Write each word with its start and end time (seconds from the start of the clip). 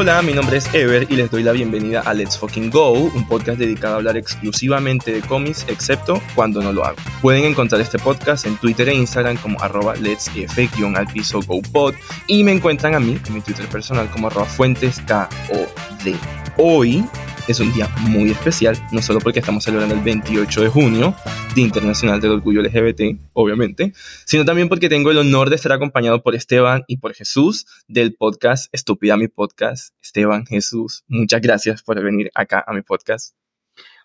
Hola, 0.00 0.22
mi 0.22 0.32
nombre 0.32 0.58
es 0.58 0.72
Ever 0.72 1.08
y 1.10 1.16
les 1.16 1.28
doy 1.28 1.42
la 1.42 1.50
bienvenida 1.50 2.02
a 2.02 2.14
Let's 2.14 2.38
Fucking 2.38 2.70
Go, 2.70 2.92
un 2.92 3.26
podcast 3.26 3.58
dedicado 3.58 3.94
a 3.94 3.96
hablar 3.96 4.16
exclusivamente 4.16 5.10
de 5.10 5.22
cómics, 5.22 5.66
excepto 5.66 6.22
cuando 6.36 6.62
no 6.62 6.72
lo 6.72 6.84
hago. 6.84 6.98
Pueden 7.20 7.42
encontrar 7.42 7.80
este 7.80 7.98
podcast 7.98 8.46
en 8.46 8.56
Twitter 8.58 8.88
e 8.88 8.94
Instagram 8.94 9.38
como 9.38 9.60
arroba 9.60 9.96
let's 9.96 10.30
al 10.96 11.06
piso 11.08 11.40
y 12.28 12.44
me 12.44 12.52
encuentran 12.52 12.94
a 12.94 13.00
mí 13.00 13.18
en 13.26 13.34
mi 13.34 13.40
Twitter 13.40 13.66
personal 13.66 14.08
como 14.08 14.28
arroba 14.28 14.46
fuentes 14.46 15.02
Hoy 16.58 17.04
es 17.52 17.60
un 17.60 17.72
día 17.72 17.88
muy 18.00 18.30
especial, 18.30 18.76
no 18.92 19.00
solo 19.00 19.20
porque 19.20 19.40
estamos 19.40 19.64
celebrando 19.64 19.94
el 19.94 20.02
28 20.02 20.62
de 20.62 20.68
junio, 20.68 21.14
Día 21.54 21.64
Internacional 21.64 22.20
del 22.20 22.32
Orgullo 22.32 22.62
LGBT, 22.62 23.18
obviamente, 23.32 23.92
sino 24.26 24.44
también 24.44 24.68
porque 24.68 24.88
tengo 24.88 25.10
el 25.10 25.18
honor 25.18 25.50
de 25.50 25.56
estar 25.56 25.72
acompañado 25.72 26.22
por 26.22 26.34
Esteban 26.34 26.84
y 26.86 26.98
por 26.98 27.14
Jesús 27.14 27.66
del 27.86 28.14
podcast 28.14 28.72
Estúpida 28.72 29.16
Mi 29.16 29.28
Podcast. 29.28 29.94
Esteban, 30.02 30.46
Jesús, 30.46 31.04
muchas 31.08 31.40
gracias 31.40 31.82
por 31.82 32.02
venir 32.02 32.30
acá 32.34 32.64
a 32.66 32.72
mi 32.72 32.82
podcast. 32.82 33.34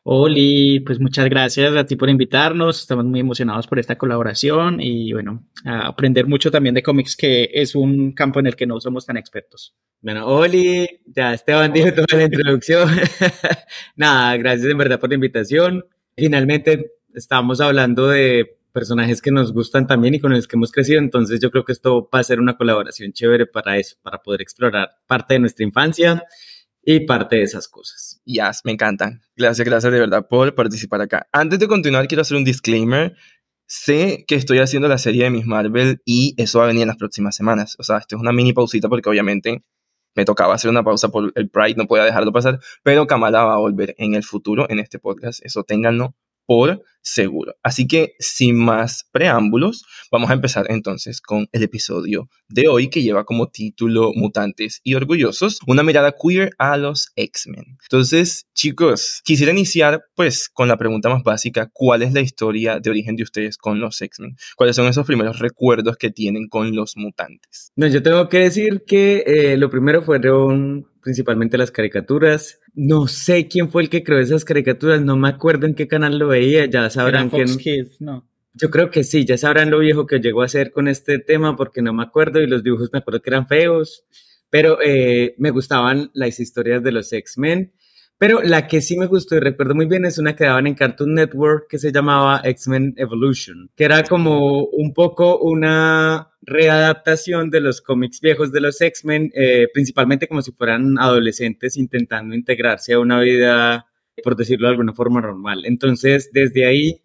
Oli, 0.06 0.82
pues 0.82 1.00
muchas 1.00 1.30
gracias 1.30 1.74
a 1.78 1.86
ti 1.86 1.96
por 1.96 2.10
invitarnos. 2.10 2.82
Estamos 2.82 3.06
muy 3.06 3.22
emocionados 3.22 3.68
por 3.68 3.80
esta 3.80 3.98
colaboración 3.98 4.82
y 4.82 5.14
bueno, 5.14 5.48
aprender 5.64 6.28
mucho 6.28 6.52
también 6.52 6.76
de 6.76 6.84
cómics, 6.84 7.16
que 7.16 7.50
es 7.54 7.74
un 7.74 8.12
campo 8.12 8.42
en 8.42 8.48
el 8.48 8.58
que 8.58 8.68
no 8.68 8.82
somos 8.82 9.06
tan 9.06 9.16
expertos. 9.16 9.74
Bueno, 10.02 10.28
Oli, 10.28 11.00
ya 11.06 11.34
Esteban 11.34 11.72
dijo 11.72 11.94
toda 11.94 12.18
la 12.18 12.24
introducción. 12.24 12.90
Nada, 13.96 14.36
gracias 14.36 14.70
en 14.70 14.78
verdad 14.78 15.00
por 15.00 15.08
la 15.08 15.16
invitación. 15.16 15.86
Finalmente 16.18 16.92
estábamos 17.16 17.62
hablando 17.62 18.10
de 18.10 18.58
personajes 18.74 19.22
que 19.22 19.32
nos 19.32 19.54
gustan 19.54 19.88
también 19.88 20.16
y 20.16 20.20
con 20.20 20.34
los 20.34 20.48
que 20.48 20.58
hemos 20.58 20.72
crecido, 20.72 21.00
entonces 21.00 21.40
yo 21.40 21.52
creo 21.52 21.64
que 21.64 21.72
esto 21.72 22.10
va 22.14 22.20
a 22.20 22.24
ser 22.24 22.40
una 22.40 22.58
colaboración 22.58 23.14
chévere 23.14 23.46
para 23.46 23.78
eso, 23.78 23.96
para 24.02 24.18
poder 24.18 24.42
explorar 24.42 24.90
parte 25.08 25.36
de 25.36 25.40
nuestra 25.42 25.64
infancia 25.64 26.24
y 26.86 27.02
parte 27.02 27.38
de 27.38 27.44
esas 27.44 27.68
cosas. 27.68 28.22
Yes, 28.26 28.62
me 28.64 28.72
encantan. 28.72 29.22
Gracias, 29.36 29.66
gracias 29.66 29.92
de 29.92 30.00
verdad 30.00 30.28
por 30.28 30.54
participar 30.54 31.02
acá. 31.02 31.28
Antes 31.32 31.60
de 31.60 31.68
continuar, 31.68 32.08
quiero 32.08 32.22
hacer 32.22 32.38
un 32.38 32.44
disclaimer. 32.44 33.16
Sé 33.66 34.26
que 34.28 34.36
estoy 34.36 34.60
haciendo 34.60 34.88
la 34.88 34.98
serie 34.98 35.24
de 35.24 35.30
Miss 35.30 35.46
Marvel 35.46 36.02
y 36.06 36.36
eso 36.38 36.60
va 36.60 36.66
a 36.66 36.68
venir 36.68 36.84
en 36.84 36.90
las 36.90 36.98
próximas 36.98 37.36
semanas. 37.36 37.76
O 37.80 37.84
sea, 37.84 37.98
esto 37.98 38.18
es 38.18 38.22
una 38.22 38.34
mini 38.34 38.54
pausita 38.54 38.90
porque 38.90 39.10
obviamente 39.10 39.64
me 40.16 40.26
tocaba 40.26 40.54
hacer 40.54 40.70
una 40.70 40.84
pausa 40.84 41.10
por 41.10 41.32
el 41.36 41.50
Pride, 41.50 41.76
no 41.76 41.88
podía 41.88 42.04
dejarlo 42.04 42.32
pasar, 42.32 42.60
pero 42.84 43.08
Kamala 43.08 43.46
va 43.46 43.56
a 43.56 43.58
volver 43.58 43.96
en 43.98 44.14
el 44.14 44.24
futuro 44.24 44.70
en 44.70 44.80
este 44.80 45.00
podcast. 45.00 45.44
Eso 45.44 45.64
ténganlo 45.64 46.16
por 46.46 46.84
seguro. 47.04 47.56
Así 47.62 47.88
que 47.88 48.16
sin 48.20 48.58
más 48.58 49.08
preámbulos, 49.12 49.86
vamos 50.12 50.32
a 50.32 50.34
empezar 50.34 50.66
entonces 50.70 51.22
con 51.22 51.48
el 51.52 51.64
episodio 51.64 52.30
de 52.48 52.68
hoy 52.68 52.90
que 52.90 53.04
lleva 53.04 53.26
como 53.26 53.50
título 53.50 54.12
Mutantes 54.16 54.80
y 54.84 54.96
Orgullosos, 54.96 55.60
una 55.68 55.84
mirada 55.84 56.16
queer 56.20 56.52
a 56.58 56.78
los 56.78 57.12
X-Men. 57.16 57.78
Entonces, 57.84 58.48
chicos, 58.54 59.22
quisiera 59.24 59.52
iniciar 59.52 60.04
pues 60.16 60.50
con 60.50 60.68
la 60.68 60.78
pregunta 60.78 61.10
más 61.10 61.24
básica, 61.24 61.70
¿cuál 61.72 62.04
es 62.04 62.14
la 62.14 62.22
historia 62.22 62.80
de 62.80 62.90
origen 62.90 63.16
de 63.16 63.24
ustedes 63.24 63.58
con 63.58 63.80
los 63.80 64.02
X-Men? 64.02 64.36
¿Cuáles 64.56 64.76
son 64.76 64.88
esos 64.88 65.06
primeros 65.06 65.40
recuerdos 65.40 65.98
que 65.98 66.10
tienen 66.10 66.48
con 66.48 66.76
los 66.76 66.96
mutantes? 66.96 67.72
No, 67.76 67.88
yo 67.88 68.02
tengo 68.02 68.30
que 68.30 68.40
decir 68.40 68.84
que 68.88 69.24
eh, 69.26 69.58
lo 69.58 69.70
primero 69.70 70.04
fueron 70.04 70.88
principalmente 71.04 71.58
las 71.58 71.72
caricaturas. 71.72 72.60
No 72.74 73.08
sé 73.08 73.48
quién 73.48 73.70
fue 73.70 73.84
el 73.84 73.90
que 73.90 74.04
creó 74.04 74.20
esas 74.20 74.46
caricaturas, 74.46 75.02
no 75.02 75.18
me 75.18 75.30
acuerdo 75.30 75.68
en 75.68 75.76
qué 75.76 75.88
canal 75.88 76.18
lo 76.18 76.30
veía, 76.30 76.66
ya 76.66 76.90
sabrán 76.90 77.30
que... 77.30 77.46
no. 78.00 78.28
Yo 78.56 78.70
creo 78.70 78.92
que 78.92 79.04
sí, 79.04 79.26
ya 79.26 79.36
sabrán 79.38 79.72
lo 79.72 79.80
viejo 79.80 80.06
que 80.06 80.20
llegó 80.20 80.44
a 80.44 80.48
ser 80.48 80.72
con 80.72 80.88
este 80.88 81.18
tema 81.18 81.56
porque 81.56 81.82
no 81.82 81.92
me 81.92 82.04
acuerdo 82.04 82.40
y 82.40 82.48
los 82.48 82.64
dibujos 82.64 82.92
me 82.94 83.00
acuerdo 83.00 83.22
que 83.22 83.32
eran 83.32 83.48
feos, 83.48 84.06
pero 84.52 84.78
eh, 84.80 85.34
me 85.40 85.50
gustaban 85.50 86.12
las 86.14 86.40
historias 86.40 86.84
de 86.84 86.92
los 86.92 87.12
X-Men. 87.12 87.74
Pero 88.24 88.42
la 88.42 88.68
que 88.68 88.80
sí 88.80 88.98
me 88.98 89.08
gustó 89.08 89.36
y 89.36 89.42
recuerdo 89.42 89.76
muy 89.76 89.86
bien 89.86 90.06
es 90.06 90.18
una 90.18 90.34
que 90.34 90.46
daban 90.46 90.66
en 90.66 90.76
Cartoon 90.76 91.14
Network 91.14 91.68
que 91.68 91.78
se 91.78 91.92
llamaba 91.92 92.40
X-Men 92.42 92.94
Evolution, 92.96 93.70
que 93.76 93.84
era 93.84 94.02
como 94.04 94.64
un 94.64 94.94
poco 94.94 95.40
una 95.40 96.30
readaptación 96.42 97.50
de 97.50 97.60
los 97.60 97.82
cómics 97.82 98.22
viejos 98.22 98.54
de 98.54 98.62
los 98.62 98.80
X-Men, 98.80 99.30
eh, 99.36 99.68
principalmente 99.74 100.30
como 100.30 100.42
si 100.42 100.54
fueran 100.54 100.98
adolescentes 101.00 101.76
intentando 101.76 102.34
integrarse 102.34 102.94
a 102.94 103.00
una 103.02 103.20
vida, 103.20 103.88
por 104.24 104.38
decirlo 104.38 104.70
de 104.70 104.72
alguna 104.72 104.94
forma, 104.94 105.20
normal. 105.20 105.66
Entonces, 105.66 106.30
desde 106.32 106.66
ahí 106.66 107.02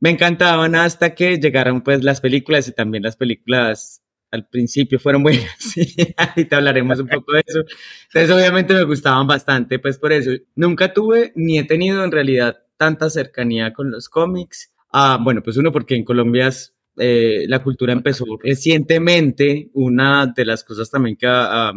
me 0.00 0.10
encantaban 0.10 0.74
hasta 0.74 1.14
que 1.14 1.38
llegaron 1.38 1.80
pues 1.80 2.04
las 2.04 2.20
películas 2.20 2.68
y 2.68 2.72
también 2.72 3.04
las 3.04 3.16
películas 3.16 4.02
al 4.30 4.46
principio 4.48 4.98
fueron 4.98 5.22
buenas, 5.22 5.46
sí, 5.58 5.86
ahorita 6.16 6.56
hablaremos 6.56 6.98
un 7.00 7.08
poco 7.08 7.32
de 7.32 7.42
eso. 7.46 7.60
Entonces, 8.06 8.30
obviamente 8.30 8.74
me 8.74 8.84
gustaban 8.84 9.26
bastante, 9.26 9.78
pues 9.78 9.98
por 9.98 10.12
eso. 10.12 10.30
Nunca 10.54 10.92
tuve 10.92 11.32
ni 11.34 11.58
he 11.58 11.64
tenido 11.64 12.04
en 12.04 12.12
realidad 12.12 12.58
tanta 12.76 13.10
cercanía 13.10 13.72
con 13.72 13.90
los 13.90 14.08
cómics. 14.08 14.72
Ah, 14.92 15.18
bueno, 15.20 15.42
pues 15.42 15.56
uno 15.56 15.72
porque 15.72 15.94
en 15.94 16.04
Colombia 16.04 16.50
eh, 16.96 17.44
la 17.48 17.62
cultura 17.62 17.92
empezó 17.92 18.24
recientemente. 18.42 19.70
Una 19.74 20.26
de 20.34 20.44
las 20.44 20.64
cosas 20.64 20.90
también 20.90 21.16
que 21.16 21.26
ah, 21.28 21.72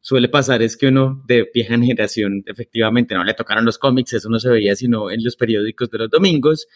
suele 0.00 0.28
pasar 0.28 0.62
es 0.62 0.76
que 0.76 0.86
uno 0.86 1.22
de 1.26 1.50
vieja 1.52 1.76
generación 1.76 2.44
efectivamente 2.46 3.14
no 3.14 3.24
le 3.24 3.34
tocaron 3.34 3.64
los 3.64 3.78
cómics, 3.78 4.12
eso 4.12 4.28
no 4.28 4.38
se 4.38 4.48
veía 4.48 4.76
sino 4.76 5.10
en 5.10 5.24
los 5.24 5.36
periódicos 5.36 5.90
de 5.90 5.98
los 5.98 6.10
domingos. 6.10 6.68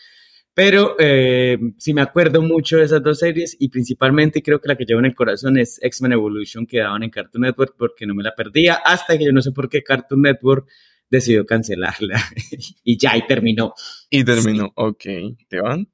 Pero 0.55 0.97
eh, 0.99 1.59
sí 1.79 1.95
me 1.95 2.03
acuerdo 2.03 2.43
mucho 2.43 2.77
de 2.77 2.85
esas 2.85 3.03
dos 3.03 3.21
series 3.21 3.57
y 3.59 3.69
principalmente 3.69 4.43
creo 4.43 4.61
que 4.61 4.69
la 4.69 4.77
que 4.77 4.85
llevo 4.85 5.01
en 5.01 5.07
el 5.07 5.15
corazón 5.15 5.59
es 5.59 5.79
X-Men 5.83 6.13
Evolution 6.13 6.67
que 6.67 6.81
daban 6.81 7.03
en 7.03 7.11
Cartoon 7.11 7.43
Network 7.43 7.75
porque 7.79 8.07
no 8.07 8.15
me 8.15 8.25
la 8.25 8.35
perdía 8.35 8.75
hasta 8.75 9.17
que 9.17 9.25
yo 9.25 9.33
no 9.33 9.43
sé 9.43 9.53
por 9.53 9.69
qué 9.69 9.83
Cartoon 9.83 10.23
Network 10.23 10.69
decidió 11.09 11.47
cancelarla 11.47 12.21
y 12.85 12.99
ya, 12.99 13.17
y 13.17 13.27
terminó. 13.27 13.75
Y 14.11 14.25
terminó, 14.25 14.73
ok. 14.75 15.05
¿Te 15.49 15.61
van? 15.61 15.89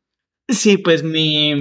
Sí, 0.48 0.78
pues 0.78 1.02
mi, 1.02 1.54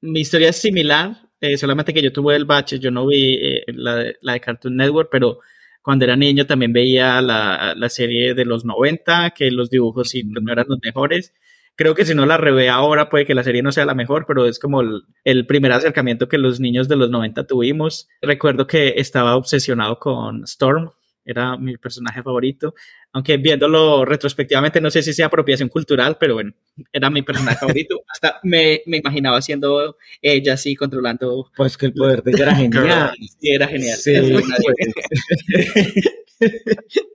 mi 0.00 0.20
historia 0.20 0.50
es 0.50 0.56
similar, 0.56 1.30
eh, 1.40 1.56
solamente 1.56 1.94
que 1.94 2.02
yo 2.02 2.12
tuve 2.12 2.36
el 2.36 2.44
bache, 2.44 2.78
yo 2.78 2.90
no 2.90 3.06
vi 3.06 3.34
eh, 3.34 3.64
la, 3.68 3.94
de 3.94 4.40
Cartoon 4.40 4.76
Network, 4.76 5.08
pero 5.10 5.38
cuando 5.82 6.04
era 6.04 6.16
niño 6.16 6.46
también 6.46 6.72
veía 6.72 7.22
la, 7.22 7.74
la 7.76 7.88
serie 7.88 8.34
de 8.34 8.44
los 8.44 8.64
90, 8.64 9.30
que 9.30 9.50
los 9.50 9.70
dibujos 9.70 10.10
sí 10.10 10.24
no 10.24 10.52
eran 10.52 10.66
los 10.68 10.78
mejores 10.82 11.32
creo 11.78 11.94
que 11.94 12.04
si 12.04 12.14
no 12.14 12.26
la 12.26 12.36
revé 12.36 12.68
ahora 12.68 13.08
puede 13.08 13.24
que 13.24 13.36
la 13.36 13.44
serie 13.44 13.62
no 13.62 13.70
sea 13.70 13.86
la 13.86 13.94
mejor, 13.94 14.26
pero 14.26 14.46
es 14.46 14.58
como 14.58 14.82
el, 14.82 15.46
primer 15.46 15.70
acercamiento 15.70 16.28
que 16.28 16.36
los 16.36 16.58
niños 16.58 16.88
de 16.88 16.96
los 16.96 17.08
90 17.08 17.46
tuvimos. 17.46 18.08
Recuerdo 18.20 18.66
que 18.66 18.94
estaba 18.96 19.36
obsesionado 19.36 20.00
con 20.00 20.42
Storm, 20.42 20.90
era 21.24 21.56
mi 21.56 21.76
personaje 21.76 22.20
favorito, 22.22 22.74
aunque 23.12 23.36
viéndolo 23.36 24.04
retrospectivamente 24.04 24.80
no 24.80 24.90
sé 24.90 25.02
si 25.02 25.12
sea 25.12 25.26
apropiación 25.26 25.68
cultural, 25.68 26.16
pero 26.18 26.34
bueno, 26.34 26.52
era 26.92 27.10
mi 27.10 27.22
personaje 27.22 27.58
favorito. 27.58 28.02
Hasta 28.12 28.40
me, 28.42 28.82
me 28.86 28.96
imaginaba 28.96 29.40
siendo 29.40 29.96
ella 30.20 30.54
así 30.54 30.74
controlando. 30.74 31.48
Pues 31.56 31.76
que 31.76 31.86
el 31.86 31.92
poder 31.92 32.24
de 32.24 32.32
ella 32.32 32.42
era 32.42 32.54
genial. 32.56 33.12
Sí, 33.38 33.50
era 33.50 33.68
genial. 33.68 33.98
Sí, 33.98 34.14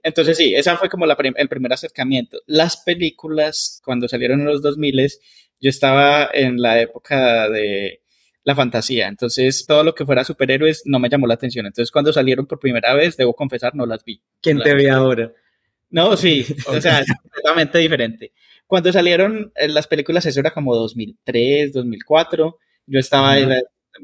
Entonces 0.02 0.36
sí, 0.36 0.54
esa 0.54 0.76
fue 0.76 0.88
como 0.88 1.06
el 1.06 1.48
primer 1.48 1.72
acercamiento. 1.72 2.38
Las 2.46 2.78
películas, 2.78 3.80
cuando 3.84 4.08
salieron 4.08 4.40
en 4.40 4.46
los 4.46 4.62
2000, 4.62 5.10
yo 5.60 5.70
estaba 5.70 6.28
en 6.32 6.60
la 6.60 6.80
época 6.80 7.48
de 7.48 8.00
la 8.44 8.54
fantasía, 8.54 9.08
entonces 9.08 9.64
todo 9.66 9.82
lo 9.82 9.94
que 9.94 10.04
fuera 10.04 10.22
superhéroes 10.22 10.82
no 10.84 10.98
me 10.98 11.08
llamó 11.08 11.26
la 11.26 11.34
atención. 11.34 11.64
Entonces 11.64 11.90
cuando 11.90 12.12
salieron 12.12 12.46
por 12.46 12.60
primera 12.60 12.94
vez, 12.94 13.16
debo 13.16 13.34
confesar, 13.34 13.74
no 13.74 13.86
las 13.86 14.04
vi. 14.04 14.20
¿Quién 14.42 14.58
te 14.60 14.74
ve 14.74 14.90
ahora? 14.90 15.32
No, 15.90 16.16
sí, 16.16 16.44
o 16.66 16.80
sea, 16.80 17.00
es 17.00 17.06
completamente 17.22 17.78
diferente. 17.78 18.32
Cuando 18.66 18.92
salieron 18.92 19.52
eh, 19.54 19.68
las 19.68 19.86
películas, 19.86 20.26
eso 20.26 20.40
era 20.40 20.50
como 20.52 20.74
2003, 20.74 21.72
2004. 21.72 22.58
Yo 22.86 22.98
estaba 22.98 23.38
en 23.38 23.50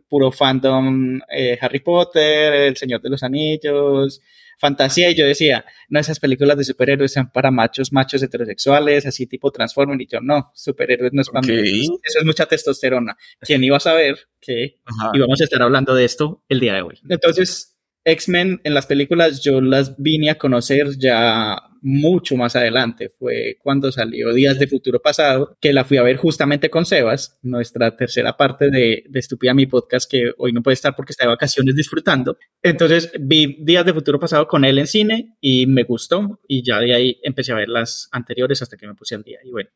puro 0.08 0.30
fandom 0.30 1.20
eh, 1.30 1.58
Harry 1.60 1.80
Potter, 1.80 2.54
El 2.54 2.76
Señor 2.76 3.02
de 3.02 3.10
los 3.10 3.22
Anillos, 3.22 4.22
fantasía 4.60 5.10
y 5.10 5.14
yo 5.14 5.26
decía, 5.26 5.64
no, 5.88 5.98
esas 5.98 6.20
películas 6.20 6.56
de 6.58 6.64
superhéroes 6.64 7.14
son 7.14 7.30
para 7.30 7.50
machos, 7.50 7.92
machos 7.92 8.22
heterosexuales, 8.22 9.06
así 9.06 9.26
tipo 9.26 9.50
Transformer 9.50 10.00
y 10.00 10.06
yo, 10.06 10.20
no, 10.20 10.52
superhéroes 10.54 11.12
no 11.14 11.22
es 11.22 11.30
para 11.30 11.46
mí. 11.46 11.80
Eso 12.02 12.18
es 12.18 12.24
mucha 12.24 12.46
testosterona. 12.46 13.16
¿Quién 13.40 13.64
iba 13.64 13.78
a 13.78 13.80
saber 13.80 14.18
que 14.40 14.76
íbamos 15.14 15.40
a 15.40 15.44
estar 15.44 15.62
hablando 15.62 15.94
de 15.94 16.04
esto 16.04 16.44
el 16.48 16.60
día 16.60 16.74
de 16.74 16.82
hoy? 16.82 17.00
Entonces, 17.08 17.78
X-Men 18.04 18.60
en 18.62 18.74
las 18.74 18.86
películas 18.86 19.42
yo 19.42 19.60
las 19.60 19.96
vine 19.96 20.30
a 20.30 20.38
conocer 20.38 20.98
ya 20.98 21.69
mucho 21.82 22.36
más 22.36 22.56
adelante. 22.56 23.10
Fue 23.18 23.56
cuando 23.62 23.90
salió 23.92 24.32
Días 24.32 24.58
de 24.58 24.66
Futuro 24.66 25.00
Pasado, 25.00 25.56
que 25.60 25.72
la 25.72 25.84
fui 25.84 25.96
a 25.96 26.02
ver 26.02 26.16
justamente 26.16 26.70
con 26.70 26.86
Sebas, 26.86 27.38
nuestra 27.42 27.96
tercera 27.96 28.36
parte 28.36 28.70
de, 28.70 29.04
de 29.08 29.18
Estúpida 29.18 29.54
Mi 29.54 29.66
Podcast, 29.66 30.10
que 30.10 30.32
hoy 30.38 30.52
no 30.52 30.62
puede 30.62 30.74
estar 30.74 30.94
porque 30.96 31.12
está 31.12 31.24
de 31.24 31.30
vacaciones 31.30 31.74
disfrutando. 31.74 32.36
Entonces 32.62 33.12
vi 33.18 33.56
Días 33.64 33.84
de 33.84 33.94
Futuro 33.94 34.18
Pasado 34.18 34.46
con 34.46 34.64
él 34.64 34.78
en 34.78 34.86
cine 34.86 35.36
y 35.40 35.66
me 35.66 35.84
gustó 35.84 36.40
y 36.46 36.62
ya 36.62 36.80
de 36.80 36.94
ahí 36.94 37.20
empecé 37.22 37.52
a 37.52 37.56
ver 37.56 37.68
las 37.68 38.08
anteriores 38.12 38.62
hasta 38.62 38.76
que 38.76 38.86
me 38.86 38.94
puse 38.94 39.14
al 39.14 39.22
día. 39.22 39.38
Y 39.44 39.50
bueno, 39.50 39.70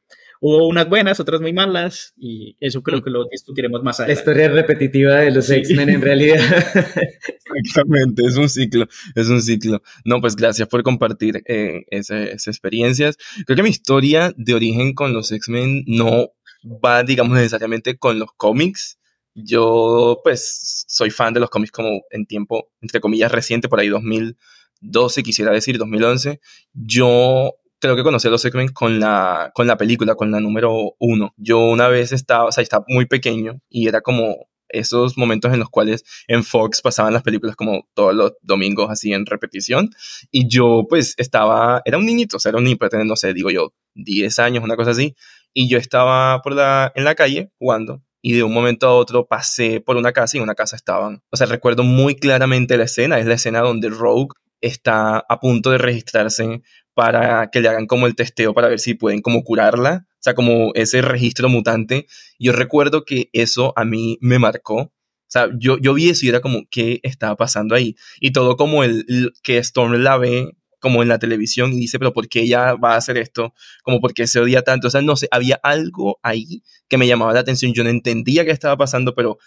Hubo 0.46 0.68
unas 0.68 0.90
buenas, 0.90 1.18
otras 1.20 1.40
muy 1.40 1.54
malas, 1.54 2.12
y 2.18 2.54
eso 2.60 2.82
creo 2.82 3.02
que 3.02 3.08
lo 3.08 3.24
discutiremos 3.30 3.82
más 3.82 3.98
adelante. 3.98 4.14
La 4.14 4.20
historia 4.20 4.48
repetitiva 4.50 5.14
de 5.20 5.30
los 5.30 5.48
X-Men 5.48 5.88
en 5.88 6.02
realidad. 6.02 6.36
Exactamente, 7.54 8.26
es 8.26 8.36
un 8.36 8.50
ciclo, 8.50 8.86
es 9.14 9.28
un 9.30 9.40
ciclo. 9.40 9.80
No, 10.04 10.20
pues 10.20 10.36
gracias 10.36 10.68
por 10.68 10.82
compartir 10.82 11.42
eh, 11.46 11.86
esas 11.88 12.46
experiencias. 12.46 13.16
Creo 13.46 13.56
que 13.56 13.62
mi 13.62 13.70
historia 13.70 14.34
de 14.36 14.52
origen 14.52 14.92
con 14.92 15.14
los 15.14 15.32
X-Men 15.32 15.84
no 15.86 16.32
va, 16.62 17.02
digamos, 17.04 17.38
necesariamente 17.38 17.96
con 17.96 18.18
los 18.18 18.28
cómics. 18.36 18.98
Yo, 19.32 20.20
pues, 20.22 20.84
soy 20.86 21.08
fan 21.08 21.32
de 21.32 21.40
los 21.40 21.48
cómics 21.48 21.72
como 21.72 22.02
en 22.10 22.26
tiempo, 22.26 22.68
entre 22.82 23.00
comillas, 23.00 23.32
reciente, 23.32 23.70
por 23.70 23.80
ahí 23.80 23.88
2012, 23.88 25.22
quisiera 25.22 25.52
decir, 25.52 25.78
2011. 25.78 26.38
Yo 26.74 27.54
creo 27.84 27.96
que 27.96 28.02
conocí 28.02 28.28
a 28.28 28.30
los 28.30 28.42
X-Men 28.42 28.68
con 28.68 28.98
la, 28.98 29.50
con 29.54 29.66
la 29.66 29.76
película, 29.76 30.14
con 30.14 30.30
la 30.30 30.40
número 30.40 30.94
uno. 30.98 31.34
Yo 31.36 31.58
una 31.58 31.88
vez 31.88 32.12
estaba, 32.12 32.46
o 32.46 32.52
sea, 32.52 32.62
estaba 32.62 32.82
muy 32.88 33.04
pequeño 33.04 33.60
y 33.68 33.88
era 33.88 34.00
como 34.00 34.48
esos 34.70 35.18
momentos 35.18 35.52
en 35.52 35.58
los 35.60 35.68
cuales 35.68 36.02
en 36.26 36.44
Fox 36.44 36.80
pasaban 36.80 37.12
las 37.12 37.22
películas 37.22 37.56
como 37.56 37.86
todos 37.92 38.14
los 38.14 38.32
domingos 38.40 38.90
así 38.90 39.12
en 39.12 39.26
repetición. 39.26 39.90
Y 40.30 40.48
yo 40.48 40.86
pues 40.88 41.12
estaba, 41.18 41.82
era 41.84 41.98
un 41.98 42.06
niñito, 42.06 42.38
o 42.38 42.40
sea, 42.40 42.50
era 42.50 42.58
un 42.58 42.64
niño, 42.64 42.78
no 43.04 43.16
sé, 43.16 43.34
digo 43.34 43.50
yo, 43.50 43.74
10 43.96 44.38
años, 44.38 44.64
una 44.64 44.76
cosa 44.76 44.92
así, 44.92 45.14
y 45.52 45.68
yo 45.68 45.76
estaba 45.76 46.40
por 46.40 46.54
la, 46.54 46.90
en 46.94 47.04
la 47.04 47.14
calle 47.14 47.50
jugando 47.58 48.02
y 48.22 48.32
de 48.32 48.44
un 48.44 48.54
momento 48.54 48.86
a 48.86 48.94
otro 48.94 49.26
pasé 49.26 49.82
por 49.82 49.98
una 49.98 50.12
casa 50.12 50.36
y 50.36 50.38
en 50.38 50.44
una 50.44 50.54
casa 50.54 50.76
estaban, 50.76 51.22
o 51.30 51.36
sea, 51.36 51.46
recuerdo 51.46 51.82
muy 51.82 52.16
claramente 52.16 52.78
la 52.78 52.84
escena, 52.84 53.18
es 53.18 53.26
la 53.26 53.34
escena 53.34 53.60
donde 53.60 53.90
Rogue 53.90 54.32
está 54.62 55.18
a 55.28 55.40
punto 55.40 55.70
de 55.70 55.78
registrarse 55.78 56.62
para 56.94 57.50
que 57.50 57.60
le 57.60 57.68
hagan 57.68 57.86
como 57.86 58.06
el 58.06 58.14
testeo 58.14 58.54
para 58.54 58.68
ver 58.68 58.80
si 58.80 58.94
pueden 58.94 59.20
como 59.20 59.42
curarla, 59.42 60.06
o 60.08 60.22
sea, 60.22 60.34
como 60.34 60.72
ese 60.74 61.02
registro 61.02 61.48
mutante. 61.48 62.06
Yo 62.38 62.52
recuerdo 62.52 63.04
que 63.04 63.30
eso 63.32 63.72
a 63.76 63.84
mí 63.84 64.18
me 64.20 64.38
marcó. 64.38 64.76
O 64.76 64.92
sea, 65.26 65.48
yo, 65.58 65.78
yo 65.78 65.94
vi 65.94 66.10
eso 66.10 66.24
y 66.24 66.28
era 66.28 66.40
como, 66.40 66.62
¿qué 66.70 67.00
estaba 67.02 67.36
pasando 67.36 67.74
ahí? 67.74 67.96
Y 68.20 68.30
todo 68.32 68.56
como 68.56 68.84
el, 68.84 69.32
que 69.42 69.58
Storm 69.58 69.94
la 69.94 70.16
ve 70.16 70.56
como 70.78 71.02
en 71.02 71.08
la 71.08 71.18
televisión 71.18 71.72
y 71.72 71.78
dice, 71.78 71.98
pero 71.98 72.12
¿por 72.12 72.28
qué 72.28 72.42
ella 72.42 72.74
va 72.74 72.92
a 72.92 72.96
hacer 72.96 73.16
esto? 73.16 73.54
Como, 73.82 74.00
¿por 74.00 74.14
qué 74.14 74.26
se 74.26 74.38
odia 74.38 74.62
tanto? 74.62 74.88
O 74.88 74.90
sea, 74.90 75.00
no 75.00 75.16
sé, 75.16 75.28
había 75.30 75.58
algo 75.62 76.20
ahí 76.22 76.62
que 76.88 76.98
me 76.98 77.06
llamaba 77.06 77.32
la 77.32 77.40
atención. 77.40 77.72
Yo 77.72 77.82
no 77.84 77.90
entendía 77.90 78.44
qué 78.44 78.50
estaba 78.52 78.76
pasando, 78.76 79.14
pero 79.14 79.38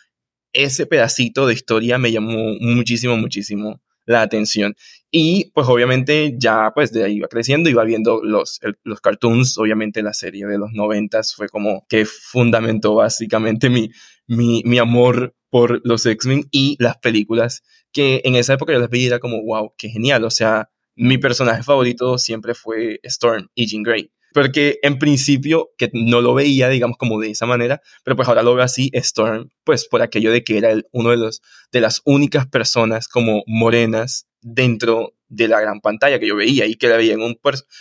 ese 0.52 0.88
pedacito 0.88 1.48
de 1.48 1.54
historia 1.54 1.98
me 1.98 2.12
llamó 2.12 2.56
muchísimo, 2.60 3.16
muchísimo 3.18 3.82
la 4.08 4.24
atención. 4.24 4.76
Y 5.12 5.52
pues 5.54 5.68
obviamente 5.68 6.36
ya 6.38 6.72
pues 6.74 6.92
de 6.92 7.04
ahí 7.04 7.18
iba 7.18 7.28
creciendo, 7.28 7.70
iba 7.70 7.84
viendo 7.84 8.22
los, 8.24 8.60
los 8.84 9.02
cartoons, 9.02 9.58
obviamente 9.58 10.02
la 10.02 10.14
serie 10.14 10.48
de 10.48 10.58
los 10.58 10.72
noventas 10.74 11.36
fue 11.36 11.50
como 11.50 11.86
que 11.88 12.06
fundamentó 12.06 12.96
básicamente 12.96 13.70
mi, 13.70 13.92
mi, 14.26 14.64
mi 14.66 14.80
amor 14.80 15.36
por 15.50 15.82
los 15.86 16.06
X-Men 16.06 16.48
y 16.52 16.76
las 16.80 16.98
películas 16.98 17.64
que 17.92 18.22
en 18.26 18.36
esa 18.36 18.54
época 18.54 18.74
yo 18.74 18.80
las 18.80 18.90
veía 18.90 19.08
era 19.08 19.20
como, 19.20 19.42
wow, 19.44 19.74
qué 19.78 19.90
genial, 19.90 20.24
o 20.26 20.30
sea, 20.30 20.70
mi 20.96 21.18
personaje 21.18 21.64
favorito 21.64 22.18
siempre 22.18 22.54
fue 22.54 23.00
Storm 23.04 23.48
y 23.56 23.68
Jean 23.68 23.84
Grey 23.84 24.12
porque 24.34 24.80
en 24.84 25.00
principio 25.00 25.70
que 25.78 25.90
no 25.94 26.22
lo 26.22 26.34
veía, 26.34 26.70
digamos, 26.70 26.98
como 26.98 27.20
de 27.20 27.32
esa 27.32 27.46
manera, 27.46 27.82
pero 28.04 28.16
pues 28.16 28.28
ahora 28.28 28.44
lo 28.44 28.56
veo 28.56 28.64
así, 28.64 28.90
Storm, 28.94 29.50
pues 29.64 29.88
por 29.88 30.02
aquello 30.02 30.32
de 30.32 30.44
que 30.44 30.58
era 30.58 30.76
uno 30.92 31.12
de, 31.12 31.18
los, 31.18 31.42
de 31.72 31.82
las 31.82 32.02
únicas 32.06 32.48
personas 32.48 33.08
como 33.08 33.44
morenas 33.48 34.28
dentro 34.42 35.14
de 35.30 35.48
la 35.48 35.60
gran 35.60 35.82
pantalla 35.82 36.20
que 36.20 36.28
yo 36.28 36.36
veía 36.36 36.66
y 36.66 36.76
que 36.76 36.88
la 36.88 36.98
veía 36.98 37.14
en 37.14 37.22
un, 37.22 37.40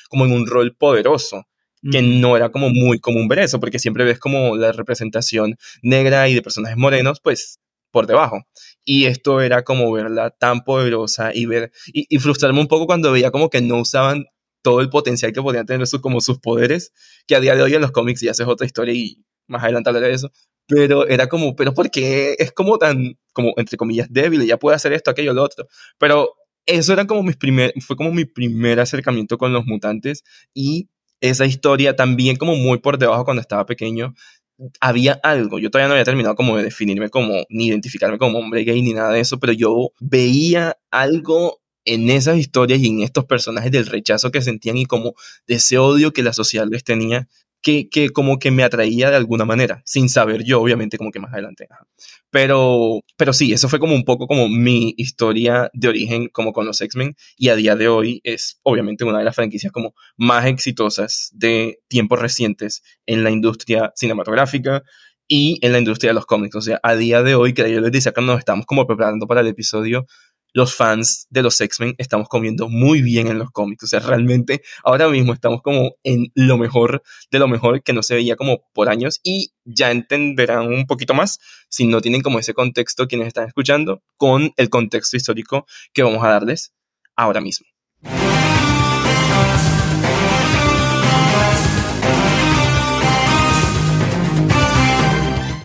como 0.09 0.25
en 0.25 0.33
un 0.33 0.47
rol 0.47 0.75
poderoso 0.75 1.47
que 1.91 2.03
no 2.03 2.37
era 2.37 2.51
como 2.51 2.71
muy 2.71 2.99
común 2.99 3.29
ver 3.29 3.41
eso, 3.41 3.61
porque 3.61 3.79
siempre 3.79 4.05
ves 4.05 4.19
como 4.19 4.57
la 4.57 4.73
representación 4.73 5.57
negra 5.83 6.29
y 6.29 6.35
de 6.35 6.43
personajes 6.43 6.77
morenos, 6.77 7.21
pues 7.21 7.61
por 7.91 8.07
debajo. 8.07 8.43
Y 8.85 9.07
esto 9.07 9.41
era 9.41 9.63
como 9.63 9.93
verla 9.93 10.31
tan 10.31 10.65
poderosa 10.65 11.33
y 11.35 11.47
ver, 11.47 11.73
y, 11.93 12.07
y 12.09 12.19
frustrarme 12.19 12.61
un 12.61 12.69
poco 12.69 12.87
cuando 12.87 13.13
veía 13.13 13.31
como 13.31 13.51
que 13.51 13.61
no 13.61 13.79
usaban 13.79 14.27
todo 14.67 14.81
el 14.81 14.91
potencial 14.91 15.33
que 15.33 15.41
podían 15.41 15.65
tener 15.65 15.87
como 16.03 16.21
sus 16.21 16.41
poderes, 16.41 16.93
que 17.29 17.37
a 17.37 17.41
día 17.41 17.55
de 17.55 17.63
hoy 17.63 17.75
en 17.75 17.81
los 17.81 17.93
cómics 17.93 18.21
ya 18.21 18.33
es 18.33 18.41
otra 18.41 18.67
historia 18.67 18.93
y 18.93 19.23
más 19.47 19.63
adelante 19.63 19.91
hablaré 19.91 20.09
de 20.09 20.15
eso, 20.15 20.33
pero 20.67 21.07
era 21.07 21.29
como, 21.29 21.55
pero 21.55 21.73
¿por 21.73 21.89
qué 21.89 22.35
es 22.41 22.51
como 22.51 22.77
tan, 22.77 23.17
como 23.33 23.55
entre 23.59 23.77
comillas, 23.77 24.09
débil, 24.11 24.45
ya 24.45 24.57
puede 24.57 24.75
hacer 24.75 24.93
esto, 24.93 25.13
aquello, 25.13 25.35
lo 25.35 25.45
otro? 25.45 25.69
Pero 25.99 26.35
eso 26.67 26.93
era 26.93 27.07
como 27.07 27.23
mis 27.23 27.37
primer, 27.37 27.75
fue 27.81 27.95
como 27.95 28.11
mi 28.11 28.25
primer 28.25 28.81
acercamiento 28.81 29.39
con 29.39 29.53
los 29.53 29.67
mutantes 29.67 30.25
y 30.53 30.89
esa 31.21 31.47
historia 31.47 31.95
también 31.95 32.35
como 32.35 32.57
muy 32.57 32.79
por 32.79 32.99
debajo 32.99 33.25
cuando 33.25 33.43
estaba 33.43 33.67
pequeño, 33.67 34.15
había 34.81 35.21
algo, 35.23 35.61
yo 35.61 35.71
todavía 35.71 35.87
no 35.87 35.95
había 35.95 36.05
terminado 36.05 36.35
como 36.35 36.57
de 36.57 36.65
definirme 36.65 37.09
como, 37.09 37.45
ni 37.51 37.69
identificarme 37.69 38.19
como 38.19 38.41
hombre 38.41 38.65
gay 38.65 38.83
ni 38.83 38.95
nada 38.95 39.13
de 39.13 39.21
eso, 39.21 39.39
pero 39.39 39.53
yo 39.53 39.93
veía 40.01 40.77
algo 40.91 41.61
en 41.87 42.11
esas 42.11 42.37
historias 42.37 42.81
y 42.81 42.89
en 42.89 43.03
estos 43.03 43.25
personajes 43.25 43.73
del 43.73 43.87
rechazo 43.87 44.31
que 44.31 44.43
sentían 44.43 44.77
y 44.77 44.85
como 44.85 45.15
de 45.47 45.55
ese 45.55 45.79
odio 45.79 46.13
que 46.13 46.23
la 46.23 46.35
sociedad 46.35 46.67
les 46.71 46.85
tenía, 46.85 47.29
que, 47.63 47.89
que 47.89 48.11
como 48.11 48.39
que 48.39 48.51
me 48.51 48.63
atraía 48.63 49.11
de 49.11 49.17
alguna 49.17 49.45
manera, 49.45 49.83
sin 49.85 50.09
saber 50.09 50.45
yo, 50.45 50.61
obviamente, 50.61 50.99
como 50.99 51.11
que 51.11 51.19
más 51.19 51.33
adelante. 51.33 51.67
Pero, 52.31 53.01
pero 53.17 53.33
sí, 53.33 53.53
eso 53.53 53.69
fue 53.69 53.79
como 53.79 53.95
un 53.95 54.05
poco 54.05 54.27
como 54.27 54.49
mi 54.49 54.95
historia 54.97 55.71
de 55.73 55.89
origen 55.89 56.29
como 56.29 56.53
con 56.53 56.67
los 56.67 56.81
X-Men 56.81 57.17
y 57.37 57.49
a 57.49 57.57
día 57.57 57.75
de 57.75 57.89
hoy 57.89 58.21
es 58.25 58.61
obviamente 58.63 59.05
una 59.05 59.19
de 59.19 59.25
las 59.25 59.35
franquicias 59.35 59.73
como 59.73 59.95
más 60.17 60.47
exitosas 60.47 61.31
de 61.33 61.81
tiempos 61.89 62.21
recientes 62.21 62.83
en 63.07 63.25
la 63.25 63.31
industria 63.31 63.93
cinematográfica 63.97 64.85
y 65.29 65.59
en 65.63 65.73
la 65.73 65.79
industria 65.79 66.11
de 66.11 66.15
los 66.15 66.27
cómics. 66.27 66.55
O 66.57 66.61
sea, 66.61 66.79
a 66.83 66.95
día 66.95 67.23
de 67.23 67.35
hoy, 67.35 67.53
que 67.53 67.71
yo 67.73 67.81
les 67.81 67.93
decía 67.93 68.13
cuando 68.13 68.33
nos 68.33 68.41
estamos 68.41 68.67
como 68.67 68.87
preparando 68.87 69.27
para 69.27 69.41
el 69.41 69.49
episodio, 69.49 70.07
los 70.53 70.75
fans 70.75 71.27
de 71.31 71.43
los 71.43 71.61
X-Men 71.61 71.95
estamos 71.99 72.29
comiendo 72.29 72.69
muy 72.69 73.03
bien 73.03 73.29
en 73.29 73.39
los 73.39 73.51
cómics. 73.51 73.85
O 73.85 73.87
sea, 73.87 74.01
realmente 74.01 74.63
ahora 74.85 75.09
mismo 75.09 75.33
estamos 75.33 75.63
como 75.63 75.97
en 76.03 76.33
lo 76.35 76.59
mejor 76.59 77.03
de 77.31 77.39
lo 77.39 77.49
mejor 77.49 77.83
que 77.83 77.93
no 77.93 78.03
se 78.03 78.15
veía 78.15 78.37
como 78.37 78.63
por 78.73 78.89
años 78.89 79.21
y 79.23 79.53
ya 79.65 79.91
entenderán 79.91 80.69
un 80.69 80.87
poquito 80.87 81.15
más 81.15 81.39
si 81.69 81.87
no 81.87 82.01
tienen 82.01 82.23
como 82.23 82.39
ese 82.39 82.55
contexto 82.55 83.07
quienes 83.07 83.29
están 83.29 83.47
escuchando 83.47 84.03
con 84.17 84.53
el 84.57 84.71
contexto 84.71 85.17
histórico 85.17 85.67
que 85.93 86.03
vamos 86.03 86.25
a 86.25 86.29
darles 86.29 86.73
ahora 87.17 87.41
mismo. 87.41 87.67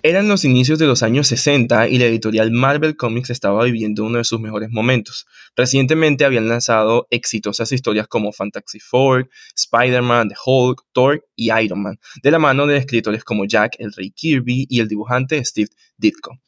Eran 0.04 0.28
los 0.28 0.46
inicios 0.46 0.80
de 0.80 0.88
los 0.88 1.04
años 1.04 1.28
60 1.28 1.88
y 1.88 2.00
la 2.00 2.06
editorial 2.06 2.50
Marvel 2.50 2.98
Comics 2.98 3.30
estaba 3.30 3.64
viviendo 3.66 4.04
uno 4.04 4.18
de 4.18 4.24
sus 4.24 4.40
mejores 4.40 4.72
momentos. 4.72 5.28
Recientemente 5.56 6.26
habían 6.26 6.50
lanzado 6.50 7.06
exitosas 7.12 7.72
historias 7.72 8.08
como 8.08 8.32
Fantastic 8.32 8.82
Four, 8.82 9.30
Spider-Man, 9.56 10.30
The 10.30 10.36
Hulk, 10.44 10.86
Thor 10.92 11.24
y 11.36 11.52
Iron 11.52 11.84
Man, 11.84 12.00
de 12.24 12.32
la 12.32 12.40
mano 12.40 12.66
de 12.66 12.78
escritores 12.78 13.24
como 13.24 13.46
Jack 13.46 13.76
el 13.78 13.94
Rey 13.94 14.10
Kirby 14.10 14.66
y 14.68 14.80
el 14.80 14.88
dibujante 14.88 15.46
Steve 15.46 15.70
Ditko. 15.98 16.40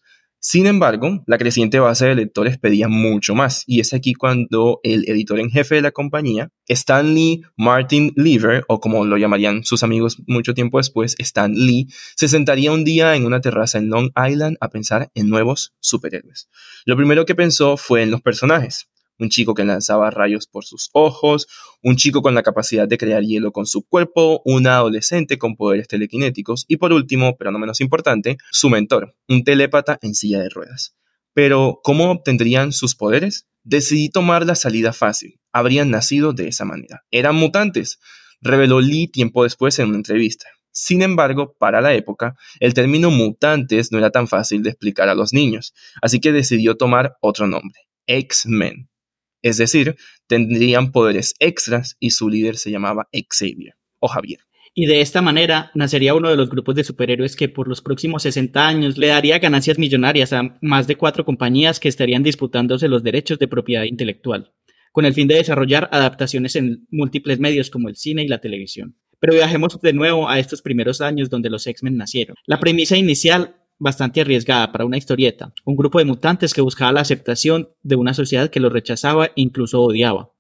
Sin 0.45 0.67
embargo, 0.67 1.23
la 1.25 1.38
creciente 1.38 1.79
base 1.79 2.05
de 2.05 2.15
lectores 2.15 2.57
pedía 2.57 2.89
mucho 2.89 3.33
más, 3.33 3.63
y 3.65 3.79
es 3.79 3.93
aquí 3.93 4.13
cuando 4.13 4.81
el 4.83 5.07
editor 5.07 5.39
en 5.39 5.50
jefe 5.50 5.75
de 5.75 5.81
la 5.81 5.91
compañía, 5.91 6.50
Stanley 6.67 7.43
Martin 7.55 8.12
Lever, 8.17 8.65
o 8.67 8.81
como 8.81 9.05
lo 9.05 9.15
llamarían 9.15 9.63
sus 9.63 9.83
amigos 9.83 10.21
mucho 10.27 10.53
tiempo 10.53 10.79
después, 10.79 11.15
Stan 11.17 11.53
Lee, 11.53 11.88
se 12.17 12.27
sentaría 12.27 12.73
un 12.73 12.83
día 12.83 13.15
en 13.15 13.25
una 13.25 13.39
terraza 13.39 13.77
en 13.77 13.88
Long 13.88 14.12
Island 14.17 14.57
a 14.59 14.67
pensar 14.67 15.09
en 15.15 15.29
nuevos 15.29 15.75
superhéroes. 15.79 16.50
Lo 16.83 16.97
primero 16.97 17.25
que 17.25 17.35
pensó 17.35 17.77
fue 17.77 18.03
en 18.03 18.12
los 18.12 18.21
personajes 18.21 18.89
un 19.20 19.29
chico 19.29 19.53
que 19.53 19.63
lanzaba 19.63 20.10
rayos 20.10 20.48
por 20.48 20.65
sus 20.65 20.89
ojos, 20.93 21.48
un 21.82 21.96
chico 21.96 22.22
con 22.22 22.36
la 22.36 22.43
capacidad 22.43 22.88
de 22.88 22.98
crear 22.98 23.24
hielo 23.24 23.51
con 23.51 23.65
su 23.65 23.84
cuerpo, 23.84 24.41
una 24.46 24.77
adolescente 24.77 25.38
con 25.38 25.55
poderes 25.55 25.88
telequinéticos 25.88 26.65
y 26.67 26.77
por 26.77 26.93
último, 26.93 27.38
pero 27.38 27.51
no 27.51 27.60
menos 27.60 27.82
importante, 27.82 28.38
su 28.51 28.70
mentor, 28.70 29.15
un 29.27 29.43
telépata 29.43 30.00
en 30.01 30.15
silla 30.15 30.39
de 30.39 30.50
ruedas. 30.50 30.96
Pero, 31.34 31.79
¿cómo 31.84 32.12
obtendrían 32.12 32.72
sus 32.72 32.96
poderes? 32.96 33.48
Decidí 33.63 34.10
tomar 34.10 34.46
la 34.46 34.55
salida 34.55 34.93
fácil. 34.93 35.39
Habrían 35.51 35.89
nacido 35.89 36.34
de 36.34 36.48
esa 36.48 36.65
manera. 36.65 37.05
Eran 37.12 37.36
mutantes, 37.36 38.00
reveló 38.41 38.82
Lee 38.82 39.08
tiempo 39.08 39.43
después 39.43 39.79
en 39.79 39.88
una 39.88 39.98
entrevista. 39.98 40.48
Sin 40.72 41.01
embargo, 41.03 41.55
para 41.58 41.82
la 41.82 41.93
época, 41.93 42.36
el 42.60 42.74
término 42.74 43.12
mutantes 43.12 43.91
no 43.91 44.00
era 44.00 44.10
tan 44.10 44.27
fácil 44.27 44.63
de 44.63 44.72
explicar 44.72 45.08
a 45.08 45.15
los 45.15 45.32
niños, 45.32 45.74
así 46.01 46.20
que 46.20 46.32
decidió 46.32 46.75
tomar 46.77 47.15
otro 47.22 47.48
nombre, 47.48 47.79
X-Men. 48.08 48.89
Es 49.43 49.57
decir, 49.57 49.97
tendrían 50.25 50.91
poderes 50.91 51.35
extras 51.39 51.97
y 52.00 52.12
su 52.12 52.29
líder 52.29 52.55
se 52.55 52.71
llamaba 52.71 53.09
Xavier 53.12 53.75
o 54.00 54.07
Javier. 54.07 54.39
Y 54.73 54.88
de 54.88 55.01
esta 55.01 55.21
manera 55.21 55.69
nacería 55.75 56.15
uno 56.15 56.29
de 56.29 56.35
los 56.35 56.50
grupos 56.50 56.73
de 56.73 56.83
superhéroes 56.83 57.35
que 57.35 57.50
por 57.50 57.67
los 57.67 57.81
próximos 57.81 58.23
60 58.23 58.67
años 58.67 58.97
le 58.97 59.07
daría 59.07 59.38
ganancias 59.38 59.77
millonarias 59.77 60.33
a 60.33 60.57
más 60.62 60.88
de 60.88 60.95
cuatro 60.95 61.25
compañías 61.25 61.79
que 61.79 61.89
estarían 61.89 62.23
disputándose 62.23 62.88
los 62.88 63.03
derechos 63.03 63.38
de 63.38 63.47
propiedad 63.47 63.83
intelectual, 63.83 64.51
con 64.91 65.05
el 65.05 65.13
fin 65.13 65.27
de 65.27 65.35
desarrollar 65.35 65.89
adaptaciones 65.91 66.55
en 66.55 66.88
múltiples 66.89 67.39
medios 67.39 67.69
como 67.69 67.88
el 67.88 67.97
cine 67.97 68.23
y 68.23 68.27
la 68.27 68.41
televisión. 68.41 68.95
Pero 69.19 69.33
viajemos 69.33 69.79
de 69.79 69.93
nuevo 69.93 70.27
a 70.27 70.39
estos 70.39 70.62
primeros 70.62 71.01
años 71.01 71.29
donde 71.29 71.50
los 71.50 71.67
X-Men 71.67 71.95
nacieron. 71.95 72.35
La 72.47 72.59
premisa 72.59 72.97
inicial 72.97 73.55
bastante 73.80 74.22
arriesgada 74.22 74.72
para 74.72 74.86
una 74.86 74.98
historieta, 74.98 75.53
un 75.65 75.75
grupo 75.75 76.00
de 76.00 76.06
mutantes 76.06 76.53
que 76.53 76.62
buscaba 76.62 76.92
la 76.92 77.01
aceptación 77.01 77.70
de 77.82 77.96
una 77.96 78.13
sociedad 78.13 78.50
que 78.50 78.60
los 78.60 78.72
rechazaba 78.72 79.27
e 79.27 79.32
incluso 79.36 79.82
odiaba, 79.82 80.32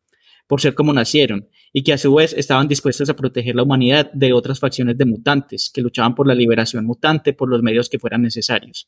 por 0.47 0.61
ser 0.61 0.75
como 0.75 0.93
nacieron, 0.93 1.49
y 1.73 1.83
que 1.83 1.93
a 1.93 1.97
su 1.97 2.13
vez 2.13 2.33
estaban 2.33 2.67
dispuestos 2.67 3.09
a 3.09 3.15
proteger 3.15 3.55
la 3.55 3.63
humanidad 3.63 4.11
de 4.13 4.33
otras 4.33 4.59
facciones 4.59 4.97
de 4.97 5.05
mutantes, 5.05 5.71
que 5.73 5.81
luchaban 5.81 6.15
por 6.15 6.27
la 6.27 6.35
liberación 6.35 6.85
mutante 6.85 7.33
por 7.33 7.49
los 7.49 7.63
medios 7.63 7.89
que 7.89 7.99
fueran 7.99 8.21
necesarios. 8.21 8.87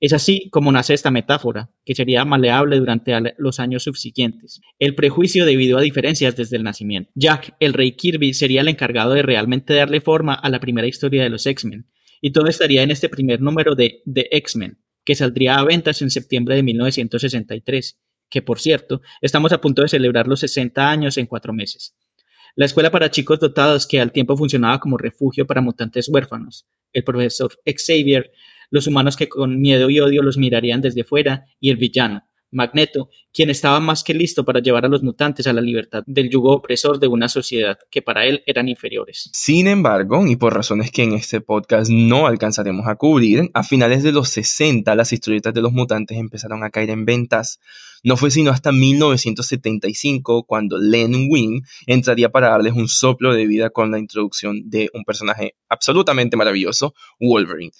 Es 0.00 0.12
así 0.12 0.48
como 0.50 0.72
nace 0.72 0.94
esta 0.94 1.10
metáfora, 1.10 1.70
que 1.84 1.94
sería 1.94 2.24
maleable 2.24 2.78
durante 2.78 3.12
los 3.38 3.60
años 3.60 3.84
subsiguientes. 3.84 4.60
El 4.78 4.94
prejuicio 4.94 5.46
debido 5.46 5.78
a 5.78 5.82
diferencias 5.82 6.36
desde 6.36 6.56
el 6.56 6.62
nacimiento. 6.62 7.10
Jack, 7.14 7.54
el 7.60 7.72
rey 7.72 7.92
Kirby, 7.92 8.34
sería 8.34 8.62
el 8.62 8.68
encargado 8.68 9.14
de 9.14 9.22
realmente 9.22 9.74
darle 9.74 10.00
forma 10.00 10.34
a 10.34 10.50
la 10.50 10.60
primera 10.60 10.86
historia 10.86 11.22
de 11.22 11.30
los 11.30 11.46
X-Men, 11.46 11.86
y 12.24 12.32
todo 12.32 12.46
estaría 12.46 12.82
en 12.82 12.90
este 12.90 13.10
primer 13.10 13.42
número 13.42 13.74
de 13.74 14.00
The 14.10 14.34
X-Men, 14.34 14.78
que 15.04 15.14
saldría 15.14 15.56
a 15.56 15.64
ventas 15.64 16.00
en 16.00 16.08
septiembre 16.08 16.56
de 16.56 16.62
1963, 16.62 18.00
que 18.30 18.40
por 18.40 18.60
cierto, 18.60 19.02
estamos 19.20 19.52
a 19.52 19.60
punto 19.60 19.82
de 19.82 19.88
celebrar 19.88 20.26
los 20.26 20.40
60 20.40 20.90
años 20.90 21.18
en 21.18 21.26
cuatro 21.26 21.52
meses. 21.52 21.94
La 22.56 22.64
escuela 22.64 22.90
para 22.90 23.10
chicos 23.10 23.40
dotados 23.40 23.86
que 23.86 24.00
al 24.00 24.10
tiempo 24.10 24.38
funcionaba 24.38 24.80
como 24.80 24.96
refugio 24.96 25.46
para 25.46 25.60
mutantes 25.60 26.08
huérfanos, 26.08 26.66
el 26.94 27.04
profesor 27.04 27.60
Xavier, 27.66 28.32
los 28.70 28.86
humanos 28.86 29.18
que 29.18 29.28
con 29.28 29.60
miedo 29.60 29.90
y 29.90 30.00
odio 30.00 30.22
los 30.22 30.38
mirarían 30.38 30.80
desde 30.80 31.04
fuera 31.04 31.44
y 31.60 31.68
el 31.68 31.76
villano, 31.76 32.26
Magneto, 32.54 33.10
quien 33.32 33.50
estaba 33.50 33.80
más 33.80 34.04
que 34.04 34.14
listo 34.14 34.44
para 34.44 34.60
llevar 34.60 34.84
a 34.84 34.88
los 34.88 35.02
mutantes 35.02 35.46
a 35.46 35.52
la 35.52 35.60
libertad 35.60 36.04
del 36.06 36.30
yugo 36.30 36.52
opresor 36.52 36.98
de 36.98 37.08
una 37.08 37.28
sociedad 37.28 37.76
que 37.90 38.00
para 38.00 38.24
él 38.26 38.42
eran 38.46 38.68
inferiores. 38.68 39.28
Sin 39.32 39.66
embargo, 39.66 40.26
y 40.26 40.36
por 40.36 40.54
razones 40.54 40.90
que 40.90 41.02
en 41.02 41.14
este 41.14 41.40
podcast 41.40 41.90
no 41.90 42.26
alcanzaremos 42.26 42.86
a 42.86 42.94
cubrir, 42.96 43.50
a 43.52 43.64
finales 43.64 44.02
de 44.02 44.12
los 44.12 44.28
60 44.30 44.94
las 44.94 45.12
historietas 45.12 45.52
de 45.52 45.62
los 45.62 45.72
mutantes 45.72 46.16
empezaron 46.16 46.62
a 46.62 46.70
caer 46.70 46.90
en 46.90 47.04
ventas. 47.04 47.58
No 48.02 48.16
fue 48.16 48.30
sino 48.30 48.50
hasta 48.50 48.70
1975 48.70 50.44
cuando 50.44 50.78
Len 50.78 51.28
Wein 51.30 51.62
entraría 51.86 52.30
para 52.30 52.50
darles 52.50 52.74
un 52.74 52.86
soplo 52.86 53.34
de 53.34 53.46
vida 53.46 53.70
con 53.70 53.90
la 53.90 53.98
introducción 53.98 54.68
de 54.68 54.90
un 54.92 55.04
personaje 55.04 55.56
absolutamente 55.68 56.36
maravilloso, 56.36 56.94
Wolverine 57.18 57.72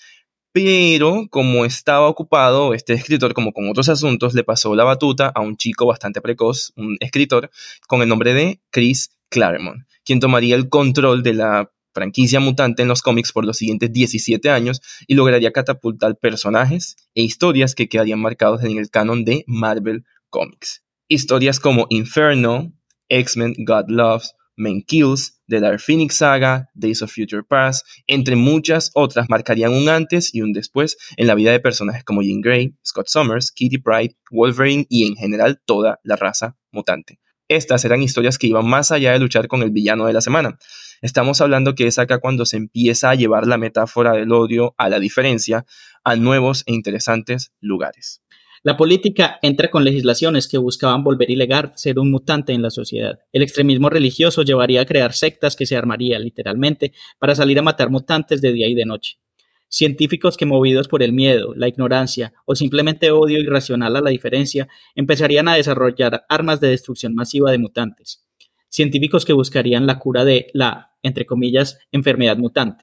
pero 0.55 1.27
como 1.31 1.65
estaba 1.65 2.07
ocupado, 2.07 2.75
este 2.75 2.93
escritor, 2.93 3.35
como 3.35 3.53
con 3.53 3.69
otros 3.69 3.89
asuntos, 3.89 4.35
le 4.35 4.45
pasó 4.45 4.77
la 4.77 4.85
batuta 4.85 5.33
a 5.35 5.41
un 5.41 5.57
chico 5.57 5.85
bastante 5.85 6.21
precoz, 6.21 6.73
un 6.77 6.97
escritor, 7.01 7.51
con 7.89 8.03
el 8.03 8.09
nombre 8.09 8.35
de 8.35 8.61
Chris 8.71 9.11
Claremont, 9.31 9.83
quien 10.05 10.21
tomaría 10.21 10.55
el 10.55 10.69
control 10.69 11.25
de 11.25 11.35
la 11.35 11.73
franquicia 11.93 12.39
mutante 12.39 12.83
en 12.83 12.89
los 12.89 13.03
cómics 13.03 13.33
por 13.33 13.45
los 13.45 13.57
siguientes 13.57 13.93
17 13.93 14.49
años 14.49 14.81
y 15.09 15.15
lograría 15.15 15.51
catapultar 15.51 16.17
personajes 16.19 16.99
e 17.17 17.23
historias 17.23 17.75
que 17.75 17.89
quedarían 17.89 18.21
marcados 18.21 18.63
en 18.63 18.79
el 18.79 18.91
canon 18.91 19.25
de 19.25 19.43
Marvel 19.49 20.05
Comics. 20.31 20.85
Historias 21.09 21.59
como 21.59 21.89
Inferno, 21.91 22.73
X-Men 23.09 23.55
God 23.59 23.87
Loves, 23.89 24.37
Men 24.57 24.83
Kills, 24.83 25.41
The 25.49 25.61
Dark 25.61 25.81
Phoenix 25.81 26.17
Saga, 26.17 26.71
Days 26.75 27.03
of 27.03 27.13
Future 27.13 27.43
Past, 27.43 27.87
entre 28.07 28.37
muchas 28.37 28.91
otras, 28.95 29.29
marcarían 29.29 29.73
un 29.73 29.89
antes 29.89 30.35
y 30.35 30.43
un 30.43 30.53
después 30.53 30.97
en 31.17 31.27
la 31.27 31.35
vida 31.35 31.53
de 31.53 31.61
personajes 31.61 32.05
como 32.05 32.23
Jean 32.23 32.41
Grey, 32.41 32.75
Scott 32.85 33.09
Summers, 33.09 33.53
Kitty 33.53 33.79
Pryde, 33.79 34.17
Wolverine 34.31 34.87
y 34.89 35.07
en 35.07 35.17
general 35.17 35.61
toda 35.65 36.01
la 36.03 36.17
raza 36.17 36.57
mutante. 36.71 37.21
Estas 37.49 37.85
eran 37.85 38.03
historias 38.03 38.39
que 38.39 38.47
iban 38.47 38.67
más 38.67 38.91
allá 38.91 39.13
de 39.13 39.19
luchar 39.19 39.49
con 39.49 39.63
el 39.63 39.71
villano 39.71 40.07
de 40.07 40.15
la 40.15 40.23
semana. 40.23 40.59
Estamos 41.03 41.43
hablando 41.43 41.75
que 41.75 41.87
es 41.87 41.99
acá 41.99 42.19
cuando 42.19 42.47
se 42.47 42.57
empieza 42.57 43.11
a 43.11 43.15
llevar 43.15 43.47
la 43.47 43.59
metáfora 43.59 44.13
del 44.13 44.33
odio 44.33 44.75
a 44.79 44.89
la 44.89 44.99
diferencia 44.99 45.67
a 46.05 46.17
nuevos 46.17 46.63
e 46.67 46.73
interesantes 46.73 47.53
lugares. 47.61 48.23
La 48.67 48.79
política 48.79 49.39
entra 49.43 49.69
con 49.69 49.85
legislaciones 49.85 50.49
que 50.49 50.57
buscaban 50.57 51.05
volver 51.05 51.31
ilegal 51.31 51.73
ser 51.75 51.99
un 51.99 52.11
mutante 52.11 52.55
en 52.55 52.63
la 52.63 52.71
sociedad. 52.71 53.19
El 53.31 53.43
extremismo 53.43 53.91
religioso 53.91 54.41
llevaría 54.41 54.81
a 54.81 54.87
crear 54.87 55.13
sectas 55.13 55.55
que 55.55 55.67
se 55.67 55.77
armarían 55.77 56.23
literalmente 56.23 56.95
para 57.19 57.35
salir 57.35 57.59
a 57.59 57.63
matar 57.63 57.91
mutantes 57.91 58.41
de 58.41 58.55
día 58.55 58.67
y 58.67 58.75
de 58.75 58.87
noche. 58.87 59.19
Científicos 59.69 60.39
que 60.39 60.47
movidos 60.47 60.89
por 60.89 61.03
el 61.03 61.13
miedo, 61.13 61.53
la 61.55 61.69
ignorancia 61.69 62.33
o 62.47 62.55
simplemente 62.55 63.11
odio 63.11 63.39
irracional 63.39 63.97
a 63.97 64.01
la 64.01 64.09
diferencia 64.09 64.67
empezarían 64.95 65.47
a 65.49 65.57
desarrollar 65.57 66.25
armas 66.31 66.59
de 66.59 66.69
destrucción 66.69 67.15
masiva 67.15 67.51
de 67.51 67.59
mutantes. 67.59 68.25
Científicos 68.71 69.27
que 69.27 69.35
buscarían 69.35 69.87
la 69.87 69.99
cura 69.99 70.25
de 70.25 70.47
la, 70.55 70.93
entre 71.03 71.27
comillas, 71.27 71.81
enfermedad 71.93 72.39
mutante 72.39 72.83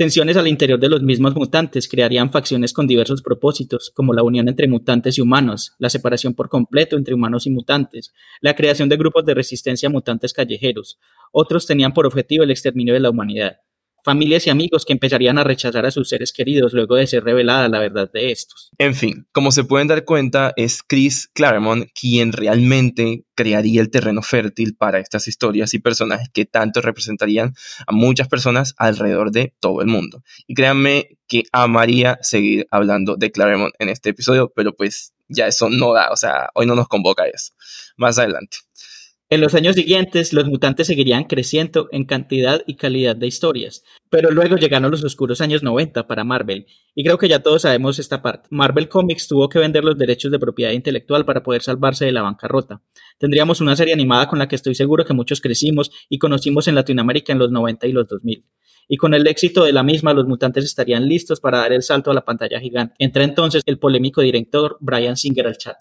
Tensiones 0.00 0.38
al 0.38 0.48
interior 0.48 0.80
de 0.80 0.88
los 0.88 1.02
mismos 1.02 1.34
mutantes 1.34 1.86
crearían 1.86 2.32
facciones 2.32 2.72
con 2.72 2.86
diversos 2.86 3.20
propósitos, 3.20 3.92
como 3.94 4.14
la 4.14 4.22
unión 4.22 4.48
entre 4.48 4.66
mutantes 4.66 5.18
y 5.18 5.20
humanos, 5.20 5.74
la 5.78 5.90
separación 5.90 6.32
por 6.32 6.48
completo 6.48 6.96
entre 6.96 7.12
humanos 7.12 7.46
y 7.46 7.50
mutantes, 7.50 8.14
la 8.40 8.56
creación 8.56 8.88
de 8.88 8.96
grupos 8.96 9.26
de 9.26 9.34
resistencia 9.34 9.90
a 9.90 9.92
mutantes 9.92 10.32
callejeros. 10.32 10.98
Otros 11.32 11.66
tenían 11.66 11.92
por 11.92 12.06
objetivo 12.06 12.44
el 12.44 12.50
exterminio 12.50 12.94
de 12.94 13.00
la 13.00 13.10
humanidad 13.10 13.58
familias 14.04 14.46
y 14.46 14.50
amigos 14.50 14.84
que 14.84 14.92
empezarían 14.92 15.38
a 15.38 15.44
rechazar 15.44 15.86
a 15.86 15.90
sus 15.90 16.08
seres 16.08 16.32
queridos 16.32 16.72
luego 16.72 16.96
de 16.96 17.06
ser 17.06 17.24
revelada 17.24 17.68
la 17.68 17.78
verdad 17.78 18.10
de 18.12 18.32
estos. 18.32 18.70
En 18.78 18.94
fin, 18.94 19.26
como 19.32 19.52
se 19.52 19.64
pueden 19.64 19.88
dar 19.88 20.04
cuenta, 20.04 20.52
es 20.56 20.82
Chris 20.82 21.28
Claremont 21.32 21.88
quien 21.98 22.32
realmente 22.32 23.24
crearía 23.34 23.80
el 23.80 23.90
terreno 23.90 24.22
fértil 24.22 24.76
para 24.76 24.98
estas 24.98 25.28
historias 25.28 25.72
y 25.74 25.78
personajes 25.78 26.28
que 26.32 26.44
tanto 26.44 26.80
representarían 26.80 27.54
a 27.86 27.92
muchas 27.92 28.28
personas 28.28 28.74
alrededor 28.76 29.30
de 29.30 29.54
todo 29.60 29.80
el 29.80 29.86
mundo. 29.86 30.22
Y 30.46 30.54
créanme 30.54 31.18
que 31.26 31.44
amaría 31.52 32.18
seguir 32.22 32.66
hablando 32.70 33.16
de 33.16 33.30
Claremont 33.30 33.74
en 33.78 33.88
este 33.88 34.10
episodio, 34.10 34.52
pero 34.54 34.74
pues 34.74 35.14
ya 35.28 35.46
eso 35.46 35.70
no 35.70 35.92
da, 35.94 36.10
o 36.10 36.16
sea, 36.16 36.50
hoy 36.54 36.66
no 36.66 36.74
nos 36.74 36.88
convoca 36.88 37.26
eso. 37.26 37.52
Más 37.96 38.18
adelante. 38.18 38.58
En 39.32 39.40
los 39.40 39.54
años 39.54 39.76
siguientes, 39.76 40.32
los 40.32 40.46
mutantes 40.46 40.88
seguirían 40.88 41.22
creciendo 41.22 41.88
en 41.92 42.04
cantidad 42.04 42.62
y 42.66 42.74
calidad 42.74 43.14
de 43.14 43.28
historias, 43.28 43.84
pero 44.10 44.32
luego 44.32 44.56
llegaron 44.56 44.90
los 44.90 45.04
oscuros 45.04 45.40
años 45.40 45.62
90 45.62 46.08
para 46.08 46.24
Marvel, 46.24 46.66
y 46.96 47.04
creo 47.04 47.16
que 47.16 47.28
ya 47.28 47.40
todos 47.40 47.62
sabemos 47.62 48.00
esta 48.00 48.22
parte. 48.22 48.48
Marvel 48.50 48.88
Comics 48.88 49.28
tuvo 49.28 49.48
que 49.48 49.60
vender 49.60 49.84
los 49.84 49.96
derechos 49.96 50.32
de 50.32 50.40
propiedad 50.40 50.72
intelectual 50.72 51.24
para 51.24 51.44
poder 51.44 51.62
salvarse 51.62 52.06
de 52.06 52.10
la 52.10 52.22
bancarrota. 52.22 52.82
Tendríamos 53.18 53.60
una 53.60 53.76
serie 53.76 53.94
animada 53.94 54.26
con 54.26 54.40
la 54.40 54.48
que 54.48 54.56
estoy 54.56 54.74
seguro 54.74 55.04
que 55.04 55.14
muchos 55.14 55.40
crecimos 55.40 55.92
y 56.08 56.18
conocimos 56.18 56.66
en 56.66 56.74
Latinoamérica 56.74 57.32
en 57.32 57.38
los 57.38 57.52
90 57.52 57.86
y 57.86 57.92
los 57.92 58.08
2000. 58.08 58.44
Y 58.88 58.96
con 58.96 59.14
el 59.14 59.24
éxito 59.28 59.62
de 59.62 59.72
la 59.72 59.84
misma, 59.84 60.12
los 60.12 60.26
mutantes 60.26 60.64
estarían 60.64 61.06
listos 61.08 61.38
para 61.38 61.58
dar 61.58 61.72
el 61.72 61.84
salto 61.84 62.10
a 62.10 62.14
la 62.14 62.24
pantalla 62.24 62.58
gigante. 62.58 62.96
Entra 62.98 63.22
entonces 63.22 63.62
el 63.66 63.78
polémico 63.78 64.22
director 64.22 64.76
Brian 64.80 65.16
Singer 65.16 65.46
al 65.46 65.56
chat. 65.56 65.76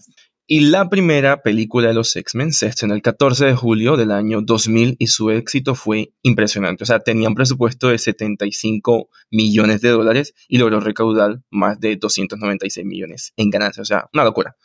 Y 0.51 0.61
la 0.61 0.89
primera 0.89 1.43
película 1.43 1.89
de 1.89 1.93
los 1.93 2.15
X-Men 2.15 2.53
se 2.53 2.65
estrenó 2.65 2.95
el 2.95 3.03
14 3.03 3.45
de 3.45 3.53
julio 3.53 3.97
del 3.97 4.09
año 4.09 4.41
2000 4.41 4.95
y 4.97 5.05
su 5.05 5.29
éxito 5.29 5.75
fue 5.75 6.15
impresionante. 6.23 6.83
O 6.83 6.87
sea, 6.87 7.01
tenía 7.01 7.29
un 7.29 7.35
presupuesto 7.35 7.89
de 7.89 7.99
75 7.99 9.09
millones 9.29 9.79
de 9.81 9.89
dólares 9.89 10.33
y 10.47 10.57
logró 10.57 10.79
recaudar 10.79 11.43
más 11.51 11.79
de 11.79 11.97
296 11.97 12.83
millones 12.83 13.31
en 13.37 13.51
ganancias. 13.51 13.83
O 13.83 13.85
sea, 13.85 14.09
una 14.11 14.23
locura. 14.23 14.55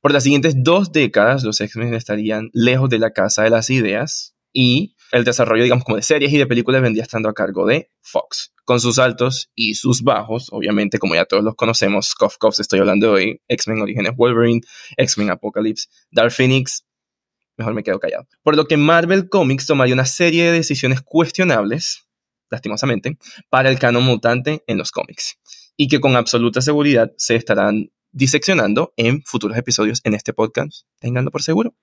Por 0.00 0.12
las 0.14 0.22
siguientes 0.22 0.54
dos 0.56 0.92
décadas, 0.92 1.44
los 1.44 1.60
X-Men 1.60 1.92
estarían 1.92 2.48
lejos 2.54 2.88
de 2.88 3.00
la 3.00 3.10
casa 3.10 3.42
de 3.42 3.50
las 3.50 3.68
ideas 3.68 4.34
y 4.50 4.96
el 5.14 5.22
desarrollo, 5.22 5.62
digamos, 5.62 5.84
como 5.84 5.96
de 5.96 6.02
series 6.02 6.32
y 6.32 6.38
de 6.38 6.46
películas 6.46 6.82
vendría 6.82 7.04
estando 7.04 7.28
a 7.28 7.34
cargo 7.34 7.64
de 7.66 7.88
Fox 8.02 8.52
con 8.64 8.80
sus 8.80 8.98
altos 8.98 9.48
y 9.54 9.76
sus 9.76 10.02
bajos, 10.02 10.48
obviamente 10.50 10.98
como 10.98 11.14
ya 11.14 11.24
todos 11.24 11.44
los 11.44 11.54
conocemos, 11.54 12.16
Cough 12.16 12.34
Cough 12.36 12.58
estoy 12.58 12.80
hablando 12.80 13.12
hoy, 13.12 13.40
X-Men 13.46 13.80
Orígenes 13.80 14.16
Wolverine, 14.16 14.62
X-Men 14.96 15.30
Apocalypse, 15.30 15.86
Dark 16.10 16.32
Phoenix, 16.32 16.84
mejor 17.56 17.74
me 17.74 17.84
quedo 17.84 18.00
callado. 18.00 18.26
Por 18.42 18.56
lo 18.56 18.66
que 18.66 18.76
Marvel 18.76 19.28
Comics 19.28 19.66
tomaría 19.66 19.94
una 19.94 20.04
serie 20.04 20.46
de 20.46 20.52
decisiones 20.52 21.00
cuestionables, 21.00 22.08
lastimosamente, 22.50 23.16
para 23.48 23.70
el 23.70 23.78
canon 23.78 24.02
mutante 24.02 24.64
en 24.66 24.78
los 24.78 24.90
cómics, 24.90 25.38
y 25.76 25.86
que 25.86 26.00
con 26.00 26.16
absoluta 26.16 26.60
seguridad 26.60 27.12
se 27.18 27.36
estarán 27.36 27.92
diseccionando 28.10 28.92
en 28.96 29.22
futuros 29.22 29.56
episodios 29.56 30.00
en 30.02 30.14
este 30.14 30.32
podcast, 30.32 30.88
tenganlo 30.98 31.30
por 31.30 31.42
seguro. 31.42 31.76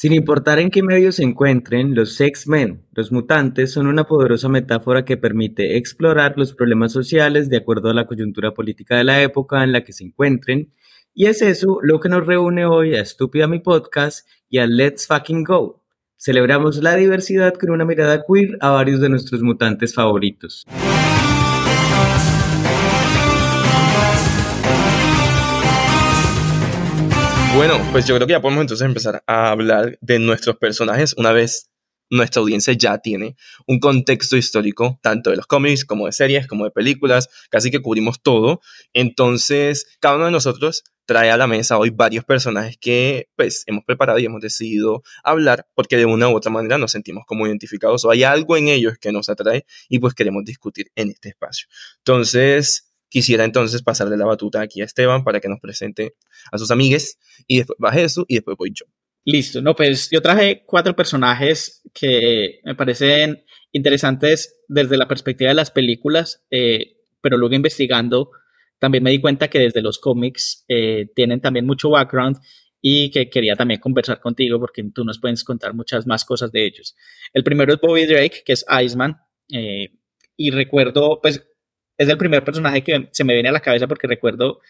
Sin 0.00 0.14
importar 0.14 0.58
en 0.58 0.70
qué 0.70 0.82
medio 0.82 1.12
se 1.12 1.24
encuentren, 1.24 1.94
los 1.94 2.18
X-Men, 2.18 2.86
los 2.92 3.12
mutantes, 3.12 3.70
son 3.70 3.86
una 3.86 4.04
poderosa 4.04 4.48
metáfora 4.48 5.04
que 5.04 5.18
permite 5.18 5.76
explorar 5.76 6.38
los 6.38 6.54
problemas 6.54 6.90
sociales 6.90 7.50
de 7.50 7.58
acuerdo 7.58 7.90
a 7.90 7.92
la 7.92 8.06
coyuntura 8.06 8.54
política 8.54 8.96
de 8.96 9.04
la 9.04 9.20
época 9.20 9.62
en 9.62 9.72
la 9.72 9.84
que 9.84 9.92
se 9.92 10.04
encuentren. 10.04 10.72
Y 11.12 11.26
es 11.26 11.42
eso 11.42 11.80
lo 11.82 12.00
que 12.00 12.08
nos 12.08 12.26
reúne 12.26 12.64
hoy 12.64 12.94
a 12.94 13.02
Estúpida 13.02 13.46
Mi 13.46 13.58
Podcast 13.58 14.26
y 14.48 14.56
a 14.56 14.66
Let's 14.66 15.06
Fucking 15.06 15.44
Go. 15.44 15.82
Celebramos 16.16 16.78
la 16.78 16.96
diversidad 16.96 17.52
con 17.52 17.68
una 17.68 17.84
mirada 17.84 18.24
queer 18.26 18.56
a 18.62 18.70
varios 18.70 19.02
de 19.02 19.10
nuestros 19.10 19.42
mutantes 19.42 19.94
favoritos. 19.94 20.64
Bueno, 27.60 27.78
pues 27.92 28.06
yo 28.06 28.14
creo 28.14 28.26
que 28.26 28.32
ya 28.32 28.40
podemos 28.40 28.62
entonces 28.62 28.86
empezar 28.86 29.22
a 29.26 29.50
hablar 29.50 29.98
de 30.00 30.18
nuestros 30.18 30.56
personajes 30.56 31.14
una 31.18 31.30
vez 31.30 31.70
nuestra 32.08 32.40
audiencia 32.40 32.72
ya 32.72 32.96
tiene 32.96 33.36
un 33.66 33.80
contexto 33.80 34.38
histórico, 34.38 34.98
tanto 35.02 35.28
de 35.28 35.36
los 35.36 35.46
cómics 35.46 35.84
como 35.84 36.06
de 36.06 36.12
series, 36.12 36.46
como 36.46 36.64
de 36.64 36.70
películas, 36.70 37.28
casi 37.50 37.70
que 37.70 37.82
cubrimos 37.82 38.22
todo. 38.22 38.62
Entonces, 38.94 39.98
cada 40.00 40.16
uno 40.16 40.24
de 40.24 40.30
nosotros 40.30 40.84
trae 41.04 41.30
a 41.30 41.36
la 41.36 41.46
mesa 41.46 41.76
hoy 41.76 41.90
varios 41.90 42.24
personajes 42.24 42.78
que 42.80 43.28
pues 43.36 43.64
hemos 43.66 43.84
preparado 43.84 44.18
y 44.18 44.24
hemos 44.24 44.40
decidido 44.40 45.02
hablar 45.22 45.68
porque 45.74 45.98
de 45.98 46.06
una 46.06 46.30
u 46.30 46.36
otra 46.36 46.50
manera 46.50 46.78
nos 46.78 46.92
sentimos 46.92 47.24
como 47.26 47.46
identificados 47.46 48.06
o 48.06 48.10
hay 48.10 48.22
algo 48.22 48.56
en 48.56 48.68
ellos 48.68 48.94
que 48.98 49.12
nos 49.12 49.28
atrae 49.28 49.66
y 49.90 49.98
pues 49.98 50.14
queremos 50.14 50.46
discutir 50.46 50.90
en 50.94 51.10
este 51.10 51.28
espacio. 51.28 51.66
Entonces, 51.98 52.89
quisiera 53.10 53.44
entonces 53.44 53.82
pasarle 53.82 54.16
la 54.16 54.24
batuta 54.24 54.62
aquí 54.62 54.80
a 54.80 54.84
Esteban 54.84 55.24
para 55.24 55.40
que 55.40 55.48
nos 55.48 55.60
presente 55.60 56.14
a 56.50 56.56
sus 56.56 56.70
amigues 56.70 57.18
y 57.46 57.58
después 57.58 57.76
va 57.84 57.92
Jesús 57.92 58.24
y 58.28 58.36
después 58.36 58.56
voy 58.56 58.72
yo. 58.74 58.86
Listo, 59.24 59.60
no, 59.60 59.76
pues 59.76 60.08
yo 60.10 60.22
traje 60.22 60.62
cuatro 60.64 60.96
personajes 60.96 61.82
que 61.92 62.60
me 62.64 62.74
parecen 62.74 63.44
interesantes 63.72 64.62
desde 64.66 64.96
la 64.96 65.06
perspectiva 65.06 65.50
de 65.50 65.54
las 65.54 65.70
películas, 65.70 66.42
eh, 66.50 66.96
pero 67.20 67.36
luego 67.36 67.54
investigando 67.54 68.30
también 68.78 69.04
me 69.04 69.10
di 69.10 69.20
cuenta 69.20 69.48
que 69.48 69.58
desde 69.58 69.82
los 69.82 69.98
cómics 69.98 70.64
eh, 70.68 71.10
tienen 71.14 71.42
también 71.42 71.66
mucho 71.66 71.90
background 71.90 72.38
y 72.80 73.10
que 73.10 73.28
quería 73.28 73.56
también 73.56 73.78
conversar 73.78 74.20
contigo 74.20 74.58
porque 74.58 74.82
tú 74.94 75.04
nos 75.04 75.20
puedes 75.20 75.44
contar 75.44 75.74
muchas 75.74 76.06
más 76.06 76.24
cosas 76.24 76.50
de 76.50 76.64
ellos. 76.64 76.96
El 77.34 77.44
primero 77.44 77.74
es 77.74 77.80
Bobby 77.80 78.06
Drake, 78.06 78.42
que 78.42 78.54
es 78.54 78.64
Iceman, 78.82 79.18
eh, 79.52 79.90
y 80.34 80.50
recuerdo, 80.50 81.20
pues 81.20 81.46
es 82.00 82.08
el 82.08 82.16
primer 82.16 82.42
personaje 82.42 82.82
que 82.82 83.08
se 83.12 83.24
me 83.24 83.34
viene 83.34 83.50
a 83.50 83.52
la 83.52 83.60
cabeza 83.60 83.86
porque 83.86 84.06
recuerdo 84.06 84.60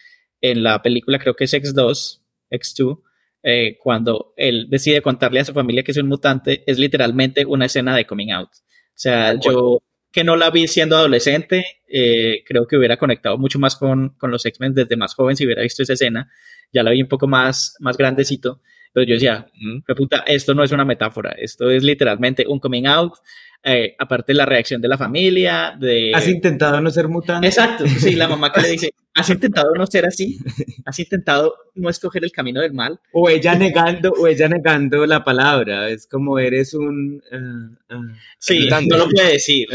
en 0.41 0.63
la 0.63 0.81
película, 0.81 1.17
creo 1.17 1.33
que 1.33 1.45
es 1.45 1.53
X2, 1.53 2.19
X2, 2.51 2.99
eh, 3.43 3.77
cuando 3.81 4.33
él 4.35 4.67
decide 4.69 5.01
contarle 5.01 5.39
a 5.39 5.45
su 5.45 5.53
familia 5.53 5.81
que 5.81 5.91
es 5.91 5.97
un 5.97 6.09
mutante, 6.09 6.61
es 6.67 6.77
literalmente 6.77 7.45
una 7.45 7.67
escena 7.67 7.95
de 7.95 8.05
coming 8.05 8.31
out. 8.31 8.49
O 8.49 8.95
sea, 8.95 9.39
yo 9.39 9.81
que 10.11 10.25
no 10.25 10.35
la 10.35 10.49
vi 10.49 10.67
siendo 10.67 10.97
adolescente, 10.97 11.65
eh, 11.87 12.43
creo 12.45 12.67
que 12.67 12.75
hubiera 12.75 12.97
conectado 12.97 13.37
mucho 13.37 13.59
más 13.59 13.77
con, 13.77 14.09
con 14.17 14.29
los 14.29 14.45
X-Men 14.45 14.73
desde 14.73 14.97
más 14.97 15.15
joven 15.15 15.37
si 15.37 15.45
hubiera 15.45 15.61
visto 15.61 15.83
esa 15.83 15.93
escena. 15.93 16.29
Ya 16.73 16.83
la 16.83 16.91
vi 16.91 17.01
un 17.01 17.07
poco 17.07 17.27
más, 17.27 17.77
más 17.79 17.95
grandecito, 17.95 18.59
pero 18.91 19.05
yo 19.05 19.13
decía, 19.13 19.47
puta, 19.95 20.25
esto 20.27 20.53
no 20.53 20.65
es 20.65 20.73
una 20.73 20.83
metáfora, 20.83 21.31
esto 21.31 21.69
es 21.69 21.81
literalmente 21.81 22.45
un 22.45 22.59
coming 22.59 22.87
out 22.87 23.13
eh, 23.63 23.95
aparte 23.99 24.33
la 24.33 24.45
reacción 24.45 24.81
de 24.81 24.87
la 24.87 24.97
familia, 24.97 25.75
de... 25.79 26.11
¿Has 26.15 26.27
intentado 26.27 26.81
no 26.81 26.89
ser 26.89 27.07
mutante? 27.07 27.47
Exacto, 27.47 27.85
sí, 27.87 28.15
la 28.15 28.27
mamá 28.27 28.51
que 28.51 28.61
le 28.61 28.69
dice, 28.69 28.93
¿has 29.13 29.29
intentado 29.29 29.73
no 29.75 29.85
ser 29.85 30.05
así? 30.05 30.39
¿Has 30.85 30.97
intentado 30.99 31.55
no 31.75 31.89
escoger 31.89 32.23
el 32.23 32.31
camino 32.31 32.59
del 32.61 32.73
mal? 32.73 32.99
O 33.13 33.29
ella 33.29 33.53
negando, 33.53 34.11
o 34.11 34.27
ella 34.27 34.47
negando 34.47 35.05
la 35.05 35.23
palabra, 35.23 35.89
es 35.89 36.07
como 36.07 36.39
eres 36.39 36.73
un... 36.73 37.21
Uh, 37.31 37.95
uh, 37.95 38.15
sí, 38.39 38.67
no 38.67 38.97
lo 38.97 39.07
puede 39.09 39.33
decir. 39.33 39.67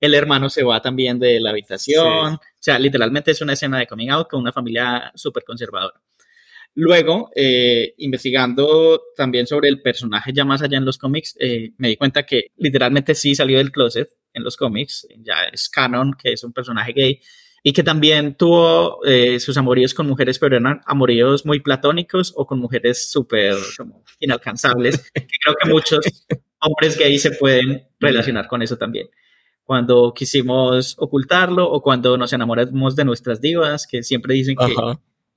El 0.00 0.14
hermano 0.14 0.48
se 0.48 0.62
va 0.62 0.80
también 0.80 1.18
de 1.18 1.40
la 1.40 1.50
habitación, 1.50 2.34
o 2.34 2.40
sea, 2.58 2.78
literalmente 2.78 3.32
es 3.32 3.40
una 3.42 3.54
escena 3.54 3.78
de 3.78 3.86
coming 3.86 4.10
out 4.10 4.28
con 4.28 4.40
una 4.40 4.52
familia 4.52 5.10
súper 5.14 5.42
conservadora. 5.44 6.00
Luego, 6.74 7.30
eh, 7.34 7.94
investigando 7.98 9.02
también 9.16 9.46
sobre 9.46 9.68
el 9.68 9.82
personaje 9.82 10.32
ya 10.32 10.44
más 10.44 10.62
allá 10.62 10.78
en 10.78 10.84
los 10.84 10.98
cómics, 10.98 11.36
eh, 11.40 11.72
me 11.78 11.88
di 11.88 11.96
cuenta 11.96 12.24
que 12.24 12.52
literalmente 12.56 13.14
sí 13.14 13.34
salió 13.34 13.58
del 13.58 13.72
closet 13.72 14.08
en 14.32 14.44
los 14.44 14.56
cómics, 14.56 15.06
ya 15.18 15.44
es 15.52 15.68
canon, 15.68 16.14
que 16.14 16.32
es 16.32 16.44
un 16.44 16.52
personaje 16.52 16.92
gay, 16.92 17.20
y 17.62 17.72
que 17.72 17.82
también 17.82 18.36
tuvo 18.36 19.04
eh, 19.04 19.40
sus 19.40 19.56
amoríos 19.56 19.94
con 19.94 20.06
mujeres, 20.06 20.38
pero 20.38 20.56
eran 20.56 20.80
amoríos 20.86 21.44
muy 21.44 21.60
platónicos 21.60 22.32
o 22.36 22.46
con 22.46 22.58
mujeres 22.58 23.10
súper 23.10 23.56
inalcanzables, 24.20 25.10
que 25.12 25.26
creo 25.26 25.56
que 25.60 25.68
muchos 25.68 26.26
hombres 26.60 26.96
gays 26.96 27.22
se 27.22 27.32
pueden 27.32 27.88
relacionar 27.98 28.46
con 28.46 28.62
eso 28.62 28.78
también. 28.78 29.08
Cuando 29.64 30.12
quisimos 30.14 30.96
ocultarlo 30.98 31.70
o 31.70 31.82
cuando 31.82 32.16
nos 32.16 32.32
enamoramos 32.32 32.96
de 32.96 33.04
nuestras 33.04 33.40
divas, 33.40 33.86
que 33.86 34.02
siempre 34.02 34.34
dicen 34.34 34.56
que 34.56 34.74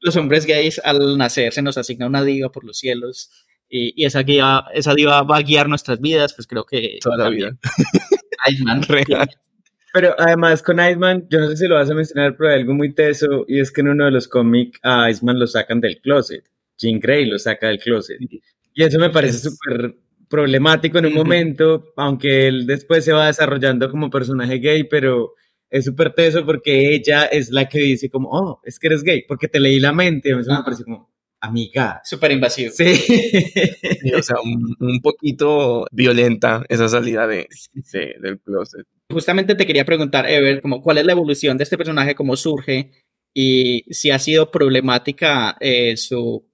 los 0.03 0.15
hombres 0.17 0.45
gays 0.45 0.79
al 0.83 1.17
nacer 1.17 1.53
se 1.53 1.61
nos 1.61 1.77
asigna 1.77 2.05
una 2.05 2.23
diva 2.23 2.51
por 2.51 2.65
los 2.65 2.77
cielos 2.77 3.31
y, 3.69 4.05
esa, 4.05 4.21
guía, 4.21 4.65
esa 4.73 4.93
diva 4.93 5.23
va 5.23 5.37
a 5.37 5.41
guiar 5.41 5.67
nuestras 5.67 5.99
vidas, 5.99 6.35
pues 6.35 6.45
creo 6.45 6.63
que... 6.63 6.99
Toda 7.01 7.17
la 7.17 7.29
vida. 7.29 7.57
Iceman. 8.47 8.81
Pero 9.93 10.13
además 10.19 10.61
con 10.61 10.79
Iceman, 10.79 11.27
yo 11.31 11.39
no 11.39 11.47
sé 11.47 11.57
si 11.57 11.67
lo 11.67 11.75
vas 11.75 11.89
a 11.89 11.95
mencionar, 11.95 12.35
pero 12.35 12.49
hay 12.49 12.61
algo 12.61 12.73
muy 12.73 12.93
teso 12.93 13.45
y 13.47 13.59
es 13.59 13.71
que 13.71 13.81
en 13.81 13.89
uno 13.89 14.05
de 14.05 14.11
los 14.11 14.27
cómics 14.27 14.79
a 14.81 15.09
Iceman 15.09 15.39
lo 15.39 15.45
sacan 15.45 15.81
del 15.81 16.01
closet. 16.01 16.43
Jean 16.77 16.99
Grey 16.99 17.25
lo 17.25 17.37
saca 17.37 17.67
del 17.67 17.79
closet. 17.79 18.17
Y 18.73 18.83
eso 18.83 18.97
me 18.97 19.11
parece 19.11 19.37
súper 19.37 19.95
problemático 20.27 20.97
en 20.97 21.05
un 21.05 21.13
momento, 21.13 21.93
aunque 21.95 22.47
él 22.47 22.65
después 22.65 23.05
se 23.05 23.13
va 23.13 23.27
desarrollando 23.27 23.89
como 23.89 24.09
personaje 24.09 24.57
gay, 24.57 24.83
pero 24.83 25.33
es 25.73 25.85
súper 25.85 26.13
teso 26.13 26.45
porque 26.45 26.93
ella 26.93 27.25
es 27.25 27.49
la 27.49 27.67
que 27.67 27.79
dice 27.79 28.07
como, 28.07 28.29
oh, 28.29 28.61
es 28.63 28.77
que 28.77 28.87
eres 28.87 29.01
gay, 29.01 29.23
porque 29.27 29.47
te 29.47 29.59
leí 29.59 29.79
la 29.79 29.91
mente. 29.91 30.31
A 30.31 30.37
mí 30.37 30.43
me 30.47 30.63
parece 30.63 30.83
como, 30.83 31.11
amiga. 31.39 31.99
Súper 32.03 32.31
invasivo. 32.31 32.71
Sí. 32.71 32.93
o 34.15 34.21
sea, 34.21 34.35
un, 34.43 35.01
poquito 35.01 35.87
violenta 35.91 36.63
esa 36.69 36.87
salida 36.87 37.25
de, 37.25 37.47
del 38.21 38.39
closet. 38.41 38.85
Justamente 39.09 39.55
te 39.55 39.65
quería 39.65 39.83
preguntar, 39.83 40.29
Ever, 40.29 40.61
como, 40.61 40.79
¿cuál 40.79 40.99
es 40.99 41.05
la 41.07 41.13
evolución 41.13 41.57
de 41.57 41.63
este 41.63 41.77
personaje? 41.77 42.13
¿Cómo 42.13 42.35
surge? 42.35 42.91
Y 43.33 43.91
si 43.91 44.11
ha 44.11 44.19
sido 44.19 44.51
problemática 44.51 45.57
eh, 45.59 45.97
su 45.97 46.47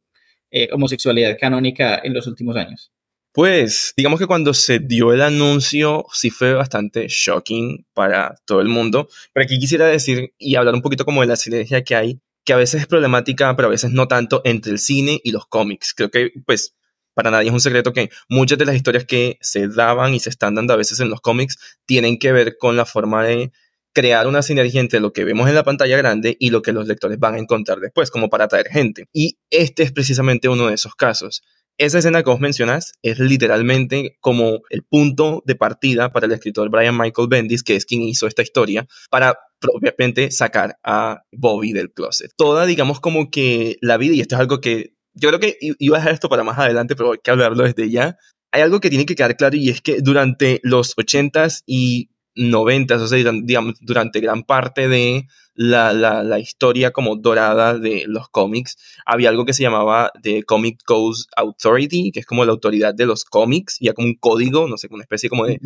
eh, 0.50 0.70
homosexualidad 0.72 1.38
canónica 1.38 2.00
en 2.02 2.14
los 2.14 2.26
últimos 2.26 2.56
años. 2.56 2.94
Pues 3.32 3.94
digamos 3.96 4.20
que 4.20 4.26
cuando 4.26 4.54
se 4.56 4.80
dio 4.80 5.14
el 5.14 5.22
anuncio 5.22 6.06
sí 6.12 6.32
fue 6.32 6.54
bastante 6.54 7.08
shocking 7.08 7.86
para 7.94 8.36
todo 8.46 8.60
el 8.60 8.70
mundo, 8.70 9.08
pero 9.34 9.44
aquí 9.44 9.60
quisiera 9.60 9.86
decir 9.86 10.34
y 10.40 10.56
hablar 10.56 10.74
un 10.74 10.82
poquito 10.82 11.06
como 11.06 11.22
de 11.22 11.28
la 11.28 11.36
sinergia 11.36 11.84
que 11.84 11.96
hay, 11.96 12.22
que 12.44 12.54
a 12.54 12.58
veces 12.58 12.82
es 12.82 12.88
problemática, 12.88 13.56
pero 13.56 13.68
a 13.68 13.72
veces 13.72 13.92
no 13.92 14.08
tanto 14.08 14.42
entre 14.46 14.72
el 14.72 14.80
cine 14.80 15.22
y 15.24 15.32
los 15.32 15.46
cómics. 15.46 15.94
Creo 15.94 16.10
que 16.10 16.32
pues 16.48 16.76
para 17.14 17.30
nadie 17.30 17.50
es 17.50 17.54
un 17.54 17.62
secreto 17.62 17.94
que 17.94 18.10
muchas 18.30 18.58
de 18.58 18.66
las 18.66 18.76
historias 18.76 19.06
que 19.06 19.38
se 19.42 19.68
daban 19.68 20.14
y 20.16 20.20
se 20.20 20.30
están 20.32 20.56
dando 20.56 20.74
a 20.74 20.78
veces 20.78 21.00
en 21.00 21.10
los 21.10 21.22
cómics 21.22 21.60
tienen 21.86 22.18
que 22.18 22.32
ver 22.32 22.58
con 22.58 22.78
la 22.78 22.86
forma 22.86 23.24
de 23.24 23.52
crear 23.94 24.28
una 24.28 24.42
sinergia 24.42 24.82
entre 24.82 25.00
lo 25.00 25.14
que 25.14 25.26
vemos 25.26 25.48
en 25.50 25.56
la 25.56 25.64
pantalla 25.64 25.98
grande 25.98 26.36
y 26.40 26.50
lo 26.50 26.62
que 26.62 26.72
los 26.72 26.88
lectores 26.88 27.20
van 27.20 27.36
a 27.36 27.40
encontrar 27.40 27.80
después, 27.80 28.10
como 28.10 28.30
para 28.30 28.46
atraer 28.46 28.70
gente. 28.70 29.08
Y 29.14 29.38
este 29.50 29.84
es 29.84 29.92
precisamente 29.92 30.48
uno 30.48 30.68
de 30.68 30.76
esos 30.76 30.96
casos 30.96 31.44
esa 31.80 32.00
escena 32.00 32.22
que 32.24 32.30
vos 32.30 32.42
mencionas 32.42 32.94
es 33.02 33.20
literalmente 33.20 34.18
como 34.20 34.62
el 34.70 34.84
punto 34.84 35.42
de 35.46 35.56
partida 35.56 36.12
para 36.12 36.26
el 36.26 36.34
escritor 36.34 36.70
Brian 36.70 36.98
Michael 36.98 37.30
Bendis, 37.30 37.64
que 37.64 37.76
es 37.76 37.86
quien 37.86 38.02
hizo 38.02 38.28
esta 38.28 38.42
historia, 38.42 38.86
para 39.10 39.40
propiamente 39.60 40.30
sacar 40.30 40.78
a 40.84 41.24
Bobby 41.32 41.72
del 41.72 41.92
closet. 41.92 42.32
Toda, 42.36 42.66
digamos, 42.66 43.00
como 43.00 43.32
que 43.32 43.78
la 43.82 43.98
vida, 43.98 44.14
y 44.14 44.20
esto 44.20 44.36
es 44.36 44.42
algo 44.42 44.60
que 44.60 44.94
yo 45.14 45.30
creo 45.30 45.40
que 45.40 45.58
iba 45.60 45.98
a 45.98 46.00
dejar 46.00 46.14
esto 46.14 46.30
para 46.30 46.44
más 46.44 46.60
adelante, 46.60 46.96
pero 46.96 47.14
hay 47.14 47.20
que 47.24 47.32
hablarlo 47.32 47.64
desde 47.64 47.90
ya. 47.90 48.18
Hay 48.52 48.62
algo 48.62 48.80
que 48.82 48.90
tiene 48.90 49.06
que 49.06 49.16
quedar 49.16 49.38
claro 49.38 49.56
y 49.56 49.70
es 49.70 49.82
que 49.82 50.02
durante 50.02 50.60
los 50.64 50.96
80s 50.98 51.64
y 51.66 52.10
90s, 52.40 53.02
o 53.02 53.08
sea, 53.08 53.32
digamos, 53.44 53.76
durante 53.82 54.20
gran 54.22 54.44
parte 54.44 54.88
de 54.88 55.28
la, 55.54 55.92
la, 55.92 56.40
historia 56.40 56.92
como 56.92 57.18
dorada 57.18 57.78
de 57.78 58.06
los 58.08 58.30
cómics, 58.30 58.78
había 59.06 59.30
algo 59.30 59.46
que 59.46 59.54
se 59.54 59.62
llamaba 59.62 60.12
The 60.22 60.44
Comic 60.44 60.82
Codes 60.86 61.28
Authority, 61.36 62.12
que 62.12 62.22
es 62.22 62.26
como 62.26 62.46
la 62.46 62.52
autoridad 62.52 62.96
de 62.96 63.06
los 63.06 63.26
cómics, 63.26 63.76
y 63.82 63.90
como 63.90 64.08
un 64.08 64.16
código, 64.16 64.70
no 64.70 64.78
sé, 64.78 64.88
una 64.90 65.04
especie 65.04 65.30
como 65.30 65.46
de 65.46 65.60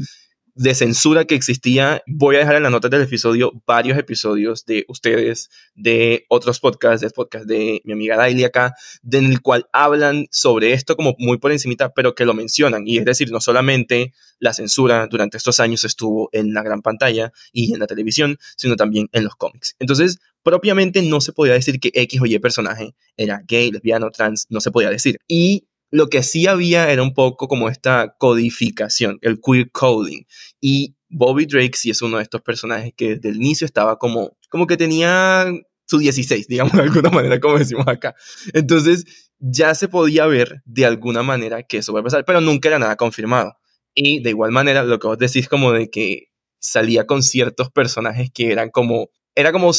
de 0.55 0.75
censura 0.75 1.25
que 1.25 1.35
existía. 1.35 2.03
Voy 2.07 2.35
a 2.35 2.39
dejar 2.39 2.55
en 2.55 2.63
la 2.63 2.69
nota 2.69 2.89
del 2.89 3.01
episodio 3.01 3.51
varios 3.65 3.97
episodios 3.97 4.65
de 4.65 4.85
ustedes, 4.87 5.49
de 5.75 6.25
otros 6.29 6.59
podcasts, 6.59 7.01
del 7.01 7.11
podcast 7.11 7.45
de 7.45 7.81
mi 7.85 7.93
amiga 7.93 8.17
Daily 8.17 8.43
acá, 8.43 8.75
en 9.11 9.25
el 9.25 9.41
cual 9.41 9.67
hablan 9.73 10.27
sobre 10.31 10.73
esto 10.73 10.95
como 10.95 11.15
muy 11.17 11.37
por 11.37 11.51
encimita, 11.51 11.93
pero 11.93 12.15
que 12.15 12.25
lo 12.25 12.33
mencionan. 12.33 12.87
Y 12.87 12.97
es 12.97 13.05
decir, 13.05 13.31
no 13.31 13.41
solamente 13.41 14.13
la 14.39 14.53
censura 14.53 15.07
durante 15.07 15.37
estos 15.37 15.59
años 15.59 15.83
estuvo 15.83 16.29
en 16.31 16.53
la 16.53 16.63
gran 16.63 16.81
pantalla 16.81 17.31
y 17.51 17.73
en 17.73 17.79
la 17.79 17.87
televisión, 17.87 18.37
sino 18.57 18.75
también 18.75 19.09
en 19.11 19.23
los 19.23 19.35
cómics. 19.35 19.75
Entonces, 19.79 20.19
propiamente 20.43 21.01
no 21.01 21.21
se 21.21 21.33
podía 21.33 21.53
decir 21.53 21.79
que 21.79 21.91
X 21.93 22.21
o 22.21 22.25
Y 22.25 22.37
personaje 22.39 22.93
era 23.17 23.41
gay, 23.47 23.71
lesbiano, 23.71 24.11
trans, 24.11 24.45
no 24.49 24.59
se 24.59 24.71
podía 24.71 24.89
decir. 24.89 25.19
Y 25.27 25.67
lo 25.93 26.09
que 26.09 26.23
sí 26.23 26.47
había 26.47 26.91
era 26.91 27.03
un 27.03 27.13
poco 27.13 27.47
como 27.47 27.69
esta 27.69 28.15
codificación, 28.17 29.19
el 29.21 29.39
queer 29.39 29.69
coding. 29.71 30.23
Y 30.59 30.95
Bobby 31.07 31.45
Drake 31.45 31.73
sí 31.75 31.91
es 31.91 32.01
uno 32.01 32.17
de 32.17 32.23
estos 32.23 32.41
personajes 32.41 32.93
que 32.97 33.09
desde 33.09 33.29
el 33.29 33.35
inicio 33.35 33.65
estaba 33.65 33.99
como, 33.99 34.35
como 34.49 34.65
que 34.65 34.75
tenía 34.75 35.45
su 35.85 35.99
16, 35.99 36.47
digamos 36.47 36.73
de 36.77 36.81
alguna 36.81 37.11
manera, 37.11 37.39
como 37.39 37.59
decimos 37.59 37.87
acá. 37.87 38.15
Entonces 38.53 39.05
ya 39.37 39.75
se 39.75 39.87
podía 39.87 40.25
ver 40.25 40.63
de 40.65 40.87
alguna 40.87 41.21
manera 41.21 41.61
que 41.61 41.77
eso 41.77 41.93
va 41.93 41.99
a 41.99 42.03
pasar, 42.03 42.25
pero 42.25 42.41
nunca 42.41 42.69
era 42.69 42.79
nada 42.79 42.95
confirmado. 42.95 43.55
Y 43.93 44.23
de 44.23 44.31
igual 44.31 44.51
manera, 44.51 44.81
lo 44.81 44.97
que 44.97 45.05
vos 45.05 45.19
decís 45.19 45.47
como 45.47 45.73
de 45.73 45.91
que 45.91 46.31
salía 46.57 47.05
con 47.05 47.21
ciertos 47.21 47.69
personajes 47.69 48.31
que 48.33 48.51
eran 48.51 48.71
como, 48.71 49.11
era 49.35 49.51
como 49.51 49.73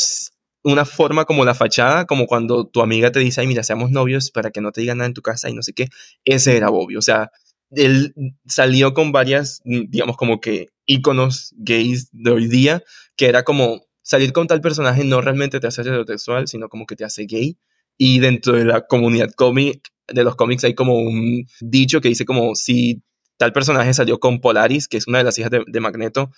una 0.65 0.85
forma 0.85 1.25
como 1.27 1.45
la 1.45 1.55
fachada, 1.55 2.07
como 2.07 2.27
cuando 2.27 2.67
tu 2.67 2.81
amiga 2.81 3.13
te 3.13 3.21
dice, 3.21 3.41
ay, 3.41 3.47
mira, 3.47 3.63
seamos 3.63 3.91
novios 3.91 4.31
para 4.31 4.51
que 4.51 4.61
no 4.61 4.73
te 4.73 4.81
digan 4.81 4.99
nada 4.99 5.07
en 5.07 5.15
tu 5.15 5.23
casa 5.23 5.49
y 5.49 5.55
no 5.55 5.63
sé 5.63 5.73
qué, 5.75 5.89
ese 6.25 6.57
era 6.57 6.71
Bobby. 6.71 6.97
O 6.97 7.03
sea, 7.03 7.31
él 7.71 8.15
salió 8.47 8.95
con 8.95 9.13
varias, 9.13 9.61
digamos, 9.65 10.17
como 10.17 10.41
que 10.41 10.69
íconos 10.87 11.55
gays 11.57 12.09
de 12.13 12.31
hoy 12.31 12.49
día, 12.49 12.83
que 13.17 13.27
era 13.27 13.45
como 13.45 13.83
salir 14.03 14.33
con 14.33 14.47
tal 14.47 14.61
personaje 14.61 15.05
no 15.05 15.21
realmente 15.21 15.61
te 15.61 15.67
hace 15.67 15.83
heterosexual, 15.83 16.49
sino 16.49 16.69
como 16.69 16.87
que 16.87 16.97
te 16.97 17.05
hace 17.05 17.27
gay. 17.27 17.59
Y 17.97 18.21
dentro 18.21 18.55
de 18.57 18.65
la 18.65 18.87
comunidad 18.87 19.31
cómic, 19.37 19.89
de 20.09 20.25
los 20.25 20.37
cómics 20.37 20.65
hay 20.65 20.75
como 20.75 20.99
un 20.99 21.47
dicho 21.61 22.01
que 22.01 22.09
dice 22.09 22.25
como 22.25 22.55
si 22.55 23.03
tal 23.37 23.53
personaje 23.53 23.95
salió 23.95 24.21
con 24.21 24.41
Polaris, 24.41 24.89
que 24.89 24.97
es 24.97 25.07
una 25.07 25.19
de 25.19 25.25
las 25.25 25.39
hijas 25.39 25.51
de, 25.51 25.81
Magneto, 25.81 26.31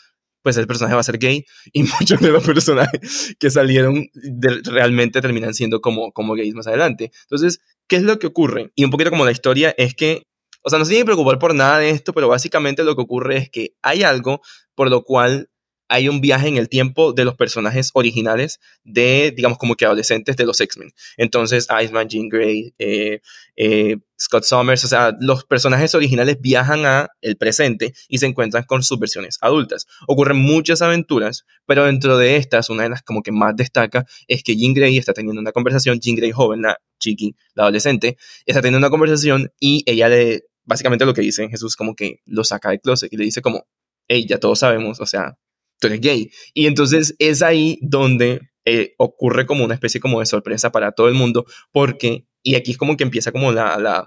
pues 0.42 0.56
el 0.56 0.66
personaje 0.66 0.94
va 0.94 1.00
a 1.00 1.04
ser 1.04 1.18
gay 1.18 1.44
y 1.72 1.82
muchos 2.00 2.20
de 2.20 2.30
los 2.30 2.44
personajes 2.44 3.34
que 3.38 3.50
salieron 3.50 4.08
realmente 4.64 5.20
terminan 5.20 5.54
siendo 5.54 5.80
como, 5.80 6.12
como 6.12 6.34
gays 6.34 6.54
más 6.54 6.66
adelante. 6.66 7.10
Entonces, 7.22 7.60
¿qué 7.88 7.96
es 7.96 8.02
lo 8.02 8.18
que 8.18 8.28
ocurre? 8.28 8.70
Y 8.74 8.84
un 8.84 8.90
poquito 8.90 9.10
como 9.10 9.24
la 9.24 9.32
historia 9.32 9.74
es 9.76 9.94
que, 9.94 10.22
o 10.62 10.70
sea, 10.70 10.78
no 10.78 10.84
se 10.84 10.90
tiene 10.90 11.02
que 11.02 11.06
preocupar 11.06 11.38
por 11.38 11.54
nada 11.54 11.78
de 11.78 11.90
esto, 11.90 12.12
pero 12.12 12.28
básicamente 12.28 12.84
lo 12.84 12.96
que 12.96 13.02
ocurre 13.02 13.36
es 13.36 13.50
que 13.50 13.74
hay 13.82 14.02
algo 14.02 14.40
por 14.74 14.90
lo 14.90 15.02
cual 15.02 15.48
hay 15.88 16.08
un 16.08 16.20
viaje 16.20 16.48
en 16.48 16.56
el 16.56 16.68
tiempo 16.68 17.12
de 17.12 17.24
los 17.24 17.36
personajes 17.36 17.90
originales 17.94 18.60
de, 18.84 19.32
digamos, 19.34 19.58
como 19.58 19.74
que 19.74 19.84
adolescentes 19.84 20.36
de 20.36 20.44
los 20.44 20.60
X-Men. 20.60 20.90
Entonces, 21.16 21.68
Iceman, 21.82 22.08
Jean 22.08 22.28
Grey, 22.28 22.74
eh, 22.78 23.20
eh, 23.56 23.96
Scott 24.18 24.44
Summers, 24.44 24.84
o 24.84 24.88
sea, 24.88 25.14
los 25.20 25.44
personajes 25.44 25.94
originales 25.94 26.40
viajan 26.40 26.86
a 26.86 27.08
el 27.20 27.36
presente 27.36 27.94
y 28.08 28.18
se 28.18 28.26
encuentran 28.26 28.64
con 28.64 28.82
sus 28.82 28.98
versiones 28.98 29.38
adultas. 29.40 29.86
Ocurren 30.06 30.38
muchas 30.38 30.82
aventuras, 30.82 31.44
pero 31.66 31.84
dentro 31.84 32.18
de 32.18 32.36
estas, 32.36 32.70
una 32.70 32.84
de 32.84 32.90
las 32.90 33.02
como 33.02 33.22
que 33.22 33.32
más 33.32 33.54
destaca 33.56 34.06
es 34.26 34.42
que 34.42 34.56
Jean 34.56 34.74
Grey 34.74 34.96
está 34.98 35.12
teniendo 35.12 35.40
una 35.40 35.52
conversación, 35.52 36.00
Jean 36.00 36.16
Grey 36.16 36.32
joven, 36.32 36.62
la 36.62 36.78
chiqui, 36.98 37.36
la 37.54 37.64
adolescente, 37.64 38.16
está 38.46 38.60
teniendo 38.62 38.78
una 38.78 38.90
conversación 38.90 39.52
y 39.60 39.82
ella 39.86 40.08
le, 40.08 40.44
básicamente 40.64 41.04
lo 41.04 41.14
que 41.14 41.22
dice 41.22 41.48
Jesús 41.48 41.76
como 41.76 41.94
que 41.94 42.20
lo 42.24 42.44
saca 42.44 42.70
del 42.70 42.80
closet 42.80 43.12
y 43.12 43.16
le 43.16 43.24
dice 43.24 43.42
como, 43.42 43.66
hey, 44.08 44.26
ya 44.28 44.38
todos 44.38 44.60
sabemos, 44.60 45.00
o 45.00 45.06
sea, 45.06 45.38
tú 45.80 45.88
eres 45.88 46.00
gay. 46.00 46.30
Y 46.54 46.66
entonces 46.66 47.14
es 47.18 47.42
ahí 47.42 47.78
donde 47.82 48.40
eh, 48.64 48.94
ocurre 48.98 49.46
como 49.46 49.64
una 49.64 49.74
especie 49.74 50.00
como 50.00 50.20
de 50.20 50.26
sorpresa 50.26 50.72
para 50.72 50.92
todo 50.92 51.08
el 51.08 51.14
mundo, 51.14 51.46
porque, 51.72 52.26
y 52.42 52.56
aquí 52.56 52.72
es 52.72 52.78
como 52.78 52.96
que 52.96 53.04
empieza 53.04 53.32
como 53.32 53.52
la, 53.52 53.78
la 53.78 54.06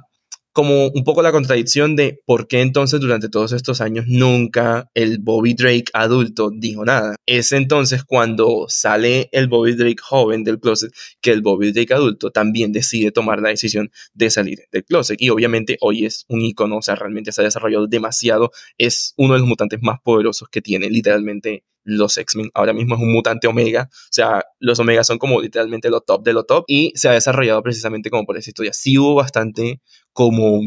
como 0.60 0.88
un 0.90 1.06
poco 1.06 1.22
la 1.22 1.32
contradicción 1.32 1.96
de 1.96 2.22
por 2.26 2.50
qué 2.50 2.60
entonces 2.60 3.00
durante 3.00 3.30
todos 3.30 3.54
estos 3.54 3.80
años 3.80 4.04
nunca 4.10 4.90
el 4.94 5.20
Bobby 5.20 5.54
Drake 5.54 5.86
adulto 5.94 6.52
dijo 6.54 6.84
nada. 6.84 7.16
Es 7.26 7.54
entonces 7.54 8.04
cuando 8.04 8.66
sale 8.68 9.30
el 9.32 9.48
Bobby 9.48 9.76
Drake 9.76 10.02
joven 10.02 10.44
del 10.44 10.60
closet 10.60 10.92
que 11.22 11.32
el 11.32 11.42
Bobby 11.42 11.72
Drake 11.72 11.94
adulto 11.94 12.32
también 12.32 12.74
decide 12.74 13.14
tomar 13.14 13.40
la 13.40 13.48
decisión 13.48 13.90
de 14.14 14.30
salir 14.30 14.60
del 14.70 14.84
closet. 14.84 15.22
Y 15.22 15.30
obviamente 15.30 15.78
hoy 15.80 16.06
es 16.06 16.26
un 16.28 16.42
icono, 16.42 16.80
o 16.80 16.82
sea, 16.82 16.96
realmente 16.96 17.32
se 17.32 17.40
ha 17.40 17.46
desarrollado 17.46 17.88
demasiado. 17.88 18.52
Es 18.78 19.14
uno 19.16 19.36
de 19.36 19.40
los 19.40 19.48
mutantes 19.48 19.80
más 19.82 20.02
poderosos 20.04 20.50
que 20.50 20.62
tiene 20.62 20.90
literalmente 20.90 21.64
los 21.84 22.18
X-Men. 22.18 22.52
Ahora 22.54 22.74
mismo 22.74 22.96
es 22.96 23.02
un 23.02 23.12
mutante 23.12 23.48
Omega. 23.48 23.90
O 23.92 24.12
sea, 24.12 24.44
los 24.60 24.80
Omega 24.80 25.04
son 25.04 25.18
como 25.18 25.42
literalmente 25.42 25.90
lo 25.90 26.02
top 26.02 26.24
de 26.24 26.34
lo 26.34 26.44
top. 26.44 26.66
Y 26.68 26.92
se 26.96 27.10
ha 27.10 27.14
desarrollado 27.14 27.62
precisamente 27.64 28.10
como 28.10 28.26
por 28.26 28.38
esa 28.38 28.50
historia. 28.50 28.74
Sí 28.74 28.98
hubo 28.98 29.16
bastante 29.16 29.82
como 30.14 30.62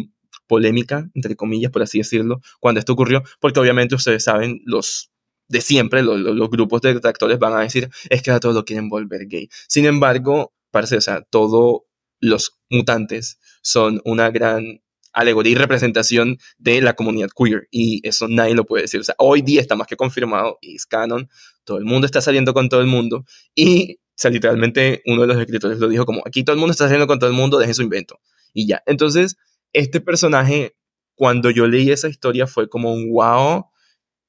polémica, 0.47 1.09
entre 1.15 1.35
comillas, 1.35 1.73
por 1.73 1.81
así 1.81 1.97
decirlo, 1.97 2.43
cuando 2.61 2.79
esto 2.79 2.93
ocurrió, 2.93 3.23
porque 3.41 3.59
obviamente 3.59 3.95
ustedes 3.95 4.25
saben, 4.25 4.61
los 4.67 5.11
de 5.49 5.63
siempre, 5.63 6.03
los, 6.03 6.51
grupos 6.51 6.83
de 6.83 6.93
detractores 6.93 7.39
van 7.39 7.55
a 7.55 7.61
decir, 7.61 7.89
es 8.11 8.21
que 8.23 8.31
a 8.31 8.39
todos 8.39 8.55
lo 8.55 8.65
quieren 8.65 8.91
volver 8.91 9.27
gay. 9.29 9.49
Sin 9.67 9.87
embargo, 9.87 10.53
parece, 10.71 10.99
o 10.99 11.01
sea, 11.01 11.23
todos 11.23 11.83
los 12.21 12.59
mutantes 12.69 13.39
son 13.63 14.03
una 14.05 14.31
gran 14.31 14.82
alegoría 15.13 15.53
y 15.53 15.57
representación 15.57 16.39
de 16.59 16.81
la 16.81 16.95
comunidad 16.95 17.31
queer 17.37 17.69
y 17.71 18.07
eso 18.07 18.29
nadie 18.29 18.55
lo 18.55 18.65
puede 18.65 18.83
decir. 18.83 19.01
O 19.01 19.05
sea, 19.05 19.15
hoy 19.19 19.43
día 19.43 19.61
está 19.61 19.77
más 19.77 19.87
que 19.87 19.97
confirmado 19.97 20.59
y 20.61 20.77
es 20.77 20.87
canon, 20.87 21.29
todo 21.65 21.79
el 21.79 21.85
mundo 21.85 22.07
está 22.07 22.21
saliendo 22.21 22.55
con 22.55 22.69
todo 22.69 22.81
el 22.81 22.87
mundo 22.87 23.25
y, 23.55 23.95
o 23.95 24.17
sea, 24.17 24.31
literalmente 24.31 25.03
uno 25.07 25.23
de 25.23 25.29
los 25.29 25.39
escritores 25.39 25.79
lo 25.79 25.89
dijo 25.89 26.07
como, 26.07 26.23
aquí 26.27 26.45
todo 26.45 26.55
el 26.55 26.61
mundo 26.61 26.73
está 26.73 26.85
saliendo 26.85 27.07
con 27.07 27.19
todo 27.19 27.31
el 27.31 27.37
mundo, 27.37 27.59
dejen 27.59 27.75
su 27.75 27.83
invento 27.83 28.21
y 28.53 28.67
ya. 28.67 28.83
Entonces, 28.87 29.37
este 29.73 30.01
personaje, 30.01 30.77
cuando 31.15 31.51
yo 31.51 31.67
leí 31.67 31.91
esa 31.91 32.09
historia 32.09 32.47
fue 32.47 32.69
como 32.69 32.93
un 32.93 33.11
wow, 33.13 33.67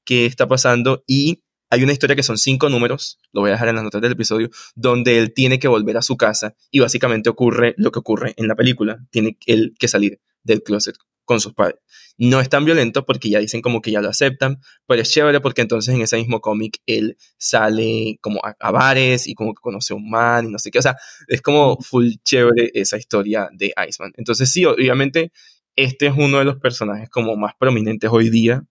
¿qué 0.06 0.26
está 0.26 0.48
pasando? 0.48 1.04
Y 1.08 1.44
hay 1.70 1.84
una 1.84 1.92
historia 1.92 2.16
que 2.16 2.24
son 2.24 2.38
cinco 2.38 2.70
números, 2.70 3.20
lo 3.32 3.42
voy 3.42 3.50
a 3.50 3.54
dejar 3.54 3.70
en 3.70 3.76
las 3.76 3.84
notas 3.84 4.02
del 4.02 4.12
episodio, 4.12 4.50
donde 4.76 5.18
él 5.18 5.34
tiene 5.34 5.58
que 5.58 5.68
volver 5.68 5.98
a 5.98 6.04
su 6.04 6.18
casa 6.18 6.56
y 6.70 6.80
básicamente 6.80 7.30
ocurre 7.30 7.74
lo 7.78 7.92
que 7.92 8.00
ocurre 8.00 8.34
en 8.38 8.48
la 8.48 8.56
película, 8.56 9.00
tiene 9.10 9.38
él 9.48 9.74
que 9.80 9.88
salir 9.88 10.20
del 10.44 10.64
closet 10.64 10.96
con 11.26 11.40
sus 11.40 11.54
padres. 11.54 11.80
No 12.18 12.40
es 12.40 12.50
tan 12.50 12.66
violento 12.66 13.06
porque 13.06 13.30
ya 13.30 13.40
dicen 13.40 13.62
como 13.62 13.82
que 13.82 13.92
ya 13.92 14.02
lo 14.02 14.10
aceptan, 14.10 14.60
pero 14.88 15.02
es 15.02 15.12
chévere 15.12 15.42
porque 15.42 15.62
entonces 15.62 15.94
en 15.96 16.02
ese 16.02 16.18
mismo 16.18 16.42
cómic 16.42 16.80
él 16.86 17.18
sale 17.38 18.18
como 18.22 18.40
a, 18.44 18.72
bares 18.72 19.28
y 19.28 19.34
como 19.34 19.54
que 19.54 19.62
conoce 19.62 19.94
a 19.94 19.96
un 19.96 20.10
man 20.10 20.46
y 20.48 20.52
no 20.52 20.60
sé 20.60 20.70
qué. 20.70 20.80
O 20.80 20.82
sea, 20.82 20.96
es 21.28 21.42
como 21.42 21.78
full 21.78 22.12
chévere 22.24 22.72
esa 22.74 22.98
historia 22.98 23.50
de 23.54 23.74
Iceman. 23.88 24.14
Entonces 24.18 24.52
sí, 24.52 24.66
obviamente 24.66 25.32
este 25.76 26.08
es 26.08 26.14
uno 26.16 26.40
de 26.40 26.46
los 26.46 26.58
personajes 26.58 27.10
como 27.10 27.36
más 27.36 27.54
prominentes 27.60 28.10
hoy 28.12 28.30
día, 28.30 28.64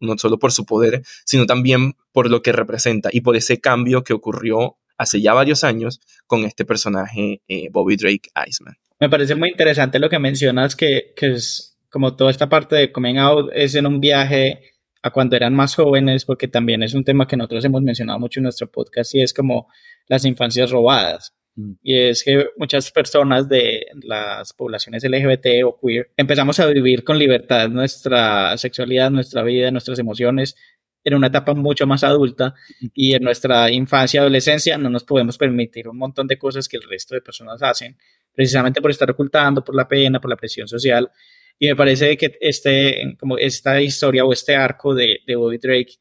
no 0.00 0.16
solo 0.18 0.38
por 0.38 0.52
su 0.52 0.64
poder, 0.64 1.02
sino 1.24 1.46
también 1.46 1.96
por 2.12 2.30
lo 2.30 2.42
que 2.42 2.52
representa 2.52 3.08
y 3.12 3.22
por 3.22 3.36
ese 3.36 3.60
cambio 3.60 4.04
que 4.04 4.12
ocurrió 4.12 4.76
hace 4.96 5.20
ya 5.20 5.34
varios 5.34 5.64
años 5.64 6.00
con 6.26 6.44
este 6.44 6.64
personaje 6.64 7.42
eh, 7.48 7.68
Bobby 7.72 7.96
Drake 7.96 8.30
Iceman. 8.46 8.76
Me 9.00 9.08
parece 9.08 9.34
muy 9.34 9.50
interesante 9.50 9.98
lo 9.98 10.08
que 10.08 10.18
mencionas, 10.18 10.76
que, 10.76 11.12
que 11.16 11.32
es 11.32 11.78
como 11.90 12.16
toda 12.16 12.30
esta 12.30 12.48
parte 12.48 12.76
de 12.76 12.92
coming 12.92 13.18
out 13.18 13.50
es 13.54 13.74
en 13.74 13.86
un 13.86 14.00
viaje 14.00 14.72
a 15.02 15.10
cuando 15.10 15.36
eran 15.36 15.54
más 15.54 15.74
jóvenes, 15.74 16.24
porque 16.24 16.48
también 16.48 16.82
es 16.82 16.94
un 16.94 17.04
tema 17.04 17.26
que 17.28 17.36
nosotros 17.36 17.64
hemos 17.64 17.82
mencionado 17.82 18.18
mucho 18.18 18.40
en 18.40 18.44
nuestro 18.44 18.70
podcast 18.70 19.14
y 19.14 19.22
es 19.22 19.34
como 19.34 19.68
las 20.08 20.24
infancias 20.24 20.70
robadas. 20.70 21.34
Mm. 21.56 21.72
Y 21.82 21.98
es 21.98 22.24
que 22.24 22.46
muchas 22.56 22.90
personas 22.90 23.48
de 23.48 23.86
las 24.02 24.52
poblaciones 24.54 25.04
LGBT 25.04 25.64
o 25.66 25.78
queer 25.78 26.10
empezamos 26.16 26.58
a 26.58 26.66
vivir 26.66 27.04
con 27.04 27.18
libertad 27.18 27.68
nuestra 27.68 28.56
sexualidad, 28.56 29.10
nuestra 29.10 29.42
vida, 29.42 29.70
nuestras 29.70 29.98
emociones 29.98 30.56
en 31.04 31.14
una 31.14 31.26
etapa 31.26 31.54
mucho 31.54 31.86
más 31.86 32.02
adulta 32.02 32.54
y 32.94 33.14
en 33.14 33.22
nuestra 33.22 33.70
infancia 33.70 34.18
y 34.18 34.20
adolescencia 34.22 34.78
no 34.78 34.88
nos 34.88 35.04
podemos 35.04 35.36
permitir 35.36 35.86
un 35.86 35.98
montón 35.98 36.26
de 36.26 36.38
cosas 36.38 36.66
que 36.66 36.78
el 36.78 36.82
resto 36.82 37.14
de 37.14 37.20
personas 37.20 37.62
hacen 37.62 37.98
precisamente 38.34 38.82
por 38.82 38.90
estar 38.90 39.10
ocultando, 39.10 39.64
por 39.64 39.74
la 39.74 39.86
pena, 39.86 40.20
por 40.20 40.30
la 40.30 40.36
presión 40.36 40.68
social. 40.68 41.10
Y 41.58 41.68
me 41.68 41.76
parece 41.76 42.16
que 42.16 42.36
este, 42.40 43.16
como 43.18 43.38
esta 43.38 43.80
historia 43.80 44.24
o 44.24 44.32
este 44.32 44.56
arco 44.56 44.94
de, 44.94 45.20
de 45.26 45.36
Bobby 45.36 45.58
Drake 45.58 45.94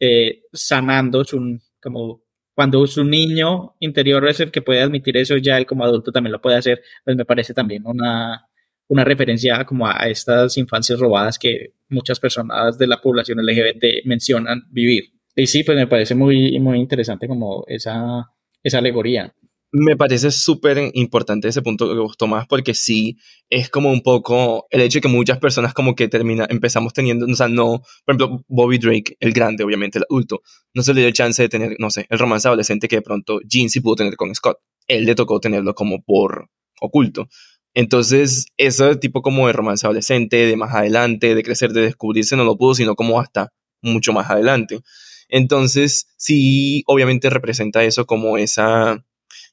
eh, 0.00 0.42
sanando 0.52 1.24
su, 1.24 1.58
como 1.80 2.22
cuando 2.54 2.86
su 2.86 3.04
niño 3.04 3.76
interior 3.80 4.26
es 4.28 4.40
el 4.40 4.50
que 4.50 4.62
puede 4.62 4.80
admitir 4.80 5.16
eso, 5.16 5.36
ya 5.36 5.58
él 5.58 5.66
como 5.66 5.84
adulto 5.84 6.10
también 6.10 6.32
lo 6.32 6.40
puede 6.40 6.56
hacer, 6.56 6.82
pues 7.04 7.16
me 7.16 7.24
parece 7.24 7.54
también 7.54 7.82
una, 7.86 8.48
una 8.88 9.04
referencia 9.04 9.64
como 9.64 9.86
a 9.86 10.08
estas 10.08 10.56
infancias 10.56 10.98
robadas 10.98 11.38
que 11.38 11.74
muchas 11.88 12.18
personas 12.18 12.78
de 12.78 12.86
la 12.86 13.00
población 13.00 13.38
LGBT 13.44 14.04
mencionan 14.06 14.62
vivir. 14.70 15.12
Y 15.34 15.46
sí, 15.46 15.64
pues 15.64 15.76
me 15.76 15.86
parece 15.86 16.14
muy, 16.14 16.58
muy 16.58 16.78
interesante 16.78 17.28
como 17.28 17.64
esa, 17.68 18.30
esa 18.62 18.78
alegoría 18.78 19.34
me 19.78 19.96
parece 19.96 20.30
súper 20.30 20.90
importante 20.94 21.48
ese 21.48 21.62
punto 21.62 21.88
que 21.88 21.98
vos 21.98 22.16
tomás 22.16 22.46
porque 22.46 22.74
sí 22.74 23.18
es 23.50 23.68
como 23.68 23.90
un 23.90 24.02
poco 24.02 24.66
el 24.70 24.80
hecho 24.80 24.98
de 24.98 25.02
que 25.02 25.08
muchas 25.08 25.38
personas 25.38 25.74
como 25.74 25.94
que 25.94 26.08
termina, 26.08 26.46
empezamos 26.48 26.92
teniendo, 26.92 27.26
o 27.26 27.34
sea, 27.34 27.48
no, 27.48 27.82
por 28.04 28.14
ejemplo, 28.14 28.44
Bobby 28.48 28.78
Drake, 28.78 29.16
el 29.20 29.32
grande, 29.32 29.64
obviamente, 29.64 29.98
el 29.98 30.04
adulto, 30.08 30.42
no 30.74 30.82
se 30.82 30.94
le 30.94 31.00
dio 31.00 31.08
el 31.08 31.14
chance 31.14 31.42
de 31.42 31.48
tener, 31.48 31.76
no 31.78 31.90
sé, 31.90 32.06
el 32.08 32.18
romance 32.18 32.48
adolescente 32.48 32.88
que 32.88 32.96
de 32.96 33.02
pronto 33.02 33.40
Jean 33.46 33.68
sí 33.68 33.80
pudo 33.80 33.96
tener 33.96 34.16
con 34.16 34.34
Scott. 34.34 34.58
Él 34.86 35.04
le 35.04 35.14
tocó 35.14 35.40
tenerlo 35.40 35.74
como 35.74 36.02
por 36.02 36.48
oculto. 36.80 37.28
Entonces, 37.74 38.46
ese 38.56 38.96
tipo 38.96 39.20
como 39.20 39.46
de 39.46 39.52
romance 39.52 39.86
adolescente, 39.86 40.36
de 40.46 40.56
más 40.56 40.74
adelante, 40.74 41.34
de 41.34 41.42
crecer, 41.42 41.72
de 41.72 41.82
descubrirse, 41.82 42.36
no 42.36 42.44
lo 42.44 42.56
pudo, 42.56 42.74
sino 42.74 42.94
como 42.94 43.20
hasta 43.20 43.52
mucho 43.82 44.12
más 44.14 44.30
adelante. 44.30 44.80
Entonces, 45.28 46.08
sí, 46.16 46.82
obviamente 46.86 47.28
representa 47.30 47.84
eso 47.84 48.06
como 48.06 48.38
esa 48.38 49.04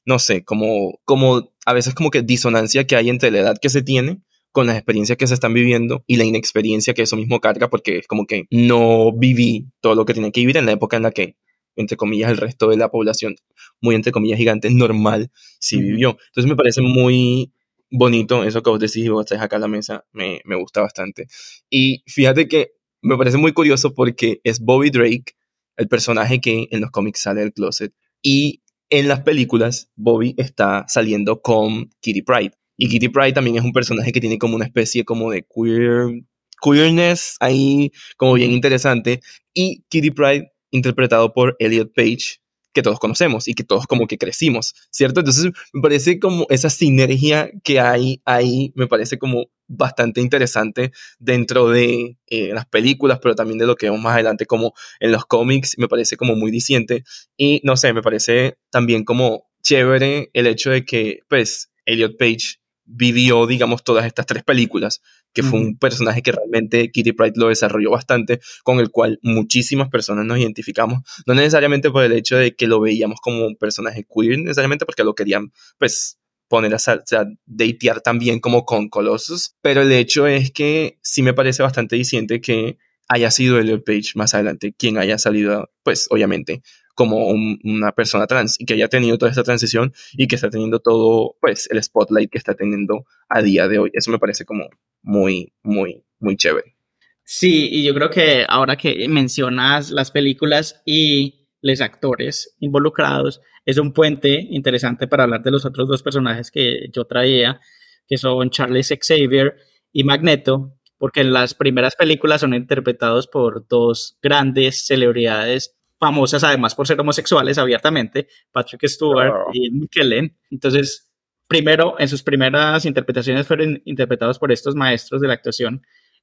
no 0.04 0.18
sé, 0.18 0.44
como, 0.44 1.00
como 1.04 1.52
a 1.64 1.72
veces 1.72 1.94
como 1.94 2.10
que 2.10 2.22
disonancia 2.22 2.86
que 2.86 2.96
hay 2.96 3.10
entre 3.10 3.30
la 3.30 3.40
edad 3.40 3.58
que 3.60 3.70
se 3.70 3.82
tiene 3.82 4.20
con 4.52 4.66
las 4.66 4.76
experiencias 4.76 5.18
que 5.18 5.26
se 5.26 5.34
están 5.34 5.52
viviendo 5.52 6.04
y 6.06 6.16
la 6.16 6.24
inexperiencia 6.24 6.94
que 6.94 7.02
eso 7.02 7.16
mismo 7.16 7.40
carga, 7.40 7.70
porque 7.70 7.98
es 7.98 8.06
como 8.06 8.26
que 8.26 8.46
no 8.50 9.12
viví 9.12 9.66
todo 9.80 9.96
lo 9.96 10.04
que 10.04 10.14
tenía 10.14 10.30
que 10.30 10.40
vivir 10.40 10.56
en 10.56 10.66
la 10.66 10.72
época 10.72 10.96
en 10.96 11.02
la 11.02 11.10
que, 11.10 11.36
entre 11.74 11.96
comillas, 11.96 12.30
el 12.30 12.36
resto 12.36 12.68
de 12.68 12.76
la 12.76 12.88
población, 12.88 13.34
muy 13.80 13.96
entre 13.96 14.12
comillas 14.12 14.38
gigante, 14.38 14.70
normal, 14.70 15.32
sí 15.58 15.80
vivió. 15.80 16.18
Entonces 16.28 16.48
me 16.48 16.54
parece 16.54 16.82
muy 16.82 17.52
bonito 17.90 18.44
eso 18.44 18.62
que 18.62 18.70
vos 18.70 18.78
decís 18.78 19.04
y 19.04 19.08
vos 19.08 19.24
estáis 19.24 19.40
acá 19.40 19.56
en 19.56 19.62
la 19.62 19.68
mesa, 19.68 20.04
me, 20.12 20.40
me 20.44 20.54
gusta 20.56 20.82
bastante. 20.82 21.26
Y 21.68 22.04
fíjate 22.06 22.46
que 22.46 22.74
me 23.02 23.16
parece 23.16 23.38
muy 23.38 23.52
curioso 23.52 23.92
porque 23.92 24.40
es 24.44 24.60
Bobby 24.60 24.90
Drake, 24.90 25.34
el 25.76 25.88
personaje 25.88 26.40
que 26.40 26.68
en 26.70 26.80
los 26.80 26.90
cómics 26.90 27.22
sale 27.22 27.40
del 27.40 27.52
closet, 27.52 27.92
y 28.22 28.62
en 28.98 29.08
las 29.08 29.22
películas, 29.22 29.90
Bobby 29.96 30.34
está 30.38 30.84
saliendo 30.86 31.42
con 31.42 31.90
Kitty 32.00 32.22
Pride. 32.22 32.52
Y 32.76 32.88
Kitty 32.88 33.08
Pride 33.08 33.32
también 33.32 33.56
es 33.56 33.64
un 33.64 33.72
personaje 33.72 34.12
que 34.12 34.20
tiene 34.20 34.38
como 34.38 34.54
una 34.54 34.66
especie 34.66 35.04
como 35.04 35.32
de 35.32 35.44
queer 35.44 36.22
queerness 36.62 37.36
ahí 37.40 37.90
como 38.16 38.34
bien 38.34 38.52
interesante. 38.52 39.20
Y 39.52 39.82
Kitty 39.88 40.12
Pride 40.12 40.52
interpretado 40.70 41.32
por 41.32 41.56
Elliot 41.58 41.92
Page, 41.92 42.40
que 42.74 42.82
todos 42.82 42.98
conocemos 42.98 43.48
y 43.48 43.54
que 43.54 43.64
todos 43.64 43.86
como 43.86 44.06
que 44.06 44.18
crecimos, 44.18 44.74
¿cierto? 44.90 45.20
Entonces 45.20 45.52
me 45.72 45.80
parece 45.80 46.18
como 46.18 46.46
esa 46.50 46.68
sinergia 46.68 47.50
que 47.62 47.80
hay 47.80 48.20
ahí, 48.24 48.72
me 48.74 48.86
parece 48.86 49.16
como 49.18 49.46
bastante 49.66 50.20
interesante 50.20 50.92
dentro 51.18 51.70
de 51.70 52.18
eh, 52.26 52.52
las 52.52 52.66
películas, 52.66 53.20
pero 53.22 53.34
también 53.34 53.58
de 53.58 53.66
lo 53.66 53.76
que 53.76 53.86
vemos 53.86 54.02
más 54.02 54.14
adelante 54.14 54.44
como 54.44 54.74
en 55.00 55.12
los 55.12 55.24
cómics, 55.24 55.78
me 55.78 55.88
parece 55.88 56.16
como 56.16 56.36
muy 56.36 56.50
diciente 56.50 57.04
y 57.36 57.60
no 57.64 57.76
sé, 57.76 57.92
me 57.94 58.02
parece 58.02 58.58
también 58.70 59.04
como 59.04 59.46
chévere 59.62 60.30
el 60.34 60.46
hecho 60.46 60.70
de 60.70 60.84
que 60.84 61.20
pues 61.28 61.70
Elliot 61.86 62.18
Page 62.18 62.58
vivió, 62.86 63.46
digamos, 63.46 63.82
todas 63.84 64.06
estas 64.06 64.26
tres 64.26 64.44
películas, 64.44 65.02
que 65.32 65.42
fue 65.42 65.58
un 65.58 65.78
personaje 65.78 66.22
que 66.22 66.32
realmente 66.32 66.90
Kitty 66.90 67.12
Pride 67.12 67.32
lo 67.36 67.48
desarrolló 67.48 67.90
bastante, 67.90 68.40
con 68.62 68.78
el 68.78 68.90
cual 68.90 69.18
muchísimas 69.22 69.88
personas 69.88 70.26
nos 70.26 70.38
identificamos, 70.38 71.02
no 71.26 71.34
necesariamente 71.34 71.90
por 71.90 72.04
el 72.04 72.12
hecho 72.12 72.36
de 72.36 72.54
que 72.54 72.66
lo 72.66 72.80
veíamos 72.80 73.20
como 73.20 73.46
un 73.46 73.56
personaje 73.56 74.04
queer, 74.04 74.38
necesariamente 74.38 74.84
porque 74.86 75.04
lo 75.04 75.14
querían, 75.14 75.52
pues, 75.78 76.18
poner 76.48 76.74
a, 76.74 76.76
o 76.76 76.80
sea, 76.80 77.26
datear 77.46 78.00
también 78.00 78.38
como 78.38 78.64
con 78.64 78.88
Colossus, 78.88 79.56
pero 79.62 79.82
el 79.82 79.90
hecho 79.92 80.26
es 80.26 80.50
que 80.52 80.98
sí 81.02 81.22
me 81.22 81.34
parece 81.34 81.62
bastante 81.62 81.96
diciente 81.96 82.40
que 82.40 82.76
haya 83.08 83.30
sido 83.30 83.58
Elliot 83.58 83.84
Page 83.84 84.12
más 84.14 84.34
adelante 84.34 84.74
quien 84.76 84.98
haya 84.98 85.18
salido, 85.18 85.70
pues, 85.82 86.06
obviamente, 86.10 86.62
como 86.94 87.28
una 87.28 87.92
persona 87.92 88.26
trans 88.26 88.60
y 88.60 88.64
que 88.64 88.74
haya 88.74 88.88
tenido 88.88 89.18
toda 89.18 89.30
esta 89.30 89.42
transición 89.42 89.92
y 90.12 90.26
que 90.26 90.36
está 90.36 90.50
teniendo 90.50 90.78
todo, 90.78 91.36
pues, 91.40 91.68
el 91.70 91.82
spotlight 91.82 92.30
que 92.30 92.38
está 92.38 92.54
teniendo 92.54 93.04
a 93.28 93.42
día 93.42 93.68
de 93.68 93.78
hoy. 93.78 93.90
Eso 93.92 94.10
me 94.10 94.18
parece 94.18 94.44
como 94.44 94.68
muy, 95.02 95.52
muy, 95.62 96.04
muy 96.20 96.36
chévere. 96.36 96.76
Sí, 97.24 97.68
y 97.72 97.84
yo 97.84 97.94
creo 97.94 98.10
que 98.10 98.44
ahora 98.48 98.76
que 98.76 99.08
mencionas 99.08 99.90
las 99.90 100.10
películas 100.10 100.82
y 100.84 101.48
los 101.62 101.80
actores 101.80 102.54
involucrados, 102.60 103.40
es 103.64 103.78
un 103.78 103.92
puente 103.92 104.46
interesante 104.50 105.08
para 105.08 105.24
hablar 105.24 105.42
de 105.42 105.50
los 105.50 105.64
otros 105.64 105.88
dos 105.88 106.02
personajes 106.02 106.50
que 106.50 106.90
yo 106.92 107.06
traía, 107.06 107.60
que 108.06 108.18
son 108.18 108.50
Charles 108.50 108.92
Xavier 109.00 109.56
y 109.90 110.04
Magneto, 110.04 110.74
porque 110.98 111.22
en 111.22 111.32
las 111.32 111.54
primeras 111.54 111.96
películas 111.96 112.42
son 112.42 112.52
interpretados 112.52 113.26
por 113.26 113.66
dos 113.66 114.18
grandes 114.22 114.86
celebridades 114.86 115.74
famosas 116.04 116.44
además 116.44 116.74
por 116.74 116.86
ser 116.86 117.00
homosexuales 117.00 117.56
abiertamente, 117.56 118.28
Patrick 118.52 118.86
Stewart 118.86 119.32
y 119.54 119.70
Mickellen. 119.70 120.36
Entonces, 120.50 121.10
primero, 121.48 121.94
en 121.98 122.08
sus 122.08 122.22
primeras 122.22 122.84
interpretaciones 122.84 123.46
fueron 123.46 123.80
interpretados 123.86 124.38
por 124.38 124.52
estos 124.52 124.74
maestros 124.74 125.22
de 125.22 125.28
la 125.28 125.32
actuación 125.32 125.80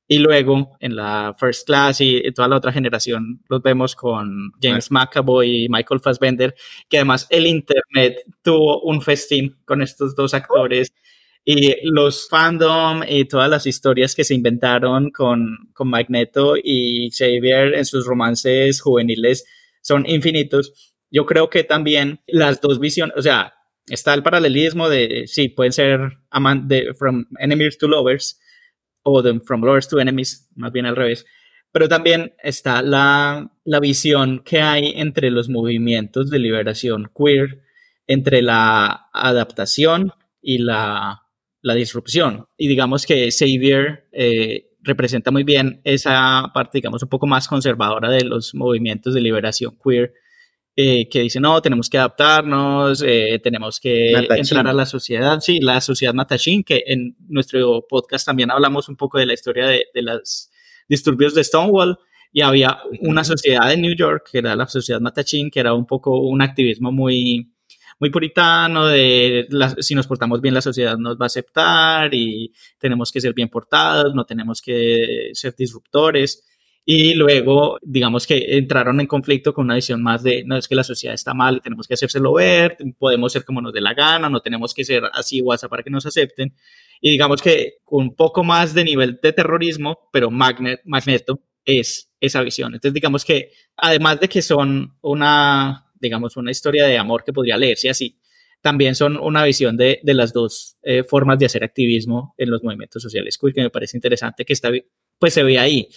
y 0.07 0.19
luego 0.19 0.77
en 0.79 0.95
la 0.95 1.35
First 1.39 1.65
Class 1.65 1.99
y, 2.01 2.21
toda 2.31 2.47
la 2.47 2.57
otra 2.57 2.71
generación 2.71 3.41
los 3.49 3.63
vemos 3.63 3.95
con 3.95 4.51
James 4.61 4.91
McAvoy 4.91 5.65
y 5.65 5.69
Michael 5.69 5.99
Fassbender, 5.99 6.53
que 6.87 6.97
además 6.97 7.25
el 7.31 7.47
Internet 7.47 8.23
tuvo 8.43 8.81
un 8.83 9.01
festín 9.01 9.57
con 9.65 9.81
estos 9.81 10.15
dos 10.15 10.35
actores. 10.35 10.93
Y 11.43 11.75
los 11.89 12.29
fandom 12.29 13.01
y 13.07 13.25
todas 13.25 13.49
las 13.49 13.65
historias 13.65 14.13
que 14.13 14.23
se 14.23 14.35
inventaron 14.35 15.09
con, 15.09 15.71
con 15.73 15.89
Magneto 15.89 16.53
y 16.55 17.09
Xavier 17.09 17.73
en 17.73 17.85
sus 17.85 18.05
romances 18.05 18.79
juveniles 18.79 19.43
son 19.81 20.05
infinitos. 20.07 20.95
Yo 21.09 21.25
creo 21.25 21.49
que 21.49 21.63
también 21.63 22.21
las 22.27 22.61
dos 22.61 22.79
visiones, 22.79 23.15
o 23.17 23.21
sea, 23.21 23.53
está 23.87 24.13
el 24.13 24.23
paralelismo 24.23 24.89
de, 24.89 25.25
sí, 25.27 25.49
pueden 25.49 25.73
ser 25.73 25.99
de, 26.63 26.93
from 26.93 27.25
enemies 27.39 27.77
to 27.77 27.87
lovers 27.87 28.39
o 29.03 29.21
de 29.21 29.39
from 29.41 29.61
lovers 29.61 29.87
to 29.87 29.99
enemies, 29.99 30.49
más 30.55 30.71
bien 30.71 30.85
al 30.85 30.95
revés. 30.95 31.25
Pero 31.71 31.87
también 31.87 32.33
está 32.43 32.81
la, 32.81 33.51
la 33.63 33.79
visión 33.79 34.43
que 34.43 34.61
hay 34.61 34.93
entre 34.95 35.31
los 35.31 35.49
movimientos 35.49 36.29
de 36.29 36.39
liberación 36.39 37.09
queer, 37.15 37.61
entre 38.07 38.41
la 38.41 39.09
adaptación 39.13 40.11
y 40.41 40.57
la, 40.57 41.23
la 41.61 41.75
disrupción. 41.75 42.47
Y 42.57 42.67
digamos 42.67 43.05
que 43.05 43.31
Xavier 43.31 44.09
eh, 44.11 44.70
representa 44.83 45.31
muy 45.31 45.43
bien 45.43 45.81
esa 45.83 46.51
parte, 46.53 46.77
digamos, 46.77 47.03
un 47.03 47.09
poco 47.09 47.27
más 47.27 47.47
conservadora 47.47 48.09
de 48.09 48.23
los 48.23 48.53
movimientos 48.55 49.13
de 49.13 49.21
liberación 49.21 49.77
queer, 49.83 50.13
eh, 50.75 51.09
que 51.09 51.21
dice, 51.21 51.39
no, 51.39 51.61
tenemos 51.61 51.89
que 51.89 51.97
adaptarnos, 51.97 53.03
eh, 53.05 53.39
tenemos 53.43 53.79
que 53.79 54.11
entrar 54.13 54.67
a 54.67 54.73
la 54.73 54.85
sociedad, 54.85 55.39
sí, 55.41 55.59
la 55.59 55.81
sociedad 55.81 56.13
Matashin, 56.13 56.63
que 56.63 56.83
en 56.87 57.15
nuestro 57.27 57.85
podcast 57.87 58.25
también 58.25 58.51
hablamos 58.51 58.87
un 58.87 58.95
poco 58.95 59.19
de 59.19 59.25
la 59.25 59.33
historia 59.33 59.67
de, 59.67 59.85
de 59.93 60.01
los 60.01 60.49
disturbios 60.87 61.35
de 61.35 61.43
Stonewall, 61.43 61.97
y 62.33 62.41
había 62.41 62.79
una 63.01 63.23
sociedad 63.23 63.71
en 63.73 63.81
New 63.81 63.95
York, 63.95 64.29
que 64.31 64.37
era 64.37 64.55
la 64.55 64.67
sociedad 64.67 65.01
Matashin, 65.01 65.51
que 65.51 65.59
era 65.59 65.73
un 65.73 65.85
poco 65.85 66.19
un 66.21 66.41
activismo 66.41 66.91
muy 66.91 67.50
muy 68.01 68.09
puritano 68.09 68.87
de 68.87 69.47
si 69.79 69.93
nos 69.93 70.07
portamos 70.07 70.41
bien 70.41 70.55
la 70.55 70.61
sociedad 70.61 70.97
nos 70.97 71.17
va 71.17 71.25
a 71.25 71.27
aceptar 71.27 72.13
y 72.15 72.51
tenemos 72.79 73.11
que 73.11 73.21
ser 73.21 73.35
bien 73.35 73.47
portados, 73.47 74.15
no 74.15 74.25
tenemos 74.25 74.59
que 74.59 75.29
ser 75.33 75.55
disruptores. 75.55 76.43
Y 76.83 77.13
luego, 77.13 77.77
digamos 77.83 78.25
que 78.25 78.57
entraron 78.57 78.99
en 78.99 79.05
conflicto 79.05 79.53
con 79.53 79.65
una 79.65 79.75
visión 79.75 80.01
más 80.01 80.23
de, 80.23 80.43
no 80.43 80.57
es 80.57 80.67
que 80.67 80.73
la 80.73 80.83
sociedad 80.83 81.13
está 81.13 81.35
mal, 81.35 81.61
tenemos 81.61 81.87
que 81.87 81.93
hacérselo 81.93 82.33
ver, 82.33 82.75
podemos 82.97 83.31
ser 83.31 83.45
como 83.45 83.61
nos 83.61 83.71
dé 83.71 83.81
la 83.81 83.93
gana, 83.93 84.29
no 84.29 84.39
tenemos 84.41 84.73
que 84.73 84.83
ser 84.83 85.03
así 85.13 85.43
WhatsApp 85.43 85.69
para 85.69 85.83
que 85.83 85.91
nos 85.91 86.07
acepten. 86.07 86.55
Y 87.01 87.11
digamos 87.11 87.39
que 87.39 87.75
un 87.85 88.15
poco 88.15 88.43
más 88.43 88.73
de 88.73 88.83
nivel 88.83 89.19
de 89.21 89.31
terrorismo, 89.31 90.09
pero 90.11 90.31
Magnet, 90.31 90.81
Magneto 90.85 91.39
es 91.65 92.11
esa 92.19 92.41
visión. 92.41 92.73
Entonces, 92.73 92.95
digamos 92.95 93.23
que 93.23 93.51
además 93.77 94.19
de 94.19 94.27
que 94.27 94.41
son 94.41 94.97
una 95.01 95.90
digamos, 96.01 96.37
una 96.37 96.51
historia 96.51 96.85
de 96.87 96.97
amor 96.97 97.23
que 97.23 97.33
podría 97.33 97.57
leerse 97.57 97.89
así, 97.89 98.17
también 98.61 98.95
son 98.95 99.17
una 99.17 99.43
visión 99.43 99.75
de, 99.75 99.99
de 100.03 100.13
las 100.13 100.33
dos 100.33 100.77
eh, 100.83 101.03
formas 101.03 101.39
de 101.39 101.47
hacer 101.47 101.63
activismo 101.63 102.35
en 102.37 102.49
los 102.51 102.63
movimientos 102.63 103.01
sociales 103.01 103.37
que 103.37 103.61
me 103.61 103.69
parece 103.69 103.97
interesante 103.97 104.45
que 104.45 104.53
está, 104.53 104.71
pues 105.17 105.33
se 105.33 105.43
ve 105.43 105.57
ahí. 105.57 105.87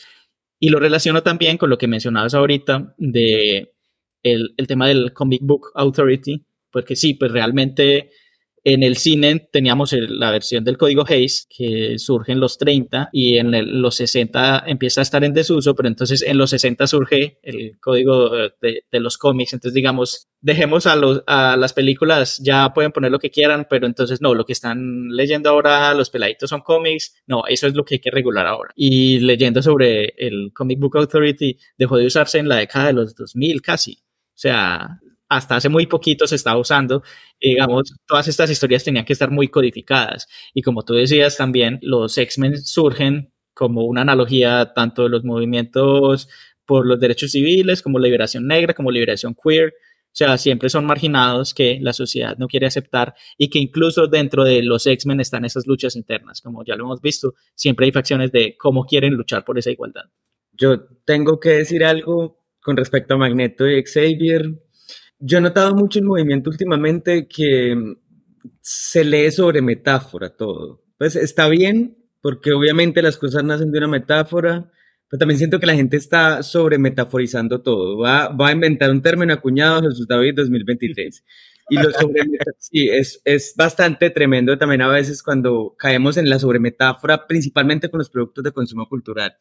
Y 0.59 0.71
lo 0.71 0.79
relaciono 0.79 1.23
también 1.23 1.59
con 1.59 1.69
lo 1.69 1.77
que 1.77 1.89
mencionabas 1.89 2.35
ahorita 2.35 2.95
de 2.97 3.75
el, 4.23 4.55
el 4.57 4.67
tema 4.67 4.89
del 4.89 5.13
Comic 5.13 5.43
Book 5.43 5.73
Authority, 5.75 6.47
porque 6.71 6.97
sí, 6.97 7.15
pues 7.15 7.33
realmente 7.33 8.11
en 8.65 8.83
el 8.83 8.97
cine 8.97 9.47
teníamos 9.53 9.93
la 9.93 10.31
versión 10.31 10.65
del 10.65 10.79
código 10.79 11.05
Hayes 11.07 11.47
que 11.55 11.99
surge 11.99 12.33
en 12.33 12.41
los 12.41 12.57
30 12.57 13.11
y 13.13 13.37
en 13.37 13.83
los 13.83 13.97
60 13.97 14.65
empieza 14.67 15.03
a 15.03 15.03
estar 15.03 15.23
en 15.23 15.35
desuso, 15.35 15.75
pero 15.75 15.87
entonces 15.87 16.23
en 16.23 16.39
los 16.39 16.49
60 16.51 16.87
surge 16.87 17.39
el 17.43 17.79
código 17.79 18.35
eh, 18.37 18.53
de, 18.91 19.01
los 19.01 19.19
cómics. 19.19 19.53
Entonces, 19.53 19.75
digamos, 19.75 20.29
dejemos 20.41 20.87
a, 20.87 20.97
los, 20.97 21.23
a 21.27 21.59
las 21.59 21.75
películas, 21.75 22.41
ya 22.43 22.73
pueden 22.73 22.93
poner 22.93 23.13
lo 23.13 23.19
que 23.19 23.31
quieran, 23.31 23.67
pero 23.69 23.87
entonces 23.87 24.23
no, 24.23 24.35
lo 24.35 24.47
que 24.47 24.55
están 24.55 25.09
leyendo 25.11 25.51
ahora 25.51 25.93
los 25.93 26.09
peladitos 26.09 26.49
son 26.49 26.63
cómics, 26.63 27.23
no, 27.27 27.45
eso 27.47 27.67
es 27.67 27.75
lo 27.75 27.85
que 27.85 27.97
hay 27.97 28.01
que 28.01 28.11
regular 28.11 28.47
ahora. 28.47 28.73
Y 28.75 29.21
leyendo 29.21 29.61
sobre 29.61 30.15
el 30.17 30.53
Comic 30.55 30.79
Book 30.81 30.97
Authority, 30.97 31.59
dejó 31.77 31.99
de 31.99 32.07
usarse 32.07 32.39
en 32.39 32.49
la 32.49 32.57
década 32.57 32.87
de 32.87 32.93
los 32.95 33.15
2000 33.15 33.61
casi. 33.61 33.99
O 34.35 34.37
sea, 34.37 35.01
hasta 35.29 35.57
hace 35.57 35.69
muy 35.69 35.87
poquito 35.87 36.27
se 36.27 36.37
estaba 36.37 36.59
usando. 36.59 37.03
digamos, 37.41 37.95
todas 38.07 38.29
estas 38.29 38.51
historias 38.51 38.85
tenían 38.85 39.05
que 39.05 39.13
estar 39.13 39.31
muy 39.31 39.49
codificadas. 39.49 40.27
Y 40.55 40.63
como 40.63 40.85
tú 40.85 40.95
decías 40.95 41.37
también, 41.37 41.79
los 41.83 42.17
X-Men 42.19 42.59
surgen 42.63 43.33
como 43.55 43.85
una 43.85 44.03
analogía 44.03 44.73
tanto 44.75 45.05
de 45.05 45.09
los 45.11 45.25
movimientos 45.25 46.29
por 46.67 46.87
los 46.87 46.99
derechos 47.01 47.33
civiles, 47.33 47.83
como 47.83 47.99
liberación 47.99 48.47
negra, 48.47 48.75
como 48.75 48.91
liberación 48.91 49.35
queer. 49.35 49.75
O 50.15 50.17
sea, 50.17 50.39
siempre 50.39 50.69
son 50.69 50.85
marginados 50.87 51.55
que 51.55 51.79
la 51.81 51.93
sociedad 51.93 52.37
no 52.39 52.47
quiere 52.47 52.67
aceptar 52.67 53.15
y 53.37 53.51
que 53.51 53.59
incluso 53.59 54.07
dentro 54.07 54.45
de 54.45 54.63
los 54.63 54.87
X-Men 54.87 55.21
están 55.21 55.45
esas 55.45 55.67
luchas 55.67 55.97
internas. 55.97 56.41
Como 56.41 56.65
ya 56.65 56.77
lo 56.77 56.85
hemos 56.85 57.01
visto, 57.01 57.35
siempre 57.57 57.87
hay 57.87 57.93
facciones 57.93 58.31
de 58.31 58.57
cómo 58.57 58.85
quieren 58.85 59.15
luchar 59.15 59.45
por 59.45 59.59
esa 59.59 59.73
igualdad. 59.73 60.05
Yo 60.53 60.87
tengo 61.05 61.41
que 61.41 61.51
decir 61.51 61.85
algo 61.85 62.45
con 62.61 62.77
respecto 62.77 63.15
a 63.15 63.19
Magneto 63.19 63.69
y 63.69 63.83
Xavier. 63.83 64.64
Yo 65.27 65.39
he 65.39 65.41
notado 65.41 65.75
mucho 65.75 65.99
el 66.01 66.05
movimiento 66.05 66.51
últimamente 66.51 67.27
que 67.27 67.75
se 68.61 69.05
lee 69.05 69.31
sobre 69.31 69.63
metáfora 69.63 70.29
todo. 70.29 70.85
Pues 70.99 71.17
está 71.17 71.49
bien, 71.49 71.97
porque 72.21 72.53
obviamente 72.53 73.01
las 73.01 73.17
cosas 73.17 73.43
nacen 73.43 73.73
de 73.73 73.79
una 73.79 73.89
metáfora, 73.89 74.71
pero 75.09 75.19
también 75.19 75.39
siento 75.39 75.59
que 75.59 75.65
la 75.65 75.75
gente 75.75 75.97
está 75.97 76.43
sobre 76.43 76.77
metaforizando 76.77 77.63
todo. 77.63 77.97
Va, 77.97 78.29
va 78.29 78.49
a 78.49 78.53
inventar 78.53 78.91
un 78.91 79.01
término 79.01 79.33
acuñado 79.33 79.81
Jesús 79.89 80.07
David 80.07 80.35
2023. 80.37 81.25
Y 81.69 81.77
lo 81.77 81.91
sobre 81.91 82.23
sí, 82.59 82.89
es, 82.89 83.21
es 83.25 83.55
bastante 83.57 84.11
tremendo 84.11 84.57
también 84.59 84.83
a 84.83 84.89
veces 84.89 85.23
cuando 85.23 85.75
caemos 85.79 86.17
en 86.17 86.29
la 86.29 86.39
sobremetáfora, 86.39 87.27
principalmente 87.27 87.89
con 87.89 87.99
los 87.99 88.11
productos 88.11 88.45
de 88.45 88.53
consumo 88.53 88.89
cultural. 88.89 89.35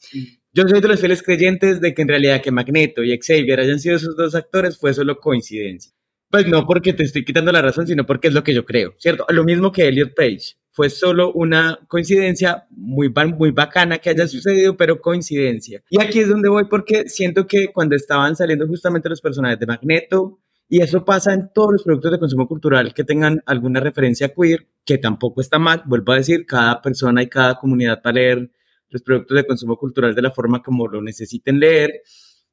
Yo 0.53 0.67
soy 0.67 0.81
de 0.81 0.88
los 0.88 0.99
fieles 0.99 1.23
creyentes 1.23 1.81
de 1.81 1.93
que 1.93 2.01
en 2.01 2.07
realidad 2.07 2.41
que 2.41 2.51
Magneto 2.51 3.03
y 3.03 3.17
Xavier 3.17 3.59
hayan 3.59 3.79
sido 3.79 3.95
esos 3.95 4.15
dos 4.15 4.36
actores 4.36 4.77
fue 4.77 4.93
solo 4.93 5.19
coincidencia. 5.19 5.93
Pues 6.33 6.47
no 6.47 6.65
porque 6.65 6.93
te 6.93 7.03
estoy 7.03 7.23
quitando 7.23 7.51
la 7.51 7.62
razón, 7.62 7.86
sino 7.86 8.07
porque 8.07 8.29
es 8.29 8.33
lo 8.33 8.43
que 8.43 8.55
yo 8.55 8.65
creo, 8.65 8.95
¿cierto? 8.97 9.23
Lo 9.29 9.43
mismo 9.43 9.71
que 9.71 9.88
Elliot 9.88 10.15
Page. 10.15 10.55
fue 10.71 10.89
solo 10.89 11.31
una 11.31 11.77
coincidencia 11.88 12.65
muy, 12.71 13.13
muy 13.38 13.51
bacana 13.51 13.99
que 13.99 14.09
haya 14.09 14.27
sucedido, 14.27 14.75
pero 14.75 14.99
coincidencia. 14.99 15.83
Y 15.91 16.01
aquí 16.01 16.21
es 16.21 16.29
donde 16.29 16.49
voy 16.49 16.63
porque 16.67 17.07
siento 17.07 17.45
que 17.45 17.67
cuando 17.71 17.95
estaban 17.95 18.36
saliendo 18.36 18.65
justamente 18.65 19.09
los 19.09 19.21
personajes 19.21 19.59
de 19.59 19.67
Magneto, 19.67 20.39
y 20.73 20.81
eso 20.81 21.05
pasa 21.05 21.36
en 21.36 21.51
todos 21.53 21.73
los 21.73 21.83
productos 21.83 22.13
de 22.13 22.17
consumo 22.17 22.47
cultural 22.47 22.95
que 22.95 23.03
tengan 23.03 23.43
alguna 23.45 23.79
referencia 23.79 24.33
queer, 24.33 24.67
que 24.83 24.97
tampoco 24.97 25.39
está 25.39 25.59
mal, 25.59 25.83
vuelvo 25.86 26.13
a 26.13 26.15
decir, 26.15 26.47
cada 26.47 26.81
persona 26.81 27.21
y 27.21 27.29
cada 27.29 27.59
comunidad 27.59 28.01
para 28.01 28.15
leer 28.15 28.49
los 28.89 29.03
productos 29.03 29.38
de 29.38 29.45
consumo 29.45 29.77
cultural 29.77 30.15
de 30.15 30.23
la 30.23 30.31
forma 30.31 30.63
como 30.63 30.88
lo 30.88 30.99
necesiten 30.99 31.59
leer. 31.59 32.01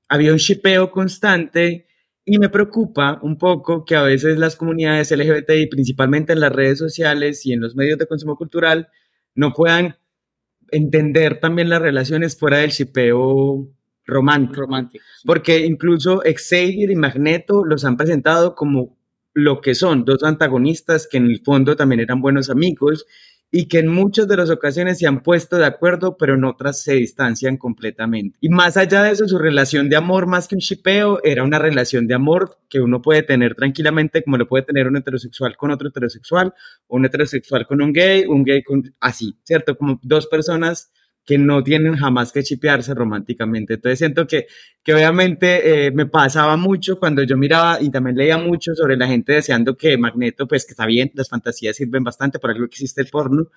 Había 0.06 0.32
un 0.32 0.36
shipeo 0.36 0.90
constante 0.90 1.86
y 2.22 2.38
me 2.38 2.50
preocupa 2.50 3.18
un 3.22 3.38
poco 3.38 3.86
que 3.86 3.96
a 3.96 4.02
veces 4.02 4.36
las 4.36 4.54
comunidades 4.54 5.10
LGBTI, 5.12 5.68
principalmente 5.68 6.34
en 6.34 6.40
las 6.40 6.52
redes 6.52 6.78
sociales 6.78 7.46
y 7.46 7.54
en 7.54 7.60
los 7.60 7.74
medios 7.74 7.98
de 7.98 8.06
consumo 8.06 8.36
cultural, 8.36 8.88
no 9.34 9.54
puedan 9.54 9.96
entender 10.70 11.40
también 11.40 11.70
las 11.70 11.80
relaciones 11.80 12.38
fuera 12.38 12.58
del 12.58 12.68
shipeo 12.68 13.66
romántico. 14.04 14.62
romántico 14.62 15.04
Porque 15.24 15.64
incluso 15.66 16.22
Xavier 16.24 16.90
y 16.90 16.96
Magneto 16.96 17.64
los 17.64 17.84
han 17.84 17.96
presentado 17.96 18.54
como 18.54 18.98
lo 19.32 19.60
que 19.60 19.74
son, 19.74 20.04
dos 20.04 20.22
antagonistas 20.22 21.06
que 21.10 21.18
en 21.18 21.26
el 21.26 21.40
fondo 21.44 21.76
también 21.76 22.00
eran 22.00 22.20
buenos 22.20 22.50
amigos 22.50 23.06
y 23.52 23.66
que 23.66 23.78
en 23.80 23.88
muchas 23.88 24.28
de 24.28 24.36
las 24.36 24.50
ocasiones 24.50 24.98
se 24.98 25.06
han 25.06 25.22
puesto 25.22 25.56
de 25.56 25.66
acuerdo, 25.66 26.16
pero 26.16 26.34
en 26.34 26.44
otras 26.44 26.82
se 26.82 26.94
distancian 26.94 27.56
completamente. 27.56 28.38
Y 28.40 28.48
más 28.48 28.76
allá 28.76 29.02
de 29.02 29.10
eso, 29.10 29.26
su 29.26 29.38
relación 29.38 29.88
de 29.88 29.96
amor, 29.96 30.26
más 30.26 30.46
que 30.46 30.54
un 30.54 30.60
shipeo, 30.60 31.20
era 31.24 31.42
una 31.42 31.58
relación 31.58 32.06
de 32.06 32.14
amor 32.14 32.58
que 32.68 32.80
uno 32.80 33.02
puede 33.02 33.22
tener 33.22 33.56
tranquilamente, 33.56 34.22
como 34.22 34.36
lo 34.36 34.46
puede 34.46 34.64
tener 34.64 34.86
un 34.86 34.96
heterosexual 34.96 35.56
con 35.56 35.72
otro 35.72 35.88
heterosexual, 35.88 36.54
un 36.86 37.04
heterosexual 37.04 37.66
con 37.66 37.82
un 37.82 37.92
gay, 37.92 38.24
un 38.26 38.44
gay 38.44 38.62
con 38.62 38.94
así, 39.00 39.36
¿cierto? 39.42 39.76
Como 39.76 39.98
dos 40.02 40.28
personas 40.28 40.92
que 41.24 41.38
no 41.38 41.62
tienen 41.62 41.96
jamás 41.96 42.32
que 42.32 42.42
chipearse 42.42 42.94
románticamente. 42.94 43.74
Entonces 43.74 43.98
siento 43.98 44.26
que, 44.26 44.46
que 44.82 44.94
obviamente 44.94 45.86
eh, 45.86 45.90
me 45.92 46.06
pasaba 46.06 46.56
mucho 46.56 46.98
cuando 46.98 47.22
yo 47.22 47.36
miraba 47.36 47.80
y 47.80 47.90
también 47.90 48.16
leía 48.16 48.38
mucho 48.38 48.74
sobre 48.74 48.96
la 48.96 49.06
gente 49.06 49.34
deseando 49.34 49.76
que 49.76 49.96
Magneto, 49.98 50.48
pues 50.48 50.64
que 50.64 50.72
está 50.72 50.86
bien, 50.86 51.10
las 51.14 51.28
fantasías 51.28 51.76
sirven 51.76 52.04
bastante, 52.04 52.38
por 52.38 52.50
algo 52.50 52.66
que 52.66 52.74
existe 52.74 53.00
el 53.02 53.08
porno, 53.08 53.48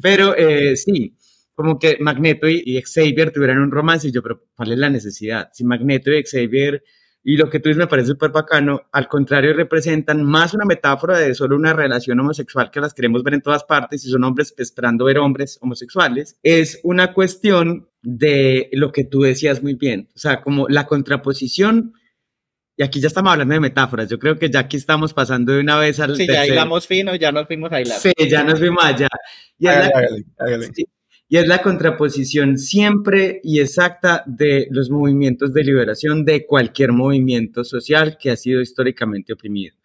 pero 0.00 0.36
eh, 0.36 0.76
sí, 0.76 1.14
como 1.54 1.78
que 1.78 1.98
Magneto 2.00 2.48
y, 2.48 2.62
y, 2.64 2.80
Xavier 2.82 3.32
tuvieran 3.32 3.58
un 3.58 3.70
romance 3.70 4.08
y 4.08 4.12
yo, 4.12 4.22
pero 4.22 4.44
¿cuál 4.54 4.72
es 4.72 4.78
la 4.78 4.88
necesidad? 4.90 5.50
Si 5.52 5.64
Magneto 5.64 6.10
y 6.10 6.22
Xavier 6.24 6.82
y 7.22 7.36
lo 7.36 7.50
que 7.50 7.60
tú 7.60 7.68
dices 7.68 7.78
me 7.78 7.86
parece 7.86 8.08
súper 8.08 8.30
bacano, 8.30 8.82
al 8.92 9.06
contrario, 9.06 9.52
representan 9.52 10.24
más 10.24 10.54
una 10.54 10.64
metáfora 10.64 11.18
de 11.18 11.34
solo 11.34 11.54
una 11.54 11.74
relación 11.74 12.18
homosexual 12.18 12.70
que 12.70 12.80
las 12.80 12.94
queremos 12.94 13.22
ver 13.22 13.34
en 13.34 13.42
todas 13.42 13.64
partes 13.64 14.04
y 14.06 14.10
son 14.10 14.24
hombres 14.24 14.54
esperando 14.56 15.04
ver 15.04 15.18
hombres 15.18 15.58
homosexuales. 15.60 16.38
Es 16.42 16.80
una 16.82 17.12
cuestión 17.12 17.90
de 18.02 18.70
lo 18.72 18.90
que 18.90 19.04
tú 19.04 19.20
decías 19.20 19.62
muy 19.62 19.74
bien, 19.74 20.08
o 20.14 20.18
sea, 20.18 20.40
como 20.40 20.66
la 20.68 20.86
contraposición. 20.86 21.92
Y 22.76 22.82
aquí 22.82 22.98
ya 22.98 23.08
estamos 23.08 23.32
hablando 23.32 23.52
de 23.52 23.60
metáforas. 23.60 24.08
Yo 24.08 24.18
creo 24.18 24.38
que 24.38 24.48
ya 24.48 24.60
aquí 24.60 24.78
estamos 24.78 25.12
pasando 25.12 25.52
de 25.52 25.60
una 25.60 25.76
vez 25.76 26.00
al. 26.00 26.16
Sí, 26.16 26.26
ya 26.26 26.46
hilamos 26.46 26.86
fino, 26.86 27.14
ya 27.14 27.30
nos 27.30 27.46
fuimos 27.46 27.70
a 27.72 27.82
hilar. 27.82 27.98
Sí, 27.98 28.12
ya 28.30 28.42
nos 28.42 28.58
fuimos 28.58 28.82
allá. 28.82 29.08
Y 29.58 29.66
hágale, 29.66 30.24
hágale, 30.38 30.70
y 31.32 31.36
es 31.36 31.46
la 31.46 31.62
contraposición 31.62 32.58
siempre 32.58 33.40
y 33.44 33.60
exacta 33.60 34.24
de 34.26 34.66
los 34.72 34.90
movimientos 34.90 35.52
de 35.54 35.62
liberación 35.62 36.24
de 36.24 36.44
cualquier 36.44 36.90
movimiento 36.90 37.62
social 37.62 38.18
que 38.20 38.32
ha 38.32 38.36
sido 38.36 38.60
históricamente 38.60 39.32
oprimido, 39.32 39.76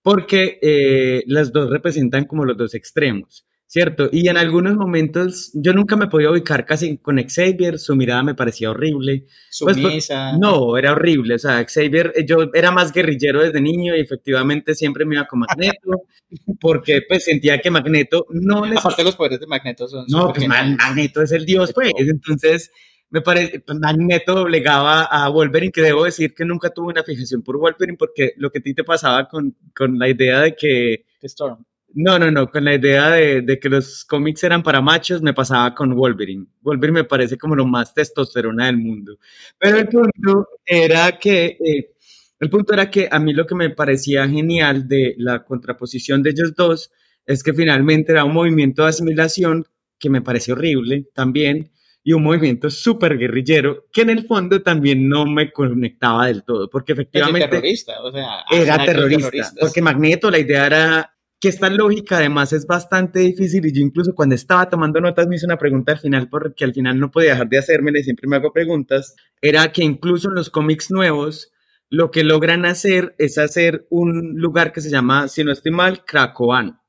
porque 0.00 0.60
eh, 0.62 1.24
las 1.26 1.52
dos 1.52 1.70
representan 1.70 2.24
como 2.24 2.44
los 2.44 2.56
dos 2.56 2.74
extremos. 2.74 3.44
¿Cierto? 3.72 4.10
Y 4.12 4.28
en 4.28 4.36
algunos 4.36 4.76
momentos 4.76 5.50
yo 5.54 5.72
nunca 5.72 5.96
me 5.96 6.06
podía 6.06 6.30
ubicar 6.30 6.66
casi 6.66 6.98
con 6.98 7.16
Xavier, 7.16 7.78
su 7.78 7.96
mirada 7.96 8.22
me 8.22 8.34
parecía 8.34 8.70
horrible. 8.70 9.24
Pues, 9.60 9.78
pues, 9.80 10.10
no, 10.38 10.76
era 10.76 10.92
horrible, 10.92 11.36
o 11.36 11.38
sea, 11.38 11.64
Xavier, 11.64 12.12
eh, 12.14 12.26
yo 12.26 12.50
era 12.52 12.70
más 12.70 12.92
guerrillero 12.92 13.42
desde 13.42 13.62
niño 13.62 13.96
y 13.96 14.00
efectivamente 14.00 14.74
siempre 14.74 15.06
me 15.06 15.14
iba 15.14 15.26
con 15.26 15.38
Magneto, 15.38 16.02
porque 16.60 17.00
pues 17.08 17.24
sentía 17.24 17.62
que 17.62 17.70
Magneto 17.70 18.26
no... 18.28 18.62
Aparte 18.62 19.04
los 19.04 19.16
poderes 19.16 19.40
de 19.40 19.46
Magneto 19.46 19.88
son... 19.88 20.04
No, 20.06 20.34
pues 20.34 20.46
Magneto 20.46 21.22
es 21.22 21.32
el 21.32 21.46
dios, 21.46 21.72
pues, 21.72 21.92
entonces 21.96 22.70
me 23.08 23.22
parece, 23.22 23.60
pues, 23.60 23.78
Magneto 23.78 24.42
obligaba 24.42 25.04
a 25.04 25.30
Wolverine, 25.30 25.72
que 25.72 25.80
debo 25.80 26.04
decir 26.04 26.34
que 26.34 26.44
nunca 26.44 26.68
tuve 26.68 26.88
una 26.88 27.04
fijación 27.04 27.40
por 27.40 27.56
Wolverine, 27.56 27.96
porque 27.96 28.34
lo 28.36 28.50
que 28.50 28.58
a 28.58 28.62
ti 28.62 28.74
te 28.74 28.84
pasaba 28.84 29.28
con, 29.28 29.56
con 29.74 29.98
la 29.98 30.10
idea 30.10 30.40
de 30.40 30.54
que... 30.54 31.06
Storm. 31.22 31.64
No, 31.94 32.18
no, 32.18 32.30
no, 32.30 32.50
con 32.50 32.64
la 32.64 32.74
idea 32.74 33.10
de, 33.10 33.58
que 33.60 33.68
los 33.68 34.04
cómics 34.04 34.42
eran 34.44 34.62
para 34.62 34.80
machos 34.80 35.20
me 35.20 35.34
pasaba 35.34 35.74
con 35.74 35.94
Wolverine. 35.94 36.46
Wolverine 36.62 37.00
me 37.00 37.04
parece 37.04 37.36
como 37.36 37.54
lo 37.54 37.66
más 37.66 37.92
testosterona 37.92 38.66
del 38.66 38.78
mundo. 38.78 39.18
Pero 39.58 39.78
el 39.78 39.88
punto 39.88 40.48
era 40.64 41.18
que, 41.18 41.58
eh, 41.64 41.94
el 42.40 42.50
punto 42.50 42.72
era 42.72 42.90
que 42.90 43.08
a 43.10 43.18
mí 43.18 43.32
lo 43.32 43.46
que 43.46 43.54
me 43.54 43.70
parecía 43.70 44.28
genial 44.28 44.88
de 44.88 45.14
la 45.18 45.44
contraposición 45.44 46.22
de 46.22 46.30
ellos 46.30 46.54
dos 46.54 46.90
es 47.26 47.42
que 47.42 47.52
finalmente 47.52 48.12
era 48.12 48.24
un 48.24 48.32
movimiento 48.32 48.82
de 48.82 48.88
asimilación 48.88 49.66
que 49.98 50.10
me 50.10 50.22
pareció 50.22 50.54
horrible 50.54 51.06
también 51.14 51.70
y 52.04 52.12
un 52.12 52.22
movimiento 52.24 52.68
súper 52.68 53.16
guerrillero 53.16 53.86
que 53.92 54.02
en 54.02 54.10
el 54.10 54.26
fondo 54.26 54.60
también 54.62 55.08
no 55.08 55.24
me 55.24 55.52
conectaba 55.52 56.26
del 56.26 56.42
todo, 56.42 56.68
porque 56.68 56.92
efectivamente... 56.94 57.46
terrorista, 57.46 58.02
o 58.02 58.10
sea, 58.10 58.44
era 58.50 58.84
terrorista, 58.84 59.52
porque 59.60 59.80
Magneto, 59.80 60.30
la 60.30 60.40
idea 60.40 60.66
era 60.66 61.11
que 61.42 61.48
esta 61.48 61.68
lógica 61.68 62.18
además 62.18 62.52
es 62.52 62.68
bastante 62.68 63.18
difícil 63.18 63.66
y 63.66 63.72
yo 63.72 63.80
incluso 63.80 64.14
cuando 64.14 64.36
estaba 64.36 64.70
tomando 64.70 65.00
notas 65.00 65.26
me 65.26 65.34
hice 65.34 65.44
una 65.44 65.58
pregunta 65.58 65.90
al 65.90 65.98
final 65.98 66.28
porque 66.28 66.62
al 66.62 66.72
final 66.72 67.00
no 67.00 67.10
podía 67.10 67.30
dejar 67.30 67.48
de 67.48 67.58
hacérmela 67.58 67.98
y 67.98 68.04
siempre 68.04 68.28
me 68.28 68.36
hago 68.36 68.52
preguntas, 68.52 69.16
era 69.40 69.72
que 69.72 69.82
incluso 69.82 70.28
en 70.28 70.36
los 70.36 70.50
cómics 70.50 70.92
nuevos 70.92 71.50
lo 71.90 72.12
que 72.12 72.22
logran 72.22 72.64
hacer 72.64 73.16
es 73.18 73.38
hacer 73.38 73.88
un 73.90 74.34
lugar 74.36 74.72
que 74.72 74.80
se 74.80 74.88
llama, 74.88 75.26
si 75.26 75.42
no 75.42 75.50
estoy 75.50 75.72
mal, 75.72 76.04
Krakowan, 76.04 76.80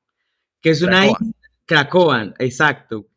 que 0.61 0.69
es 0.69 0.83
una... 0.83 1.07
Krakowan, 1.65 2.35
exacto, 2.37 3.07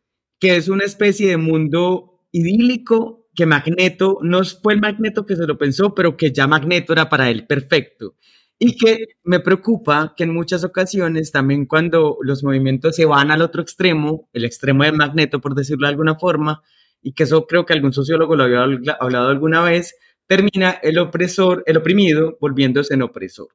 que 0.41 0.57
es 0.57 0.69
una 0.69 0.85
especie 0.85 1.29
de 1.29 1.37
mundo 1.37 2.23
idílico 2.33 3.29
que 3.35 3.45
Magneto, 3.45 4.21
no 4.23 4.43
fue 4.43 4.73
el 4.73 4.81
Magneto 4.81 5.27
que 5.27 5.37
se 5.37 5.47
lo 5.47 5.59
pensó, 5.59 5.95
pero 5.95 6.17
que 6.17 6.33
ya 6.33 6.47
Magneto 6.47 6.95
era 6.95 7.11
para 7.11 7.29
él 7.29 7.47
perfecto. 7.47 8.15
Y 8.59 8.77
que 8.77 9.07
me 9.23 9.41
preocupa 9.41 10.15
que 10.17 10.25
en 10.25 10.33
muchas 10.33 10.65
ocasiones, 10.65 11.31
también 11.31 11.67
cuando 11.67 12.17
los 12.23 12.43
movimientos 12.43 12.97
se 12.97 13.05
van 13.05 13.31
al 13.31 13.43
otro 13.43 13.61
extremo, 13.61 14.29
el 14.33 14.45
extremo 14.47 14.85
del 14.85 14.97
magneto, 14.97 15.41
por 15.41 15.55
decirlo 15.55 15.87
de 15.87 15.91
alguna 15.91 16.15
forma, 16.15 16.63
y 17.03 17.13
que 17.13 17.25
eso 17.25 17.47
creo 17.47 17.67
que 17.67 17.75
algún 17.75 17.93
sociólogo 17.93 18.35
lo 18.35 18.45
había 18.45 18.63
hablado 18.99 19.29
alguna 19.29 19.63
vez, 19.63 19.95
termina 20.27 20.71
el 20.83 20.99
opresor, 20.99 21.63
el 21.67 21.77
oprimido, 21.77 22.39
volviéndose 22.41 22.95
en 22.95 23.03
opresor. 23.03 23.49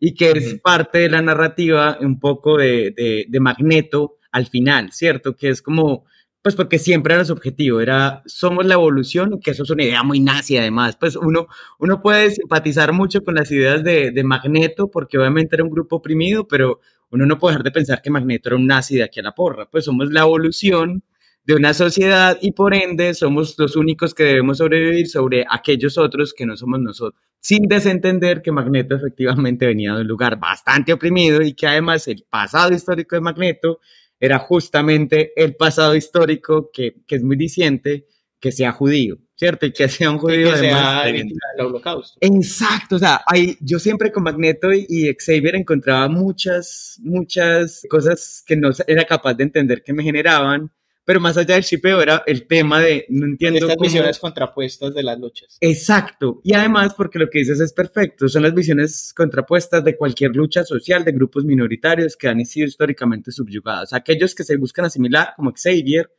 Y 0.00 0.14
que 0.14 0.30
es 0.30 0.60
parte 0.60 0.98
de 0.98 1.10
la 1.10 1.22
narrativa 1.22 1.98
un 2.00 2.18
poco 2.18 2.56
de, 2.56 2.92
de, 2.96 3.26
de 3.28 3.40
Magneto 3.40 4.16
al 4.32 4.46
final, 4.46 4.92
¿cierto? 4.92 5.36
Que 5.36 5.50
es 5.50 5.62
como 5.62 6.04
pues 6.46 6.54
porque 6.54 6.78
siempre 6.78 7.12
era 7.12 7.24
su 7.24 7.32
objetivo, 7.32 7.80
era 7.80 8.22
somos 8.24 8.64
la 8.64 8.74
evolución, 8.74 9.40
que 9.40 9.50
eso 9.50 9.64
es 9.64 9.70
una 9.70 9.82
idea 9.82 10.04
muy 10.04 10.20
nazi 10.20 10.56
además, 10.56 10.96
pues 10.96 11.16
uno, 11.16 11.48
uno 11.80 12.00
puede 12.00 12.30
simpatizar 12.30 12.92
mucho 12.92 13.24
con 13.24 13.34
las 13.34 13.50
ideas 13.50 13.82
de, 13.82 14.12
de, 14.12 14.22
Magneto, 14.22 14.88
porque 14.88 15.18
obviamente 15.18 15.56
era 15.56 15.64
un 15.64 15.70
grupo 15.70 15.96
oprimido, 15.96 16.46
pero 16.46 16.78
uno 17.10 17.26
no 17.26 17.36
puede 17.40 17.54
dejar 17.54 17.64
de 17.64 17.72
pensar 17.72 18.00
que 18.00 18.10
Magneto 18.10 18.48
era 18.48 18.54
un 18.54 18.64
nazi 18.68 18.94
de 18.94 19.02
aquí 19.02 19.18
a 19.18 19.24
la 19.24 19.32
porra, 19.32 19.68
pues 19.68 19.86
somos 19.86 20.12
la 20.12 20.20
evolución 20.20 21.02
de 21.44 21.54
una 21.56 21.74
sociedad 21.74 22.38
y 22.40 22.52
por 22.52 22.74
ende 22.74 23.14
somos 23.14 23.58
los 23.58 23.74
únicos 23.74 24.14
que 24.14 24.22
debemos 24.22 24.58
sobrevivir 24.58 25.08
sobre 25.08 25.44
aquellos 25.50 25.98
otros 25.98 26.32
que 26.32 26.46
no 26.46 26.56
somos 26.56 26.78
nosotros, 26.78 27.20
sin 27.40 27.66
desentender 27.66 28.40
que 28.40 28.52
Magneto 28.52 28.94
efectivamente 28.94 29.66
venía 29.66 29.94
de 29.94 30.02
un 30.02 30.06
lugar 30.06 30.38
bastante 30.38 30.92
oprimido 30.92 31.42
y 31.42 31.54
que 31.54 31.66
además 31.66 32.06
el 32.06 32.24
pasado 32.30 32.72
histórico 32.72 33.16
de 33.16 33.20
Magneto 33.20 33.80
era 34.20 34.38
justamente 34.38 35.32
el 35.36 35.56
pasado 35.56 35.94
histórico 35.94 36.70
que, 36.72 36.96
que 37.06 37.16
es 37.16 37.22
muy 37.22 37.36
diciente, 37.36 38.06
que 38.40 38.52
sea 38.52 38.72
judío, 38.72 39.18
¿cierto? 39.34 39.66
Y 39.66 39.72
que 39.72 39.88
sea 39.88 40.10
un 40.10 40.18
judío 40.18 40.52
que 40.52 40.58
sea 40.58 41.08
el 41.08 41.32
holocausto. 41.58 42.18
Exacto, 42.20 42.96
o 42.96 42.98
sea, 42.98 43.22
hay, 43.26 43.56
yo 43.60 43.78
siempre 43.78 44.12
con 44.12 44.22
Magneto 44.22 44.72
y, 44.72 45.14
Xavier 45.18 45.56
encontraba 45.56 46.08
muchas, 46.08 46.98
muchas 47.02 47.82
cosas 47.88 48.42
que 48.46 48.56
no 48.56 48.70
era 48.86 49.04
capaz 49.04 49.34
de 49.34 49.44
entender 49.44 49.82
que 49.82 49.92
me 49.92 50.02
generaban, 50.02 50.70
pero 51.06 51.20
más 51.20 51.36
allá 51.36 51.54
del 51.54 51.62
shipeo 51.62 52.02
era 52.02 52.24
el 52.26 52.48
tema 52.48 52.80
de, 52.80 53.06
no 53.08 53.26
entiendo. 53.26 53.60
Estas 53.60 53.76
visiones 53.80 54.18
contrapuestas 54.18 54.92
de 54.92 55.04
las 55.04 55.18
luchas. 55.18 55.56
Exacto. 55.60 56.40
Y 56.42 56.52
además, 56.52 56.94
porque 56.94 57.20
lo 57.20 57.30
que 57.30 57.38
dices 57.38 57.60
es 57.60 57.72
perfecto, 57.72 58.28
son 58.28 58.42
las 58.42 58.52
visiones 58.52 59.14
contrapuestas 59.16 59.84
de 59.84 59.96
cualquier 59.96 60.34
lucha 60.34 60.64
social 60.64 61.04
de 61.04 61.12
grupos 61.12 61.44
minoritarios 61.44 62.16
que 62.16 62.26
han 62.26 62.44
sido 62.44 62.66
históricamente 62.66 63.30
subyugados. 63.30 63.92
Aquellos 63.92 64.34
que 64.34 64.42
se 64.42 64.56
buscan 64.56 64.86
asimilar, 64.86 65.28
como 65.36 65.52
Xavier, 65.52 66.10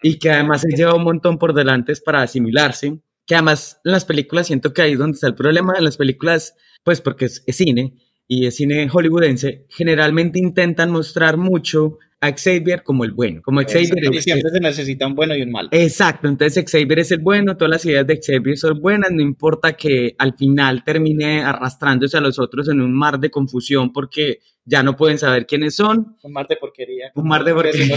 y 0.00 0.16
que 0.16 0.30
además 0.30 0.60
se 0.60 0.76
lleva 0.76 0.94
un 0.94 1.02
montón 1.02 1.38
por 1.38 1.52
delante 1.52 1.92
para 2.04 2.22
asimilarse. 2.22 3.00
Que 3.26 3.34
además 3.34 3.80
en 3.84 3.90
las 3.90 4.04
películas 4.04 4.46
siento 4.46 4.72
que 4.72 4.82
ahí 4.82 4.92
es 4.92 4.98
donde 4.98 5.16
está 5.16 5.26
el 5.26 5.34
problema. 5.34 5.74
En 5.76 5.82
las 5.82 5.96
películas, 5.96 6.54
pues 6.84 7.00
porque 7.00 7.24
es, 7.24 7.42
es 7.48 7.56
cine 7.56 7.96
y 8.28 8.46
es 8.46 8.54
cine 8.54 8.88
hollywoodense, 8.88 9.66
generalmente 9.70 10.38
intentan 10.38 10.90
mostrar 10.92 11.36
mucho 11.36 11.98
a 12.26 12.36
Xavier 12.36 12.82
como 12.82 13.04
el 13.04 13.12
bueno. 13.12 13.40
Como 13.42 13.60
Xavier 13.62 14.22
siempre 14.22 14.50
se 14.50 14.60
necesita 14.60 15.06
un 15.06 15.14
bueno 15.14 15.36
y 15.36 15.42
un 15.42 15.50
malo. 15.50 15.68
Exacto, 15.72 16.28
entonces 16.28 16.64
Xavier 16.70 17.00
es 17.00 17.12
el 17.12 17.20
bueno, 17.20 17.56
todas 17.56 17.70
las 17.70 17.84
ideas 17.86 18.06
de 18.06 18.20
Xavier 18.20 18.56
son 18.56 18.80
buenas, 18.80 19.10
no 19.10 19.22
importa 19.22 19.74
que 19.74 20.14
al 20.18 20.34
final 20.36 20.84
termine 20.84 21.42
arrastrándose 21.42 22.16
a 22.16 22.20
los 22.20 22.38
otros 22.38 22.68
en 22.68 22.80
un 22.80 22.92
mar 22.92 23.18
de 23.18 23.30
confusión 23.30 23.92
porque 23.92 24.40
ya 24.66 24.82
no 24.82 24.96
pueden 24.96 25.18
saber 25.18 25.46
quiénes 25.46 25.76
son. 25.76 26.16
Un 26.22 26.32
mar 26.32 26.46
de 26.48 26.56
porquería. 26.56 27.12
Un 27.14 27.28
mar 27.28 27.44
de 27.44 27.54
porquería. 27.54 27.96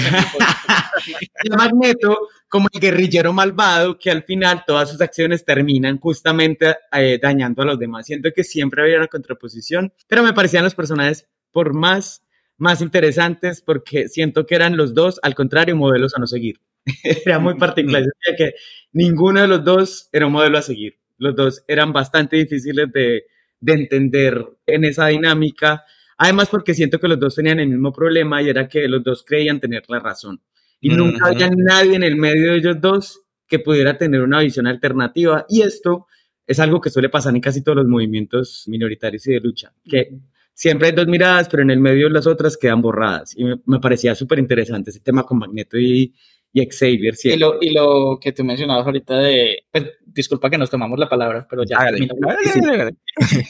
el 1.43 1.51
Magneto, 1.57 2.29
como 2.47 2.67
el 2.71 2.79
guerrillero 2.79 3.33
malvado, 3.33 3.97
que 3.97 4.11
al 4.11 4.23
final 4.23 4.63
todas 4.65 4.91
sus 4.91 5.01
acciones 5.01 5.43
terminan 5.43 5.99
justamente 5.99 6.75
eh, 6.91 7.19
dañando 7.21 7.63
a 7.63 7.65
los 7.65 7.79
demás. 7.79 8.05
Siento 8.05 8.29
que 8.33 8.43
siempre 8.43 8.83
había 8.83 8.97
una 8.97 9.07
contraposición, 9.07 9.91
pero 10.07 10.21
me 10.21 10.33
parecían 10.33 10.63
los 10.63 10.75
personajes 10.75 11.27
por 11.51 11.73
más, 11.73 12.23
más 12.59 12.81
interesantes 12.81 13.61
porque 13.61 14.07
siento 14.07 14.45
que 14.45 14.55
eran 14.55 14.77
los 14.77 14.93
dos, 14.93 15.19
al 15.23 15.35
contrario, 15.35 15.75
modelos 15.75 16.15
a 16.15 16.19
no 16.19 16.27
seguir. 16.27 16.59
era 17.25 17.39
muy 17.39 17.55
particular, 17.55 18.03
que 18.37 18.53
ninguno 18.93 19.41
de 19.41 19.47
los 19.47 19.63
dos 19.63 20.09
era 20.11 20.27
un 20.27 20.33
modelo 20.33 20.57
a 20.57 20.61
seguir. 20.61 20.99
Los 21.17 21.35
dos 21.35 21.63
eran 21.67 21.91
bastante 21.91 22.37
difíciles 22.37 22.91
de, 22.93 23.25
de 23.59 23.73
entender 23.73 24.45
en 24.65 24.85
esa 24.85 25.07
dinámica 25.07 25.83
Además, 26.21 26.49
porque 26.49 26.73
siento 26.73 26.99
que 26.99 27.07
los 27.07 27.17
dos 27.17 27.35
tenían 27.35 27.61
el 27.61 27.69
mismo 27.69 27.93
problema 27.93 28.41
y 28.41 28.49
era 28.49 28.67
que 28.67 28.89
los 28.89 29.01
dos 29.01 29.23
creían 29.25 29.61
tener 29.61 29.83
la 29.87 29.99
razón. 29.99 30.41
Y 30.81 30.89
nunca 30.89 31.27
había 31.27 31.49
nadie 31.49 31.95
en 31.95 32.03
el 32.03 32.17
medio 32.17 32.51
de 32.51 32.57
ellos 32.57 32.81
dos 32.81 33.21
que 33.47 33.59
pudiera 33.59 33.97
tener 33.97 34.21
una 34.21 34.41
visión 34.41 34.67
alternativa. 34.67 35.45
Y 35.47 35.61
esto 35.61 36.07
es 36.45 36.59
algo 36.59 36.81
que 36.81 36.89
suele 36.89 37.07
pasar 37.07 37.33
en 37.33 37.41
casi 37.41 37.63
todos 37.63 37.77
los 37.77 37.87
movimientos 37.87 38.65
minoritarios 38.67 39.25
y 39.27 39.31
de 39.31 39.39
lucha, 39.39 39.71
que 39.85 40.19
siempre 40.59 40.89
hay 40.89 40.93
dos 40.93 41.07
miradas, 41.07 41.47
pero 41.47 41.63
en 41.63 41.69
el 41.69 41.79
medio 41.79 42.09
las 42.09 42.27
otras 42.27 42.57
quedan 42.57 42.81
borradas. 42.81 43.33
Y 43.37 43.45
me, 43.45 43.79
parecía 43.79 44.13
súper 44.13 44.39
interesante 44.39 44.89
ese 44.89 44.99
tema 44.99 45.23
con 45.23 45.39
Magneto 45.39 45.77
y, 45.79 46.13
Xavier. 46.53 47.15
Y 47.23 47.37
lo, 47.37 47.59
y 47.61 47.69
lo 47.71 48.19
que 48.21 48.33
tú 48.33 48.43
mencionabas 48.43 48.85
ahorita 48.85 49.19
de, 49.19 49.63
pues, 49.71 49.85
disculpa 50.05 50.49
que 50.49 50.57
nos 50.57 50.69
tomamos 50.69 50.99
la 50.99 51.07
palabra, 51.07 51.47
pero 51.49 51.63
ya. 51.63 51.77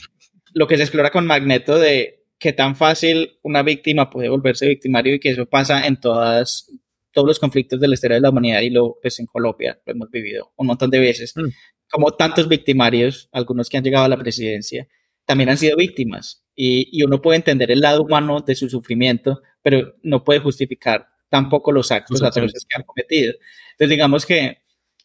lo 0.53 0.67
que 0.67 0.77
se 0.77 0.83
explora 0.83 1.09
con 1.09 1.25
Magneto 1.25 1.79
de 1.79 2.25
qué 2.37 2.53
tan 2.53 2.75
fácil 2.75 3.39
una 3.41 3.63
víctima 3.63 4.11
puede 4.11 4.29
volverse 4.29 4.67
victimario 4.67 5.15
y 5.15 5.19
que 5.19 5.31
eso 5.31 5.47
pasa 5.47 5.87
en 5.87 5.99
todas, 5.99 6.71
todos 7.11 7.27
los 7.27 7.39
conflictos 7.39 7.79
de 7.79 7.87
la 7.87 7.95
historia 7.95 8.17
de 8.17 8.21
la 8.21 8.29
humanidad 8.29 8.61
y 8.61 8.69
lo 8.69 8.99
pues 9.01 9.19
en 9.19 9.25
Colombia 9.25 9.79
lo 9.83 9.93
hemos 9.93 10.11
vivido 10.11 10.51
un 10.57 10.67
montón 10.67 10.91
de 10.91 10.99
veces. 10.99 11.35
Mm. 11.35 11.47
Como 11.89 12.11
tantos 12.11 12.47
victimarios, 12.47 13.29
algunos 13.31 13.67
que 13.67 13.77
han 13.77 13.83
llegado 13.83 14.05
a 14.05 14.09
la 14.09 14.17
presidencia, 14.17 14.87
también 15.25 15.49
han 15.49 15.57
sido 15.57 15.75
víctimas 15.75 16.43
y, 16.61 16.89
y, 16.91 17.03
uno 17.03 17.21
puede 17.21 17.37
entender 17.37 17.71
el 17.71 17.79
lado 17.79 18.03
humano 18.03 18.41
de 18.41 18.53
su 18.53 18.69
sufrimiento, 18.69 19.41
pero 19.63 19.95
no 20.03 20.25
puede 20.25 20.41
justificar 20.41 21.07
tampoco 21.29 21.71
los 21.71 21.89
actos 21.89 22.21
atroces 22.21 22.65
que 22.67 22.75
han 22.75 22.83
cometido. 22.83 23.33
Entonces 23.71 23.89
digamos 23.89 24.25
que 24.25 24.57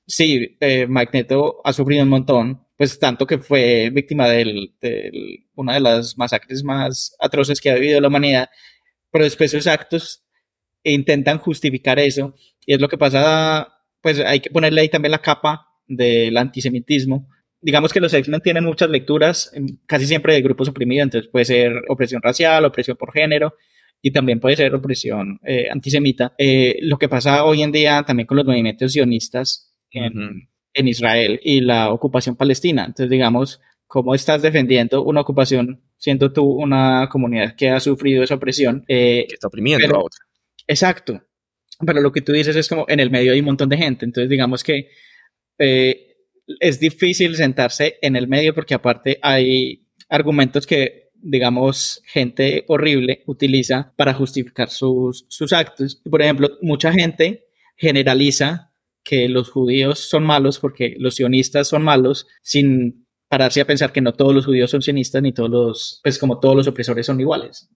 sí, 0.04 0.56
eh, 0.58 0.88
Magneto 0.88 1.60
ha 1.62 1.72
sufrido 1.72 2.02
un 2.02 2.08
montón, 2.08 2.66
pues 2.76 2.98
tanto 2.98 3.24
que 3.24 3.38
fue 3.38 3.90
víctima 3.90 4.28
de 4.28 4.68
una 5.54 5.74
de 5.74 5.80
las 5.80 6.18
masacres 6.18 6.64
más 6.64 7.14
atroces 7.20 7.60
que 7.60 7.70
ha 7.70 7.74
vivido 7.74 8.00
la 8.00 8.08
humanidad, 8.08 8.48
pero 9.12 9.22
después 9.22 9.52
sus 9.52 9.68
actos 9.68 10.24
intentan 10.82 11.38
justificar 11.38 12.00
eso, 12.00 12.34
y 12.66 12.74
es 12.74 12.80
lo 12.80 12.88
que 12.88 12.98
pasa, 12.98 13.68
pues 14.00 14.18
hay 14.18 14.40
que 14.40 14.50
ponerle 14.50 14.80
ahí 14.80 14.88
también 14.88 15.12
la 15.12 15.22
capa 15.22 15.68
del 15.86 16.36
antisemitismo. 16.36 17.28
Digamos 17.64 17.94
que 17.94 18.00
los 18.00 18.12
X-Men 18.12 18.42
tienen 18.42 18.62
muchas 18.62 18.90
lecturas, 18.90 19.50
casi 19.86 20.04
siempre 20.04 20.34
de 20.34 20.42
grupos 20.42 20.68
oprimidos, 20.68 21.04
entonces 21.04 21.30
puede 21.30 21.46
ser 21.46 21.72
opresión 21.88 22.20
racial, 22.20 22.62
opresión 22.66 22.98
por 22.98 23.10
género, 23.10 23.54
y 24.02 24.10
también 24.10 24.38
puede 24.38 24.56
ser 24.56 24.74
opresión 24.74 25.40
eh, 25.42 25.68
antisemita. 25.70 26.34
Eh, 26.36 26.76
lo 26.82 26.98
que 26.98 27.08
pasa 27.08 27.42
hoy 27.42 27.62
en 27.62 27.72
día 27.72 28.02
también 28.06 28.26
con 28.26 28.36
los 28.36 28.44
movimientos 28.44 28.92
sionistas 28.92 29.74
en, 29.90 30.50
en 30.74 30.88
Israel 30.88 31.40
y 31.42 31.62
la 31.62 31.90
ocupación 31.90 32.36
palestina. 32.36 32.82
Entonces, 32.84 33.08
digamos, 33.08 33.62
¿cómo 33.86 34.14
estás 34.14 34.42
defendiendo 34.42 35.02
una 35.02 35.22
ocupación 35.22 35.80
siendo 35.96 36.34
tú 36.34 36.44
una 36.44 37.08
comunidad 37.10 37.56
que 37.56 37.70
ha 37.70 37.80
sufrido 37.80 38.22
esa 38.22 38.34
opresión? 38.34 38.84
Eh, 38.88 39.24
que 39.26 39.36
está 39.36 39.48
oprimiendo 39.48 39.86
a 39.96 40.00
otra. 40.00 40.20
Exacto. 40.66 41.22
Pero 41.80 42.02
lo 42.02 42.12
que 42.12 42.20
tú 42.20 42.32
dices 42.32 42.56
es 42.56 42.68
como 42.68 42.84
en 42.88 43.00
el 43.00 43.10
medio 43.10 43.32
hay 43.32 43.40
un 43.40 43.46
montón 43.46 43.70
de 43.70 43.78
gente. 43.78 44.04
Entonces, 44.04 44.28
digamos 44.28 44.62
que 44.62 44.90
eh, 45.58 46.13
es 46.60 46.80
difícil 46.80 47.36
sentarse 47.36 47.98
en 48.02 48.16
el 48.16 48.28
medio 48.28 48.54
porque 48.54 48.74
aparte 48.74 49.18
hay 49.22 49.86
argumentos 50.08 50.66
que, 50.66 51.10
digamos, 51.14 52.02
gente 52.06 52.64
horrible 52.68 53.22
utiliza 53.26 53.92
para 53.96 54.14
justificar 54.14 54.70
sus, 54.70 55.26
sus 55.28 55.52
actos. 55.52 56.02
Por 56.08 56.22
ejemplo, 56.22 56.50
mucha 56.60 56.92
gente 56.92 57.46
generaliza 57.76 58.72
que 59.02 59.28
los 59.28 59.50
judíos 59.50 59.98
son 59.98 60.24
malos 60.24 60.58
porque 60.58 60.96
los 60.98 61.16
sionistas 61.16 61.68
son 61.68 61.82
malos, 61.82 62.26
sin 62.42 63.04
pararse 63.28 63.60
a 63.60 63.66
pensar 63.66 63.92
que 63.92 64.00
no 64.00 64.12
todos 64.12 64.34
los 64.34 64.46
judíos 64.46 64.70
son 64.70 64.80
sionistas 64.80 65.20
ni 65.22 65.32
todos 65.32 65.50
los, 65.50 66.00
pues 66.02 66.18
como 66.18 66.38
todos 66.38 66.54
los 66.54 66.68
opresores 66.68 67.06
son 67.06 67.20
iguales. 67.20 67.68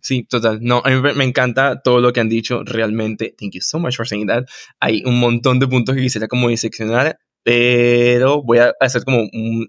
Sí, 0.00 0.24
total. 0.24 0.58
No, 0.62 0.80
a 0.84 0.90
mí 0.90 0.96
me 1.14 1.24
encanta 1.24 1.82
todo 1.82 2.00
lo 2.00 2.12
que 2.12 2.20
han 2.20 2.28
dicho 2.28 2.62
realmente. 2.64 3.34
Thank 3.38 3.52
you 3.54 3.60
so 3.60 3.78
much 3.78 3.96
for 3.96 4.08
saying 4.08 4.28
that. 4.28 4.44
Hay 4.80 5.02
un 5.04 5.20
montón 5.20 5.58
de 5.58 5.68
puntos 5.68 5.94
que 5.94 6.02
quisiera 6.02 6.28
como 6.28 6.48
diseccionar, 6.48 7.18
pero 7.42 8.42
voy 8.42 8.58
a 8.58 8.72
hacer 8.80 9.04
como 9.04 9.22
un, 9.32 9.68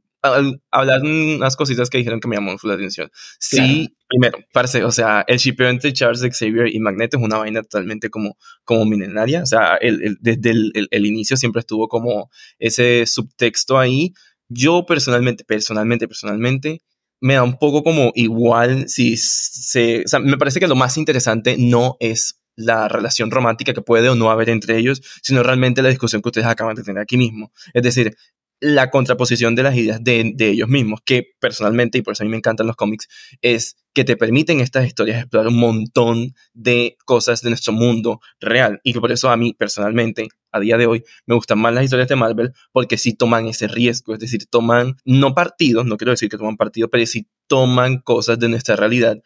hablar 0.72 1.02
unas 1.02 1.56
cositas 1.56 1.90
que 1.90 1.98
dijeron 1.98 2.20
que 2.20 2.28
me 2.28 2.36
llamó 2.36 2.56
la 2.64 2.74
atención. 2.74 3.12
Sí, 3.40 3.96
primero, 4.08 4.40
parce, 4.54 4.84
o 4.84 4.92
sea, 4.92 5.26
el 5.28 5.38
shipeo 5.38 5.70
entre 5.70 5.92
Charles 5.92 6.22
Xavier 6.22 6.74
y 6.74 6.80
Magneto 6.80 7.18
es 7.18 7.24
una 7.24 7.38
vaina 7.38 7.62
totalmente 7.62 8.10
como, 8.10 8.38
como 8.64 8.86
milenaria. 8.86 9.44
O 9.44 9.46
sea, 9.46 9.76
el, 9.76 10.18
desde 10.22 10.52
el, 10.52 10.88
el, 10.90 11.06
inicio 11.06 11.36
siempre 11.36 11.60
estuvo 11.60 11.88
como 11.88 12.30
ese 12.58 13.06
subtexto 13.06 13.78
ahí. 13.78 14.14
Yo 14.48 14.86
personalmente, 14.86 15.44
personalmente, 15.44 16.08
personalmente, 16.08 16.82
me 17.20 17.36
da 17.36 17.44
un 17.44 17.58
poco 17.58 17.84
como 17.84 18.12
igual 18.16 18.88
si 18.88 19.18
se... 19.18 20.04
O 20.06 20.08
sea, 20.08 20.20
me 20.20 20.38
parece 20.38 20.60
que 20.60 20.68
lo 20.68 20.76
más 20.76 20.98
interesante 20.98 21.58
no 21.58 21.98
es 22.00 22.40
la 22.56 22.88
relación 22.88 23.32
romántica 23.32 23.74
que 23.74 23.82
puede 23.82 24.10
o 24.10 24.16
no 24.16 24.32
haber 24.32 24.50
entre 24.50 24.78
ellos, 24.78 25.02
sino 25.22 25.44
realmente 25.44 25.82
la 25.82 25.90
discusión 25.90 26.22
que 26.22 26.30
ustedes 26.30 26.48
acaban 26.48 26.76
de 26.76 26.84
tener 26.84 27.02
aquí 27.02 27.18
mismo. 27.18 27.52
Es 27.74 27.84
decir, 27.84 28.16
la 28.64 28.90
contraposición 28.90 29.56
de 29.56 29.64
las 29.64 29.76
ideas 29.76 30.02
de, 30.02 30.34
ellos 30.40 30.70
mismos, 30.70 31.02
que 31.04 31.34
personalmente, 31.40 31.98
y 31.98 32.02
por 32.02 32.14
eso 32.14 32.24
a 32.24 32.26
mí 32.26 32.32
me 32.32 32.38
encantan 32.38 32.66
los 32.66 32.78
cómics, 32.78 33.10
es 33.42 33.76
que 33.94 34.06
te 34.06 34.16
permiten 34.16 34.62
estas 34.62 34.88
historias 34.88 35.20
explorar 35.20 35.50
un 35.50 35.60
montón 35.60 36.34
de 36.54 36.96
cosas 37.04 37.42
de 37.42 37.50
nuestro 37.50 37.74
mundo 37.74 38.22
real. 38.40 38.80
Y 38.84 38.94
que 38.94 39.02
por 39.02 39.12
eso 39.12 39.30
a 39.30 39.36
mí 39.36 39.54
personalmente, 39.54 40.30
a 40.54 40.62
día 40.62 40.78
de 40.78 40.86
hoy, 40.86 41.04
me 41.26 41.36
gustan 41.36 41.60
más 41.60 41.74
las 41.74 41.84
historias 41.84 42.08
de 42.08 42.16
Marvel, 42.16 42.54
porque 42.72 42.98
sí 42.98 43.14
toman 43.14 43.48
ese 43.48 43.68
riesgo, 43.68 44.14
es 44.14 44.22
decir, 44.22 44.46
toman, 44.50 44.96
no 45.04 45.36
partidos, 45.36 45.86
no 45.86 45.98
quiero 45.98 46.12
decir 46.12 46.30
que 46.30 46.38
toman 46.38 46.56
partidos, 46.56 46.90
pero 46.90 47.06
sí 47.06 47.28
toman 47.48 48.00
cosas 48.00 48.40
de 48.40 48.48
nuestra 48.48 48.78
realidad 48.78 49.18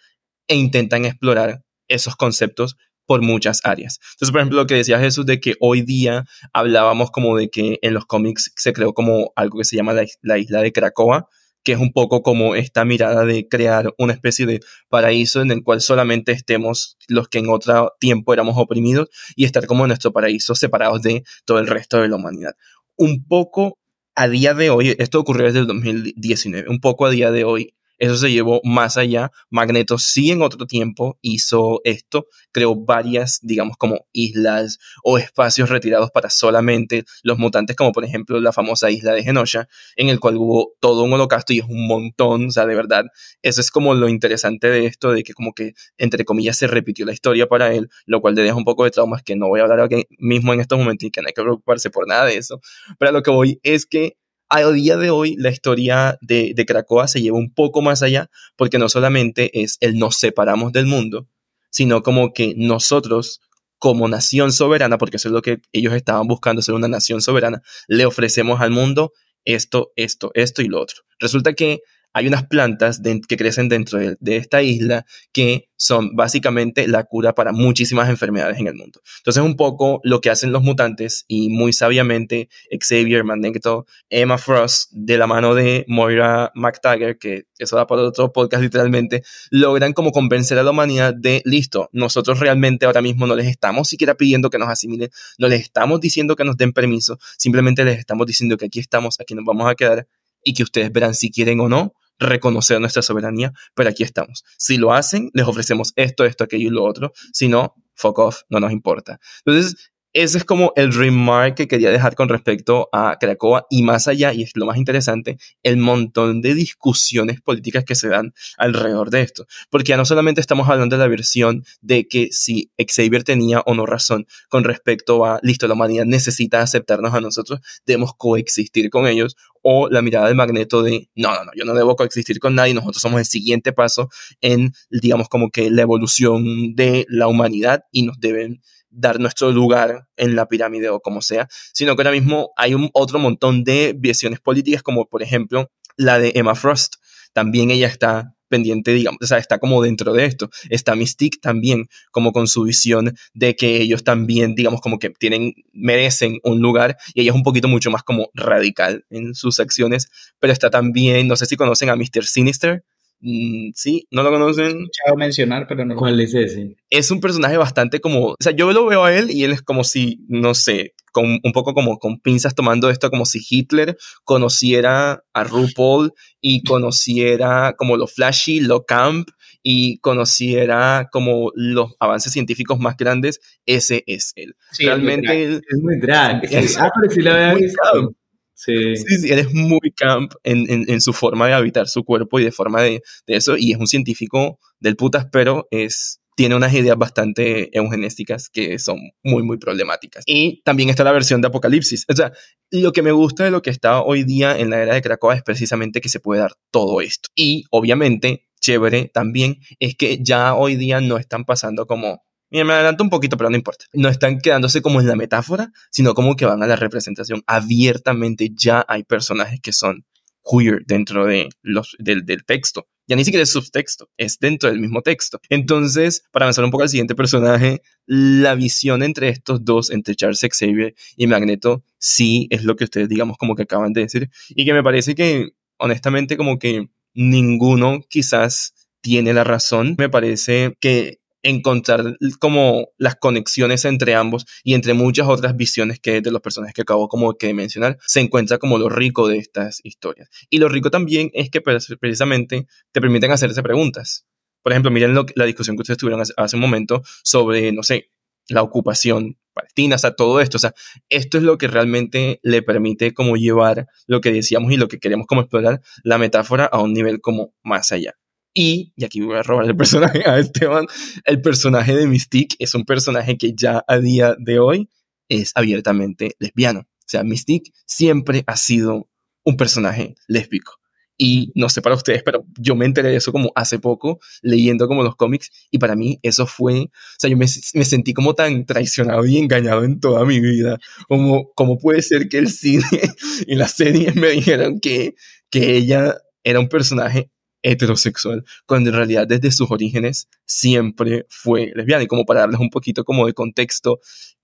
e 0.47 0.55
intentan 0.55 1.05
explorar 1.05 1.61
esos 1.87 2.15
conceptos 2.15 2.75
por 3.07 3.23
muchas 3.23 3.61
áreas. 3.63 3.99
Entonces, 4.13 4.31
por 4.31 4.41
ejemplo, 4.41 4.59
lo 4.59 4.67
que 4.67 4.75
decía 4.75 4.99
Jesús 4.99 5.25
de 5.25 5.39
que 5.39 5.55
hoy 5.59 5.81
día 5.81 6.25
hablábamos 6.53 7.09
como 7.09 7.35
de 7.35 7.49
que 7.49 7.79
en 7.81 7.93
los 7.93 8.05
cómics 8.05 8.51
se 8.55 8.73
creó 8.73 8.93
como 8.93 9.31
algo 9.35 9.57
que 9.57 9.65
se 9.65 9.75
llama 9.75 9.93
la, 10.21 10.37
isla 10.37 10.61
de 10.61 10.71
Cracoa, 10.71 11.27
que 11.63 11.71
es 11.71 11.79
un 11.79 11.91
poco 11.91 12.21
como 12.21 12.55
esta 12.55 12.85
mirada 12.85 13.25
de 13.25 13.47
crear 13.47 13.93
una 13.97 14.13
especie 14.13 14.45
de 14.45 14.59
paraíso 14.89 15.41
en 15.41 15.51
el 15.51 15.63
cual 15.63 15.81
solamente 15.81 16.33
estemos 16.33 16.97
los 17.07 17.29
que 17.29 17.39
en 17.39 17.49
otro 17.49 17.93
tiempo 17.99 18.33
éramos 18.33 18.55
oprimidos 18.57 19.09
y 19.35 19.45
estar 19.45 19.65
como 19.65 19.85
en 19.85 19.89
nuestro 19.89 20.11
paraíso 20.11 20.53
separados 20.53 21.01
de 21.01 21.23
todo 21.45 21.59
el 21.59 21.67
resto 21.67 22.01
de 22.01 22.09
la 22.09 22.17
humanidad. 22.17 22.55
Un 22.95 23.25
poco 23.25 23.79
a 24.15 24.27
día 24.27 24.53
de 24.53 24.69
hoy, 24.69 24.95
esto 24.97 25.19
ocurrió 25.19 25.45
desde 25.45 25.59
el 25.59 25.67
2019, 25.67 26.69
un 26.69 26.79
poco 26.79 27.05
a 27.05 27.09
día 27.09 27.31
de 27.31 27.43
hoy 27.43 27.73
eso 27.97 28.17
se 28.17 28.31
llevó 28.31 28.61
más 28.63 28.97
allá. 28.97 29.31
Magneto 29.49 29.97
sí 29.97 30.31
en 30.31 30.41
otro 30.41 30.65
tiempo 30.67 31.17
hizo 31.21 31.81
esto, 31.83 32.27
creó 32.51 32.75
varias, 32.75 33.39
digamos, 33.41 33.77
como 33.77 34.07
islas 34.11 34.79
o 35.03 35.17
espacios 35.17 35.69
retirados 35.69 36.11
para 36.11 36.29
solamente 36.29 37.03
los 37.23 37.37
mutantes, 37.37 37.75
como 37.75 37.91
por 37.91 38.05
ejemplo 38.05 38.39
la 38.39 38.53
famosa 38.53 38.91
isla 38.91 39.13
de 39.13 39.23
Genosha, 39.23 39.67
en 39.95 40.09
el 40.09 40.19
cual 40.19 40.37
hubo 40.37 40.73
todo 40.79 41.03
un 41.03 41.13
holocausto 41.13 41.53
y 41.53 41.59
es 41.59 41.65
un 41.65 41.87
montón, 41.87 42.47
o 42.47 42.51
sea, 42.51 42.65
de 42.65 42.75
verdad, 42.75 43.05
eso 43.41 43.61
es 43.61 43.71
como 43.71 43.93
lo 43.93 44.09
interesante 44.09 44.69
de 44.69 44.85
esto, 44.85 45.11
de 45.11 45.23
que 45.23 45.33
como 45.33 45.53
que, 45.53 45.73
entre 45.97 46.25
comillas, 46.25 46.57
se 46.57 46.67
repitió 46.67 47.05
la 47.05 47.13
historia 47.13 47.47
para 47.47 47.73
él, 47.73 47.89
lo 48.05 48.21
cual 48.21 48.35
le 48.35 48.43
deja 48.43 48.55
un 48.55 48.65
poco 48.65 48.83
de 48.83 48.91
traumas 48.91 49.23
que 49.23 49.35
no 49.35 49.47
voy 49.47 49.59
a 49.59 49.63
hablar 49.63 49.81
aquí 49.81 50.05
mismo 50.19 50.53
en 50.53 50.59
estos 50.61 50.77
momentos 50.77 51.07
y 51.07 51.11
que 51.11 51.21
no 51.21 51.27
hay 51.27 51.33
que 51.33 51.41
preocuparse 51.41 51.89
por 51.89 52.07
nada 52.07 52.25
de 52.25 52.37
eso, 52.37 52.61
pero 52.99 53.11
lo 53.11 53.23
que 53.23 53.31
voy 53.31 53.59
es 53.63 53.85
que 53.85 54.17
a 54.49 54.71
día 54.71 54.97
de 54.97 55.09
hoy 55.09 55.35
la 55.37 55.49
historia 55.49 56.17
de, 56.21 56.53
de 56.55 56.65
Cracoa 56.65 57.07
se 57.07 57.21
lleva 57.21 57.37
un 57.37 57.53
poco 57.53 57.81
más 57.81 58.01
allá 58.01 58.29
porque 58.55 58.77
no 58.77 58.89
solamente 58.89 59.61
es 59.61 59.77
el 59.81 59.97
nos 59.97 60.17
separamos 60.17 60.71
del 60.71 60.85
mundo, 60.85 61.27
sino 61.69 62.01
como 62.03 62.33
que 62.33 62.53
nosotros 62.57 63.41
como 63.79 64.07
nación 64.07 64.51
soberana, 64.51 64.97
porque 64.97 65.17
eso 65.17 65.29
es 65.29 65.33
lo 65.33 65.41
que 65.41 65.59
ellos 65.71 65.93
estaban 65.93 66.27
buscando, 66.27 66.61
ser 66.61 66.75
una 66.75 66.87
nación 66.87 67.21
soberana, 67.21 67.61
le 67.87 68.05
ofrecemos 68.05 68.59
al 68.61 68.71
mundo 68.71 69.13
esto, 69.45 69.91
esto, 69.95 70.31
esto 70.33 70.61
y 70.61 70.67
lo 70.67 70.81
otro. 70.81 71.03
Resulta 71.19 71.53
que 71.53 71.81
hay 72.17 72.27
unas 72.27 72.47
plantas 72.47 72.99
que 73.27 73.37
crecen 73.37 73.69
dentro 73.69 73.99
de, 73.99 74.17
de, 74.19 74.37
esta 74.37 74.63
isla 74.63 75.05
que 75.31 75.69
son 75.75 76.15
básicamente 76.15 76.87
la 76.87 77.03
cura 77.03 77.35
para 77.35 77.51
muchísimas 77.51 78.09
enfermedades 78.09 78.59
en 78.59 78.65
el 78.65 78.73
mundo. 78.73 79.01
Entonces, 79.19 79.43
un 79.43 79.55
poco 79.55 80.01
lo 80.03 80.19
que 80.19 80.31
hacen 80.31 80.51
los 80.51 80.63
mutantes 80.63 81.25
y 81.27 81.49
muy 81.49 81.73
sabiamente 81.73 82.49
Xavier, 82.71 83.23
Magneto, 83.23 83.85
Emma 84.09 84.39
Frost, 84.39 84.89
de 84.91 85.19
la 85.19 85.27
mano 85.27 85.53
de 85.53 85.85
Moira 85.87 86.51
McTaggart, 86.55 87.19
que 87.19 87.45
eso 87.59 87.75
da 87.75 87.85
para 87.85 88.01
otro 88.01 88.33
podcast 88.33 88.63
literalmente, 88.63 89.21
logran 89.51 89.93
como 89.93 90.11
convencer 90.11 90.57
a 90.57 90.63
la 90.63 90.71
humanidad 90.71 91.13
de, 91.13 91.43
listo, 91.45 91.87
nosotros 91.91 92.39
realmente 92.39 92.87
ahora 92.87 93.03
mismo 93.03 93.27
no 93.27 93.35
les 93.35 93.45
estamos 93.45 93.87
siquiera 93.87 94.15
pidiendo 94.15 94.49
que 94.49 94.57
nos 94.57 94.69
asimilen, 94.69 95.09
no 95.37 95.47
les 95.47 95.61
estamos 95.61 96.01
diciendo 96.01 96.35
que 96.35 96.43
nos 96.43 96.57
den 96.57 96.73
permiso, 96.73 97.19
simplemente 97.37 97.85
les 97.85 97.99
estamos 97.99 98.25
diciendo 98.25 98.57
que 98.57 98.65
aquí 98.65 98.79
estamos, 98.79 99.19
aquí 99.19 99.35
nos 99.35 99.45
vamos 99.45 99.69
a 99.69 99.75
quedar 99.75 100.07
y 100.43 100.53
que 100.53 100.63
ustedes 100.63 100.91
verán 100.91 101.13
si 101.13 101.29
quieren 101.29 101.59
o 101.59 101.69
no 101.69 101.93
reconocer 102.19 102.79
nuestra 102.79 103.01
soberanía, 103.01 103.53
pero 103.73 103.89
aquí 103.89 104.03
estamos. 104.03 104.43
Si 104.57 104.77
lo 104.77 104.93
hacen, 104.93 105.29
les 105.33 105.47
ofrecemos 105.47 105.93
esto, 105.95 106.25
esto, 106.25 106.43
aquello 106.43 106.67
y 106.67 106.71
lo 106.71 106.83
otro. 106.83 107.13
Si 107.33 107.47
no, 107.47 107.75
fuck 107.95 108.19
off, 108.19 108.41
no 108.49 108.59
nos 108.59 108.71
importa. 108.71 109.19
Entonces, 109.45 109.91
ese 110.23 110.39
es 110.39 110.45
como 110.45 110.73
el 110.75 110.93
remark 110.93 111.53
que 111.53 111.67
quería 111.67 111.91
dejar 111.91 112.15
con 112.15 112.27
respecto 112.27 112.89
a 112.91 113.17
Cracoa 113.19 113.67
y 113.69 113.83
más 113.83 114.07
allá, 114.07 114.33
y 114.33 114.41
es 114.41 114.51
lo 114.55 114.65
más 114.65 114.77
interesante, 114.77 115.37
el 115.61 115.77
montón 115.77 116.41
de 116.41 116.55
discusiones 116.55 117.39
políticas 117.39 117.83
que 117.85 117.93
se 117.93 118.07
dan 118.07 118.33
alrededor 118.57 119.11
de 119.11 119.21
esto. 119.21 119.45
Porque 119.69 119.89
ya 119.89 119.97
no 119.97 120.05
solamente 120.05 120.41
estamos 120.41 120.69
hablando 120.69 120.97
de 120.97 121.03
la 121.03 121.07
versión 121.07 121.63
de 121.81 122.07
que 122.07 122.29
si 122.31 122.71
Xavier 122.77 123.23
tenía 123.23 123.61
o 123.67 123.75
no 123.75 123.85
razón 123.85 124.25
con 124.49 124.63
respecto 124.63 125.23
a, 125.23 125.39
listo, 125.43 125.67
la 125.67 125.75
humanidad 125.75 126.05
necesita 126.05 126.61
aceptarnos 126.61 127.13
a 127.13 127.21
nosotros, 127.21 127.59
debemos 127.85 128.13
coexistir 128.17 128.89
con 128.89 129.05
ellos, 129.05 129.35
o 129.61 129.89
la 129.89 130.01
mirada 130.01 130.27
del 130.27 130.35
magneto 130.35 130.81
de, 130.81 131.09
no, 131.15 131.33
no, 131.35 131.43
no, 131.45 131.51
yo 131.55 131.65
no 131.65 131.73
debo 131.73 131.95
coexistir 131.95 132.39
con 132.39 132.55
nadie, 132.55 132.73
nosotros 132.73 133.01
somos 133.01 133.19
el 133.19 133.25
siguiente 133.25 133.73
paso 133.73 134.09
en, 134.41 134.73
digamos, 134.89 135.29
como 135.29 135.51
que 135.51 135.69
la 135.69 135.81
evolución 135.83 136.73
de 136.75 137.05
la 137.09 137.27
humanidad 137.27 137.83
y 137.91 138.03
nos 138.03 138.19
deben 138.19 138.61
dar 138.89 139.19
nuestro 139.19 139.51
lugar 139.51 140.07
en 140.15 140.35
la 140.35 140.47
pirámide 140.47 140.89
o 140.89 140.99
como 140.99 141.21
sea, 141.21 141.47
sino 141.73 141.95
que 141.95 142.01
ahora 142.01 142.11
mismo 142.11 142.51
hay 142.55 142.73
un 142.73 142.89
otro 142.93 143.19
montón 143.19 143.63
de 143.63 143.93
visiones 143.97 144.39
políticas, 144.39 144.83
como 144.83 145.05
por 145.07 145.21
ejemplo 145.23 145.69
la 145.95 146.19
de 146.19 146.31
Emma 146.35 146.55
Frost. 146.55 146.95
También 147.33 147.71
ella 147.71 147.87
está 147.87 148.33
pendiente, 148.47 148.93
digamos, 148.93 149.19
o 149.21 149.27
sea, 149.27 149.37
está 149.37 149.59
como 149.59 149.81
dentro 149.81 150.13
de 150.13 150.25
esto. 150.25 150.49
Está 150.69 150.95
Mystique 150.95 151.39
también, 151.41 151.87
como 152.11 152.31
con 152.31 152.47
su 152.47 152.63
visión 152.63 153.13
de 153.33 153.55
que 153.55 153.81
ellos 153.81 154.03
también, 154.03 154.55
digamos, 154.55 154.81
como 154.81 154.99
que 154.99 155.09
tienen, 155.09 155.53
merecen 155.73 156.39
un 156.43 156.61
lugar 156.61 156.97
y 157.13 157.21
ella 157.21 157.31
es 157.31 157.35
un 157.35 157.43
poquito 157.43 157.67
mucho 157.67 157.91
más 157.91 158.03
como 158.03 158.29
radical 158.33 159.05
en 159.09 159.35
sus 159.35 159.59
acciones, 159.59 160.09
pero 160.39 160.53
está 160.53 160.69
también, 160.69 161.27
no 161.27 161.35
sé 161.35 161.45
si 161.45 161.55
conocen 161.55 161.89
a 161.89 161.95
Mr. 161.95 162.23
Sinister, 162.23 162.83
Mm, 163.19 163.71
sí, 163.73 164.07
no 164.11 164.23
lo 164.23 164.29
conocen. 164.29 164.65
He 164.65 164.69
escuchado 164.69 165.17
mencionar, 165.17 165.65
pero 165.67 165.85
no. 165.85 165.95
¿Cuál 165.95 166.19
es 166.19 166.33
ese? 166.33 166.75
Es 166.89 167.09
un 167.09 167.19
personaje 167.19 167.57
bastante 167.57 167.99
como. 167.99 168.27
O 168.27 168.35
sea, 168.39 168.51
yo 168.51 168.71
lo 168.71 168.85
veo 168.85 169.03
a 169.03 169.15
él 169.15 169.31
y 169.31 169.43
él 169.43 169.51
es 169.51 169.61
como 169.61 169.83
si, 169.83 170.23
no 170.27 170.53
sé, 170.53 170.93
con, 171.11 171.39
un 171.43 171.51
poco 171.51 171.73
como 171.73 171.97
con 171.97 172.19
pinzas 172.19 172.53
tomando 172.53 172.89
esto, 172.89 173.09
como 173.09 173.25
si 173.25 173.39
Hitler 173.47 173.97
conociera 174.23 175.23
a 175.33 175.43
RuPaul 175.43 176.13
y 176.41 176.63
conociera 176.63 177.75
como 177.77 177.97
lo 177.97 178.07
flashy, 178.07 178.59
lo 178.59 178.85
camp 178.85 179.29
y 179.63 179.97
conociera 179.99 181.09
como 181.11 181.51
los 181.55 181.95
avances 181.99 182.31
científicos 182.31 182.79
más 182.79 182.97
grandes. 182.97 183.39
Ese 183.65 184.03
es 184.05 184.33
él. 184.35 184.55
Realmente. 184.77 185.55
Es 185.55 185.61
muy 185.81 185.99
drag. 185.99 186.43
ah, 186.79 186.91
pero 187.01 187.13
sí 187.13 187.21
lo 187.21 187.31
había 187.31 187.55
visto. 187.55 188.15
Sí. 188.57 188.95
sí, 188.95 189.19
sí, 189.19 189.31
él 189.31 189.37
es 189.37 189.53
muy 189.53 189.91
camp 189.95 190.33
en, 190.43 190.69
en, 190.69 190.89
en, 190.89 190.99
su 190.99 191.13
forma 191.13 191.45
de 191.45 191.53
habitar 191.53 191.87
su 191.87 192.03
cuerpo 192.03 192.39
y 192.39 192.43
de 192.43 192.51
forma 192.51 192.81
de, 192.81 193.03
de, 193.27 193.35
eso, 193.35 193.55
y 193.55 193.71
es 193.71 193.77
un 193.77 193.85
científico 193.85 194.59
del 194.79 194.95
putas, 194.95 195.27
pero 195.31 195.67
es, 195.69 196.21
tiene 196.35 196.55
unas 196.55 196.73
ideas 196.73 196.97
bastante 196.97 197.75
eugenésticas 197.77 198.49
que 198.49 198.79
son 198.79 198.99
muy, 199.23 199.43
muy 199.43 199.57
problemáticas. 199.57 200.23
Y 200.25 200.61
también 200.63 200.89
está 200.89 201.03
la 201.03 201.11
versión 201.11 201.41
de 201.41 201.49
Apocalipsis. 201.49 202.05
O 202.09 202.15
sea, 202.15 202.31
lo 202.71 202.93
que 202.93 203.03
me 203.03 203.11
gusta 203.11 203.43
de 203.43 203.51
lo 203.51 203.61
que 203.61 203.69
está 203.69 204.01
hoy 204.01 204.23
día 204.23 204.57
en 204.57 204.71
la 204.71 204.81
era 204.81 204.95
de 204.95 205.01
Krakoa 205.01 205.35
es 205.35 205.43
precisamente 205.43 206.01
que 206.01 206.09
se 206.09 206.19
puede 206.19 206.41
dar 206.41 206.53
todo 206.71 207.01
esto. 207.01 207.29
Y 207.35 207.65
obviamente, 207.69 208.47
chévere 208.59 209.09
también, 209.11 209.57
es 209.79 209.95
que 209.95 210.19
ya 210.21 210.55
hoy 210.55 210.75
día 210.75 210.99
no 210.99 211.17
están 211.17 211.45
pasando 211.45 211.85
como 211.85 212.23
Mira, 212.49 212.65
me 212.65 212.73
adelanto 212.73 213.03
un 213.03 213.09
poquito, 213.09 213.37
pero 213.37 213.49
no 213.49 213.57
importa. 213.57 213.85
No 213.93 214.09
están 214.09 214.39
quedándose 214.39 214.81
como 214.81 215.01
en 215.01 215.07
la 215.07 215.15
metáfora, 215.15 215.71
sino 215.91 216.13
como 216.13 216.35
que 216.35 216.45
van 216.45 216.63
a 216.63 216.67
la 216.67 216.75
representación. 216.75 217.43
Abiertamente 217.45 218.51
ya 218.53 218.85
hay 218.87 219.03
personajes 219.03 219.59
que 219.61 219.73
son 219.73 220.05
queer 220.49 220.85
dentro 220.85 221.25
de 221.25 221.49
los, 221.61 221.95
del, 221.99 222.25
del 222.25 222.45
texto. 222.45 222.87
Ya 223.07 223.15
ni 223.15 223.23
siquiera 223.23 223.43
es 223.43 223.51
subtexto, 223.51 224.09
es 224.17 224.37
dentro 224.39 224.69
del 224.69 224.79
mismo 224.79 225.01
texto. 225.01 225.39
Entonces, 225.49 226.23
para 226.31 226.45
avanzar 226.45 226.65
un 226.65 226.71
poco 226.71 226.83
al 226.83 226.89
siguiente 226.89 227.15
personaje, 227.15 227.81
la 228.05 228.53
visión 228.55 229.01
entre 229.01 229.29
estos 229.29 229.63
dos, 229.63 229.91
entre 229.91 230.15
Charles 230.15 230.41
Xavier 230.41 230.93
y 231.15 231.27
Magneto, 231.27 231.83
sí 231.99 232.47
es 232.49 232.65
lo 232.65 232.75
que 232.75 232.83
ustedes, 232.83 233.07
digamos, 233.07 233.37
como 233.37 233.55
que 233.55 233.63
acaban 233.63 233.93
de 233.93 234.01
decir. 234.01 234.29
Y 234.49 234.65
que 234.65 234.73
me 234.73 234.83
parece 234.83 235.15
que, 235.15 235.51
honestamente, 235.77 236.35
como 236.35 236.59
que 236.59 236.89
ninguno 237.13 238.01
quizás 238.09 238.73
tiene 238.99 239.33
la 239.33 239.45
razón. 239.45 239.95
Me 239.97 240.09
parece 240.09 240.75
que 240.81 241.19
encontrar 241.47 242.17
como 242.39 242.89
las 242.97 243.15
conexiones 243.15 243.85
entre 243.85 244.15
ambos 244.15 244.45
y 244.63 244.73
entre 244.73 244.93
muchas 244.93 245.27
otras 245.27 245.55
visiones 245.55 245.99
que 245.99 246.19
de 246.19 246.31
los 246.31 246.41
personajes 246.41 246.73
que 246.73 246.81
acabo 246.81 247.07
como 247.07 247.37
que 247.37 247.53
mencionar, 247.53 247.97
se 248.05 248.19
encuentra 248.19 248.57
como 248.57 248.77
lo 248.77 248.89
rico 248.89 249.27
de 249.29 249.37
estas 249.37 249.79
historias. 249.83 250.29
Y 250.49 250.57
lo 250.57 250.67
rico 250.67 250.91
también 250.91 251.31
es 251.33 251.49
que 251.49 251.61
precisamente 251.61 252.67
te 252.91 253.01
permiten 253.01 253.31
hacerse 253.31 253.63
preguntas. 253.63 254.25
Por 254.61 254.73
ejemplo, 254.73 254.91
miren 254.91 255.15
la 255.35 255.45
discusión 255.45 255.77
que 255.77 255.83
ustedes 255.83 255.97
tuvieron 255.97 256.21
hace, 256.21 256.55
un 256.55 256.61
momento 256.61 257.01
sobre, 257.23 257.71
no 257.71 257.83
sé, 257.83 258.11
la 258.49 258.61
ocupación 258.61 259.37
palestina, 259.53 259.95
o 259.95 259.99
sea, 259.99 260.15
todo 260.15 260.41
esto, 260.41 260.57
o 260.57 260.59
sea, 260.59 260.73
esto 261.09 261.37
es 261.37 261.43
lo 261.43 261.57
que 261.57 261.67
realmente 261.67 262.39
le 262.43 262.61
permite 262.61 263.13
como 263.13 263.37
llevar 263.37 263.87
lo 264.05 264.19
que 264.19 264.31
decíamos 264.33 264.71
y 264.73 264.77
lo 264.77 264.89
que 264.89 264.99
queremos 264.99 265.27
como 265.27 265.41
explorar 265.41 265.81
la 266.03 266.17
metáfora 266.17 266.65
a 266.65 266.81
un 266.81 266.93
nivel 266.93 267.21
como 267.21 267.53
más 267.63 267.91
allá. 267.93 268.15
Y, 268.59 268.91
y 268.95 269.05
aquí 269.05 269.21
voy 269.21 269.37
a 269.37 269.43
robar 269.43 269.67
el 269.67 269.77
personaje 269.77 270.27
a 270.27 270.39
Esteban, 270.39 270.87
el 271.25 271.41
personaje 271.41 271.95
de 271.95 272.07
Mystique 272.07 272.55
es 272.57 272.73
un 272.73 272.85
personaje 272.85 273.37
que 273.37 273.53
ya 273.55 273.85
a 273.87 273.99
día 273.99 274.35
de 274.39 274.57
hoy 274.57 274.89
es 275.29 275.51
abiertamente 275.53 276.35
lesbiano. 276.39 276.79
O 276.79 277.05
sea, 277.05 277.23
Mystique 277.23 277.71
siempre 277.85 278.43
ha 278.47 278.57
sido 278.57 279.11
un 279.43 279.57
personaje 279.57 280.15
lésbico. 280.27 280.79
Y 281.19 281.51
no 281.53 281.69
sé 281.69 281.83
para 281.83 281.93
ustedes, 281.93 282.23
pero 282.23 282.47
yo 282.57 282.75
me 282.75 282.85
enteré 282.85 283.09
de 283.09 283.17
eso 283.17 283.31
como 283.31 283.51
hace 283.53 283.77
poco, 283.77 284.19
leyendo 284.41 284.87
como 284.87 285.03
los 285.03 285.15
cómics, 285.15 285.51
y 285.69 285.77
para 285.77 285.95
mí 285.95 286.17
eso 286.23 286.47
fue, 286.47 286.79
o 286.79 286.89
sea, 287.19 287.29
yo 287.29 287.37
me, 287.37 287.45
me 287.75 287.85
sentí 287.85 288.15
como 288.15 288.33
tan 288.33 288.65
traicionado 288.65 289.23
y 289.27 289.37
engañado 289.37 289.83
en 289.83 289.99
toda 289.99 290.25
mi 290.25 290.39
vida, 290.39 290.79
como, 291.07 291.51
como 291.53 291.77
puede 291.77 292.01
ser 292.01 292.27
que 292.27 292.39
el 292.39 292.49
cine 292.49 292.85
y 293.45 293.53
las 293.53 293.73
series 293.73 294.15
me 294.15 294.29
dijeron 294.29 294.79
que, 294.79 295.13
que 295.51 295.77
ella 295.77 296.15
era 296.43 296.59
un 296.59 296.69
personaje 296.69 297.29
heterosexual, 297.67 298.45
cuando 298.65 298.89
en 298.89 298.95
realidad 298.95 299.27
desde 299.27 299.51
sus 299.51 299.69
orígenes 299.71 300.29
siempre 300.45 301.25
fue 301.29 301.71
lesbiana. 301.75 302.03
Y 302.03 302.07
como 302.07 302.25
para 302.25 302.41
darles 302.41 302.59
un 302.59 302.69
poquito 302.69 303.03
como 303.03 303.27
de 303.27 303.33
contexto, 303.33 303.99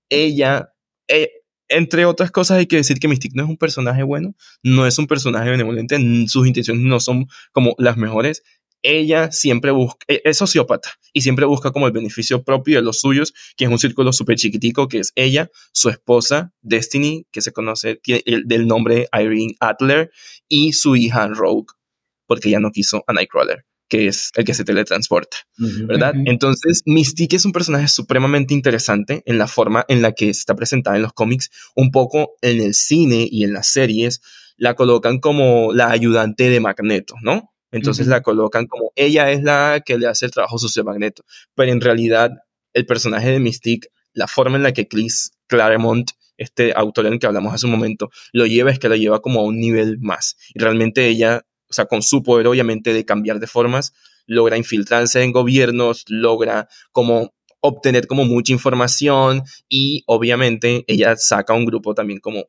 ella, 0.09 0.73
eh, 1.07 1.29
entre 1.69 2.05
otras 2.05 2.31
cosas, 2.31 2.57
hay 2.59 2.67
que 2.67 2.75
decir 2.77 2.99
que 2.99 3.07
Mystique 3.07 3.35
no 3.35 3.43
es 3.43 3.49
un 3.49 3.57
personaje 3.57 4.03
bueno, 4.03 4.35
no 4.61 4.85
es 4.85 4.99
un 4.99 5.07
personaje 5.07 5.49
benevolente, 5.49 5.97
sus 6.27 6.47
intenciones 6.47 6.83
no 6.83 6.99
son 6.99 7.27
como 7.51 7.75
las 7.77 7.97
mejores. 7.97 8.43
Ella 8.85 9.31
siempre 9.31 9.71
busca, 9.71 10.05
e, 10.09 10.21
es 10.25 10.37
sociópata 10.37 10.89
y 11.13 11.21
siempre 11.21 11.45
busca 11.45 11.71
como 11.71 11.87
el 11.87 11.93
beneficio 11.93 12.43
propio 12.43 12.75
de 12.77 12.81
los 12.81 12.99
suyos, 12.99 13.33
que 13.55 13.63
es 13.63 13.71
un 13.71 13.79
círculo 13.79 14.11
súper 14.11 14.35
chiquitico, 14.35 14.89
que 14.89 14.99
es 14.99 15.13
ella, 15.15 15.49
su 15.71 15.87
esposa, 15.87 16.51
Destiny, 16.61 17.25
que 17.31 17.41
se 17.41 17.53
conoce 17.53 18.01
del 18.45 18.67
nombre 18.67 19.07
Irene 19.13 19.55
Adler, 19.61 20.11
y 20.49 20.73
su 20.73 20.97
hija 20.97 21.29
Rogue, 21.29 21.67
porque 22.25 22.49
ya 22.49 22.59
no 22.59 22.71
quiso 22.71 23.03
a 23.07 23.13
Nightcrawler 23.13 23.65
que 23.89 24.07
es 24.07 24.31
el 24.35 24.43
que 24.43 24.55
se 24.55 24.63
teletransporta, 24.63 25.37
¿verdad? 25.57 26.15
Entonces, 26.25 26.81
Mystique 26.87 27.35
es 27.35 27.45
un 27.45 27.51
personaje 27.51 27.87
supremamente 27.87 28.55
interesante 28.55 29.21
en 29.27 29.37
la 29.37 29.47
forma 29.47 29.85
en 29.87 30.01
la 30.01 30.13
que 30.13 30.29
está 30.29 30.55
presentada 30.55 30.95
en 30.95 31.03
los 31.03 31.13
cómics, 31.13 31.51
un 31.75 31.91
poco 31.91 32.31
en 32.41 32.59
el 32.59 32.73
cine 32.73 33.27
y 33.29 33.43
en 33.43 33.53
las 33.53 33.67
series, 33.67 34.21
la 34.57 34.73
colocan 34.73 35.19
como 35.19 35.73
la 35.73 35.91
ayudante 35.91 36.49
de 36.49 36.59
Magneto, 36.59 37.13
¿no? 37.21 37.53
Entonces 37.71 38.07
la 38.07 38.21
colocan 38.21 38.65
como 38.65 38.91
ella 38.95 39.29
es 39.31 39.43
la 39.43 39.83
que 39.85 39.99
le 39.99 40.07
hace 40.07 40.25
el 40.25 40.31
trabajo 40.31 40.57
sucio 40.57 40.81
a 40.81 40.85
Magneto, 40.85 41.23
pero 41.53 41.71
en 41.71 41.79
realidad 41.79 42.31
el 42.73 42.87
personaje 42.87 43.29
de 43.29 43.39
Mystique, 43.39 43.89
la 44.13 44.27
forma 44.27 44.57
en 44.57 44.63
la 44.63 44.73
que 44.73 44.87
Chris 44.87 45.33
Claremont 45.47 46.09
este 46.37 46.73
autor 46.75 47.05
en 47.05 47.13
el 47.13 47.19
que 47.19 47.27
hablamos 47.27 47.53
hace 47.53 47.67
un 47.67 47.71
momento, 47.71 48.09
lo 48.31 48.47
lleva 48.47 48.71
es 48.71 48.79
que 48.79 48.89
lo 48.89 48.95
lleva 48.95 49.21
como 49.21 49.41
a 49.41 49.43
un 49.43 49.59
nivel 49.59 49.99
más. 49.99 50.35
Y 50.53 50.59
realmente 50.59 51.07
ella 51.07 51.45
o 51.73 51.75
sea, 51.75 51.85
con 51.85 52.03
su 52.03 52.21
poder 52.21 52.45
obviamente 52.45 52.93
de 52.93 53.03
cambiar 53.03 53.39
de 53.39 53.47
formas, 53.47 53.93
logra 54.27 54.57
infiltrarse 54.57 55.23
en 55.23 55.31
gobiernos, 55.31 56.05
logra 56.07 56.67
como 56.91 57.33
obtener 57.61 58.05
como 58.05 58.25
mucha 58.25 58.53
información 58.53 59.41
y 59.67 60.03
obviamente 60.05 60.83
ella 60.85 61.15
saca 61.15 61.53
un 61.53 61.65
grupo 61.65 61.95
también 61.95 62.19
como 62.19 62.45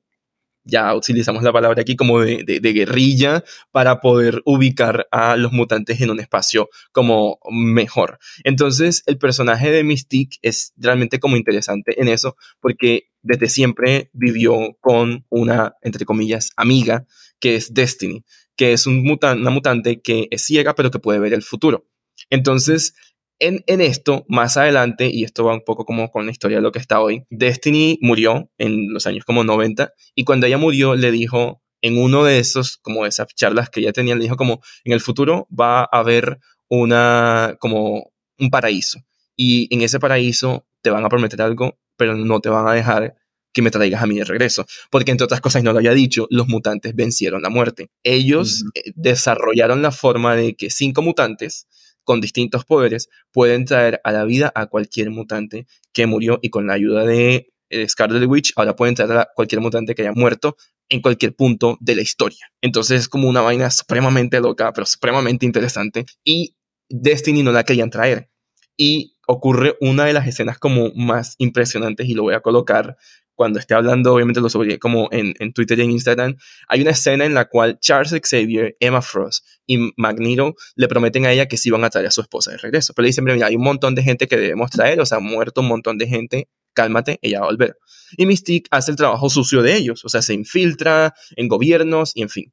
ya 0.64 0.94
utilizamos 0.94 1.42
la 1.42 1.52
palabra 1.52 1.80
aquí 1.80 1.96
como 1.96 2.20
de, 2.20 2.42
de, 2.44 2.72
guerrilla 2.72 3.44
para 3.70 4.00
poder 4.00 4.42
ubicar 4.44 5.06
a 5.10 5.36
los 5.36 5.52
mutantes 5.52 6.00
en 6.00 6.10
un 6.10 6.20
espacio 6.20 6.68
como 6.90 7.38
mejor. 7.50 8.18
Entonces, 8.44 9.02
el 9.06 9.18
personaje 9.18 9.70
de 9.70 9.84
Mystique 9.84 10.38
es 10.42 10.72
realmente 10.76 11.20
como 11.20 11.36
interesante 11.36 12.00
en 12.00 12.08
eso, 12.08 12.36
porque 12.60 13.10
desde 13.22 13.48
siempre 13.48 14.10
vivió 14.14 14.76
con 14.80 15.26
una, 15.28 15.74
entre 15.82 16.06
comillas, 16.06 16.50
amiga, 16.56 17.06
que 17.40 17.56
es 17.56 17.74
Destiny, 17.74 18.24
que 18.56 18.72
es 18.72 18.86
un 18.86 19.04
una 19.08 19.50
mutante 19.50 20.00
que 20.00 20.28
es 20.30 20.44
ciega, 20.44 20.74
pero 20.74 20.90
que 20.90 20.98
puede 20.98 21.18
ver 21.18 21.34
el 21.34 21.42
futuro. 21.42 21.86
Entonces, 22.30 22.94
en, 23.38 23.64
en, 23.66 23.80
esto, 23.80 24.24
más 24.28 24.56
adelante, 24.56 25.10
y 25.12 25.24
esto 25.24 25.44
va 25.44 25.54
un 25.54 25.64
poco 25.64 25.84
como 25.84 26.10
con 26.10 26.26
la 26.26 26.32
historia 26.32 26.58
de 26.58 26.62
lo 26.62 26.72
que 26.72 26.78
está 26.78 27.00
hoy, 27.00 27.24
Destiny 27.30 27.98
murió 28.00 28.50
en 28.58 28.92
los 28.92 29.06
años 29.06 29.24
como 29.24 29.44
90 29.44 29.92
y 30.14 30.24
cuando 30.24 30.46
ella 30.46 30.58
murió 30.58 30.94
le 30.94 31.10
dijo 31.10 31.62
en 31.82 31.98
uno 31.98 32.24
de 32.24 32.38
esos, 32.38 32.78
como 32.78 33.04
esas 33.04 33.26
charlas 33.34 33.68
que 33.68 33.80
ella 33.80 33.92
tenía, 33.92 34.14
le 34.14 34.22
dijo 34.22 34.36
como 34.36 34.62
en 34.84 34.92
el 34.92 35.00
futuro 35.00 35.48
va 35.50 35.80
a 35.80 35.88
haber 35.92 36.38
una, 36.68 37.56
como 37.60 38.12
un 38.38 38.50
paraíso 38.50 39.00
y 39.36 39.72
en 39.74 39.82
ese 39.82 40.00
paraíso 40.00 40.66
te 40.80 40.90
van 40.90 41.04
a 41.04 41.08
prometer 41.08 41.42
algo, 41.42 41.78
pero 41.96 42.16
no 42.16 42.40
te 42.40 42.48
van 42.48 42.68
a 42.68 42.72
dejar 42.72 43.16
que 43.54 43.62
me 43.62 43.70
traigas 43.70 44.02
a 44.02 44.06
mí 44.06 44.18
de 44.18 44.24
regreso. 44.24 44.66
Porque 44.90 45.12
entre 45.12 45.24
otras 45.24 45.40
cosas, 45.40 45.62
no 45.62 45.72
lo 45.72 45.78
había 45.78 45.92
dicho, 45.92 46.26
los 46.28 46.48
mutantes 46.48 46.94
vencieron 46.94 47.40
la 47.40 47.48
muerte. 47.48 47.88
Ellos 48.02 48.64
eh, 48.74 48.92
desarrollaron 48.94 49.80
la 49.80 49.92
forma 49.92 50.36
de 50.36 50.54
que 50.54 50.68
cinco 50.68 51.00
mutantes 51.00 51.66
con 52.02 52.20
distintos 52.20 52.66
poderes 52.66 53.08
pueden 53.32 53.64
traer 53.64 54.00
a 54.04 54.12
la 54.12 54.26
vida 54.26 54.52
a 54.54 54.66
cualquier 54.66 55.10
mutante 55.10 55.66
que 55.94 56.06
murió 56.06 56.38
y 56.42 56.50
con 56.50 56.66
la 56.66 56.74
ayuda 56.74 57.06
de 57.06 57.54
eh, 57.70 57.88
Scarlet 57.88 58.28
Witch 58.28 58.52
ahora 58.56 58.76
pueden 58.76 58.94
traer 58.94 59.12
a 59.12 59.28
cualquier 59.34 59.62
mutante 59.62 59.94
que 59.94 60.02
haya 60.02 60.12
muerto 60.12 60.56
en 60.90 61.00
cualquier 61.00 61.34
punto 61.34 61.78
de 61.80 61.94
la 61.94 62.02
historia. 62.02 62.50
Entonces 62.60 63.00
es 63.00 63.08
como 63.08 63.28
una 63.28 63.40
vaina 63.40 63.70
supremamente 63.70 64.38
loca, 64.40 64.70
pero 64.72 64.84
supremamente 64.84 65.46
interesante. 65.46 66.04
Y 66.24 66.56
Destiny 66.90 67.42
no 67.42 67.52
la 67.52 67.64
querían 67.64 67.88
traer. 67.88 68.28
Y 68.76 69.16
ocurre 69.26 69.76
una 69.80 70.04
de 70.04 70.12
las 70.12 70.26
escenas 70.26 70.58
como 70.58 70.92
más 70.94 71.36
impresionantes 71.38 72.08
y 72.08 72.14
lo 72.14 72.24
voy 72.24 72.34
a 72.34 72.40
colocar 72.40 72.96
cuando 73.34 73.58
esté 73.58 73.74
hablando, 73.74 74.14
obviamente 74.14 74.40
lo 74.40 74.48
subiré 74.48 74.78
como 74.78 75.08
en, 75.10 75.34
en, 75.38 75.52
Twitter 75.52 75.78
y 75.78 75.82
en 75.82 75.90
Instagram, 75.90 76.36
hay 76.68 76.82
una 76.82 76.90
escena 76.90 77.24
en 77.24 77.34
la 77.34 77.46
cual 77.46 77.78
Charles 77.80 78.14
Xavier, 78.22 78.76
Emma 78.80 79.02
Frost 79.02 79.44
y 79.66 79.92
Magneto 79.96 80.54
le 80.76 80.88
prometen 80.88 81.26
a 81.26 81.32
ella 81.32 81.46
que 81.46 81.56
sí 81.56 81.70
van 81.70 81.84
a 81.84 81.90
traer 81.90 82.06
a 82.06 82.10
su 82.10 82.20
esposa 82.20 82.52
de 82.52 82.58
regreso. 82.58 82.92
Pero 82.94 83.04
le 83.04 83.08
dicen, 83.08 83.24
mira, 83.24 83.46
hay 83.46 83.56
un 83.56 83.62
montón 83.62 83.94
de 83.94 84.02
gente 84.02 84.28
que 84.28 84.36
debemos 84.36 84.70
traer, 84.70 85.00
o 85.00 85.06
sea, 85.06 85.18
ha 85.18 85.20
muerto 85.20 85.60
un 85.60 85.68
montón 85.68 85.98
de 85.98 86.06
gente, 86.06 86.48
cálmate, 86.72 87.18
ella 87.22 87.40
va 87.40 87.46
a 87.46 87.50
volver. 87.50 87.76
Y 88.16 88.26
Mystique 88.26 88.68
hace 88.70 88.90
el 88.90 88.96
trabajo 88.96 89.28
sucio 89.30 89.62
de 89.62 89.76
ellos, 89.76 90.04
o 90.04 90.08
sea, 90.08 90.22
se 90.22 90.34
infiltra 90.34 91.14
en 91.36 91.48
gobiernos 91.48 92.12
y 92.14 92.22
en 92.22 92.28
fin 92.28 92.52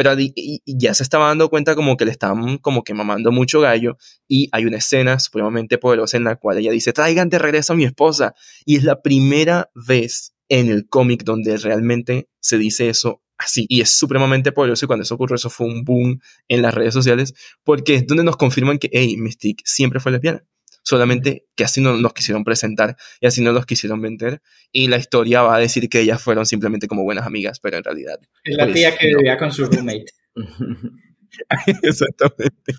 pero 0.00 0.16
ya 0.64 0.94
se 0.94 1.02
estaba 1.02 1.26
dando 1.26 1.50
cuenta 1.50 1.74
como 1.74 1.98
que 1.98 2.06
le 2.06 2.10
estaban 2.10 2.56
como 2.56 2.84
que 2.84 2.94
mamando 2.94 3.32
mucho 3.32 3.60
gallo 3.60 3.98
y 4.26 4.48
hay 4.50 4.64
una 4.64 4.78
escena 4.78 5.18
supremamente 5.18 5.76
poderosa 5.76 6.16
en 6.16 6.24
la 6.24 6.36
cual 6.36 6.56
ella 6.56 6.72
dice, 6.72 6.94
traigan 6.94 7.28
de 7.28 7.38
regreso 7.38 7.74
a 7.74 7.76
mi 7.76 7.84
esposa. 7.84 8.34
Y 8.64 8.76
es 8.76 8.84
la 8.84 9.02
primera 9.02 9.70
vez 9.74 10.32
en 10.48 10.70
el 10.70 10.88
cómic 10.88 11.24
donde 11.24 11.58
realmente 11.58 12.30
se 12.40 12.56
dice 12.56 12.88
eso 12.88 13.20
así. 13.36 13.66
Y 13.68 13.82
es 13.82 13.90
supremamente 13.90 14.52
poderoso 14.52 14.86
y 14.86 14.88
cuando 14.88 15.02
eso 15.02 15.16
ocurrió, 15.16 15.36
eso 15.36 15.50
fue 15.50 15.66
un 15.66 15.84
boom 15.84 16.18
en 16.48 16.62
las 16.62 16.72
redes 16.72 16.94
sociales 16.94 17.34
porque 17.62 17.96
es 17.96 18.06
donde 18.06 18.24
nos 18.24 18.38
confirman 18.38 18.78
que, 18.78 18.88
hey, 18.94 19.18
Mystique 19.18 19.62
siempre 19.66 20.00
fue 20.00 20.12
lesbiana 20.12 20.42
solamente 20.82 21.46
que 21.54 21.64
así 21.64 21.80
no 21.80 21.96
nos 21.96 22.12
quisieron 22.12 22.44
presentar 22.44 22.96
y 23.20 23.26
así 23.26 23.42
no 23.42 23.52
los 23.52 23.66
quisieron 23.66 24.00
vender. 24.00 24.42
Y 24.72 24.88
la 24.88 24.96
historia 24.96 25.42
va 25.42 25.56
a 25.56 25.58
decir 25.58 25.88
que 25.88 26.00
ellas 26.00 26.22
fueron 26.22 26.46
simplemente 26.46 26.88
como 26.88 27.04
buenas 27.04 27.26
amigas, 27.26 27.60
pero 27.60 27.76
en 27.76 27.84
realidad. 27.84 28.18
Es 28.44 28.56
la 28.56 28.64
pues, 28.64 28.74
tía 28.74 28.96
que 28.96 29.08
vivía 29.08 29.36
con 29.36 29.52
su 29.52 29.66
roommate. 29.66 30.06
Exactamente. 31.82 32.74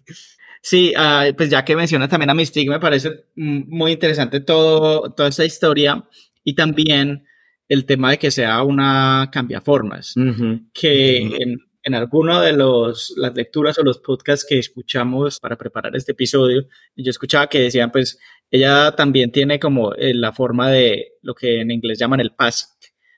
Sí, 0.62 0.94
ah, 0.96 1.28
pues 1.36 1.50
ya 1.50 1.66
que 1.66 1.76
menciona 1.76 2.08
también 2.08 2.30
a 2.30 2.36
Mystique, 2.36 2.70
me 2.70 2.80
parece 2.80 3.26
muy 3.36 3.94
interesante 3.94 4.42
todo, 4.42 5.12
toda 5.12 5.30
esa 5.30 5.44
historia 5.44 6.08
y 6.44 6.54
también 6.54 7.26
el 7.68 7.86
tema 7.86 8.12
de 8.12 8.20
que 8.20 8.32
sea 8.32 8.62
una 8.64 9.30
cambiaformas, 9.32 10.14
que 10.74 11.18
en, 11.18 11.58
en 11.84 11.96
alguno 11.96 12.42
de 12.42 12.54
los, 12.54 13.14
las 13.18 13.34
lecturas 13.36 13.78
o 13.80 13.84
los 13.84 14.00
podcasts 14.00 14.46
que 14.48 14.60
escuchamos 14.60 15.40
para 15.40 15.58
preparar 15.58 15.96
este 15.96 16.12
episodio, 16.12 16.68
yo 16.96 17.10
escuchaba 17.10 17.48
que 17.48 17.60
decían, 17.60 17.92
pues, 17.92 18.20
ella 18.50 18.94
también 18.96 19.32
tiene 19.32 19.60
como 19.60 19.94
eh, 19.96 20.14
la 20.14 20.34
forma 20.34 20.70
de 20.70 21.14
lo 21.22 21.34
que 21.34 21.62
en 21.62 21.72
inglés 21.72 22.00
llaman 22.00 22.20
el 22.20 22.36
pass. 22.36 22.78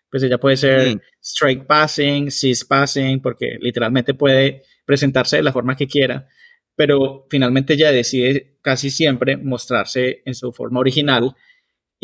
Pues 0.10 0.22
ella 0.22 0.38
puede 0.38 0.58
ser 0.58 1.02
straight 1.20 1.66
passing, 1.66 2.30
cis 2.30 2.64
passing, 2.64 3.20
porque 3.20 3.58
literalmente 3.60 4.14
puede 4.14 4.62
presentarse 4.86 5.38
de 5.38 5.44
la 5.44 5.52
forma 5.52 5.76
que 5.76 5.88
quiera, 5.88 6.28
pero 6.76 7.26
finalmente 7.30 7.74
ella 7.74 7.92
decide 7.92 8.58
casi 8.62 8.92
siempre 8.92 9.38
mostrarse 9.38 10.22
en 10.26 10.36
su 10.36 10.54
forma 10.54 10.80
original 10.80 11.36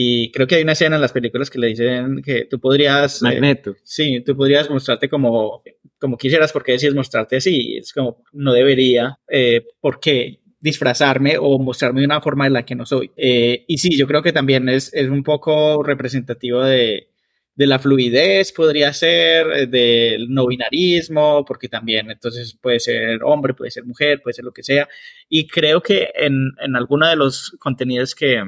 y 0.01 0.31
creo 0.31 0.47
que 0.47 0.55
hay 0.55 0.63
una 0.63 0.71
escena 0.71 0.95
en 0.95 1.01
las 1.01 1.11
películas 1.11 1.49
que 1.49 1.59
le 1.59 1.67
dicen 1.67 2.21
que 2.21 2.45
tú 2.45 2.57
podrías... 2.57 3.21
Eh, 3.21 3.25
Magneto. 3.25 3.75
sí, 3.83 4.21
tú 4.25 4.33
podrías 4.33 4.69
mostrarte 4.69 5.09
como, 5.09 5.61
como 5.99 6.17
quisieras, 6.17 6.53
porque 6.53 6.71
decías 6.71 6.95
mostrarte 6.95 7.35
así. 7.35 7.75
Es 7.75 7.91
como, 7.91 8.23
no 8.31 8.53
debería, 8.53 9.19
eh, 9.27 9.65
¿por 9.81 9.99
qué 9.99 10.39
disfrazarme 10.61 11.35
o 11.37 11.59
mostrarme 11.59 11.99
de 11.99 12.05
una 12.05 12.21
forma 12.21 12.47
en 12.47 12.53
la 12.53 12.63
que 12.63 12.75
no 12.75 12.85
soy? 12.85 13.11
Eh, 13.17 13.65
y 13.67 13.77
sí, 13.77 13.97
yo 13.97 14.07
creo 14.07 14.23
que 14.23 14.31
también 14.31 14.69
es, 14.69 14.89
es 14.93 15.09
un 15.09 15.21
poco 15.21 15.83
representativo 15.83 16.63
de, 16.63 17.09
de 17.55 17.67
la 17.67 17.77
fluidez, 17.77 18.53
podría 18.53 18.93
ser, 18.93 19.67
del 19.67 20.33
no 20.33 20.47
binarismo, 20.47 21.43
porque 21.43 21.67
también 21.67 22.09
entonces 22.09 22.53
puede 22.53 22.79
ser 22.79 23.21
hombre, 23.21 23.53
puede 23.53 23.71
ser 23.71 23.83
mujer, 23.83 24.21
puede 24.21 24.35
ser 24.35 24.45
lo 24.45 24.53
que 24.53 24.63
sea. 24.63 24.87
Y 25.27 25.45
creo 25.45 25.81
que 25.81 26.07
en, 26.15 26.53
en 26.61 26.77
alguno 26.77 27.05
de 27.05 27.17
los 27.17 27.53
contenidos 27.59 28.15
que 28.15 28.41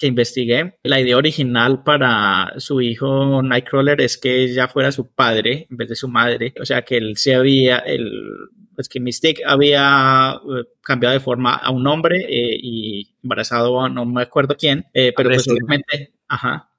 que 0.00 0.06
investigué, 0.06 0.78
la 0.82 0.98
idea 0.98 1.18
original 1.18 1.84
para 1.84 2.54
su 2.56 2.80
hijo 2.80 3.42
Nightcrawler 3.42 4.00
es 4.00 4.16
que 4.16 4.44
ella 4.44 4.66
fuera 4.66 4.90
su 4.92 5.12
padre 5.12 5.66
en 5.70 5.76
vez 5.76 5.90
de 5.90 5.94
su 5.94 6.08
madre. 6.08 6.54
O 6.58 6.64
sea, 6.64 6.82
que 6.82 6.96
él 6.96 7.18
se 7.18 7.34
había, 7.34 7.80
el, 7.80 8.10
pues 8.74 8.88
que 8.88 8.98
Mystique 8.98 9.42
había 9.44 10.32
eh, 10.32 10.64
cambiado 10.82 11.12
de 11.12 11.20
forma 11.20 11.54
a 11.54 11.70
un 11.70 11.86
hombre 11.86 12.16
eh, 12.22 12.58
y 12.62 13.14
embarazado 13.22 13.78
a 13.78 13.90
no 13.90 14.06
me 14.06 14.22
acuerdo 14.22 14.56
quién, 14.58 14.86
eh, 14.94 15.12
pero 15.14 15.28
pues 15.28 15.46
obviamente, 15.46 16.14
ajá. 16.26 16.70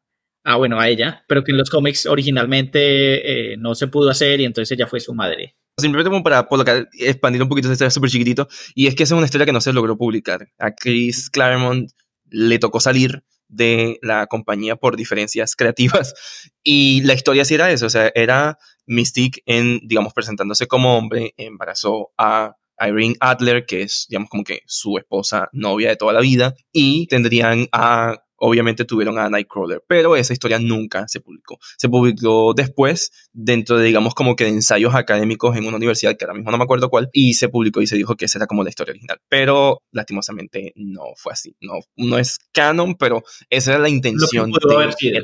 Ah, 0.44 0.56
bueno, 0.56 0.80
a 0.80 0.90
ella, 0.90 1.24
pero 1.28 1.44
que 1.44 1.52
en 1.52 1.60
los 1.60 1.70
cómics 1.70 2.08
originalmente 2.08 3.56
no 3.60 3.76
se 3.76 3.88
pudo 3.88 4.10
hacer 4.10 4.42
y 4.42 4.46
entonces 4.46 4.76
ella 4.76 4.88
fue 4.88 5.00
su 5.00 5.14
madre. 5.14 5.56
Simplemente 5.78 6.10
como 6.10 6.24
para 6.24 6.48
expandir 6.94 7.44
un 7.44 7.50
poquito 7.50 7.68
esta 7.68 7.74
historia 7.74 7.92
súper 7.92 8.10
chiquitito, 8.10 8.48
y 8.74 8.88
es 8.88 8.96
que 8.96 9.04
esa 9.04 9.14
es 9.14 9.18
una 9.20 9.26
historia 9.26 9.46
que 9.46 9.54
no 9.54 9.62
se 9.62 9.72
logró 9.72 9.96
publicar. 9.96 10.48
A 10.58 10.74
Chris 10.74 11.30
Claremont 11.30 11.92
le 12.32 12.58
tocó 12.58 12.80
salir 12.80 13.24
de 13.48 14.00
la 14.02 14.26
compañía 14.28 14.76
por 14.76 14.96
diferencias 14.96 15.56
creativas. 15.56 16.14
Y 16.64 17.02
la 17.02 17.16
historia 17.16 17.44
sí 17.44 17.56
era 17.56 17.72
eso, 17.72 17.88
o 17.88 17.90
sea, 17.90 18.12
era 18.14 18.60
Mystique 18.86 19.42
en, 19.48 19.80
digamos, 19.84 20.14
presentándose 20.14 20.68
como 20.68 20.96
hombre, 20.96 21.34
embarazó 21.38 22.12
a 22.20 22.56
Irene 22.80 23.16
Adler, 23.20 23.66
que 23.66 23.82
es, 23.82 24.06
digamos, 24.10 24.30
como 24.30 24.44
que 24.44 24.62
su 24.68 24.98
esposa, 24.98 25.50
novia 25.54 25.90
de 25.90 25.96
toda 25.96 26.14
la 26.14 26.22
vida, 26.22 26.54
y 26.72 27.08
tendrían 27.08 27.68
a 27.72 28.24
obviamente 28.42 28.86
tuvieron 28.86 29.20
a 29.20 29.30
Nightcrawler, 29.30 29.84
pero 29.88 30.16
esa 30.16 30.34
historia 30.34 30.58
nunca 30.60 31.08
se 31.08 31.22
publicó. 31.22 31.60
Se 31.78 31.88
publicó 31.90 32.54
después, 32.56 33.30
dentro 33.32 33.78
de, 33.78 33.86
digamos, 33.86 34.16
como 34.16 34.36
que 34.36 34.46
de 34.46 34.50
ensayos 34.50 34.96
académicos 34.96 35.56
en 35.56 35.66
una 35.66 35.78
universidad, 35.78 36.18
que 36.18 36.26
ahora 36.26 36.34
mismo 36.34 36.50
no 36.52 36.58
me 36.58 36.64
acuerdo 36.64 36.90
cuál, 36.90 37.10
y 37.14 37.36
se 37.36 37.50
publicó 37.50 37.82
y 37.82 37.88
se 37.88 37.96
dijo 37.96 38.16
que 38.16 38.26
esa 38.26 38.40
era 38.40 38.48
como 38.48 38.64
la 38.64 38.70
historia 38.70 38.92
original. 38.92 39.20
Pero, 39.30 39.84
lastimosamente, 39.92 40.74
no 40.76 41.04
fue 41.16 41.34
así. 41.34 41.56
No, 41.62 41.76
no 41.96 42.18
es 42.18 42.40
canon, 42.52 42.96
pero 42.96 43.24
esa 43.50 43.74
era 43.74 43.80
la 43.80 43.90
intención 43.90 44.52
del 44.52 45.24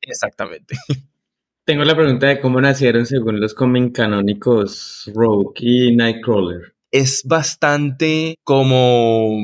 Exactamente. 0.00 0.74
Tengo 1.66 1.84
la 1.84 1.94
pregunta 1.94 2.28
de 2.28 2.40
cómo 2.40 2.62
nacieron 2.62 3.04
según 3.04 3.40
los 3.40 3.52
cómics 3.52 3.92
canónicos 3.92 5.10
Rogue 5.14 5.52
y 5.60 5.94
Nightcrawler. 5.94 6.74
Es 6.90 7.22
bastante 7.26 8.36
como 8.42 9.36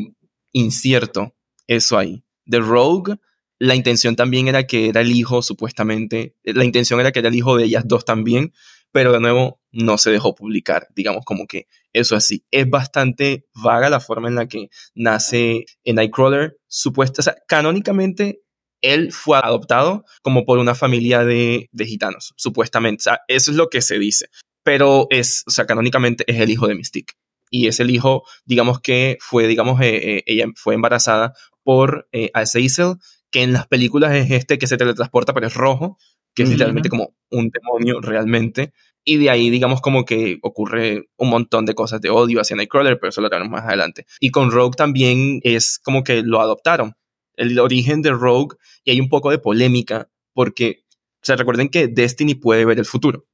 incierto 0.53 1.35
eso 1.67 1.99
ahí 1.99 2.24
de 2.45 2.61
Rogue, 2.61 3.17
la 3.59 3.75
intención 3.75 4.17
también 4.17 4.49
era 4.49 4.67
que 4.67 4.89
era 4.89 5.01
el 5.01 5.13
hijo, 5.13 5.43
supuestamente, 5.43 6.37
la 6.43 6.65
intención 6.65 7.01
era 7.01 7.13
que 7.13 7.21
era 7.21 7.29
el 7.29 7.35
hijo 7.35 7.57
de 7.57 7.65
ellas 7.65 7.85
dos 7.87 8.05
también, 8.05 8.53
pero 8.93 9.13
de 9.13 9.21
nuevo 9.21 9.61
no 9.73 9.99
se 9.99 10.11
dejó 10.11 10.35
publicar, 10.35 10.89
digamos 10.95 11.25
como 11.25 11.47
que 11.47 11.67
eso 11.93 12.15
así. 12.15 12.45
Es 12.51 12.69
bastante 12.69 13.47
vaga 13.55 13.91
la 13.91 14.01
forma 14.01 14.29
en 14.29 14.35
la 14.35 14.47
que 14.47 14.69
nace 14.95 15.65
Nightcrawler, 15.85 16.59
supuesta, 16.69 17.21
o 17.21 17.25
sea, 17.25 17.37
canónicamente 17.49 18.43
él 18.83 19.13
fue 19.13 19.39
adoptado 19.43 20.05
como 20.23 20.45
por 20.45 20.59
una 20.59 20.75
familia 20.75 21.25
de, 21.25 21.69
gitanos, 21.77 22.35
supuestamente, 22.37 23.01
o 23.01 23.05
sea, 23.05 23.21
eso 23.29 23.51
es 23.51 23.57
lo 23.57 23.69
que 23.69 23.81
se 23.81 23.99
dice, 23.99 24.29
pero 24.63 25.07
es, 25.11 25.43
o 25.47 25.51
sea, 25.51 25.67
canónicamente 25.67 26.25
es 26.27 26.41
el 26.41 26.51
hijo 26.51 26.69
de 26.69 26.75
Mystique. 26.75 27.15
Y 27.51 27.69
es 27.69 27.79
el 27.79 27.91
hijo, 27.91 28.25
digamos 28.45 28.81
que 28.81 29.17
fue, 29.21 29.47
digamos, 29.47 29.81
eh, 29.81 30.17
eh, 30.17 30.23
ella 30.27 30.47
fue 30.57 30.75
embarazada 30.75 31.35
por 31.65 32.09
eh, 32.13 32.31
Azazel, 32.35 32.97
que 33.31 33.43
en 33.43 33.53
las 33.53 33.67
películas 33.67 34.15
es 34.15 34.31
este 34.31 34.59
que 34.59 34.69
se 34.69 34.77
teletransporta, 34.77 35.35
pero 35.35 35.49
es 35.49 35.55
rojo, 35.55 35.99
que 36.35 36.45
es 36.45 36.51
literalmente 36.51 36.89
como 36.89 37.15
un 37.31 37.51
demonio 37.51 38.01
realmente. 38.01 38.73
Y 39.05 39.19
de 39.19 39.31
ahí, 39.31 39.51
digamos, 39.51 39.81
como 39.81 40.05
que 40.05 40.39
ocurre 40.43 41.09
un 41.17 41.31
montón 41.31 41.67
de 41.67 41.75
cosas 41.75 42.01
de 42.01 42.11
odio 42.11 42.41
hacia 42.41 42.57
Nightcrawler, 42.57 42.99
pero 42.99 43.11
eso 43.11 43.21
lo 43.21 43.27
haremos 43.27 43.51
más 43.51 43.65
adelante. 43.65 44.07
Y 44.21 44.31
con 44.31 44.51
Rogue 44.51 44.77
también 44.77 45.41
es 45.43 45.79
como 45.79 46.05
que 46.05 46.23
lo 46.23 46.41
adoptaron. 46.41 46.95
El 47.37 47.59
origen 47.59 48.03
de 48.03 48.13
Rogue, 48.13 48.57
y 48.85 48.93
hay 48.93 49.01
un 49.01 49.09
poco 49.09 49.31
de 49.31 49.39
polémica, 49.39 50.09
porque, 50.33 50.85
o 50.91 51.25
sea, 51.25 51.37
recuerden 51.37 51.69
que 51.69 51.89
Destiny 51.89 52.35
puede 52.35 52.65
ver 52.65 52.79
el 52.79 52.87
futuro. 52.87 53.27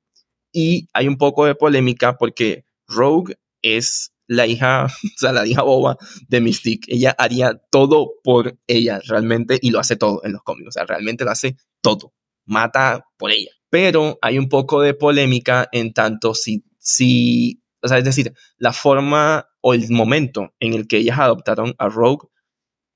Y 0.53 0.89
hay 0.93 1.07
un 1.07 1.18
poco 1.18 1.47
de 1.47 1.55
polémica 1.55 2.16
porque 2.18 2.64
Rogue 2.89 3.37
es 3.62 4.12
la 4.31 4.47
hija, 4.47 4.87
o 5.05 5.18
sea, 5.18 5.33
la 5.33 5.47
hija 5.47 5.62
boba 5.62 5.97
de 6.28 6.41
Mystique. 6.41 6.93
Ella 6.95 7.14
haría 7.18 7.61
todo 7.70 8.12
por 8.22 8.59
ella 8.66 9.01
realmente 9.07 9.59
y 9.61 9.70
lo 9.70 9.81
hace 9.81 9.97
todo 9.97 10.22
en 10.24 10.33
los 10.33 10.43
cómics. 10.43 10.68
O 10.68 10.72
sea, 10.72 10.87
realmente 10.87 11.24
lo 11.24 11.31
hace 11.31 11.57
todo. 11.83 12.14
Mata 12.47 13.05
por 13.16 13.31
ella 13.31 13.51
pero 13.70 14.18
hay 14.20 14.37
un 14.37 14.49
poco 14.49 14.83
de 14.83 14.95
polémica 14.95 15.68
en 15.72 15.95
tanto 15.95 16.35
si, 16.35 16.64
si, 16.78 17.62
o 17.81 17.89
sea, 17.89 17.99
es 17.99 18.05
decir, 18.05 18.35
la 18.59 18.72
forma 18.72 19.49
o 19.62 19.72
el 19.72 19.89
momento 19.91 20.53
en 20.59 20.74
el 20.74 20.87
que 20.87 20.99
ellas 20.99 21.18
adoptaron 21.18 21.74
a 21.78 21.89
Rogue, 21.89 22.28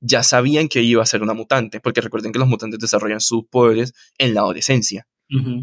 ya 0.01 0.23
sabían 0.23 0.69
que 0.69 0.83
iba 0.83 1.03
a 1.03 1.07
ser 1.07 1.23
una 1.23 1.33
mutante, 1.33 1.81
porque 1.81 2.03
recuerden 2.03 2.33
que 2.33 2.39
los 2.39 2.49
mutantes 2.49 2.81
desarrollan 2.81 3.21
sus 3.21 3.45
poderes 3.47 3.95
en 4.19 4.35
la 4.35 4.41
adolescencia. 4.41 5.07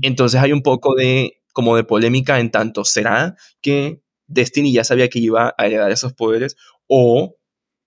Entonces 0.02 0.42
hay 0.42 0.52
un 0.52 0.64
poco 0.64 0.96
de, 0.96 1.44
como 1.54 1.76
de 1.76 1.84
polémica 1.84 2.40
en 2.40 2.50
tanto, 2.50 2.84
¿será 2.84 3.36
que 3.62 4.02
Destiny 4.32 4.74
ya 4.74 4.84
sabía 4.84 5.10
que 5.10 5.20
iba 5.20 5.54
a 5.58 5.66
heredar 5.66 5.92
esos 5.92 6.14
poderes 6.14 6.56
o 6.88 7.36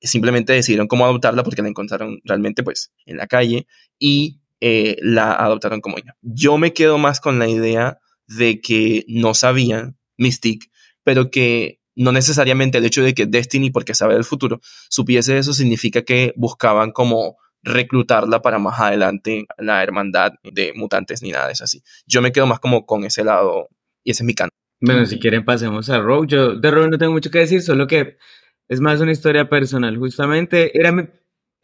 simplemente 0.00 0.52
decidieron 0.52 0.86
cómo 0.86 1.04
adoptarla 1.04 1.42
porque 1.42 1.62
la 1.62 1.68
encontraron 1.68 2.20
realmente 2.24 2.62
pues 2.62 2.92
en 3.06 3.16
la 3.16 3.26
calle 3.26 3.66
y 3.98 4.40
eh, 4.60 4.96
la 5.00 5.32
adoptaron 5.32 5.80
como 5.80 5.98
hija. 5.98 6.16
Yo 6.22 6.58
me 6.58 6.72
quedo 6.72 6.98
más 6.98 7.20
con 7.20 7.38
la 7.38 7.48
idea 7.48 7.98
de 8.26 8.60
que 8.60 9.04
no 9.08 9.34
sabían 9.34 9.98
Mystique, 10.16 10.68
pero 11.02 11.30
que 11.30 11.80
no 11.96 12.12
necesariamente 12.12 12.78
el 12.78 12.84
hecho 12.84 13.02
de 13.02 13.14
que 13.14 13.26
Destiny, 13.26 13.70
porque 13.70 13.94
sabe 13.94 14.14
del 14.14 14.24
futuro, 14.24 14.60
supiese 14.88 15.38
eso 15.38 15.52
significa 15.52 16.02
que 16.02 16.32
buscaban 16.36 16.92
como 16.92 17.36
reclutarla 17.62 18.42
para 18.42 18.58
más 18.58 18.78
adelante 18.78 19.46
la 19.58 19.82
hermandad 19.82 20.32
de 20.42 20.72
mutantes 20.74 21.22
ni 21.22 21.30
nada 21.30 21.46
de 21.46 21.52
eso 21.52 21.64
así. 21.64 21.82
Yo 22.06 22.20
me 22.20 22.32
quedo 22.32 22.46
más 22.46 22.60
como 22.60 22.84
con 22.84 23.04
ese 23.04 23.24
lado 23.24 23.68
y 24.02 24.10
ese 24.10 24.22
es 24.22 24.26
mi 24.26 24.34
canto. 24.34 24.54
Bueno, 24.84 25.06
si 25.06 25.18
quieren 25.18 25.44
pasemos 25.44 25.88
a 25.90 26.00
Rogue. 26.00 26.28
Yo 26.28 26.54
de 26.54 26.70
Rogue 26.70 26.90
no 26.90 26.98
tengo 26.98 27.12
mucho 27.12 27.30
que 27.30 27.40
decir, 27.40 27.62
solo 27.62 27.86
que 27.86 28.16
es 28.68 28.80
más 28.80 29.00
una 29.00 29.12
historia 29.12 29.48
personal. 29.48 29.96
Justamente 29.96 30.78
era 30.78 30.92
mi 30.92 31.04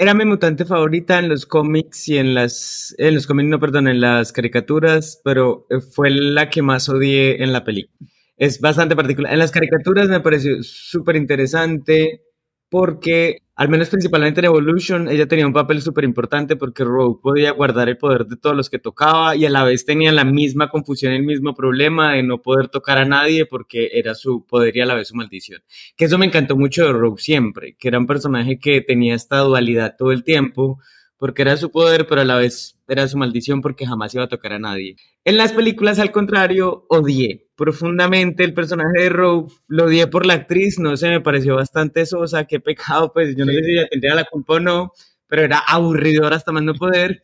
era 0.01 0.15
mi 0.15 0.25
mutante 0.25 0.65
favorita 0.65 1.19
en 1.19 1.29
los 1.29 1.45
cómics 1.45 2.09
y 2.09 2.17
en 2.17 2.33
las, 2.33 2.95
en 2.97 3.15
los 3.15 3.27
cómics, 3.27 3.51
no, 3.51 3.61
perdón, 3.61 3.87
en 3.87 4.01
las 4.01 4.33
caricaturas, 4.33 5.21
pero 5.23 5.67
eh, 5.69 5.81
fue 5.83 6.09
la 6.09 6.49
que 6.49 6.63
más 6.63 6.89
odié 6.89 7.43
en 7.43 7.53
la 7.53 7.65
película. 7.65 8.09
Es 8.39 8.63
bastante 8.63 8.97
particular. 8.97 9.31
En 9.31 9.39
las 9.39 9.51
caricaturas 9.51 10.09
me 10.09 10.21
pareció 10.21 10.63
súper 10.63 11.17
interesante 11.17 12.23
porque 12.71 13.43
al 13.61 13.69
menos 13.69 13.91
principalmente 13.91 14.41
en 14.41 14.47
Evolution, 14.47 15.07
ella 15.11 15.29
tenía 15.29 15.47
un 15.47 15.53
papel 15.53 15.83
súper 15.83 16.05
importante 16.05 16.57
porque 16.57 16.83
Rogue 16.83 17.21
podía 17.23 17.51
guardar 17.51 17.91
el 17.91 17.99
poder 17.99 18.25
de 18.25 18.39
todos 18.39 18.57
los 18.57 18.71
que 18.71 18.79
tocaba 18.79 19.37
y 19.37 19.45
a 19.45 19.51
la 19.51 19.65
vez 19.65 19.85
tenía 19.85 20.13
la 20.13 20.25
misma 20.25 20.71
confusión, 20.71 21.13
el 21.13 21.25
mismo 21.25 21.53
problema 21.55 22.15
de 22.15 22.23
no 22.23 22.41
poder 22.41 22.69
tocar 22.69 22.97
a 22.97 23.05
nadie 23.05 23.45
porque 23.45 23.91
era 23.93 24.15
su 24.15 24.47
poder 24.47 24.75
y 24.79 24.81
a 24.81 24.87
la 24.87 24.95
vez 24.95 25.09
su 25.09 25.15
maldición. 25.15 25.61
Que 25.95 26.07
eso 26.07 26.17
me 26.17 26.25
encantó 26.25 26.57
mucho 26.57 26.87
de 26.87 26.95
Rogue 26.95 27.21
siempre, 27.21 27.77
que 27.79 27.89
era 27.89 27.99
un 27.99 28.07
personaje 28.07 28.59
que 28.59 28.81
tenía 28.81 29.15
esta 29.15 29.41
dualidad 29.41 29.95
todo 29.99 30.13
el 30.13 30.25
tiempo, 30.25 30.81
porque 31.19 31.43
era 31.43 31.59
su 31.59 31.71
poder, 31.71 32.07
pero 32.07 32.23
a 32.23 32.25
la 32.25 32.37
vez 32.37 32.79
era 32.89 33.07
su 33.09 33.19
maldición 33.19 33.61
porque 33.61 33.85
jamás 33.85 34.15
iba 34.15 34.25
a 34.25 34.29
tocar 34.29 34.55
a 34.55 34.59
nadie. 34.59 34.97
En 35.23 35.37
las 35.37 35.53
películas, 35.53 35.99
al 35.99 36.13
contrario, 36.13 36.87
odié 36.89 37.50
profundamente 37.61 38.43
el 38.43 38.55
personaje 38.55 39.03
de 39.03 39.11
Rogue, 39.11 39.53
lo 39.69 39.85
odié 39.85 40.07
por 40.07 40.25
la 40.25 40.33
actriz, 40.33 40.79
no 40.79 40.97
sé, 40.97 41.11
me 41.11 41.21
pareció 41.21 41.57
bastante 41.57 42.07
sosa, 42.07 42.47
qué 42.47 42.59
pecado, 42.59 43.13
pues 43.13 43.37
yo 43.37 43.45
no 43.45 43.53
sé 43.53 43.63
si 43.63 43.73
ella 43.73 43.87
tendría 43.87 44.15
la 44.15 44.25
culpa 44.25 44.55
o 44.55 44.61
no, 44.61 44.93
pero 45.27 45.43
era 45.43 45.59
aburridor 45.59 46.33
hasta 46.33 46.53
más 46.53 46.63
no 46.63 46.73
poder, 46.73 47.23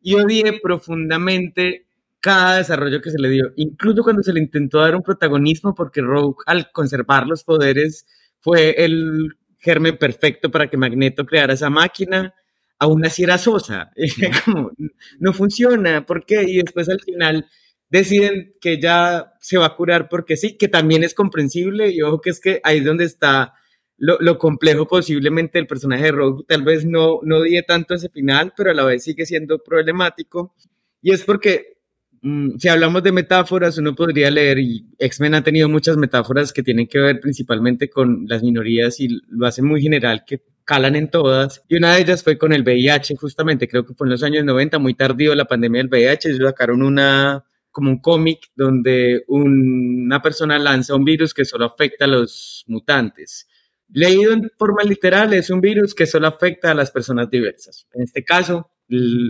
y 0.00 0.14
odié 0.14 0.58
profundamente 0.60 1.86
cada 2.18 2.56
desarrollo 2.56 3.00
que 3.00 3.12
se 3.12 3.20
le 3.20 3.28
dio, 3.28 3.52
incluso 3.54 4.02
cuando 4.02 4.24
se 4.24 4.32
le 4.32 4.40
intentó 4.40 4.80
dar 4.80 4.96
un 4.96 5.04
protagonismo, 5.04 5.72
porque 5.72 6.00
Rogue, 6.00 6.38
al 6.46 6.72
conservar 6.72 7.28
los 7.28 7.44
poderes, 7.44 8.08
fue 8.40 8.84
el 8.84 9.36
germen 9.60 9.98
perfecto 9.98 10.50
para 10.50 10.68
que 10.68 10.76
Magneto 10.76 11.24
creara 11.24 11.52
esa 11.52 11.70
máquina, 11.70 12.34
aún 12.80 13.06
así 13.06 13.22
era 13.22 13.38
sosa. 13.38 13.92
Como, 14.44 14.72
no 15.20 15.32
funciona, 15.32 16.04
¿por 16.04 16.26
qué? 16.26 16.42
Y 16.42 16.56
después 16.56 16.88
al 16.88 17.00
final 17.00 17.46
deciden 17.88 18.54
que 18.60 18.80
ya 18.80 19.34
se 19.40 19.58
va 19.58 19.66
a 19.66 19.76
curar 19.76 20.08
porque 20.08 20.36
sí, 20.36 20.56
que 20.56 20.68
también 20.68 21.04
es 21.04 21.14
comprensible 21.14 21.90
y 21.90 22.02
ojo 22.02 22.20
que 22.20 22.30
es 22.30 22.40
que 22.40 22.60
ahí 22.64 22.78
es 22.78 22.84
donde 22.84 23.04
está 23.04 23.54
lo, 23.98 24.38
complejo 24.38 24.86
posiblemente 24.86 25.58
el 25.58 25.66
personaje 25.66 26.04
de 26.04 26.12
Rogue, 26.12 26.44
tal 26.46 26.62
vez 26.62 26.84
no, 26.84 27.20
no 27.22 27.42
die 27.42 27.62
tanto 27.62 27.94
ese 27.94 28.10
final, 28.10 28.52
pero 28.56 28.70
a 28.70 28.74
la 28.74 28.84
vez 28.84 29.04
sigue 29.04 29.24
siendo 29.24 29.62
problemático 29.62 30.54
y 31.00 31.12
es 31.12 31.22
porque 31.22 31.78
mm, 32.22 32.58
si 32.58 32.68
hablamos 32.68 33.02
de 33.02 33.12
metáforas, 33.12 33.78
uno 33.78 33.94
podría 33.94 34.30
leer, 34.30 34.58
y 34.58 34.86
X-Men 34.98 35.36
ha 35.36 35.44
tenido 35.44 35.68
muchas 35.68 35.96
metáforas 35.96 36.52
que 36.52 36.62
tienen 36.62 36.88
que 36.88 36.98
ver 36.98 37.20
principalmente 37.20 37.88
con 37.88 38.26
las 38.28 38.42
minorías 38.42 39.00
y 39.00 39.20
lo 39.28 39.46
hace 39.46 39.62
muy 39.62 39.80
general, 39.80 40.24
que 40.26 40.42
calan 40.64 40.96
en 40.96 41.08
todas. 41.08 41.62
Y 41.68 41.76
una 41.76 41.94
de 41.94 42.00
ellas 42.00 42.24
fue 42.24 42.36
con 42.38 42.52
el 42.52 42.62
VIH, 42.62 43.16
justamente, 43.16 43.68
creo 43.68 43.86
que 43.86 43.94
fue 43.94 44.08
en 44.08 44.12
los 44.12 44.22
años 44.24 44.44
90, 44.44 44.78
muy 44.78 44.94
tardío 44.94 45.34
la 45.34 45.44
pandemia 45.44 45.80
del 45.80 45.88
VIH, 45.88 46.30
ellos 46.30 46.48
sacaron 46.48 46.82
una 46.82 47.44
como 47.76 47.90
un 47.90 47.98
cómic 47.98 48.52
donde 48.56 49.22
una 49.28 50.22
persona 50.22 50.58
lanza 50.58 50.94
un 50.94 51.04
virus 51.04 51.34
que 51.34 51.44
solo 51.44 51.66
afecta 51.66 52.06
a 52.06 52.08
los 52.08 52.64
mutantes. 52.68 53.46
Leído 53.90 54.32
en 54.32 54.50
forma 54.58 54.82
literal, 54.82 55.34
es 55.34 55.50
un 55.50 55.60
virus 55.60 55.94
que 55.94 56.06
solo 56.06 56.26
afecta 56.26 56.70
a 56.70 56.74
las 56.74 56.90
personas 56.90 57.28
diversas. 57.28 57.86
En 57.92 58.00
este 58.00 58.24
caso, 58.24 58.70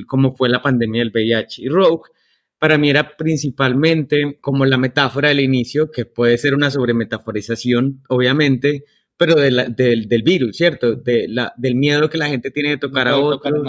como 0.07 0.37
fue 0.37 0.49
la 0.49 0.63
pandemia 0.63 1.01
del 1.01 1.11
VIH 1.11 1.63
y 1.63 1.69
Rogue, 1.69 2.09
para 2.61 2.79
mí 2.79 2.89
era 2.89 3.17
principalmente 3.17 4.39
como 4.41 4.65
la 4.65 4.79
metáfora 4.79 5.31
del 5.31 5.41
inicio, 5.41 5.91
que 5.91 6.07
puede 6.07 6.39
ser 6.39 6.55
una 6.55 6.71
sobremetaforización, 6.71 8.05
obviamente, 8.09 8.85
pero 9.17 9.35
del, 9.35 9.75
del, 9.75 10.23
virus, 10.23 10.57
¿cierto? 10.57 10.95
De 10.95 11.27
la, 11.27 11.53
del 11.57 11.75
miedo 11.75 12.09
que 12.09 12.19
la 12.19 12.29
gente 12.29 12.53
tiene 12.53 12.71
de 12.71 12.79
tocar 12.79 13.09
a 13.09 13.19
otros, 13.19 13.65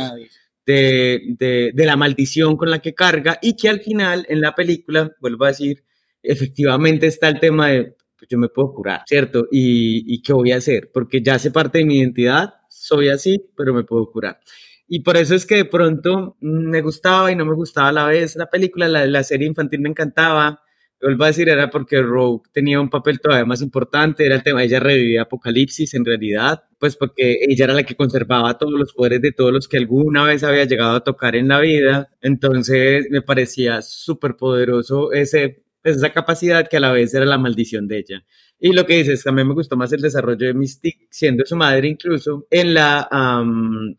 de, 0.67 1.71
de, 1.73 1.85
la 1.85 1.95
maldición 1.95 2.57
con 2.57 2.69
la 2.69 2.79
que 2.79 2.93
carga 2.93 3.39
y 3.41 3.55
que 3.55 3.69
al 3.69 3.79
final 3.79 4.25
en 4.27 4.41
la 4.41 4.53
película, 4.53 5.09
vuelvo 5.21 5.45
a 5.45 5.49
decir, 5.49 5.83
efectivamente 6.21 7.07
está 7.07 7.29
el 7.29 7.39
tema 7.39 7.69
de 7.69 7.95
pues 8.17 8.27
yo 8.29 8.37
me 8.37 8.49
puedo 8.49 8.73
curar, 8.73 9.03
¿cierto? 9.05 9.47
Y, 9.51 10.03
y 10.13 10.21
qué 10.21 10.33
voy 10.33 10.51
a 10.51 10.57
hacer, 10.57 10.89
porque 10.91 11.21
ya 11.21 11.35
hace 11.35 11.51
parte 11.51 11.77
de 11.77 11.85
mi 11.85 11.99
identidad, 11.99 12.55
soy 12.67 13.09
así, 13.09 13.37
pero 13.55 13.73
me 13.73 13.83
puedo 13.83 14.11
curar. 14.11 14.39
Y 14.87 15.01
por 15.01 15.17
eso 15.17 15.35
es 15.35 15.45
que 15.45 15.55
de 15.55 15.65
pronto 15.65 16.35
me 16.41 16.81
gustaba 16.81 17.31
y 17.31 17.35
no 17.35 17.45
me 17.45 17.53
gustaba 17.53 17.89
a 17.89 17.91
la 17.91 18.05
vez 18.07 18.35
la 18.35 18.49
película, 18.49 18.87
la, 18.87 19.05
la 19.05 19.23
serie 19.23 19.47
infantil 19.47 19.81
me 19.81 19.89
encantaba, 19.89 20.61
vuelvo 21.01 21.23
a 21.23 21.27
decir, 21.27 21.49
era 21.49 21.69
porque 21.69 22.01
Rogue 22.01 22.43
tenía 22.51 22.79
un 22.79 22.89
papel 22.89 23.19
todavía 23.19 23.45
más 23.45 23.61
importante, 23.61 24.25
era 24.25 24.35
el 24.35 24.43
tema, 24.43 24.63
ella 24.63 24.79
revivía 24.79 25.23
Apocalipsis 25.23 25.93
en 25.93 26.05
realidad, 26.05 26.63
pues 26.79 26.95
porque 26.95 27.39
ella 27.47 27.65
era 27.65 27.73
la 27.73 27.83
que 27.83 27.95
conservaba 27.95 28.57
todos 28.57 28.73
los 28.73 28.93
poderes 28.93 29.21
de 29.21 29.31
todos 29.31 29.51
los 29.51 29.67
que 29.67 29.77
alguna 29.77 30.23
vez 30.23 30.43
había 30.43 30.65
llegado 30.65 30.95
a 30.95 31.03
tocar 31.03 31.35
en 31.35 31.47
la 31.47 31.59
vida, 31.59 32.09
entonces 32.21 33.07
me 33.09 33.21
parecía 33.21 33.81
súper 33.81 34.35
poderoso 34.35 35.11
ese, 35.11 35.63
esa 35.83 36.11
capacidad 36.11 36.67
que 36.67 36.77
a 36.77 36.81
la 36.81 36.91
vez 36.91 37.13
era 37.13 37.25
la 37.25 37.37
maldición 37.37 37.87
de 37.87 37.99
ella. 37.99 38.25
Y 38.59 38.73
lo 38.73 38.87
que 38.87 38.97
dices, 38.97 39.23
también 39.23 39.47
me 39.47 39.53
gustó 39.53 39.77
más 39.77 39.93
el 39.93 40.01
desarrollo 40.01 40.47
de 40.47 40.53
Mystique, 40.55 41.07
siendo 41.11 41.45
su 41.45 41.55
madre 41.55 41.89
incluso, 41.89 42.47
en, 42.49 42.73
la, 42.73 43.07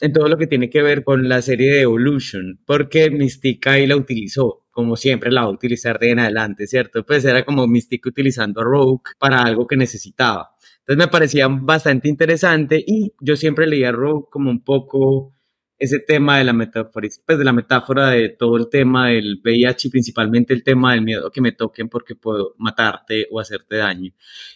en 0.01 0.13
todo 0.13 0.29
lo 0.29 0.37
que 0.37 0.49
tiene 0.49 0.69
que 0.69 0.83
ver 0.83 1.05
con 1.05 1.29
la 1.29 1.43
serie 1.43 1.75
de 1.75 1.81
Evolution, 1.83 2.59
porque 2.67 3.09
Mystique 3.09 3.69
ahí 3.71 3.87
la 3.87 3.95
utilizó 3.95 4.65
como 4.79 4.97
siempre 4.97 5.33
la 5.33 5.41
va 5.41 5.49
a 5.49 5.51
utilizar 5.51 5.99
de 5.99 6.13
en 6.13 6.21
adelante, 6.21 6.69
¿cierto? 6.69 7.05
Pues 7.05 7.25
era 7.25 7.45
como 7.45 7.67
Mystique 7.67 8.09
utilizando 8.09 8.61
a 8.61 8.65
Rogue 8.65 9.03
para 9.19 9.43
algo 9.43 9.67
que 9.67 9.77
necesitaba. 9.77 10.51
Entonces 10.79 11.05
me 11.05 11.09
parecía 11.09 11.49
bastante 11.49 12.09
interesante 12.09 12.85
y 12.87 13.13
yo 13.21 13.35
siempre 13.35 13.67
leía 13.67 13.89
a 13.89 13.93
Rogue 13.93 14.27
como 14.31 14.51
un 14.51 14.63
poco 14.63 15.35
ese 15.81 15.99
tema 15.99 16.39
de 16.39 16.45
la 16.45 16.53
metáfora, 16.53 17.09
pues 17.27 17.39
de 17.41 17.45
la 17.45 17.53
metáfora 17.53 18.11
de 18.11 18.29
todo 18.29 18.57
el 18.57 18.69
tema 18.69 19.09
del 19.09 19.41
VIH 19.43 19.91
principalmente 19.91 20.55
el 20.55 20.63
tema 20.63 20.93
del 20.93 21.03
miedo 21.03 21.29
que 21.33 21.41
me 21.41 21.51
toquen 21.51 21.89
porque 21.89 22.15
puedo 22.15 22.55
matarte 22.59 23.27
o 23.33 23.41
hacerte 23.41 23.79
daño. 23.79 24.13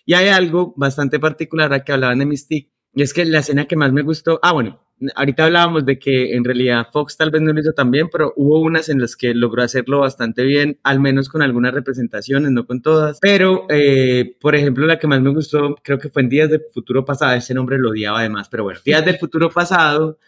Y 0.07 0.15
hay 0.15 0.29
algo 0.29 0.73
bastante 0.77 1.19
particular 1.19 1.73
a 1.73 1.83
que 1.83 1.91
hablaban 1.91 2.21
de 2.21 2.27
Mystique 2.27 2.71
y 2.95 3.03
es 3.03 3.13
que 3.13 3.25
la 3.25 3.41
escena 3.41 3.65
que 3.65 3.75
más 3.75 3.93
me 3.93 4.03
gustó, 4.03 4.39
ah 4.41 4.53
bueno, 4.53 4.82
ahorita 5.15 5.45
hablábamos 5.45 5.85
de 5.85 5.99
que 5.99 6.35
en 6.35 6.45
realidad 6.45 6.87
Fox 6.93 7.17
tal 7.17 7.31
vez 7.31 7.43
no 7.43 7.53
lo 7.53 7.61
hizo 7.61 7.73
tan 7.73 7.91
bien, 7.91 8.09
pero 8.11 8.33
hubo 8.37 8.61
unas 8.61 8.89
en 8.89 9.01
las 9.01 9.17
que 9.17 9.35
logró 9.35 9.63
hacerlo 9.63 10.01
bastante 10.01 10.45
bien, 10.45 10.79
al 10.83 11.01
menos 11.01 11.29
con 11.29 11.43
algunas 11.43 11.75
representaciones, 11.75 12.51
no 12.51 12.67
con 12.67 12.83
todas. 12.83 13.19
Pero, 13.21 13.67
eh, 13.69 14.37
por 14.41 14.55
ejemplo, 14.55 14.87
la 14.87 14.99
que 14.99 15.07
más 15.07 15.21
me 15.21 15.31
gustó, 15.31 15.77
creo 15.83 15.99
que 15.99 16.09
fue 16.09 16.23
en 16.23 16.29
Días 16.29 16.51
del 16.51 16.63
Futuro 16.73 17.05
Pasado, 17.05 17.35
ese 17.35 17.55
nombre 17.55 17.79
lo 17.79 17.91
odiaba 17.91 18.21
además, 18.21 18.49
pero 18.49 18.65
bueno, 18.65 18.81
Días 18.85 19.05
del 19.05 19.19
Futuro 19.19 19.51
Pasado, 19.51 20.19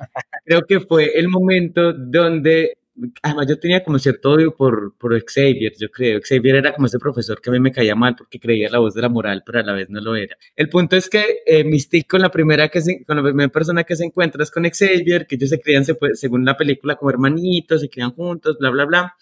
creo 0.44 0.62
que 0.62 0.80
fue 0.80 1.12
el 1.14 1.28
momento 1.28 1.92
donde 1.92 2.76
además 3.22 3.46
yo 3.48 3.58
tenía 3.58 3.82
como 3.82 3.98
cierto 3.98 4.32
odio 4.32 4.54
por, 4.54 4.96
por 4.96 5.18
Xavier, 5.24 5.72
yo 5.78 5.90
creo. 5.90 6.20
Xavier 6.22 6.56
era 6.56 6.72
como 6.72 6.86
ese 6.86 6.98
profesor 6.98 7.40
que 7.40 7.50
a 7.50 7.52
mí 7.52 7.60
me 7.60 7.72
caía 7.72 7.94
mal 7.94 8.14
porque 8.16 8.38
creía 8.38 8.68
la 8.70 8.78
voz 8.78 8.94
de 8.94 9.02
la 9.02 9.08
moral, 9.08 9.42
pero 9.44 9.58
a 9.58 9.62
la 9.62 9.72
vez 9.72 9.90
no 9.90 10.00
lo 10.00 10.14
era. 10.14 10.36
El 10.54 10.68
punto 10.68 10.96
es 10.96 11.08
que 11.08 11.38
eh, 11.46 11.64
Mystique 11.64 12.08
con 12.08 12.20
la 12.20 12.30
primera 12.30 12.68
que 12.68 12.80
se, 12.80 13.04
con 13.04 13.16
la 13.16 13.22
primera 13.22 13.48
persona 13.48 13.84
que 13.84 13.96
se 13.96 14.04
encuentra 14.04 14.42
es 14.42 14.50
con 14.50 14.64
Xavier, 14.64 15.26
que 15.26 15.34
ellos 15.36 15.50
se 15.50 15.60
crían 15.60 15.84
según 15.84 16.44
la 16.44 16.56
película 16.56 16.96
como 16.96 17.10
hermanitos, 17.10 17.80
se 17.80 17.88
crían 17.88 18.12
juntos, 18.12 18.56
bla, 18.58 18.70
bla, 18.70 18.84
bla. 18.84 19.14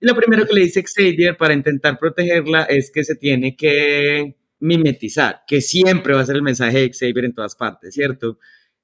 Y 0.00 0.06
lo 0.06 0.14
primero 0.14 0.46
que 0.46 0.54
le 0.54 0.62
dice 0.62 0.82
Xavier 0.82 1.36
para 1.36 1.52
intentar 1.52 1.98
protegerla 1.98 2.62
es 2.64 2.90
que 2.90 3.04
se 3.04 3.16
tiene 3.16 3.54
que 3.54 4.36
mimetizar, 4.60 5.42
que 5.46 5.60
siempre 5.60 6.14
va 6.14 6.20
a 6.20 6.26
ser 6.26 6.36
el 6.36 6.42
mensaje 6.42 6.80
de 6.80 6.92
Xavier 6.92 7.26
en 7.26 7.34
todas 7.34 7.54
partes, 7.54 7.94
¿cierto? 7.94 8.38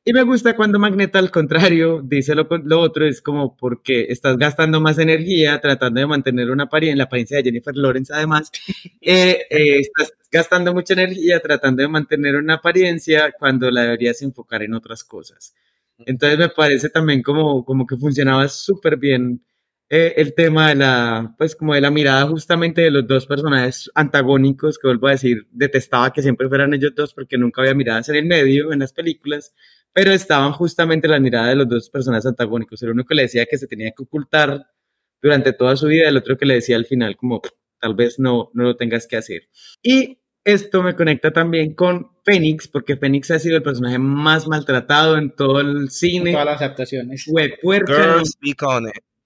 Y 0.08 0.12
me 0.12 0.22
gusta 0.22 0.54
cuando 0.54 0.78
Magneto, 0.78 1.18
al 1.18 1.32
contrario, 1.32 2.00
dice 2.00 2.36
lo, 2.36 2.46
lo, 2.62 2.80
otro, 2.80 3.04
es 3.08 3.20
como 3.20 3.56
porque 3.56 4.06
estás 4.08 4.36
gastando 4.36 4.80
más 4.80 5.00
energía 5.00 5.60
tratando 5.60 5.98
de 6.00 6.06
mantener 6.06 6.48
una 6.52 6.62
apariencia, 6.62 6.96
la 6.96 7.04
apariencia 7.04 7.38
de 7.38 7.42
Jennifer 7.42 7.74
Lawrence 7.76 8.14
además, 8.14 8.52
eh, 9.00 9.46
eh, 9.50 9.80
estás 9.80 10.12
gastando 10.30 10.72
mucha 10.72 10.94
energía 10.94 11.40
tratando 11.40 11.82
de 11.82 11.88
mantener 11.88 12.36
una 12.36 12.54
apariencia 12.54 13.32
cuando 13.36 13.68
la 13.68 13.82
deberías 13.82 14.22
enfocar 14.22 14.62
en 14.62 14.74
otras 14.74 15.02
cosas. 15.02 15.56
Entonces 15.98 16.38
me 16.38 16.50
parece 16.50 16.88
también 16.88 17.20
como, 17.20 17.64
como 17.64 17.84
que 17.84 17.96
funcionaba 17.96 18.46
súper 18.46 18.98
bien 18.98 19.42
eh, 19.88 20.14
el 20.18 20.34
tema 20.34 20.68
de 20.68 20.76
la, 20.76 21.34
pues 21.36 21.56
como 21.56 21.74
de 21.74 21.80
la 21.80 21.90
mirada 21.90 22.28
justamente 22.28 22.82
de 22.82 22.92
los 22.92 23.08
dos 23.08 23.26
personajes 23.26 23.90
antagónicos, 23.96 24.78
que 24.78 24.86
vuelvo 24.86 25.08
a 25.08 25.12
decir, 25.12 25.48
detestaba 25.50 26.12
que 26.12 26.22
siempre 26.22 26.48
fueran 26.48 26.74
ellos 26.74 26.92
dos 26.94 27.12
porque 27.12 27.36
nunca 27.36 27.62
había 27.62 27.74
miradas 27.74 28.08
en 28.08 28.14
el 28.14 28.26
medio 28.26 28.72
en 28.72 28.78
las 28.78 28.92
películas 28.92 29.52
pero 29.96 30.12
estaban 30.12 30.52
justamente 30.52 31.08
la 31.08 31.18
mirada 31.18 31.48
de 31.48 31.54
los 31.56 31.70
dos 31.70 31.88
personajes 31.88 32.26
antagónicos. 32.26 32.82
El 32.82 32.90
uno 32.90 33.06
que 33.06 33.14
le 33.14 33.22
decía 33.22 33.46
que 33.46 33.56
se 33.56 33.66
tenía 33.66 33.92
que 33.96 34.02
ocultar 34.02 34.66
durante 35.22 35.54
toda 35.54 35.74
su 35.74 35.86
vida, 35.86 36.06
el 36.06 36.18
otro 36.18 36.36
que 36.36 36.44
le 36.44 36.52
decía 36.52 36.76
al 36.76 36.84
final 36.84 37.16
como 37.16 37.40
tal 37.80 37.94
vez 37.94 38.18
no, 38.18 38.50
no 38.52 38.64
lo 38.64 38.76
tengas 38.76 39.06
que 39.06 39.16
hacer. 39.16 39.48
Y 39.82 40.18
esto 40.44 40.82
me 40.82 40.94
conecta 40.94 41.30
también 41.30 41.72
con 41.72 42.10
Fénix, 42.26 42.68
porque 42.68 42.98
Fénix 42.98 43.30
ha 43.30 43.38
sido 43.38 43.56
el 43.56 43.62
personaje 43.62 43.98
más 43.98 44.46
maltratado 44.46 45.16
en 45.16 45.34
todo 45.34 45.60
el 45.60 45.88
cine. 45.88 46.32
todas 46.32 46.44
las 46.44 46.60
adaptaciones. 46.60 47.24
Fue 47.24 47.56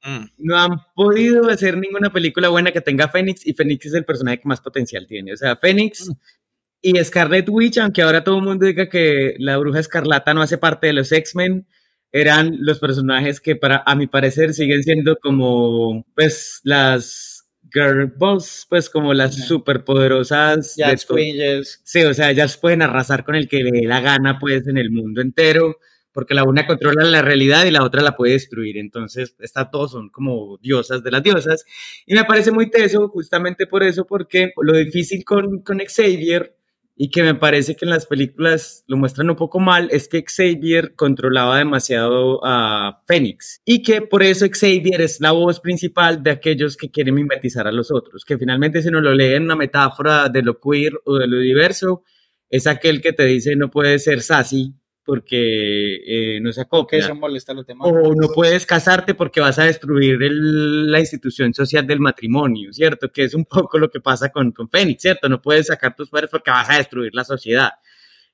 mm. 0.05 0.25
No 0.39 0.57
han 0.57 0.79
podido 0.95 1.51
hacer 1.51 1.79
ninguna 1.79 2.13
película 2.13 2.49
buena 2.49 2.71
que 2.71 2.81
tenga 2.81 3.09
Fénix 3.09 3.45
y 3.45 3.55
Fénix 3.55 3.87
es 3.87 3.95
el 3.95 4.05
personaje 4.05 4.39
que 4.39 4.49
más 4.49 4.61
potencial 4.61 5.09
tiene. 5.09 5.33
O 5.33 5.37
sea, 5.37 5.57
Fénix 5.57 6.09
mm. 6.09 6.13
Y 6.83 7.03
Scarlet 7.05 7.49
Witch, 7.49 7.79
aunque 7.79 8.03
ahora 8.03 8.25
todo 8.25 8.39
el 8.39 8.45
mundo 8.45 8.65
diga 8.67 8.89
que 8.89 9.35
la 9.39 9.59
bruja 9.59 9.81
escarlata 9.81 10.33
no 10.33 10.43
hace 10.43 10.57
parte 10.59 10.87
de 10.87 10.95
los 10.95 11.13
X-Men, 11.13 11.67
eran 12.13 12.57
los 12.61 12.79
personajes 12.79 13.41
que 13.41 13.55
para 13.57 13.83
a 13.87 13.95
mi 13.95 14.07
parecer 14.07 14.55
siguen 14.55 14.83
siendo 14.83 15.17
como 15.17 16.07
pues 16.15 16.61
las 16.65 17.49
girl 17.73 18.13
boss, 18.17 18.67
pues 18.69 18.91
como 18.91 19.15
las 19.15 19.47
superpoderosas. 19.47 20.77
Sí, 21.85 22.03
o 22.03 22.15
sea, 22.15 22.31
ellas 22.31 22.57
pueden 22.57 22.83
arrasar 22.83 23.25
con 23.25 23.35
el 23.35 23.49
que 23.49 23.63
le 23.63 23.71
dé 23.71 23.87
la 23.87 24.01
gana 24.01 24.39
pues 24.39 24.67
en 24.67 24.79
el 24.79 24.91
mundo 24.91 25.21
entero, 25.21 25.77
porque 26.13 26.35
la 26.35 26.45
una 26.45 26.67
controla 26.67 27.05
la 27.05 27.23
realidad 27.23 27.65
y 27.67 27.71
la 27.71 27.85
otra 27.85 28.03
la 28.03 28.17
puede 28.17 28.33
destruir. 28.33 28.79
Entonces, 28.79 29.37
estas 29.39 29.71
todos 29.71 29.93
son 29.93 30.09
como 30.09 30.59
diosas 30.63 31.05
de 31.05 31.11
las 31.13 31.23
diosas. 31.23 31.65
Y 32.07 32.15
me 32.15 32.25
parece 32.25 32.51
muy 32.51 32.71
teso 32.71 33.09
justamente 33.09 33.67
por 33.67 33.83
eso, 33.83 34.07
porque 34.07 34.53
lo 34.61 34.77
difícil 34.77 35.25
con, 35.25 35.63
con 35.63 35.79
Xavier 35.79 36.57
y 37.03 37.09
que 37.09 37.23
me 37.23 37.35
parece 37.35 37.77
que 37.77 37.87
en 37.87 37.93
las 37.93 38.05
películas 38.05 38.85
lo 38.87 38.99
muestran 38.99 39.31
un 39.31 39.37
poco 39.37 39.59
mal, 39.59 39.89
es 39.91 40.07
que 40.07 40.23
Xavier 40.23 40.95
controlaba 40.95 41.57
demasiado 41.57 42.45
a 42.45 43.03
Fénix 43.07 43.63
y 43.65 43.83
que 43.83 44.03
por 44.03 44.23
eso 44.23 44.45
Xavier 44.47 45.01
es 45.01 45.19
la 45.19 45.33
voz 45.33 45.61
principal 45.61 46.23
de 46.23 46.33
aquellos 46.33 46.77
que 46.77 46.91
quieren 46.91 47.15
mimetizar 47.15 47.67
a 47.67 47.73
los 47.73 47.91
otros, 47.91 48.27
que 48.27 48.37
finalmente 48.37 48.83
si 48.83 48.89
uno 48.89 49.01
lo 49.01 49.15
lee 49.15 49.33
en 49.33 49.45
una 49.45 49.57
metáfora 49.57 50.29
de 50.29 50.43
lo 50.43 50.61
queer 50.61 50.93
o 51.07 51.17
de 51.17 51.27
lo 51.27 51.39
diverso, 51.39 52.03
es 52.51 52.67
aquel 52.67 53.01
que 53.01 53.15
te 53.15 53.25
dice 53.25 53.57
no 53.57 53.71
puede 53.71 53.99
ser 53.99 54.21
sassy 54.21 54.75
porque 55.11 56.37
eh, 56.37 56.41
no 56.41 56.53
se 56.53 56.61
acopla. 56.61 56.97
eso 56.97 57.17
molesta 57.17 57.51
a 57.51 57.57
los 57.57 57.67
demás. 57.67 57.91
O 57.91 58.15
no 58.15 58.29
puedes 58.33 58.65
casarte 58.65 59.15
porque 59.15 59.41
vas 59.41 59.59
a 59.59 59.65
destruir 59.65 60.21
la 60.21 61.01
institución 61.01 61.53
social 61.53 61.85
del 61.85 61.99
matrimonio, 61.99 62.73
¿cierto? 62.73 63.11
Que 63.11 63.25
es 63.25 63.35
un 63.35 63.45
poco 63.45 63.77
lo 63.77 63.91
que 63.91 63.99
pasa 63.99 64.29
con, 64.29 64.53
con 64.53 64.71
Fénix, 64.71 65.03
¿cierto? 65.03 65.29
No 65.29 65.43
puedes 65.43 65.67
sacar 65.67 65.97
tus 65.97 66.11
padres 66.11 66.31
porque 66.31 66.53
vas 66.53 66.71
a 66.71 66.77
destruir 66.77 67.13
la 67.13 67.25
sociedad. 67.25 67.71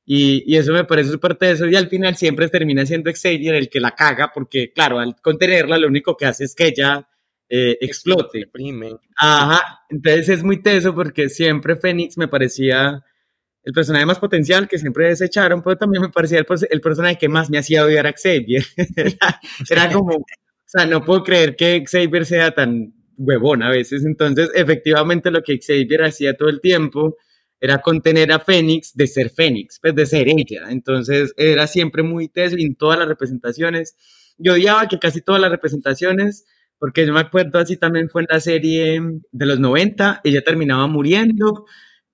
Y, 0.05 0.45
y 0.53 0.59
eso 0.59 0.71
me 0.75 0.85
parece 0.85 1.13
súper 1.13 1.37
teso 1.37 1.67
y 1.67 1.77
al 1.77 1.89
final 1.89 2.15
siempre 2.15 2.47
termina 2.51 2.85
siendo 2.85 3.11
Xavier 3.11 3.55
el 3.55 3.71
que 3.71 3.81
la 3.81 3.93
caga 3.93 4.31
porque, 4.35 4.71
claro, 4.71 4.99
al 4.99 5.17
contenerla 5.23 5.79
lo 5.79 5.89
único 5.89 6.15
que 6.15 6.27
hace 6.27 6.45
es 6.45 6.55
que 6.55 6.67
ella 6.67 7.09
eh, 7.49 7.79
explote. 7.81 8.51
Ajá, 9.17 9.81
entonces 9.89 10.29
es 10.29 10.43
muy 10.43 10.61
teso 10.61 10.95
porque 10.95 11.31
siempre 11.31 11.77
Fénix 11.77 12.19
me 12.19 12.29
parecía 12.29 13.03
el 13.67 13.73
personaje 13.73 14.07
más 14.07 14.21
potencial 14.21 14.69
que 14.69 14.79
siempre 14.79 15.09
desecharon, 15.09 15.61
pero 15.61 15.77
también 15.77 16.01
me 16.01 16.09
parecía 16.09 16.39
el, 16.39 16.81
personaje 16.81 17.19
que 17.19 17.29
más 17.29 17.51
me 17.51 17.59
hacía 17.59 17.85
odiar 17.85 18.07
a 18.07 18.13
Xavier. 18.13 18.65
era, 19.69 19.91
como, 19.91 20.15
o 20.15 20.25
sea, 20.65 20.87
no 20.87 21.05
puedo 21.05 21.25
creer 21.25 21.57
que 21.57 21.85
Xavier 21.85 22.25
sea 22.27 22.53
tan 22.53 22.95
huevón 23.17 23.65
a 23.65 23.71
veces. 23.71 24.05
Entonces, 24.05 24.51
efectivamente, 24.55 25.33
lo 25.33 25.43
que 25.43 25.59
Xavier 25.59 26.05
hacía 26.05 26.37
todo 26.37 26.49
el 26.49 26.61
tiempo 26.61 27.17
era 27.61 27.79
contener 27.79 28.31
a 28.31 28.39
Fénix 28.39 28.95
de 28.95 29.09
ser 29.09 29.31
Fénix, 29.31 29.81
pues 29.83 29.97
de 29.97 30.07
ser 30.07 30.29
ella. 30.29 30.67
Entonces, 30.71 31.35
era 31.37 31.67
siempre 31.67 32.05
muy 32.05 32.29
teso 32.29 32.55
en 32.57 32.77
todas 32.77 33.01
las 33.01 33.09
representaciones. 33.09 33.97
Yo 34.39 34.53
odiaba 34.53 34.87
que 34.87 35.01
casi 35.01 35.23
todas 35.23 35.41
las 35.41 35.51
representaciones, 35.51 36.47
porque 36.79 37.05
yo 37.05 37.13
me 37.13 37.19
acuerdo 37.19 37.59
así 37.59 37.77
también 37.77 38.11
fue 38.11 38.23
en 38.23 38.29
la 38.31 38.39
serie 38.39 39.03
de 39.33 39.47
los 39.47 39.59
90, 39.59 40.21
ella 40.23 40.43
terminaba 40.43 40.87
muriendo. 40.87 41.65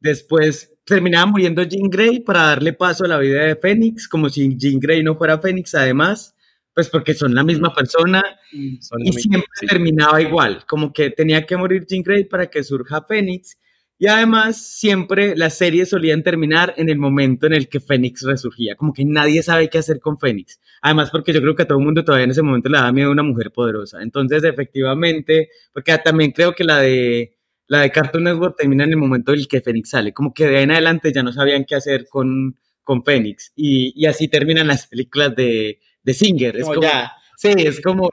Después 0.03 0.75
terminaba 0.85 1.27
muriendo 1.27 1.63
Jean 1.63 1.89
Grey 1.89 2.19
para 2.19 2.43
darle 2.43 2.73
paso 2.73 3.05
a 3.05 3.09
la 3.09 3.19
vida 3.19 3.45
de 3.45 3.55
Fénix, 3.55 4.09
como 4.09 4.29
si 4.29 4.57
Jean 4.57 4.81
Grey 4.81 5.01
no 5.05 5.15
fuera 5.15 5.39
Fénix, 5.39 5.77
además, 5.77 6.35
pues 6.75 6.89
porque 6.89 7.15
son 7.15 7.37
la 7.37 7.45
misma 7.45 7.73
persona 7.73 8.21
y 8.51 8.81
siempre 9.13 9.45
terminaba 9.69 10.21
igual, 10.21 10.65
como 10.67 10.93
que 10.93 11.11
tenía 11.11 11.47
que 11.47 11.57
morir 11.57 11.87
Jean 11.89 12.03
Grey 12.03 12.25
para 12.25 12.49
que 12.49 12.65
surja 12.65 13.05
Fénix. 13.09 13.57
Y 13.97 14.09
además, 14.09 14.61
siempre 14.61 15.37
las 15.37 15.57
series 15.57 15.91
solían 15.91 16.25
terminar 16.25 16.75
en 16.77 16.89
el 16.89 16.99
momento 16.99 17.47
en 17.47 17.53
el 17.53 17.69
que 17.69 17.79
Fénix 17.79 18.23
resurgía, 18.23 18.75
como 18.75 18.93
que 18.93 19.05
nadie 19.05 19.45
sabe 19.45 19.71
qué 19.71 19.79
hacer 19.79 20.01
con 20.01 20.19
Fénix. 20.19 20.59
Además, 20.81 21.11
porque 21.13 21.33
yo 21.33 21.41
creo 21.41 21.55
que 21.55 21.63
a 21.63 21.69
todo 21.69 21.79
el 21.79 21.85
mundo 21.85 22.05
todavía 22.05 22.25
en 22.25 22.33
ese 22.33 22.43
momento 22.43 22.69
le 22.69 22.79
da 22.79 22.91
miedo 22.91 23.11
a 23.11 23.13
una 23.13 23.23
mujer 23.23 23.53
poderosa. 23.53 24.03
Entonces, 24.03 24.43
efectivamente, 24.43 25.51
porque 25.73 25.97
también 25.99 26.33
creo 26.33 26.53
que 26.53 26.65
la 26.65 26.79
de 26.79 27.37
la 27.67 27.81
de 27.81 27.91
Cartoon 27.91 28.25
Network 28.25 28.57
termina 28.59 28.85
en 28.85 28.91
el 28.91 28.97
momento 28.97 29.33
en 29.33 29.41
el 29.41 29.49
que 29.49 29.61
Fénix 29.61 29.91
sale. 29.91 30.13
Como 30.13 30.35
que 30.35 30.47
de 30.47 30.59
ahí 30.59 30.65
en 30.65 30.73
adelante 30.73 31.13
ya 31.13 31.23
no 31.23 31.33
sabían 31.33 31.65
qué 31.65 31.75
hacer 31.75 32.07
con, 32.09 32.59
con 32.83 33.05
Fénix. 33.05 33.53
Y, 33.57 33.93
y 33.97 34.07
así 34.07 34.29
terminan 34.29 34.67
las 34.67 34.87
películas 34.87 35.35
de, 35.35 35.81
de 36.03 36.15
Singer. 36.15 36.57
Es 36.57 36.65
como, 36.65 36.83
ya. 36.83 37.13
Sí, 37.37 37.53
es 37.57 37.81
como. 37.81 38.09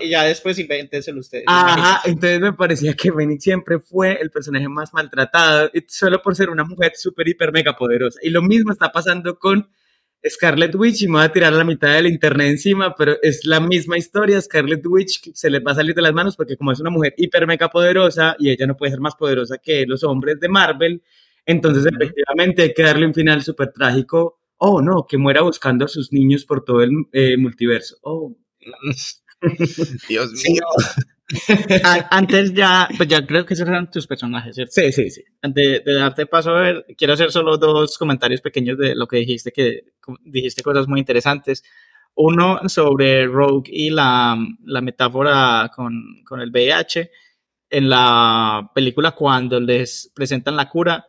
Y 0.00 0.08
ya 0.08 0.24
después 0.24 0.58
invéntenselo 0.58 1.20
ustedes. 1.20 1.44
Ajá, 1.46 2.02
entonces 2.04 2.40
me 2.40 2.52
parecía 2.52 2.94
que 2.94 3.12
Fénix 3.12 3.42
siempre 3.42 3.78
fue 3.78 4.18
el 4.20 4.30
personaje 4.30 4.68
más 4.68 4.94
maltratado, 4.94 5.70
solo 5.88 6.22
por 6.22 6.36
ser 6.36 6.50
una 6.50 6.64
mujer 6.64 6.92
súper, 6.94 7.28
hiper, 7.28 7.52
mega 7.52 7.76
poderosa. 7.76 8.18
Y 8.22 8.30
lo 8.30 8.42
mismo 8.42 8.72
está 8.72 8.90
pasando 8.92 9.38
con 9.38 9.68
Scarlet 10.28 10.74
Witch 10.74 11.02
y 11.02 11.06
me 11.06 11.14
voy 11.14 11.24
a 11.24 11.32
tirar 11.32 11.52
la 11.52 11.64
mitad 11.64 11.94
del 11.94 12.06
internet 12.06 12.48
encima, 12.48 12.94
pero 12.94 13.16
es 13.22 13.44
la 13.44 13.60
misma 13.60 13.96
historia. 13.96 14.40
Scarlet 14.40 14.84
Witch 14.86 15.32
se 15.32 15.48
le 15.48 15.60
va 15.60 15.72
a 15.72 15.76
salir 15.76 15.94
de 15.94 16.02
las 16.02 16.12
manos 16.12 16.36
porque 16.36 16.56
como 16.56 16.72
es 16.72 16.80
una 16.80 16.90
mujer 16.90 17.14
hiper 17.16 17.46
mega 17.46 17.68
poderosa 17.70 18.36
y 18.38 18.50
ella 18.50 18.66
no 18.66 18.76
puede 18.76 18.92
ser 18.92 19.00
más 19.00 19.14
poderosa 19.14 19.58
que 19.58 19.86
los 19.86 20.04
hombres 20.04 20.38
de 20.38 20.48
Marvel, 20.48 21.02
entonces 21.46 21.86
efectivamente 21.86 22.62
hay 22.62 22.74
que 22.74 22.82
darle 22.82 23.06
un 23.06 23.14
final 23.14 23.42
súper 23.42 23.72
trágico. 23.72 24.40
Oh, 24.58 24.82
no, 24.82 25.06
que 25.08 25.16
muera 25.16 25.40
buscando 25.40 25.86
a 25.86 25.88
sus 25.88 26.12
niños 26.12 26.44
por 26.44 26.64
todo 26.64 26.82
el 26.82 26.90
eh, 27.12 27.36
multiverso. 27.38 27.96
Oh. 28.02 28.36
Dios 30.08 30.32
mío. 30.32 30.62
Antes 32.10 32.52
ya, 32.54 32.88
pues 32.96 33.08
ya 33.08 33.24
creo 33.26 33.46
que 33.46 33.54
esos 33.54 33.68
eran 33.68 33.90
tus 33.90 34.06
personajes, 34.06 34.54
¿cierto? 34.54 34.72
Sí, 34.74 34.92
sí, 34.92 35.10
sí. 35.10 35.22
Antes 35.42 35.84
de 35.84 35.94
darte 35.94 36.26
paso 36.26 36.50
a 36.50 36.60
ver, 36.60 36.86
quiero 36.96 37.14
hacer 37.14 37.30
solo 37.30 37.56
dos 37.56 37.96
comentarios 37.98 38.40
pequeños 38.40 38.78
de 38.78 38.94
lo 38.94 39.06
que 39.06 39.18
dijiste, 39.18 39.52
que 39.52 39.84
dijiste 40.24 40.62
cosas 40.62 40.88
muy 40.88 41.00
interesantes. 41.00 41.62
Uno 42.14 42.68
sobre 42.68 43.26
Rogue 43.26 43.70
y 43.72 43.90
la, 43.90 44.36
la 44.64 44.80
metáfora 44.80 45.70
con, 45.74 46.22
con, 46.24 46.40
el 46.40 46.50
VIH. 46.50 47.10
En 47.70 47.88
la 47.88 48.70
película, 48.74 49.12
cuando 49.12 49.60
les 49.60 50.10
presentan 50.14 50.56
la 50.56 50.68
cura, 50.68 51.06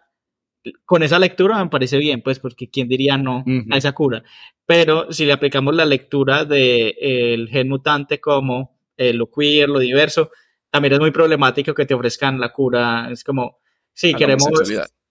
con 0.85 1.01
esa 1.01 1.17
lectura 1.17 1.63
me 1.63 1.71
parece 1.71 1.97
bien, 1.97 2.21
pues, 2.21 2.37
porque 2.39 2.69
quién 2.69 2.87
diría 2.87 3.17
no 3.17 3.43
a 3.71 3.77
esa 3.77 3.93
cura. 3.93 4.23
Pero 4.65 5.11
si 5.11 5.25
le 5.25 5.33
aplicamos 5.33 5.75
la 5.75 5.85
lectura 5.85 6.45
del 6.45 6.93
el 6.99 7.49
gen 7.49 7.67
mutante 7.67 8.21
como 8.21 8.80
eh, 8.97 9.13
lo 9.13 9.29
queer, 9.29 9.69
lo 9.69 9.79
diverso, 9.79 10.31
también 10.69 10.93
es 10.93 10.99
muy 10.99 11.11
problemático 11.11 11.73
que 11.73 11.85
te 11.85 11.93
ofrezcan 11.93 12.39
la 12.39 12.51
cura. 12.51 13.09
Es 13.11 13.23
como, 13.23 13.57
sí, 13.93 14.13
queremos, 14.13 14.49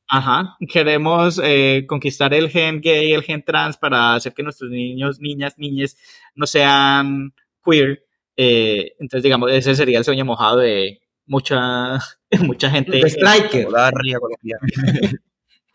ajá, 0.09 0.57
queremos 0.69 1.41
eh, 1.43 1.85
conquistar 1.87 2.35
el 2.35 2.49
gen 2.51 2.81
gay, 2.81 3.13
el 3.13 3.23
gen 3.23 3.45
trans 3.45 3.77
para 3.77 4.15
hacer 4.15 4.33
que 4.35 4.43
nuestros 4.43 4.71
niños, 4.71 5.21
niñas, 5.21 5.55
niñas 5.59 5.97
no 6.35 6.47
sean 6.47 7.35
queer, 7.65 8.05
Eh, 8.37 8.95
entonces, 8.99 9.23
digamos, 9.23 9.51
ese 9.53 9.75
sería 9.75 9.99
el 9.99 10.05
sueño 10.05 10.25
mojado 10.25 10.59
de 10.59 11.01
mucha, 11.27 11.99
mucha 12.41 12.71
gente. 12.71 12.93
De 12.93 13.09
Striker. 13.11 13.69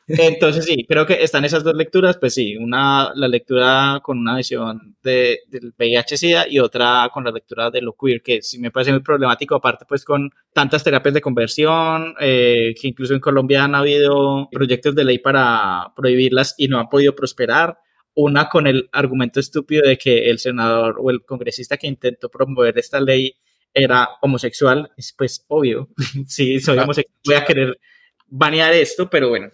Entonces 0.07 0.65
sí, 0.65 0.85
creo 0.87 1.05
que 1.05 1.23
están 1.23 1.45
esas 1.45 1.63
dos 1.63 1.73
lecturas, 1.73 2.17
pues 2.17 2.35
sí, 2.35 2.55
una, 2.57 3.11
la 3.15 3.27
lectura 3.27 3.99
con 4.03 4.19
una 4.19 4.35
visión 4.35 4.95
de, 5.01 5.39
del 5.47 5.73
VIH-Sida 5.77 6.47
y 6.47 6.59
otra 6.59 7.09
con 7.11 7.23
la 7.23 7.31
lectura 7.31 7.71
de 7.71 7.81
lo 7.81 7.95
queer, 7.95 8.21
que 8.21 8.41
sí 8.43 8.59
me 8.59 8.69
parece 8.69 8.91
muy 8.91 9.01
problemático, 9.01 9.55
aparte 9.55 9.85
pues 9.87 10.05
con 10.05 10.29
tantas 10.53 10.83
terapias 10.83 11.15
de 11.15 11.21
conversión, 11.21 12.13
eh, 12.19 12.75
que 12.79 12.87
incluso 12.87 13.15
en 13.15 13.19
Colombia 13.19 13.63
han 13.63 13.73
habido 13.73 14.47
proyectos 14.51 14.93
de 14.93 15.05
ley 15.05 15.17
para 15.17 15.91
prohibirlas 15.95 16.53
y 16.57 16.67
no 16.67 16.79
han 16.79 16.89
podido 16.89 17.15
prosperar. 17.15 17.79
Una 18.13 18.47
con 18.47 18.67
el 18.67 18.87
argumento 18.93 19.39
estúpido 19.39 19.87
de 19.87 19.97
que 19.97 20.29
el 20.29 20.39
senador 20.39 20.97
o 20.99 21.09
el 21.09 21.23
congresista 21.25 21.77
que 21.77 21.87
intentó 21.87 22.29
promover 22.29 22.77
esta 22.77 23.01
ley 23.01 23.35
era 23.73 24.07
homosexual, 24.21 24.91
es 24.95 25.13
pues 25.17 25.43
obvio, 25.49 25.89
sí, 26.27 26.59
soy 26.59 26.77
homosexual, 26.77 27.17
voy 27.25 27.35
a 27.35 27.43
querer 27.43 27.79
banear 28.27 28.73
esto, 28.73 29.09
pero 29.09 29.29
bueno, 29.29 29.49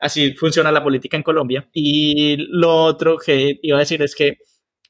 así 0.00 0.34
funciona 0.34 0.72
la 0.72 0.82
política 0.82 1.16
en 1.16 1.22
Colombia. 1.22 1.68
Y 1.72 2.36
lo 2.50 2.74
otro 2.84 3.16
que 3.18 3.58
iba 3.62 3.76
a 3.76 3.80
decir 3.80 4.02
es 4.02 4.14
que 4.14 4.38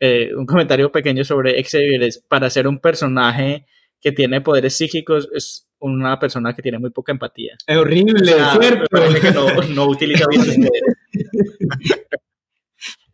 eh, 0.00 0.30
un 0.36 0.46
comentario 0.46 0.92
pequeño 0.92 1.24
sobre 1.24 1.62
Xavier 1.62 2.02
es 2.02 2.18
para 2.28 2.50
ser 2.50 2.68
un 2.68 2.78
personaje 2.80 3.66
que 4.00 4.12
tiene 4.12 4.40
poderes 4.40 4.76
psíquicos 4.76 5.28
es 5.32 5.68
una 5.78 6.18
persona 6.18 6.54
que 6.54 6.62
tiene 6.62 6.78
muy 6.78 6.90
poca 6.90 7.12
empatía. 7.12 7.56
Es 7.66 7.76
horrible, 7.76 8.32
¿cierto? 8.60 8.86
Que 9.20 9.30
no, 9.30 9.62
no 9.74 9.86
utiliza 9.86 10.24
bien. 10.30 10.68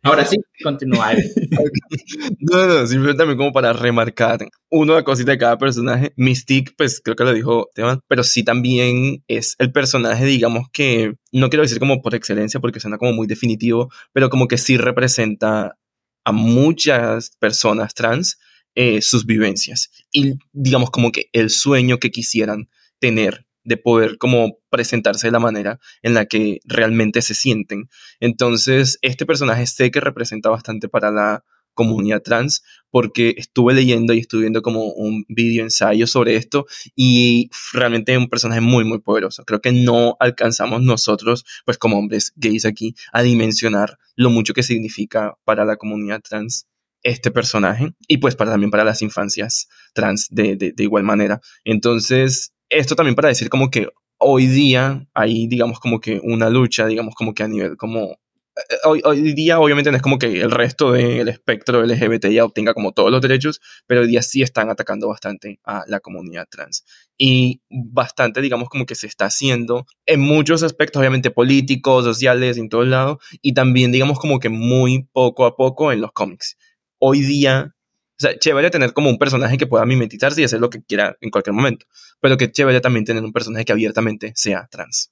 Ahora 0.03 0.25
sí, 0.25 0.35
continúa. 0.61 1.13
no, 2.39 2.67
no, 2.67 2.87
simplemente 2.87 3.17
también 3.17 3.37
como 3.37 3.53
para 3.53 3.71
remarcar 3.71 4.45
una 4.69 5.01
cosita 5.03 5.31
de 5.31 5.37
cada 5.37 5.57
personaje. 5.57 6.13
Mystique, 6.17 6.73
pues 6.77 7.01
creo 7.01 7.15
que 7.15 7.23
lo 7.23 7.33
dijo 7.33 7.69
Teban, 7.73 8.01
pero 8.07 8.23
sí 8.23 8.43
también 8.43 9.23
es 9.27 9.55
el 9.59 9.71
personaje, 9.71 10.25
digamos 10.25 10.67
que, 10.73 11.15
no 11.31 11.49
quiero 11.49 11.63
decir 11.63 11.79
como 11.79 12.01
por 12.01 12.15
excelencia 12.15 12.59
porque 12.59 12.81
suena 12.81 12.97
como 12.97 13.13
muy 13.13 13.27
definitivo, 13.27 13.89
pero 14.11 14.29
como 14.29 14.49
que 14.49 14.57
sí 14.57 14.77
representa 14.77 15.77
a 16.25 16.31
muchas 16.33 17.31
personas 17.39 17.93
trans 17.93 18.37
eh, 18.75 19.01
sus 19.01 19.25
vivencias 19.25 19.91
y 20.11 20.33
digamos 20.51 20.89
como 20.89 21.11
que 21.11 21.29
el 21.31 21.49
sueño 21.49 21.99
que 21.99 22.11
quisieran 22.11 22.69
tener 22.99 23.45
de 23.63 23.77
poder 23.77 24.17
como 24.17 24.57
presentarse 24.69 25.27
de 25.27 25.31
la 25.31 25.39
manera 25.39 25.79
en 26.01 26.13
la 26.13 26.25
que 26.25 26.59
realmente 26.65 27.21
se 27.21 27.33
sienten. 27.33 27.89
Entonces, 28.19 28.99
este 29.01 29.25
personaje 29.25 29.67
sé 29.67 29.91
que 29.91 29.99
representa 29.99 30.49
bastante 30.49 30.89
para 30.89 31.11
la 31.11 31.43
comunidad 31.73 32.21
trans 32.21 32.63
porque 32.89 33.33
estuve 33.37 33.73
leyendo 33.73 34.13
y 34.13 34.19
estuve 34.19 34.41
viendo 34.41 34.61
como 34.61 34.85
un 34.93 35.25
video 35.27 35.63
ensayo 35.63 36.07
sobre 36.07 36.35
esto 36.35 36.65
y 36.95 37.49
realmente 37.73 38.13
es 38.13 38.17
un 38.17 38.29
personaje 38.29 38.61
muy 38.61 38.85
muy 38.85 38.99
poderoso. 38.99 39.43
Creo 39.45 39.61
que 39.61 39.71
no 39.71 40.15
alcanzamos 40.19 40.81
nosotros, 40.81 41.45
pues 41.65 41.77
como 41.77 41.97
hombres 41.97 42.33
gays 42.35 42.65
aquí, 42.65 42.95
a 43.11 43.23
dimensionar 43.23 43.97
lo 44.15 44.29
mucho 44.29 44.53
que 44.53 44.63
significa 44.63 45.35
para 45.43 45.65
la 45.65 45.77
comunidad 45.77 46.21
trans 46.21 46.67
este 47.01 47.31
personaje 47.31 47.93
y 48.07 48.17
pues 48.17 48.35
para, 48.35 48.51
también 48.51 48.71
para 48.71 48.85
las 48.85 49.01
infancias 49.01 49.67
trans 49.93 50.27
de, 50.29 50.55
de, 50.55 50.71
de 50.71 50.83
igual 50.83 51.03
manera. 51.03 51.41
Entonces, 51.65 52.52
esto 52.69 52.95
también 52.95 53.15
para 53.15 53.29
decir 53.29 53.49
como 53.49 53.69
que 53.69 53.89
hoy 54.17 54.47
día 54.47 55.05
hay, 55.13 55.47
digamos, 55.47 55.79
como 55.79 55.99
que 55.99 56.19
una 56.23 56.49
lucha, 56.49 56.87
digamos, 56.87 57.15
como 57.15 57.33
que 57.33 57.43
a 57.43 57.47
nivel 57.47 57.77
como... 57.77 58.17
Eh, 58.55 58.75
hoy, 58.85 59.01
hoy 59.03 59.33
día 59.33 59.59
obviamente 59.59 59.89
no 59.89 59.97
es 59.97 60.03
como 60.03 60.19
que 60.19 60.41
el 60.41 60.51
resto 60.51 60.91
del 60.91 61.27
espectro 61.27 61.83
LGBT 61.83 62.27
ya 62.27 62.45
obtenga 62.45 62.75
como 62.75 62.91
todos 62.91 63.11
los 63.11 63.21
derechos, 63.21 63.59
pero 63.87 64.01
hoy 64.01 64.07
día 64.07 64.21
sí 64.21 64.43
están 64.43 64.69
atacando 64.69 65.07
bastante 65.07 65.59
a 65.63 65.83
la 65.87 65.99
comunidad 65.99 66.47
trans. 66.49 66.85
Y 67.17 67.61
bastante, 67.69 68.41
digamos, 68.41 68.69
como 68.69 68.85
que 68.85 68.95
se 68.95 69.07
está 69.07 69.25
haciendo 69.25 69.85
en 70.05 70.19
muchos 70.21 70.61
aspectos, 70.63 70.99
obviamente 70.99 71.31
políticos, 71.31 72.05
sociales, 72.05 72.57
en 72.57 72.69
todo 72.69 72.85
lado, 72.85 73.19
y 73.41 73.53
también, 73.53 73.91
digamos, 73.91 74.19
como 74.19 74.39
que 74.39 74.49
muy 74.49 75.07
poco 75.11 75.45
a 75.45 75.55
poco 75.55 75.91
en 75.91 76.01
los 76.01 76.11
cómics. 76.11 76.57
Hoy 76.99 77.21
día 77.21 77.75
o 78.13 78.19
sea, 78.19 78.37
chévere 78.37 78.69
tener 78.69 78.93
como 78.93 79.09
un 79.09 79.17
personaje 79.17 79.57
que 79.57 79.67
pueda 79.67 79.85
mimetizarse 79.85 80.41
y 80.41 80.43
hacer 80.43 80.59
lo 80.59 80.69
que 80.69 80.83
quiera 80.83 81.17
en 81.19 81.29
cualquier 81.29 81.53
momento. 81.53 81.85
Pero 82.21 82.37
que 82.37 82.51
chévere 82.51 82.79
también 82.79 83.05
tener 83.05 83.23
un 83.23 83.33
personaje 83.33 83.65
que 83.65 83.71
abiertamente 83.71 84.33
sea 84.35 84.67
trans. 84.69 85.11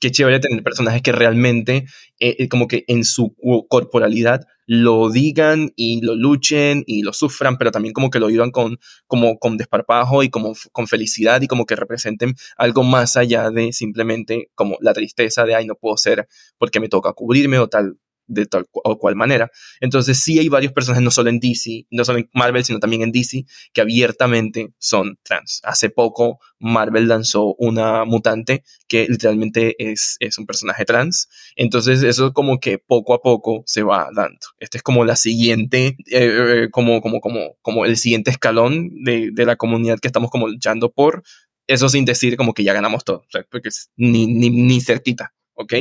Que 0.00 0.10
chévere 0.10 0.40
tener 0.40 0.62
personajes 0.62 1.02
que 1.02 1.12
realmente, 1.12 1.84
eh, 2.18 2.36
eh, 2.38 2.48
como 2.48 2.68
que 2.68 2.84
en 2.88 3.04
su 3.04 3.34
corporalidad, 3.68 4.46
lo 4.66 5.10
digan 5.10 5.72
y 5.76 6.00
lo 6.00 6.14
luchen 6.14 6.84
y 6.86 7.02
lo 7.02 7.12
sufran, 7.12 7.58
pero 7.58 7.70
también 7.70 7.92
como 7.92 8.08
que 8.08 8.18
lo 8.18 8.28
digan 8.28 8.50
con, 8.50 8.78
como, 9.06 9.38
con 9.38 9.58
desparpajo 9.58 10.22
y 10.22 10.30
como 10.30 10.54
con 10.70 10.86
felicidad 10.86 11.42
y 11.42 11.48
como 11.48 11.66
que 11.66 11.76
representen 11.76 12.34
algo 12.56 12.82
más 12.82 13.16
allá 13.16 13.50
de 13.50 13.72
simplemente 13.72 14.50
como 14.54 14.78
la 14.80 14.94
tristeza 14.94 15.44
de, 15.44 15.54
ay, 15.54 15.66
no 15.66 15.74
puedo 15.74 15.98
ser 15.98 16.28
porque 16.56 16.80
me 16.80 16.88
toca 16.88 17.12
cubrirme 17.12 17.58
o 17.58 17.68
tal, 17.68 17.98
de 18.32 18.46
tal 18.46 18.66
o 18.72 18.98
cual 18.98 19.16
manera. 19.16 19.50
Entonces 19.80 20.20
sí 20.20 20.38
hay 20.38 20.48
varios 20.48 20.72
personajes, 20.72 21.04
no 21.04 21.10
solo 21.10 21.30
en 21.30 21.40
DC, 21.40 21.86
no 21.90 22.04
solo 22.04 22.18
en 22.18 22.30
Marvel, 22.32 22.64
sino 22.64 22.78
también 22.78 23.02
en 23.02 23.12
DC, 23.12 23.44
que 23.72 23.80
abiertamente 23.80 24.72
son 24.78 25.18
trans. 25.22 25.60
Hace 25.64 25.90
poco 25.90 26.40
Marvel 26.58 27.08
lanzó 27.08 27.54
una 27.58 28.04
mutante 28.04 28.64
que 28.88 29.06
literalmente 29.08 29.74
es, 29.78 30.16
es 30.20 30.38
un 30.38 30.46
personaje 30.46 30.84
trans. 30.84 31.28
Entonces 31.56 32.02
eso 32.02 32.32
como 32.32 32.60
que 32.60 32.78
poco 32.78 33.14
a 33.14 33.20
poco 33.20 33.62
se 33.66 33.82
va 33.82 34.08
dando. 34.14 34.38
Este 34.58 34.78
es 34.78 34.82
como 34.82 35.04
la 35.04 35.16
siguiente, 35.16 35.96
eh, 36.10 36.68
como, 36.70 37.00
como, 37.02 37.20
como, 37.20 37.56
como 37.62 37.84
el 37.84 37.96
siguiente 37.96 38.30
escalón 38.30 39.02
de, 39.04 39.30
de 39.32 39.44
la 39.44 39.56
comunidad 39.56 39.98
que 39.98 40.08
estamos 40.08 40.30
como 40.30 40.48
luchando 40.48 40.90
por. 40.90 41.22
Eso 41.66 41.88
sin 41.88 42.04
decir 42.04 42.36
como 42.36 42.54
que 42.54 42.64
ya 42.64 42.72
ganamos 42.72 43.04
todo, 43.04 43.24
porque 43.50 43.68
es 43.68 43.90
ni, 43.96 44.26
ni, 44.26 44.50
ni 44.50 44.80
cerquita, 44.80 45.32
¿ok? 45.54 45.74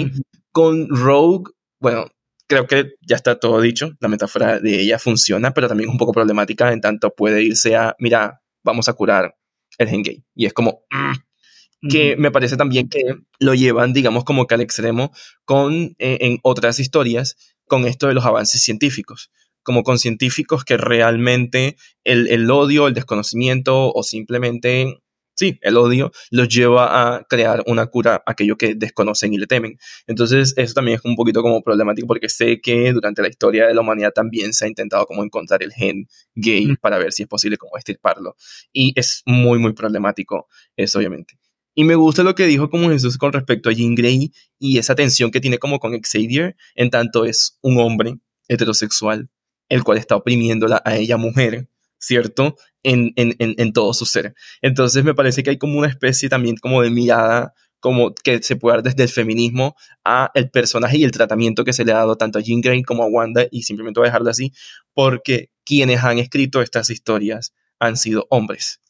Con 0.51 0.87
Rogue, 0.89 1.51
bueno, 1.79 2.05
creo 2.51 2.67
que 2.67 2.95
ya 2.99 3.15
está 3.15 3.39
todo 3.39 3.61
dicho. 3.61 3.93
La 4.01 4.09
metáfora 4.09 4.59
de 4.59 4.81
ella 4.81 4.99
funciona, 4.99 5.53
pero 5.53 5.69
también 5.69 5.89
es 5.89 5.93
un 5.93 5.97
poco 5.97 6.11
problemática 6.11 6.73
en 6.73 6.81
tanto 6.81 7.15
puede 7.15 7.41
irse 7.41 7.77
a, 7.77 7.95
mira, 7.97 8.41
vamos 8.61 8.89
a 8.89 8.93
curar 8.93 9.37
el 9.77 9.87
gen 9.87 10.03
gay. 10.03 10.25
Y 10.35 10.47
es 10.47 10.53
como, 10.53 10.83
mm", 10.91 11.87
que 11.89 12.17
me 12.17 12.29
parece 12.29 12.57
también 12.57 12.89
que 12.89 13.15
lo 13.39 13.53
llevan, 13.53 13.93
digamos, 13.93 14.25
como 14.25 14.47
que 14.47 14.55
al 14.55 14.61
extremo 14.61 15.13
con, 15.45 15.95
eh, 15.97 16.17
en 16.19 16.39
otras 16.43 16.79
historias, 16.79 17.37
con 17.65 17.85
esto 17.85 18.07
de 18.07 18.15
los 18.15 18.25
avances 18.25 18.61
científicos 18.61 19.31
como 19.63 19.83
con 19.83 19.99
científicos 19.99 20.65
que 20.65 20.75
realmente 20.75 21.77
el, 22.03 22.27
el 22.29 22.49
odio, 22.49 22.87
el 22.87 22.95
desconocimiento 22.95 23.93
o 23.93 24.01
simplemente 24.01 25.03
sí, 25.41 25.57
el 25.61 25.75
odio 25.75 26.11
los 26.29 26.47
lleva 26.47 27.15
a 27.15 27.23
crear 27.23 27.63
una 27.65 27.87
cura 27.87 28.21
a 28.25 28.31
aquello 28.31 28.57
que 28.57 28.75
desconocen 28.75 29.33
y 29.33 29.39
le 29.39 29.47
temen. 29.47 29.79
Entonces, 30.05 30.53
eso 30.55 30.73
también 30.75 30.97
es 30.99 31.05
un 31.05 31.15
poquito 31.15 31.41
como 31.41 31.63
problemático 31.63 32.07
porque 32.07 32.29
sé 32.29 32.61
que 32.61 32.93
durante 32.93 33.23
la 33.23 33.27
historia 33.27 33.65
de 33.65 33.73
la 33.73 33.81
humanidad 33.81 34.11
también 34.13 34.53
se 34.53 34.65
ha 34.65 34.67
intentado 34.67 35.07
como 35.07 35.23
encontrar 35.23 35.63
el 35.63 35.73
gen 35.73 36.07
gay 36.35 36.75
para 36.79 36.99
ver 36.99 37.11
si 37.11 37.23
es 37.23 37.27
posible 37.27 37.57
como 37.57 37.75
estirparlo. 37.75 38.35
Y 38.71 38.93
es 38.95 39.23
muy, 39.25 39.57
muy 39.57 39.73
problemático 39.73 40.47
eso, 40.75 40.99
obviamente. 40.99 41.39
Y 41.73 41.85
me 41.85 41.95
gusta 41.95 42.21
lo 42.21 42.35
que 42.35 42.45
dijo 42.45 42.69
como 42.69 42.89
Jesús 42.89 43.17
con 43.17 43.33
respecto 43.33 43.69
a 43.69 43.73
Jean 43.73 43.95
Grey 43.95 44.31
y 44.59 44.77
esa 44.77 44.93
tensión 44.93 45.31
que 45.31 45.41
tiene 45.41 45.57
como 45.57 45.79
con 45.79 45.99
Xavier, 45.99 46.55
en 46.75 46.91
tanto 46.91 47.25
es 47.25 47.57
un 47.61 47.79
hombre 47.79 48.17
heterosexual, 48.47 49.29
el 49.69 49.83
cual 49.83 49.97
está 49.97 50.17
oprimiéndola 50.17 50.83
a 50.85 50.97
ella 50.97 51.17
mujer, 51.17 51.67
¿cierto? 52.01 52.57
En, 52.83 53.13
en, 53.15 53.35
en, 53.39 53.73
todo 53.73 53.93
su 53.93 54.05
ser. 54.05 54.33
Entonces 54.61 55.03
me 55.03 55.13
parece 55.13 55.43
que 55.43 55.51
hay 55.51 55.57
como 55.57 55.77
una 55.77 55.87
especie 55.87 56.29
también 56.29 56.57
como 56.57 56.81
de 56.81 56.89
mirada 56.89 57.53
como 57.79 58.13
que 58.13 58.41
se 58.43 58.55
puede 58.55 58.77
dar 58.77 58.83
desde 58.83 59.03
el 59.03 59.09
feminismo 59.09 59.75
a 60.03 60.31
el 60.35 60.49
personaje 60.51 60.97
y 60.97 61.03
el 61.03 61.11
tratamiento 61.11 61.63
que 61.63 61.73
se 61.73 61.83
le 61.83 61.91
ha 61.91 61.97
dado 61.97 62.15
tanto 62.15 62.39
a 62.39 62.41
Jean 62.41 62.61
Grey 62.61 62.83
como 62.83 63.03
a 63.03 63.07
Wanda 63.07 63.45
y 63.49 63.63
simplemente 63.63 63.99
voy 63.99 64.07
a 64.07 64.11
dejarlo 64.11 64.29
así 64.29 64.53
porque 64.93 65.49
quienes 65.65 66.03
han 66.03 66.19
escrito 66.19 66.61
estas 66.61 66.89
historias 66.91 67.53
han 67.79 67.97
sido 67.97 68.27
hombres 68.29 68.81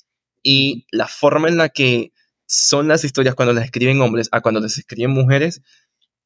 y 0.43 0.85
la 0.91 1.07
forma 1.07 1.47
en 1.47 1.57
la 1.57 1.69
que 1.69 2.11
son 2.47 2.89
las 2.89 3.05
historias 3.05 3.35
cuando 3.35 3.53
las 3.53 3.65
escriben 3.65 4.01
hombres 4.01 4.27
a 4.33 4.41
cuando 4.41 4.59
las 4.59 4.77
escriben 4.77 5.11
mujeres 5.11 5.61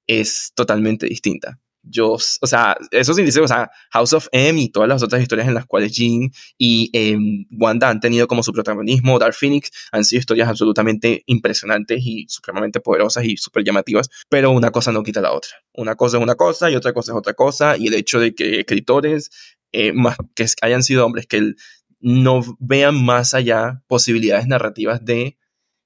es 0.07 0.51
totalmente 0.55 1.05
distinta 1.05 1.59
yo, 1.87 2.13
o 2.13 2.47
sea, 2.47 2.77
eso 2.91 3.13
sin 3.13 3.25
decir, 3.25 3.41
o 3.41 3.47
sea, 3.47 3.69
House 3.91 4.13
of 4.13 4.27
M 4.31 4.59
y 4.59 4.69
todas 4.69 4.89
las 4.89 5.03
otras 5.03 5.21
historias 5.21 5.47
en 5.47 5.53
las 5.53 5.65
cuales 5.65 5.95
Jean 5.95 6.31
y 6.57 6.89
em, 6.93 7.45
Wanda 7.51 7.89
han 7.89 7.99
tenido 7.99 8.27
como 8.27 8.43
su 8.43 8.51
protagonismo, 8.51 9.19
Dark 9.19 9.35
Phoenix, 9.35 9.71
han 9.91 10.05
sido 10.05 10.19
historias 10.19 10.49
absolutamente 10.49 11.23
impresionantes 11.27 12.01
y 12.03 12.25
supremamente 12.27 12.79
poderosas 12.79 13.25
y 13.25 13.37
súper 13.37 13.63
llamativas, 13.63 14.09
pero 14.29 14.51
una 14.51 14.71
cosa 14.71 14.91
no 14.91 15.03
quita 15.03 15.21
la 15.21 15.33
otra. 15.33 15.51
Una 15.73 15.95
cosa 15.95 16.17
es 16.17 16.23
una 16.23 16.35
cosa 16.35 16.69
y 16.69 16.75
otra 16.75 16.93
cosa 16.93 17.11
es 17.11 17.17
otra 17.17 17.33
cosa, 17.33 17.77
y 17.77 17.87
el 17.87 17.93
hecho 17.93 18.19
de 18.19 18.33
que 18.33 18.59
escritores, 18.61 19.29
eh, 19.71 19.93
que 20.35 20.45
hayan 20.61 20.83
sido 20.83 21.05
hombres, 21.05 21.27
que 21.27 21.53
no 21.99 22.41
vean 22.59 23.03
más 23.03 23.33
allá 23.33 23.83
posibilidades 23.87 24.47
narrativas 24.47 25.03
de 25.03 25.37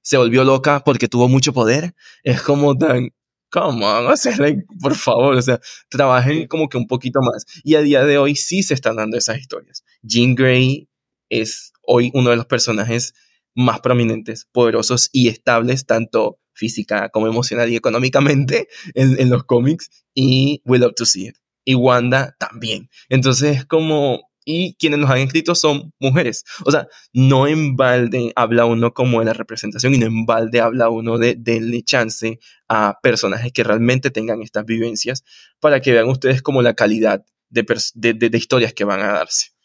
se 0.02 0.16
volvió 0.16 0.44
loca 0.44 0.82
porque 0.84 1.08
tuvo 1.08 1.28
mucho 1.28 1.52
poder, 1.52 1.94
es 2.22 2.42
como 2.42 2.76
tan, 2.76 3.10
come 3.50 3.84
on, 3.84 4.06
o 4.06 4.16
sea, 4.16 4.36
por 4.80 4.94
favor, 4.94 5.36
o 5.36 5.42
sea, 5.42 5.60
trabajen 5.88 6.46
como 6.46 6.68
que 6.68 6.78
un 6.78 6.86
poquito 6.86 7.20
más. 7.20 7.44
Y 7.64 7.74
a 7.74 7.82
día 7.82 8.04
de 8.04 8.18
hoy 8.18 8.36
sí 8.36 8.62
se 8.62 8.74
están 8.74 8.96
dando 8.96 9.18
esas 9.18 9.38
historias. 9.38 9.84
Jean 10.02 10.34
Grey 10.34 10.88
es 11.28 11.72
hoy 11.82 12.10
uno 12.14 12.30
de 12.30 12.36
los 12.36 12.46
personajes 12.46 13.14
más 13.54 13.80
prominentes, 13.80 14.46
poderosos 14.52 15.10
y 15.12 15.28
estables, 15.28 15.86
tanto 15.86 16.38
física 16.52 17.08
como 17.08 17.26
emocional 17.26 17.70
y 17.70 17.76
económicamente 17.76 18.68
en, 18.94 19.20
en 19.20 19.30
los 19.30 19.44
cómics. 19.44 19.90
Y 20.14 20.62
we 20.64 20.78
love 20.78 20.94
to 20.94 21.04
see 21.04 21.28
it. 21.28 21.36
Y 21.64 21.74
Wanda 21.74 22.36
también. 22.38 22.88
Entonces 23.08 23.58
es 23.58 23.64
como 23.66 24.29
y 24.50 24.74
quienes 24.78 24.98
nos 24.98 25.10
han 25.10 25.18
escrito 25.18 25.54
son 25.54 25.92
mujeres. 26.00 26.44
O 26.64 26.70
sea, 26.70 26.88
no 27.12 27.46
en 27.46 27.76
balde 27.76 28.32
habla 28.34 28.64
uno 28.64 28.92
como 28.92 29.20
de 29.20 29.26
la 29.26 29.32
representación 29.32 29.94
y 29.94 29.98
no 29.98 30.06
en 30.06 30.26
balde 30.26 30.60
habla 30.60 30.88
uno 30.88 31.18
de 31.18 31.36
darle 31.38 31.82
chance 31.82 32.38
a 32.68 32.98
personajes 33.02 33.52
que 33.52 33.64
realmente 33.64 34.10
tengan 34.10 34.42
estas 34.42 34.64
vivencias 34.64 35.24
para 35.60 35.80
que 35.80 35.92
vean 35.92 36.08
ustedes 36.08 36.42
como 36.42 36.62
la 36.62 36.74
calidad 36.74 37.24
de, 37.48 37.64
de 37.94 38.38
historias 38.38 38.72
que 38.72 38.84
van 38.84 39.00
a 39.00 39.12
darse 39.12 39.59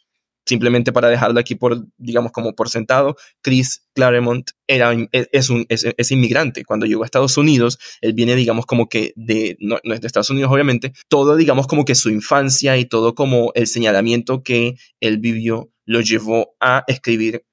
simplemente 0.45 0.91
para 0.91 1.09
dejarlo 1.09 1.39
aquí 1.39 1.55
por, 1.55 1.85
digamos, 1.97 2.31
como 2.31 2.55
por 2.55 2.69
sentado, 2.69 3.15
Chris 3.41 3.85
Claremont 3.93 4.51
era, 4.67 4.93
e, 4.93 5.07
es, 5.31 5.49
un, 5.49 5.65
es, 5.69 6.11
inmigrante. 6.11 6.63
Cuando 6.63 6.85
llegó 6.85 7.03
a 7.03 7.05
Estados 7.05 7.37
Unidos, 7.37 7.79
él 8.01 8.13
viene, 8.13 8.35
digamos, 8.35 8.65
como 8.65 8.87
que 8.87 9.13
de, 9.15 9.57
no, 9.59 9.77
es 9.83 10.01
de 10.01 10.07
Estados 10.07 10.29
Unidos, 10.29 10.51
obviamente, 10.51 10.93
todo, 11.07 11.35
digamos, 11.35 11.67
como 11.67 11.85
que 11.85 11.95
su 11.95 12.09
infancia 12.09 12.77
y 12.77 12.85
todo 12.85 13.15
como 13.15 13.51
el 13.55 13.67
señalamiento 13.67 14.43
que 14.43 14.75
él 14.99 15.17
vivió 15.17 15.71
lo 15.85 16.01
llevó 16.01 16.55
a 16.59 16.83
escribir 16.87 17.43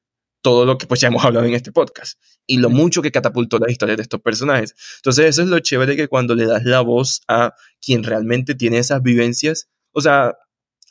todo 0.42 0.66
lo 0.66 0.76
que 0.76 0.86
pues 0.86 1.00
ya 1.00 1.08
hemos 1.08 1.24
hablado 1.24 1.46
en 1.46 1.54
este 1.54 1.70
podcast 1.70 2.20
y 2.46 2.58
lo 2.58 2.68
mucho 2.68 3.00
que 3.00 3.12
catapultó 3.12 3.58
la 3.58 3.70
historia 3.70 3.96
de 3.96 4.02
estos 4.02 4.20
personajes. 4.20 4.74
Entonces 4.96 5.26
eso 5.26 5.42
es 5.42 5.48
lo 5.48 5.60
chévere 5.60 5.96
que 5.96 6.08
cuando 6.08 6.34
le 6.34 6.46
das 6.46 6.64
la 6.64 6.80
voz 6.80 7.22
a 7.28 7.54
quien 7.80 8.02
realmente 8.02 8.54
tiene 8.54 8.78
esas 8.78 9.02
vivencias, 9.02 9.68
o 9.92 10.00
sea, 10.00 10.34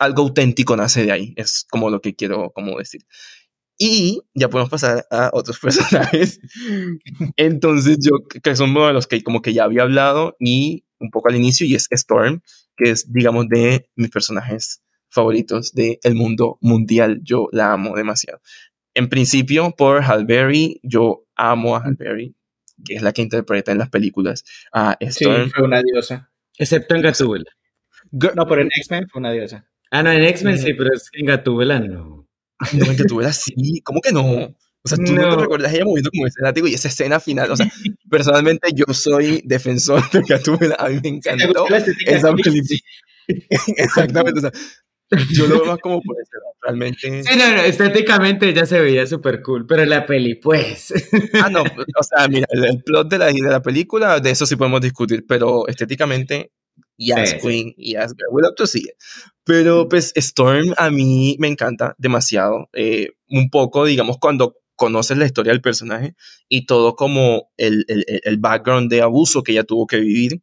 algo 0.02 0.24
auténtico 0.24 0.76
nace 0.76 1.06
de 1.06 1.12
ahí, 1.12 1.34
es 1.38 1.66
como 1.70 1.92
lo 1.92 2.02
que 2.02 2.16
quiero 2.16 2.52
como 2.52 2.80
decir. 2.80 3.02
Y 3.78 4.22
ya 4.34 4.50
podemos 4.50 4.70
pasar 4.70 5.06
a 5.12 5.30
otros 5.32 5.60
personajes. 5.62 6.40
Entonces 7.38 8.00
yo, 8.02 8.18
que 8.44 8.56
son 8.56 8.72
uno 8.72 8.88
de 8.88 8.94
los 8.94 9.08
que 9.08 9.24
como 9.24 9.42
que 9.42 9.54
ya 9.54 9.64
había 9.64 9.84
hablado 9.84 10.36
y 10.40 10.86
un 11.00 11.12
poco 11.12 11.30
al 11.30 11.36
inicio, 11.36 11.66
y 11.66 11.76
es 11.76 11.88
Storm, 11.92 12.42
que 12.76 12.92
es, 12.92 13.12
digamos, 13.12 13.48
de 13.48 13.90
mis 13.96 14.10
personajes 14.10 14.84
favoritos 15.10 15.74
del 15.74 16.00
el 16.04 16.16
mundo 16.16 16.58
mundial. 16.62 17.20
Yo 17.24 17.48
la 17.52 17.74
amo 17.74 17.96
demasiado. 17.96 18.42
En 18.94 19.08
principio, 19.08 19.74
por 19.76 20.04
Hal 20.04 20.26
Berry, 20.26 20.80
yo 20.84 21.26
amo 21.36 21.76
a 21.76 21.80
Hal 21.80 21.96
Berry, 21.96 22.36
que 22.86 22.96
es 22.96 23.02
la 23.02 23.14
que 23.14 23.22
interpreta 23.22 23.72
en 23.72 23.78
las 23.78 23.90
películas 23.90 24.44
a 24.74 24.98
Storm. 25.00 25.46
Sí, 25.46 25.52
fue 25.52 25.64
una 25.64 25.82
diosa. 25.82 26.32
Excepto 26.58 26.96
en 26.96 27.02
Gatúbela. 27.02 27.52
No, 28.12 28.46
pero 28.48 28.62
en 28.62 28.68
X-Men 28.68 29.08
fue 29.10 29.20
una 29.20 29.32
diosa. 29.32 29.71
Ah, 29.92 30.02
no, 30.04 30.12
en 30.12 30.24
X-Men 30.24 30.58
sí, 30.58 30.74
pero 30.74 30.90
es 30.96 31.10
que 31.12 31.20
en 31.20 31.26
Gatúbela 31.28 31.80
no. 31.80 32.28
No, 32.74 32.86
en 32.86 32.96
Gatúbela 32.96 33.34
sí, 33.34 33.82
¿cómo 33.84 34.00
que 34.02 34.14
no? 34.14 34.56
O 34.84 34.90
sea, 34.90 34.98
tú 34.98 35.14
no, 35.14 35.36
te 35.36 35.42
recuerdas 35.42 35.74
ella 35.74 35.86
moviendo 35.86 36.10
como 36.10 36.26
ese 36.26 36.42
látigo 36.42 36.68
y 36.68 36.74
esa 36.74 36.88
escena 36.88 37.20
final. 37.20 37.52
O 37.52 37.58
sea, 37.58 37.68
personalmente 38.10 38.70
yo 38.74 38.86
soy 38.94 39.42
defensor 39.46 40.10
de 40.12 40.22
Gatúbela. 40.28 40.76
A 40.80 40.90
mí 40.90 41.00
me 41.04 41.10
encantó 41.10 41.68
esa 41.68 42.34
película. 42.34 42.80
Exactamente. 43.78 44.40
O 44.40 44.42
sea, 44.42 44.52
yo 45.34 45.46
lo 45.46 45.58
veo 45.58 45.66
más 45.66 45.80
como 45.80 46.02
por 46.02 46.16
eso, 46.20 46.32
realmente. 46.62 47.24
Sí, 47.24 47.38
no, 47.38 47.52
no, 47.52 47.62
estéticamente 47.62 48.50
ella 48.50 48.66
se 48.66 48.80
veía 48.80 49.06
súper 49.06 49.42
cool, 49.42 49.68
pero 49.68 49.86
la 49.86 50.06
peli, 50.06 50.36
pues. 50.36 50.94
Ah, 51.34 51.50
no, 51.50 51.62
o 51.64 52.04
sea, 52.04 52.28
mira, 52.30 52.48
el, 52.50 52.82
plot 52.82 53.10
de 53.10 53.18
la, 53.18 53.26
de 53.26 53.42
la 53.42 53.62
película, 53.62 54.20
de 54.20 54.32
eso 54.32 54.46
sí 54.46 54.56
podemos 54.56 54.82
discutir, 54.82 55.26
pero 55.28 55.68
estéticamente 55.68 56.52
Yes, 57.02 57.34
Queen, 57.42 57.74
yes, 57.78 58.14
girl. 58.14 58.32
We 58.32 58.44
love 58.44 58.56
to 58.56 58.68
see 58.68 58.82
it. 58.82 58.96
Pero 59.44 59.90
pues 59.90 60.14
Storm 60.16 60.74
a 60.78 60.92
mí 60.92 61.36
me 61.40 61.48
encanta 61.48 61.96
demasiado. 61.98 62.70
Eh, 62.74 63.10
un 63.28 63.50
poco, 63.50 63.86
digamos, 63.86 64.18
cuando 64.20 64.58
conoces 64.76 65.18
la 65.18 65.26
historia 65.26 65.52
del 65.52 65.62
personaje 65.62 66.16
y 66.48 66.66
todo 66.66 66.96
como 66.96 67.52
el, 67.58 67.86
el, 67.88 68.06
el 68.08 68.38
background 68.38 68.90
de 68.92 69.02
abuso 69.02 69.44
que 69.44 69.54
ella 69.54 69.64
tuvo 69.64 69.88
que 69.88 69.98
vivir, 69.98 70.42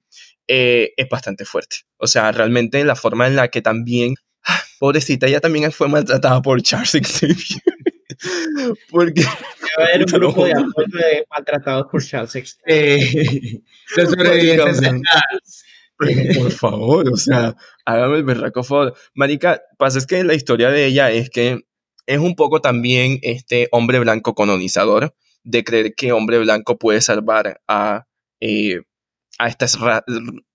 eh, 0.48 0.94
es 0.96 1.08
bastante 1.08 1.44
fuerte. 1.44 1.76
O 1.98 2.06
sea, 2.06 2.32
realmente 2.32 2.82
la 2.84 2.96
forma 2.96 3.26
en 3.26 3.36
la 3.36 3.48
que 3.48 3.60
también, 3.60 4.14
ah, 4.44 4.60
pobrecita, 4.80 5.26
ella 5.26 5.40
también 5.40 5.70
fue 5.70 5.88
maltratada 5.88 6.40
por 6.40 6.60
Charles 6.62 6.90
Xavier. 6.90 7.62
Porque. 8.90 9.22
Va 9.22 9.84
a 9.84 9.86
haber 9.88 10.06
un 10.06 10.12
grupo 10.12 10.44
de 10.44 10.52
apoyo 10.52 10.98
de 10.98 11.24
maltratados 11.30 11.86
por 11.90 12.02
Charles 12.02 12.32
Xavier. 12.32 12.56
Eh, 12.66 13.60
los 13.96 14.10
sobrevivientes 14.10 14.80
de 14.80 14.86
Charles. 14.86 15.64
Por 16.38 16.50
favor, 16.52 17.12
o 17.12 17.16
sea, 17.16 17.56
hágame 17.84 18.18
el 18.18 18.24
berraco 18.24 18.62
favor. 18.62 18.94
Marica, 19.14 19.60
pasa 19.78 19.98
es 19.98 20.06
que 20.06 20.22
la 20.24 20.34
historia 20.34 20.70
de 20.70 20.86
ella 20.86 21.10
es 21.10 21.30
que 21.30 21.60
es 22.06 22.18
un 22.18 22.36
poco 22.36 22.60
también 22.60 23.18
este 23.22 23.68
hombre 23.72 23.98
blanco 23.98 24.34
colonizador, 24.34 25.14
de 25.44 25.64
creer 25.64 25.94
que 25.94 26.12
hombre 26.12 26.38
blanco 26.38 26.78
puede 26.78 27.00
salvar 27.00 27.60
a, 27.68 28.06
eh, 28.40 28.80
a 29.38 29.48
estas, 29.48 29.78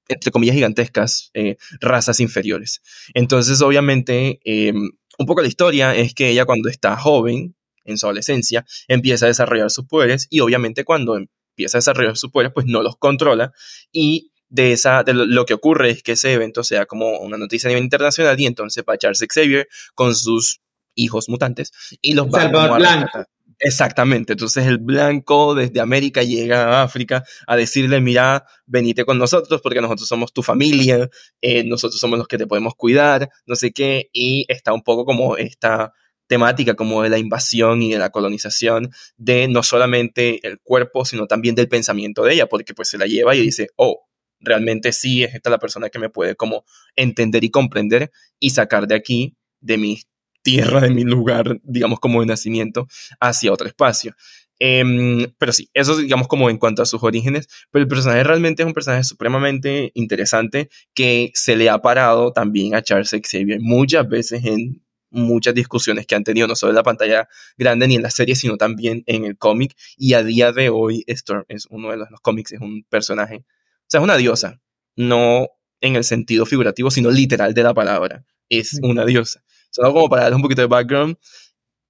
entre 0.08 0.32
comillas, 0.32 0.56
gigantescas 0.56 1.32
eh, 1.34 1.58
razas 1.80 2.20
inferiores. 2.20 2.82
Entonces, 3.14 3.62
obviamente, 3.62 4.40
em, 4.44 4.92
un 5.18 5.26
poco 5.26 5.42
la 5.42 5.48
historia 5.48 5.96
es 5.96 6.14
que 6.14 6.30
ella 6.30 6.46
cuando 6.46 6.70
está 6.70 6.98
joven, 6.98 7.56
en 7.86 7.98
su 7.98 8.06
adolescencia, 8.06 8.66
empieza 8.88 9.26
a 9.26 9.30
desarrollar 9.30 9.70
sus 9.70 9.86
poderes 9.86 10.28
y 10.30 10.40
obviamente 10.40 10.84
cuando 10.84 11.18
empieza 11.18 11.78
a 11.78 11.80
desarrollar 11.80 12.18
sus 12.18 12.32
poderes, 12.32 12.54
pues 12.54 12.66
no 12.66 12.82
los 12.82 12.98
controla 12.98 13.52
y 13.92 14.32
de, 14.54 14.72
esa, 14.72 15.04
de 15.04 15.14
lo, 15.14 15.46
que 15.46 15.56
ocurre 15.56 15.90
es 15.90 16.04
que 16.04 16.12
ese 16.12 16.32
evento 16.32 16.64
sea 16.64 16.86
como 16.86 17.18
una 17.18 17.38
noticia 17.38 17.68
a 17.68 17.72
nivel 17.72 17.84
internacional 17.84 18.40
y 18.40 18.46
entonces 18.46 18.84
va 18.88 18.98
Charles 19.00 19.26
Xavier 19.28 19.68
con 19.96 20.16
sus 20.16 20.62
hijos 20.94 21.28
mutantes 21.28 21.72
y 22.02 22.14
los 22.14 22.28
va 22.28 22.44
a 22.44 22.78
blanco. 22.78 23.26
Exactamente, 23.58 24.34
entonces 24.34 24.68
el 24.68 24.78
blanco 24.78 25.56
desde 25.56 25.80
América 25.80 26.22
llega 26.22 26.66
a 26.66 26.84
África 26.84 27.24
a 27.48 27.56
decirle, 27.56 28.00
mira, 28.00 28.46
venite 28.66 29.06
con 29.06 29.18
nosotros 29.18 29.62
porque 29.62 29.82
nosotros 29.82 30.08
somos 30.08 30.34
tu 30.34 30.44
familia, 30.44 31.10
eh, 31.42 31.64
nosotros 31.64 32.00
somos 32.00 32.20
los 32.20 32.28
que 32.28 32.38
te 32.38 32.46
podemos 32.46 32.76
cuidar, 32.76 33.30
no 33.48 33.56
sé 33.56 33.72
qué, 33.72 34.10
y 34.12 34.46
está 34.50 34.74
un 34.74 34.84
poco 34.84 35.06
como 35.06 35.38
esta 35.38 35.94
temática 36.28 36.76
como 36.76 37.02
de 37.02 37.10
la 37.10 37.18
invasión 37.18 37.82
y 37.82 37.92
de 37.92 38.00
la 38.00 38.12
colonización 38.12 38.92
de 39.18 39.48
no 39.48 39.64
solamente 39.64 40.46
el 40.46 40.60
cuerpo, 40.60 41.06
sino 41.06 41.26
también 41.26 41.56
del 41.56 41.70
pensamiento 41.70 42.24
de 42.24 42.34
ella, 42.34 42.48
porque 42.48 42.74
pues 42.74 42.90
se 42.90 42.98
la 42.98 43.06
lleva 43.06 43.36
y 43.36 43.42
dice, 43.42 43.70
oh, 43.78 44.04
realmente 44.44 44.92
sí 44.92 45.24
es 45.24 45.34
esta 45.36 45.50
la 45.50 45.60
persona 45.60 45.90
que 45.90 46.00
me 46.00 46.10
puede 46.10 46.36
como 46.36 46.66
entender 46.96 47.44
y 47.44 47.50
comprender 47.50 48.12
y 48.40 48.52
sacar 48.52 48.88
de 48.88 48.96
aquí, 48.96 49.36
de 49.62 49.78
mi 49.78 50.02
tierra, 50.44 50.82
de 50.82 50.92
mi 50.92 51.04
lugar, 51.04 51.60
digamos 51.64 52.00
como 52.00 52.20
de 52.20 52.28
nacimiento, 52.28 52.88
hacia 53.20 53.52
otro 53.52 53.68
espacio. 53.68 54.16
Em, 54.60 55.34
pero 55.38 55.52
sí, 55.52 55.70
eso 55.74 55.98
digamos 55.98 56.28
como 56.28 56.50
en 56.50 56.58
cuanto 56.58 56.82
a 56.84 56.86
sus 56.86 57.04
orígenes, 57.04 57.48
pero 57.72 57.84
el 57.84 57.88
personaje 57.88 58.24
realmente 58.24 58.64
es 58.64 58.68
un 58.68 58.74
personaje 58.74 59.04
supremamente 59.04 59.92
interesante 59.96 60.70
que 60.94 61.32
se 61.34 61.56
le 61.56 61.70
ha 61.70 61.82
parado 61.82 62.32
también 62.34 62.76
a 62.76 62.82
Charles 62.82 63.10
Xavier 63.12 63.60
muchas 63.60 64.08
veces 64.08 64.46
en 64.46 64.84
muchas 65.10 65.54
discusiones 65.54 66.08
que 66.08 66.16
han 66.16 66.24
tenido 66.24 66.48
no 66.48 66.56
solo 66.56 66.72
en 66.72 66.76
la 66.76 66.84
pantalla 66.84 67.28
grande 67.58 67.88
ni 67.88 67.96
en 67.96 68.02
la 68.04 68.10
serie, 68.10 68.36
sino 68.36 68.58
también 68.58 69.04
en 69.06 69.26
el 69.26 69.38
cómic. 69.38 69.76
Y 69.98 70.14
a 70.14 70.24
día 70.24 70.52
de 70.52 70.70
hoy, 70.70 71.04
Storm 71.08 71.46
es 71.50 71.68
uno 71.70 71.92
de 71.92 71.98
los, 71.98 72.10
los 72.12 72.20
cómics, 72.20 72.54
es 72.54 72.62
un 72.62 72.84
personaje 72.90 73.46
sea, 73.94 74.00
es 74.00 74.04
una 74.04 74.18
diosa, 74.18 74.62
no 74.96 75.48
en 75.82 75.96
el 75.96 76.04
sentido 76.04 76.46
figurativo, 76.46 76.90
sino 76.90 77.12
literal 77.12 77.54
de 77.54 77.64
la 77.64 77.74
palabra. 77.74 78.26
Es 78.50 78.80
una 78.82 79.06
diosa. 79.06 79.44
Solo 79.70 79.94
como 79.94 80.10
para 80.10 80.24
darles 80.24 80.38
un 80.38 80.42
poquito 80.42 80.62
de 80.62 80.68
background, 80.68 81.18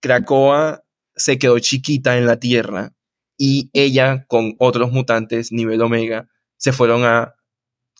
Krakoa 0.02 0.84
se 1.16 1.38
quedó 1.38 1.60
chiquita 1.60 2.18
en 2.18 2.26
la 2.26 2.40
Tierra 2.40 2.94
y 3.38 3.70
ella 3.74 4.26
con 4.28 4.56
otros 4.60 4.92
mutantes 4.92 5.52
nivel 5.52 5.82
Omega 5.82 6.28
se 6.58 6.74
fueron 6.74 7.04
a 7.06 7.36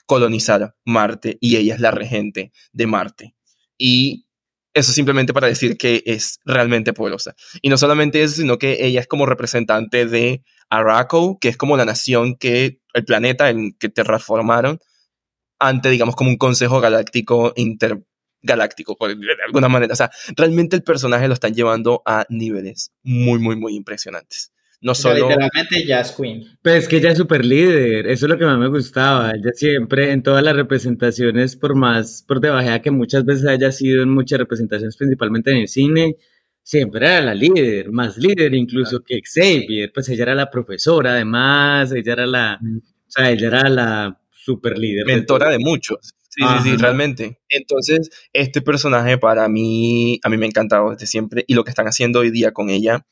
colonizar 0.06 0.76
Marte 0.86 1.38
y 1.40 1.58
ella 1.58 1.76
es 1.76 1.80
la 1.80 1.92
regente 1.92 2.52
de 2.72 2.88
Marte. 2.88 3.36
Y 3.78 4.28
eso 4.74 4.92
simplemente 4.92 5.34
para 5.34 5.48
decir 5.48 5.78
que 5.78 6.04
es 6.06 6.40
realmente 6.46 6.94
poderosa. 6.94 7.36
Y 7.62 7.70
no 7.70 7.78
solamente 7.78 8.24
eso, 8.24 8.36
sino 8.36 8.58
que 8.58 8.86
ella 8.86 9.02
es 9.02 9.08
como 9.08 9.26
representante 9.26 10.06
de 10.06 10.44
Araco, 10.70 11.38
que 11.40 11.50
es 11.50 11.58
como 11.58 11.78
la 11.78 11.86
nación 11.86 12.36
que, 12.36 12.80
el 12.94 13.06
planeta 13.06 13.50
en 13.50 13.74
que 13.74 13.90
terraformaron, 13.90 14.80
ante, 15.60 15.90
digamos, 15.90 16.16
como 16.16 16.30
un 16.30 16.38
consejo 16.38 16.80
galáctico 16.80 17.54
intergaláctico, 17.56 18.98
de 19.08 19.44
alguna 19.46 19.70
manera. 19.70 19.94
O 19.94 19.96
sea, 19.96 20.12
realmente 20.36 20.76
el 20.76 20.84
personaje 20.84 21.28
lo 21.28 21.34
están 21.34 21.54
llevando 21.54 22.02
a 22.06 22.26
niveles 22.30 22.92
muy, 23.04 23.40
muy, 23.40 23.56
muy 23.56 23.76
impresionantes. 23.76 24.53
No 24.84 24.94
solo... 24.94 25.30
literalmente 25.30 25.86
Jazz 25.88 26.16
Queen. 26.16 26.44
Pero 26.62 26.76
es 26.76 26.88
que 26.88 26.98
ella 26.98 27.12
es 27.12 27.18
súper 27.18 27.44
líder, 27.46 28.06
eso 28.08 28.26
es 28.26 28.30
lo 28.30 28.38
que 28.38 28.46
más 28.46 28.60
me 28.60 28.68
gustaba. 28.68 29.32
Ella 29.32 29.52
siempre, 29.54 30.12
en 30.12 30.22
todas 30.22 30.44
las 30.44 30.56
representaciones, 30.56 31.56
por 31.56 31.74
más 31.74 32.24
por 32.28 32.42
debajo 32.42 32.70
que 32.82 32.92
muchas 32.92 33.26
veces 33.26 33.48
haya 33.48 33.72
sido 33.72 34.04
en 34.04 34.10
muchas 34.10 34.40
representaciones, 34.40 34.98
principalmente 34.98 35.52
en 35.52 35.58
el 35.58 35.68
cine, 35.70 36.18
siempre 36.62 37.06
era 37.06 37.22
la 37.22 37.34
líder, 37.34 37.92
más 37.92 38.18
líder 38.18 38.54
incluso 38.54 39.02
que 39.04 39.22
Xavier, 39.24 39.92
pues 39.94 40.10
ella 40.10 40.24
era 40.24 40.36
la 40.36 40.50
profesora 40.50 41.14
además, 41.14 41.92
ella 41.94 42.14
era 42.14 42.26
la, 42.26 42.60
o 42.62 43.12
sea, 43.12 43.32
ella 43.32 43.48
era 43.48 43.70
la 43.70 44.20
super 44.32 44.78
líder. 44.78 45.06
Mentora 45.06 45.50
de 45.50 45.60
muchos. 45.60 46.14
Sí, 46.30 46.42
sí, 46.42 46.70
sí, 46.72 46.78
realmente. 46.78 47.40
Entonces, 47.48 48.10
este 48.34 48.62
personaje 48.62 49.20
para 49.20 49.48
mí, 49.48 50.20
a 50.24 50.30
mí 50.30 50.38
me 50.38 50.46
ha 50.46 50.48
encantado 50.48 50.92
desde 50.92 51.06
siempre 51.06 51.46
y 51.48 51.54
lo 51.54 51.64
que 51.64 51.70
están 51.70 51.86
haciendo 51.86 52.20
hoy 52.20 52.32
día 52.32 52.52
con 52.52 52.72
ella, 52.72 53.06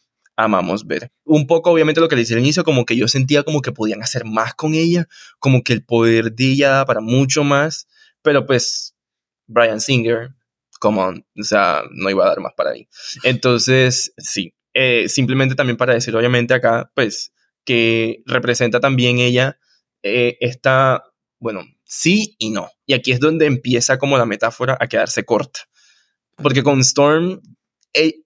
amamos 0.44 0.86
ver. 0.86 1.12
Un 1.24 1.48
poco, 1.48 1.72
obviamente, 1.72 2.02
lo 2.02 2.08
que 2.08 2.16
le 2.16 2.24
hice 2.24 2.34
al 2.34 2.40
inicio, 2.40 2.64
como 2.64 2.86
que 2.86 2.96
yo 2.96 3.08
sentía 3.08 3.44
como 3.44 3.62
que 3.62 3.72
podían 3.72 4.02
hacer 4.02 4.26
más 4.26 4.54
con 4.54 4.74
ella, 4.74 5.08
como 5.40 5.64
que 5.64 5.74
el 5.74 5.84
poder 5.84 6.34
de 6.34 6.52
ella 6.52 6.86
para 6.86 7.02
mucho 7.02 7.44
más, 7.44 7.88
pero 8.22 8.46
pues, 8.46 8.96
Brian 9.48 9.82
Singer, 9.82 10.30
come 10.80 11.00
on, 11.00 11.26
o 11.40 11.44
sea, 11.44 11.84
no 11.92 12.10
iba 12.10 12.26
a 12.26 12.30
dar 12.30 12.40
más 12.40 12.54
para 12.56 12.72
ahí. 12.72 12.88
Entonces, 13.24 14.14
sí, 14.18 14.54
eh, 14.74 15.08
simplemente 15.08 15.56
también 15.56 15.78
para 15.78 15.94
decir, 15.94 16.16
obviamente, 16.16 16.54
acá, 16.54 16.92
pues, 16.96 17.34
que 17.66 18.24
representa 18.26 18.80
también 18.80 19.20
ella 19.20 19.58
eh, 20.04 20.38
esta, 20.40 21.04
bueno, 21.40 21.64
sí 21.84 22.36
y 22.40 22.50
no. 22.50 22.70
Y 22.86 22.94
aquí 22.94 23.12
es 23.12 23.20
donde 23.20 23.46
empieza 23.46 23.98
como 23.98 24.18
la 24.18 24.26
metáfora 24.26 24.78
a 24.80 24.88
quedarse 24.88 25.24
corta. 25.24 25.62
Porque 26.38 26.64
con 26.64 26.80
Storm, 26.80 27.42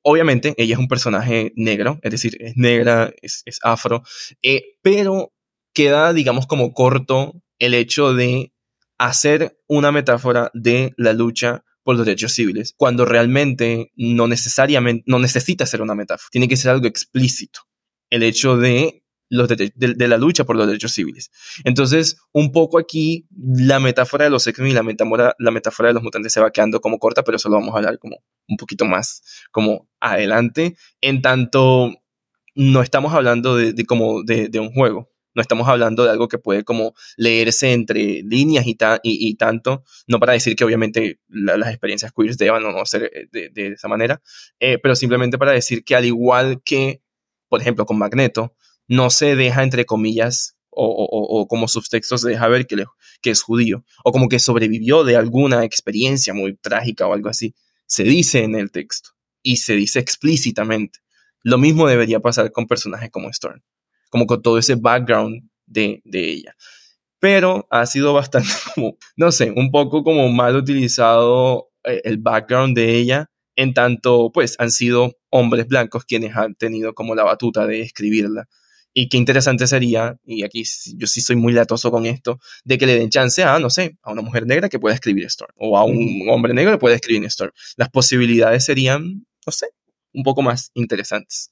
obviamente 0.04 0.54
ella 0.58 0.76
es 0.76 0.80
un 0.80 0.88
personaje 0.88 1.52
negro, 1.56 2.00
es 2.04 2.12
decir, 2.12 2.38
es 2.40 2.56
negra, 2.56 3.14
es, 3.22 3.44
afro, 3.64 4.04
eh, 4.42 4.78
pero 4.82 5.34
queda, 5.74 6.14
digamos, 6.14 6.48
como 6.48 6.74
corto 6.74 7.34
el 7.60 7.74
hecho 7.74 8.14
de 8.14 8.54
hacer 8.98 9.58
una 9.68 9.92
metáfora 9.92 10.52
de 10.54 10.94
la 10.98 11.14
lucha 11.14 11.64
por 11.84 11.96
los 11.96 12.06
derechos 12.06 12.34
civiles, 12.34 12.74
cuando 12.78 13.06
realmente 13.06 13.92
no 13.96 14.28
necesariamente, 14.28 15.04
no 15.06 15.20
necesita 15.20 15.66
ser 15.66 15.82
una 15.82 15.96
metáfora, 15.96 16.30
tiene 16.32 16.48
que 16.48 16.58
ser 16.58 16.72
algo 16.72 16.88
explícito. 16.88 17.62
El 18.10 18.24
hecho 18.24 18.58
de 18.58 19.05
de, 19.30 20.08
la 20.08 20.18
lucha 20.18 20.44
por 20.44 20.56
los 20.56 20.68
derechos 20.68 20.92
civiles. 20.92 21.32
Entonces, 21.64 22.18
un 22.32 22.52
poco 22.52 22.78
aquí 22.78 23.28
la 23.36 23.80
metáfora 23.80 24.26
de 24.26 24.32
los 24.32 24.46
X-Men 24.46 24.72
y 24.72 24.74
la 24.74 24.84
metáfora, 24.84 25.36
la 25.40 25.52
metáfora 25.52 25.88
de 25.88 25.94
los 25.94 26.04
mutantes 26.04 26.34
se 26.34 26.42
va 26.42 26.52
quedando 26.52 26.82
como 26.82 27.00
corta, 27.00 27.24
pero 27.24 27.38
eso 27.38 27.50
lo 27.50 27.56
vamos 27.56 27.74
a 27.74 27.78
hablar 27.78 28.00
como 28.00 28.18
un 28.48 28.58
poquito 28.58 28.86
más 28.86 29.24
como 29.52 29.90
adelante. 30.00 30.76
En 31.02 31.22
tanto, 31.22 31.92
no 32.56 32.82
estamos 32.82 33.14
hablando 33.14 33.56
de, 33.56 33.86
como 33.86 34.24
de, 34.24 34.50
un 34.60 34.72
juego, 34.72 35.12
no 35.34 35.42
estamos 35.42 35.68
hablando 35.68 36.06
de 36.06 36.12
algo 36.12 36.28
que 36.28 36.38
puede 36.38 36.64
como 36.64 36.94
leerse 37.18 37.74
entre 37.74 38.22
líneas 38.24 38.66
y, 38.66 38.78
y, 39.04 39.36
tanto, 39.36 39.84
no 40.08 40.20
para 40.20 40.34
decir 40.34 40.56
que 40.56 40.64
obviamente 40.64 41.20
las 41.28 41.70
experiencias 41.70 42.14
queer 42.14 42.36
deban 42.38 42.64
o 42.64 42.72
no 42.72 42.86
ser 42.86 43.12
eh, 43.14 43.50
de, 43.52 43.68
esa 43.68 43.88
manera, 43.88 44.22
eh, 44.60 44.78
pero 44.82 44.96
simplemente 44.96 45.38
para 45.38 45.52
decir 45.52 45.84
que 45.84 45.96
al 45.96 46.06
igual 46.06 46.62
que, 46.64 47.02
por 47.50 47.60
ejemplo, 47.60 47.86
con 47.86 47.98
Magneto, 47.98 48.56
no 48.88 49.10
se 49.10 49.36
deja, 49.36 49.64
entre 49.64 49.86
comillas, 49.86 50.56
o, 50.76 51.48
como 51.48 51.68
subtextos 51.68 52.22
se 52.22 52.30
deja 52.30 52.48
ver 52.48 52.68
que, 52.68 52.84
que 53.22 53.30
es 53.30 53.42
judío, 53.42 53.84
o 54.04 54.12
como 54.12 54.28
que 54.28 54.40
sobrevivió 54.40 55.04
de 55.04 55.16
alguna 55.16 55.64
experiencia 55.64 56.34
muy 56.34 56.56
trágica 56.56 57.08
o 57.08 57.14
algo 57.14 57.30
así. 57.30 57.56
Se 57.88 58.04
dice 58.04 58.44
en 58.44 58.56
el 58.56 58.72
texto 58.72 59.12
y 59.42 59.58
se 59.58 59.76
dice 59.76 60.00
explícitamente. 60.00 61.00
Lo 61.44 61.58
mismo 61.58 61.88
debería 61.88 62.20
pasar 62.20 62.52
con 62.52 62.68
personajes 62.68 63.10
como 63.12 63.30
Storm, 63.30 63.62
como 64.10 64.26
con 64.26 64.42
todo 64.42 64.58
ese 64.58 64.76
background 64.76 65.50
de, 65.66 66.02
de 66.04 66.30
ella. 66.30 66.56
Pero 67.20 67.68
ha 67.70 67.86
sido 67.86 68.14
bastante 68.14 68.50
como, 68.76 68.98
no 69.16 69.32
sé, 69.32 69.52
un 69.56 69.72
poco 69.72 70.04
como 70.04 70.30
mal 70.30 70.56
utilizado 70.56 71.70
eh, 71.84 72.02
el 72.04 72.18
background 72.18 72.76
de 72.76 72.96
ella, 72.98 73.30
en 73.56 73.74
tanto, 73.74 74.32
pues 74.34 74.56
han 74.60 74.72
sido 74.72 75.14
hombres 75.30 75.68
blancos 75.68 76.04
quienes 76.04 76.36
han 76.36 76.56
tenido 76.56 76.94
como 76.94 77.16
la 77.16 77.24
batuta 77.24 77.66
de 77.68 77.82
escribirla 77.82 78.50
y 78.98 79.10
qué 79.10 79.18
interesante 79.18 79.68
sería, 79.68 80.18
y 80.26 80.44
aquí 80.44 80.64
yo 80.96 81.06
sí 81.06 81.20
soy 81.20 81.36
muy 81.36 81.52
latoso 81.52 81.92
con 81.92 82.06
esto, 82.06 82.40
de 82.64 82.78
que 82.78 82.86
le 82.86 82.96
den 82.96 83.10
chance 83.10 83.44
a, 83.44 83.60
no 83.60 83.70
sé, 83.70 83.98
a 84.02 84.14
una 84.14 84.22
mujer 84.22 84.48
negra 84.48 84.70
que 84.70 84.80
pueda 84.80 84.96
escribir 84.96 85.26
Storm, 85.26 85.52
o 85.58 85.78
a 85.78 85.84
un 85.84 86.26
hombre 86.30 86.54
negro 86.54 86.72
que 86.72 86.78
pueda 86.78 86.96
escribir 86.96 87.26
Storm. 87.26 87.52
Las 87.76 87.90
posibilidades 87.90 88.64
serían, 88.64 89.26
no 89.46 89.52
sé, 89.52 89.68
un 90.14 90.24
poco 90.24 90.42
más 90.42 90.72
interesantes. 90.76 91.52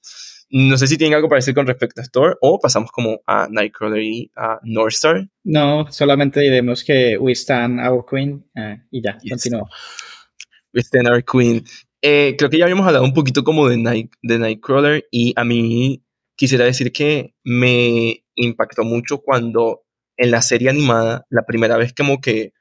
No 0.51 0.77
sé 0.77 0.87
si 0.87 0.97
tienen 0.97 1.15
algo 1.15 1.27
para 1.27 1.39
decir 1.39 1.53
con 1.53 1.67
respecto 1.67 1.99
a 1.99 2.05
Storm, 2.05 2.35
o 2.39 2.59
pasamos 2.61 2.91
como 2.91 3.19
a 3.27 3.49
Nightcrawler 3.51 4.01
y 4.01 4.31
a 4.37 4.59
Northstar. 4.63 5.27
No, 5.43 5.91
solamente 5.91 6.39
diremos 6.39 6.81
que 6.85 7.17
we 7.17 7.33
stand 7.33 7.85
our 7.85 8.05
queen, 8.09 8.45
eh, 8.55 8.77
y 8.89 9.03
ya, 9.03 9.17
continúo. 9.29 9.67
We 10.73 10.79
stand 10.79 11.09
our 11.09 11.21
queen. 11.25 11.65
Eh, 12.01 12.35
creo 12.37 12.49
que 12.49 12.57
ya 12.57 12.63
habíamos 12.63 12.87
hablado 12.87 13.03
un 13.03 13.13
poquito 13.13 13.43
como 13.43 13.67
de, 13.67 13.77
Night, 13.77 14.13
de 14.21 14.39
Nightcrawler, 14.39 15.05
y 15.11 15.33
a 15.35 15.43
mí 15.43 16.02
quisiera 16.43 16.65
decir 16.65 16.91
que 16.91 17.33
me 17.45 18.25
impactó 18.35 18.83
mucho 18.83 19.19
cuando 19.19 19.85
en 20.17 20.29
la 20.29 20.41
serie 20.41 20.69
animada, 20.69 21.25
la 21.29 21.45
primera 21.45 21.77
vez 21.77 21.93
como 21.93 22.19
que 22.19 22.51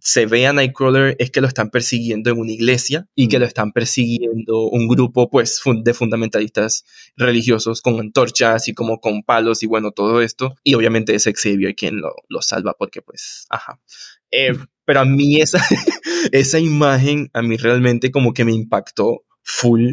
se 0.00 0.26
ve 0.26 0.44
a 0.48 0.52
Nightcrawler 0.52 1.14
es 1.20 1.30
que 1.30 1.40
lo 1.40 1.46
están 1.46 1.70
persiguiendo 1.70 2.30
en 2.32 2.40
una 2.40 2.50
iglesia 2.50 3.06
y 3.14 3.28
que 3.28 3.38
lo 3.38 3.44
están 3.44 3.70
persiguiendo 3.70 4.62
un 4.68 4.88
grupo 4.88 5.30
pues 5.30 5.60
de 5.84 5.94
fundamentalistas 5.94 6.84
religiosos 7.14 7.80
con 7.80 8.00
antorchas 8.00 8.66
y 8.66 8.74
como 8.74 8.98
con 8.98 9.22
palos 9.22 9.62
y 9.62 9.68
bueno 9.68 9.92
todo 9.92 10.20
esto. 10.20 10.56
Y 10.64 10.74
obviamente 10.74 11.14
es 11.14 11.22
Xavier 11.24 11.76
quien 11.76 12.00
lo, 12.00 12.16
lo 12.28 12.42
salva 12.42 12.74
porque 12.76 13.02
pues 13.02 13.46
ajá. 13.50 13.80
Eh, 14.32 14.50
pero 14.84 14.98
a 14.98 15.04
mí 15.04 15.40
esa, 15.40 15.64
esa 16.32 16.58
imagen 16.58 17.30
a 17.34 17.42
mí 17.42 17.56
realmente 17.56 18.10
como 18.10 18.34
que 18.34 18.44
me 18.44 18.52
impactó 18.52 19.22
full 19.44 19.92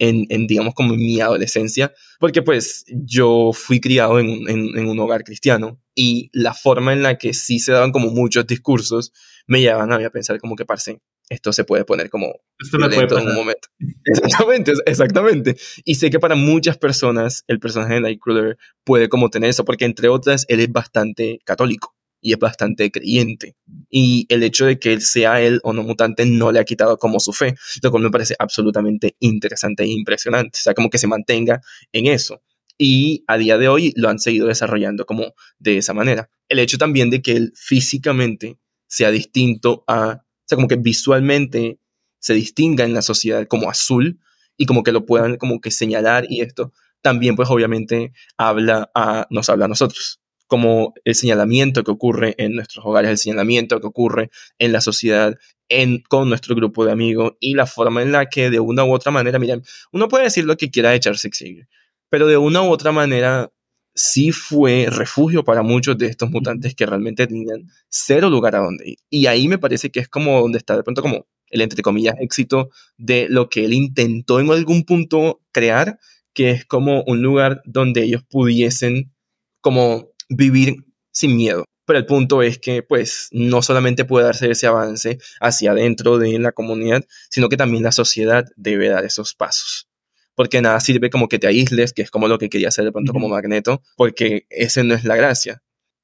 en, 0.00 0.46
digamos, 0.46 0.74
como 0.74 0.94
en 0.94 1.00
mi 1.00 1.20
adolescencia, 1.20 1.92
porque 2.18 2.42
pues 2.42 2.84
yo 2.88 3.50
fui 3.52 3.80
criado 3.80 4.18
en, 4.18 4.48
en, 4.48 4.88
un 4.88 4.98
hogar 4.98 5.24
cristiano 5.24 5.80
y 5.94 6.30
la 6.32 6.54
forma 6.54 6.92
en 6.92 7.02
la 7.02 7.18
que 7.18 7.34
sí 7.34 7.60
se 7.60 7.72
daban 7.72 7.92
como 7.92 8.08
muchos 8.08 8.46
discursos 8.46 9.12
me 9.46 9.60
llevaban 9.60 9.92
a 9.92 9.98
mí 9.98 10.04
a 10.04 10.10
pensar 10.10 10.40
como 10.40 10.56
que, 10.56 10.64
parce, 10.64 11.00
esto 11.28 11.52
se 11.52 11.64
puede 11.64 11.84
poner 11.84 12.08
como 12.08 12.32
esto 12.58 12.78
me 12.78 12.88
puede 12.88 13.20
en 13.20 13.28
un 13.28 13.34
momento. 13.34 13.68
Exactamente, 14.04 14.72
exactamente. 14.86 15.56
Y 15.84 15.94
sé 15.96 16.10
que 16.10 16.18
para 16.18 16.34
muchas 16.34 16.78
personas 16.78 17.44
el 17.46 17.60
personaje 17.60 17.94
de 17.94 18.00
Nightcrawler 18.00 18.58
puede 18.84 19.08
como 19.08 19.28
tener 19.28 19.50
eso, 19.50 19.64
porque 19.64 19.84
entre 19.84 20.08
otras 20.08 20.46
él 20.48 20.60
es 20.60 20.72
bastante 20.72 21.40
católico 21.44 21.94
y 22.20 22.32
es 22.32 22.38
bastante 22.38 22.90
creyente. 22.90 23.56
Y 23.88 24.26
el 24.28 24.42
hecho 24.42 24.66
de 24.66 24.78
que 24.78 24.92
él 24.92 25.02
sea 25.02 25.40
él 25.40 25.60
o 25.62 25.72
no 25.72 25.82
mutante 25.82 26.26
no 26.26 26.52
le 26.52 26.60
ha 26.60 26.64
quitado 26.64 26.98
como 26.98 27.20
su 27.20 27.32
fe, 27.32 27.54
lo 27.82 27.90
cual 27.90 28.02
me 28.04 28.10
parece 28.10 28.34
absolutamente 28.38 29.16
interesante 29.20 29.84
e 29.84 29.88
impresionante. 29.88 30.58
O 30.58 30.62
sea, 30.62 30.74
como 30.74 30.90
que 30.90 30.98
se 30.98 31.06
mantenga 31.06 31.60
en 31.92 32.06
eso. 32.06 32.42
Y 32.78 33.24
a 33.26 33.36
día 33.36 33.58
de 33.58 33.68
hoy 33.68 33.92
lo 33.96 34.08
han 34.08 34.18
seguido 34.18 34.46
desarrollando 34.46 35.04
como 35.04 35.34
de 35.58 35.78
esa 35.78 35.92
manera. 35.92 36.30
El 36.48 36.58
hecho 36.58 36.78
también 36.78 37.10
de 37.10 37.20
que 37.22 37.32
él 37.32 37.52
físicamente 37.54 38.58
sea 38.86 39.10
distinto 39.10 39.84
a, 39.86 40.22
o 40.22 40.44
sea, 40.46 40.56
como 40.56 40.68
que 40.68 40.76
visualmente 40.76 41.78
se 42.18 42.34
distinga 42.34 42.84
en 42.84 42.94
la 42.94 43.02
sociedad 43.02 43.46
como 43.46 43.70
azul 43.70 44.20
y 44.56 44.66
como 44.66 44.82
que 44.82 44.92
lo 44.92 45.06
puedan 45.06 45.36
como 45.36 45.60
que 45.60 45.70
señalar 45.70 46.26
y 46.28 46.42
esto 46.42 46.72
también 47.02 47.34
pues 47.34 47.48
obviamente 47.48 48.12
habla 48.36 48.90
nos 49.30 49.48
habla 49.48 49.64
a 49.64 49.68
nosotros 49.68 50.20
como 50.50 50.94
el 51.04 51.14
señalamiento 51.14 51.84
que 51.84 51.92
ocurre 51.92 52.34
en 52.36 52.56
nuestros 52.56 52.84
hogares, 52.84 53.08
el 53.08 53.18
señalamiento 53.18 53.80
que 53.80 53.86
ocurre 53.86 54.30
en 54.58 54.72
la 54.72 54.80
sociedad, 54.80 55.38
en, 55.68 56.02
con 56.08 56.28
nuestro 56.28 56.56
grupo 56.56 56.84
de 56.84 56.90
amigos 56.90 57.34
y 57.38 57.54
la 57.54 57.66
forma 57.66 58.02
en 58.02 58.10
la 58.10 58.26
que 58.26 58.50
de 58.50 58.58
una 58.58 58.84
u 58.84 58.92
otra 58.92 59.12
manera, 59.12 59.38
miren, 59.38 59.62
uno 59.92 60.08
puede 60.08 60.24
decir 60.24 60.44
lo 60.44 60.56
que 60.56 60.68
quiera 60.68 60.90
de 60.90 60.98
Charles 60.98 61.22
Xavier, 61.22 61.68
pero 62.08 62.26
de 62.26 62.36
una 62.36 62.62
u 62.62 62.70
otra 62.72 62.90
manera 62.90 63.52
sí 63.94 64.32
fue 64.32 64.88
refugio 64.90 65.44
para 65.44 65.62
muchos 65.62 65.96
de 65.96 66.06
estos 66.06 66.30
mutantes 66.30 66.74
que 66.74 66.84
realmente 66.84 67.28
tenían 67.28 67.68
cero 67.88 68.28
lugar 68.28 68.56
a 68.56 68.58
donde 68.58 68.90
ir. 68.90 68.98
Y 69.08 69.26
ahí 69.26 69.46
me 69.46 69.58
parece 69.58 69.90
que 69.90 70.00
es 70.00 70.08
como 70.08 70.40
donde 70.40 70.58
está 70.58 70.76
de 70.76 70.82
pronto 70.82 71.00
como 71.00 71.28
el 71.48 71.60
entre 71.60 71.82
comillas 71.82 72.16
éxito 72.18 72.70
de 72.98 73.28
lo 73.28 73.48
que 73.48 73.64
él 73.64 73.72
intentó 73.72 74.40
en 74.40 74.50
algún 74.50 74.82
punto 74.82 75.42
crear, 75.52 76.00
que 76.34 76.50
es 76.50 76.64
como 76.64 77.04
un 77.06 77.22
lugar 77.22 77.62
donde 77.66 78.02
ellos 78.02 78.24
pudiesen 78.28 79.12
como 79.60 80.09
vivir 80.30 80.76
sin 81.12 81.36
miedo. 81.36 81.64
Pero 81.86 81.98
el 81.98 82.06
punto 82.06 82.42
es 82.42 82.58
que, 82.58 82.82
pues, 82.82 83.28
no 83.32 83.62
solamente 83.62 84.04
puede 84.04 84.24
darse 84.24 84.50
ese 84.50 84.66
avance 84.68 85.18
hacia 85.40 85.72
adentro 85.72 86.18
de 86.18 86.38
la 86.38 86.52
comunidad, 86.52 87.04
sino 87.30 87.48
que 87.48 87.56
también 87.56 87.82
la 87.82 87.92
sociedad 87.92 88.46
debe 88.56 88.88
dar 88.88 89.04
esos 89.04 89.34
pasos. 89.34 89.88
Porque 90.36 90.62
nada 90.62 90.78
sirve 90.80 91.10
como 91.10 91.28
que 91.28 91.38
te 91.38 91.48
aísles, 91.48 91.92
que 91.92 92.02
es 92.02 92.10
como 92.10 92.28
lo 92.28 92.38
que 92.38 92.48
quería 92.48 92.68
hacer 92.68 92.84
de 92.84 92.92
pronto 92.92 93.12
como 93.12 93.28
Magneto, 93.28 93.82
porque 93.96 94.46
ese 94.50 94.84
no 94.84 94.94
es 94.94 95.04
la 95.04 95.16
gracia. 95.16 95.62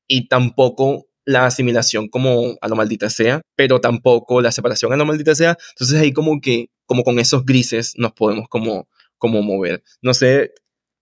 Y 0.08 0.28
tampoco 0.28 1.06
la 1.24 1.46
asimilación 1.46 2.08
como 2.08 2.56
a 2.60 2.68
lo 2.68 2.76
maldita 2.76 3.10
sea, 3.10 3.42
pero 3.56 3.80
tampoco 3.80 4.40
la 4.40 4.52
separación 4.52 4.92
a 4.92 4.96
lo 4.96 5.04
maldita 5.06 5.34
sea. 5.34 5.56
Entonces 5.70 6.00
ahí 6.00 6.12
como 6.12 6.40
que, 6.40 6.70
como 6.86 7.04
con 7.04 7.18
esos 7.18 7.44
grises 7.44 7.94
nos 7.96 8.12
podemos 8.12 8.48
como, 8.48 8.88
como 9.18 9.42
mover. 9.42 9.82
No 10.02 10.14
sé, 10.14 10.52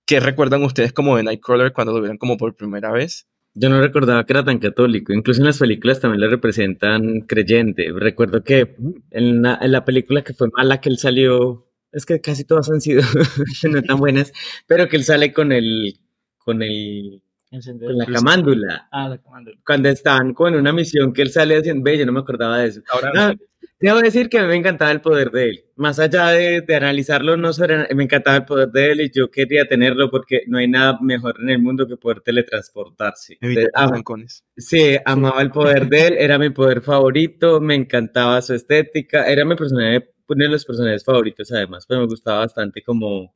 ¿Qué 0.06 0.20
recuerdan 0.20 0.62
ustedes 0.64 0.92
como 0.92 1.16
de 1.16 1.22
Nightcrawler 1.22 1.72
cuando 1.72 1.92
lo 1.92 2.00
vieron 2.00 2.18
como 2.18 2.36
por 2.36 2.54
primera 2.56 2.92
vez? 2.92 3.26
Yo 3.54 3.70
no 3.70 3.80
recordaba 3.80 4.26
que 4.26 4.32
era 4.32 4.44
tan 4.44 4.58
católico. 4.58 5.12
Incluso 5.12 5.40
en 5.40 5.46
las 5.46 5.58
películas 5.58 6.00
también 6.00 6.20
le 6.20 6.28
representan 6.28 7.20
creyente. 7.20 7.86
Recuerdo 7.94 8.42
que 8.42 8.76
en 9.10 9.42
la, 9.42 9.84
película 9.84 10.22
que 10.22 10.34
fue 10.34 10.48
mala 10.54 10.80
que 10.80 10.88
él 10.88 10.98
salió, 10.98 11.66
es 11.92 12.04
que 12.04 12.20
casi 12.20 12.44
todas 12.44 12.70
han 12.70 12.80
sido 12.80 13.02
no 13.70 13.82
tan 13.82 13.98
buenas, 13.98 14.32
pero 14.66 14.88
que 14.88 14.96
él 14.96 15.04
sale 15.04 15.32
con 15.32 15.52
el, 15.52 16.00
con 16.36 16.62
el 16.62 17.22
Con 17.50 17.96
la 17.96 18.06
camándula. 18.06 18.88
Ah, 18.90 19.08
la 19.08 19.18
camándula. 19.18 19.56
Cuando 19.64 19.88
estaban 19.88 20.34
con 20.34 20.54
una 20.54 20.72
misión 20.72 21.12
que 21.12 21.22
él 21.22 21.30
sale 21.30 21.56
haciendo, 21.56 21.84
ve, 21.84 21.96
yo 21.96 22.04
no 22.04 22.12
me 22.12 22.20
acordaba 22.20 22.58
de 22.58 22.68
eso. 22.68 22.82
Ahora 22.92 23.12
no. 23.14 23.38
Debo 23.80 24.00
decir 24.00 24.28
que 24.28 24.40
me 24.40 24.54
encantaba 24.54 24.92
el 24.92 25.00
poder 25.00 25.30
de 25.30 25.50
él. 25.50 25.64
Más 25.76 25.98
allá 25.98 26.28
de, 26.28 26.64
analizarlo, 26.74 27.36
no 27.36 27.50
me 27.94 28.04
encantaba 28.04 28.36
el 28.36 28.44
poder 28.44 28.68
de 28.70 28.92
él 28.92 29.00
y 29.02 29.10
yo 29.12 29.30
quería 29.30 29.66
tenerlo 29.66 30.10
porque 30.10 30.42
no 30.46 30.58
hay 30.58 30.68
nada 30.68 30.98
mejor 31.02 31.36
en 31.40 31.50
el 31.50 31.58
mundo 31.58 31.86
que 31.86 31.96
poder 31.96 32.20
teletransportarse. 32.20 33.36
sí, 34.56 34.96
amaba 35.04 35.42
el 35.42 35.50
poder 35.50 35.88
de 35.88 36.06
él, 36.06 36.16
era 36.18 36.38
mi 36.38 36.50
poder 36.50 36.80
favorito, 36.80 37.60
me 37.60 37.74
encantaba 37.74 38.40
su 38.40 38.54
estética, 38.54 39.26
era 39.26 39.44
mi 39.44 39.56
personaje, 39.56 40.14
uno 40.28 40.44
de 40.44 40.50
los 40.50 40.64
personajes 40.64 41.04
favoritos 41.04 41.52
además, 41.52 41.84
pero 41.86 42.00
me 42.00 42.06
gustaba 42.06 42.38
bastante 42.38 42.82
como, 42.82 43.34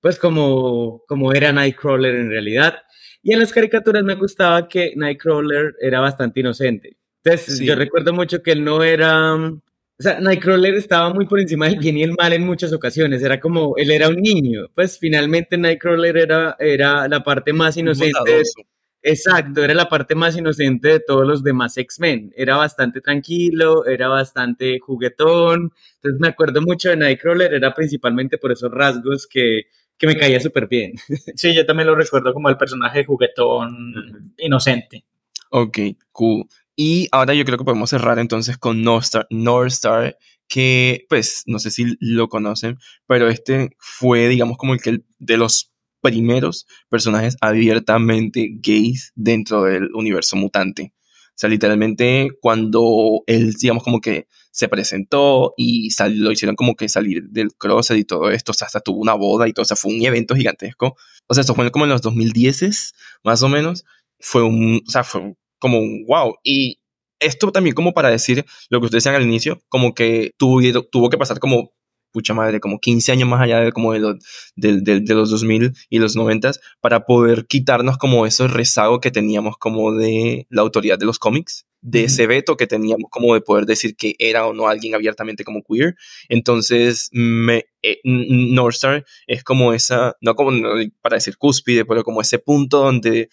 pues 0.00 0.18
como, 0.18 1.02
como 1.06 1.32
era 1.32 1.52
Nightcrawler 1.52 2.14
en 2.14 2.30
realidad. 2.30 2.76
Y 3.22 3.32
en 3.32 3.40
las 3.40 3.52
caricaturas 3.52 4.02
me 4.02 4.14
gustaba 4.14 4.68
que 4.68 4.94
Nightcrawler 4.96 5.74
era 5.80 6.00
bastante 6.00 6.40
inocente. 6.40 6.96
Entonces, 7.24 7.60
yo 7.60 7.76
recuerdo 7.76 8.12
mucho 8.12 8.42
que 8.42 8.50
él 8.50 8.64
no 8.64 8.82
era, 8.82 9.36
o 10.02 10.04
sea, 10.04 10.18
Nightcrawler 10.18 10.74
estaba 10.74 11.14
muy 11.14 11.26
por 11.26 11.38
encima 11.38 11.68
del 11.68 11.78
bien 11.78 11.96
y 11.96 12.02
el 12.02 12.16
mal 12.18 12.32
en 12.32 12.44
muchas 12.44 12.72
ocasiones. 12.72 13.22
Era 13.22 13.38
como, 13.38 13.76
él 13.76 13.88
era 13.92 14.08
un 14.08 14.16
niño. 14.16 14.62
Pues 14.74 14.98
finalmente 14.98 15.56
Nightcrawler 15.56 16.16
era, 16.16 16.56
era 16.58 17.06
la 17.06 17.22
parte 17.22 17.52
más 17.52 17.76
inocente. 17.76 18.42
exacto, 19.00 19.62
era 19.62 19.74
la 19.74 19.88
parte 19.88 20.16
más 20.16 20.36
inocente 20.36 20.88
de 20.88 20.98
todos 20.98 21.24
los 21.24 21.44
demás 21.44 21.78
X-Men. 21.78 22.32
Era 22.36 22.56
bastante 22.56 23.00
tranquilo, 23.00 23.86
era 23.86 24.08
bastante 24.08 24.80
juguetón. 24.80 25.72
Entonces 25.94 26.20
me 26.20 26.26
acuerdo 26.26 26.62
mucho 26.62 26.88
de 26.88 26.96
Nightcrawler, 26.96 27.54
era 27.54 27.72
principalmente 27.72 28.38
por 28.38 28.50
esos 28.50 28.72
rasgos 28.72 29.28
que, 29.28 29.66
que 29.96 30.08
me 30.08 30.16
caía 30.16 30.40
súper 30.40 30.66
bien. 30.66 30.94
Sí, 31.36 31.54
yo 31.54 31.64
también 31.64 31.86
lo 31.86 31.94
recuerdo 31.94 32.34
como 32.34 32.48
el 32.48 32.56
personaje 32.56 33.04
juguetón 33.04 34.34
inocente. 34.36 35.04
Ok, 35.50 35.78
cool. 36.10 36.48
Y 36.76 37.08
ahora 37.12 37.34
yo 37.34 37.44
creo 37.44 37.58
que 37.58 37.64
podemos 37.64 37.90
cerrar 37.90 38.18
entonces 38.18 38.58
con 38.58 38.82
Northstar, 38.82 39.26
Northstar 39.30 40.16
que 40.48 41.06
pues 41.08 41.44
no 41.46 41.58
sé 41.58 41.70
si 41.70 41.96
lo 42.00 42.28
conocen, 42.28 42.78
pero 43.06 43.28
este 43.28 43.70
fue 43.78 44.28
digamos 44.28 44.56
como 44.58 44.74
el 44.74 44.80
que 44.80 45.00
de 45.18 45.36
los 45.36 45.72
primeros 46.02 46.66
personajes 46.90 47.36
abiertamente 47.40 48.50
gays 48.60 49.12
dentro 49.14 49.62
del 49.62 49.94
universo 49.94 50.36
mutante. 50.36 50.92
O 51.34 51.34
sea, 51.42 51.48
literalmente 51.48 52.28
cuando 52.40 53.22
él, 53.26 53.54
digamos, 53.54 53.82
como 53.82 54.00
que 54.00 54.26
se 54.50 54.68
presentó 54.68 55.54
y 55.56 55.88
lo 56.10 56.30
hicieron 56.30 56.56
como 56.56 56.76
que 56.76 56.88
salir 56.88 57.24
del 57.30 57.54
closet 57.54 57.96
y 57.96 58.04
todo 58.04 58.30
esto, 58.30 58.52
o 58.52 58.54
sea, 58.54 58.66
hasta 58.66 58.80
tuvo 58.80 59.00
una 59.00 59.14
boda 59.14 59.48
y 59.48 59.54
todo, 59.54 59.62
o 59.62 59.66
sea, 59.66 59.76
fue 59.76 59.94
un 59.94 60.04
evento 60.04 60.34
gigantesco. 60.36 60.96
O 61.26 61.34
sea, 61.34 61.40
esto 61.40 61.54
fue 61.54 61.70
como 61.72 61.86
en 61.86 61.90
los 61.90 62.02
2010 62.02 62.92
más 63.24 63.42
o 63.42 63.48
menos. 63.48 63.84
Fue 64.20 64.42
un, 64.42 64.82
o 64.86 64.90
sea, 64.90 65.04
fue 65.04 65.34
como 65.62 65.78
un 65.78 66.04
wow. 66.06 66.34
Y 66.42 66.80
esto 67.20 67.52
también 67.52 67.74
como 67.74 67.94
para 67.94 68.10
decir 68.10 68.44
lo 68.68 68.80
que 68.80 68.86
ustedes 68.86 69.04
decían 69.04 69.14
al 69.14 69.26
inicio, 69.26 69.62
como 69.68 69.94
que 69.94 70.32
tuvo, 70.36 70.60
tuvo 70.82 71.08
que 71.08 71.16
pasar 71.16 71.38
como, 71.38 71.72
pucha 72.10 72.34
madre, 72.34 72.58
como 72.58 72.80
15 72.80 73.12
años 73.12 73.28
más 73.28 73.40
allá 73.40 73.60
de, 73.60 73.70
como 73.70 73.92
de, 73.92 74.00
los, 74.00 74.16
de, 74.56 74.80
de, 74.80 75.14
los 75.14 75.30
2000 75.30 75.72
y 75.88 75.98
los 76.00 76.16
90 76.16 76.50
para 76.80 77.06
poder 77.06 77.46
quitarnos 77.46 77.96
como 77.96 78.26
ese 78.26 78.48
rezago 78.48 79.00
que 79.00 79.12
teníamos 79.12 79.56
como 79.56 79.92
de 79.92 80.46
la 80.50 80.62
autoridad 80.62 80.98
de 80.98 81.06
los 81.06 81.20
cómics, 81.20 81.64
de 81.80 82.04
ese 82.04 82.26
veto 82.26 82.56
que 82.56 82.66
teníamos 82.66 83.08
como 83.08 83.34
de 83.34 83.40
poder 83.40 83.66
decir 83.66 83.94
que 83.96 84.16
era 84.18 84.46
o 84.46 84.52
no 84.52 84.66
alguien 84.66 84.96
abiertamente 84.96 85.44
como 85.44 85.62
queer. 85.62 85.94
Entonces, 86.28 87.08
me, 87.12 87.66
eh, 87.82 88.00
Northstar 88.02 89.04
es 89.28 89.44
como 89.44 89.72
esa, 89.72 90.16
no 90.20 90.34
como 90.34 90.50
para 91.00 91.16
decir 91.16 91.36
cúspide, 91.38 91.84
pero 91.84 92.02
como 92.02 92.20
ese 92.20 92.40
punto 92.40 92.78
donde 92.78 93.28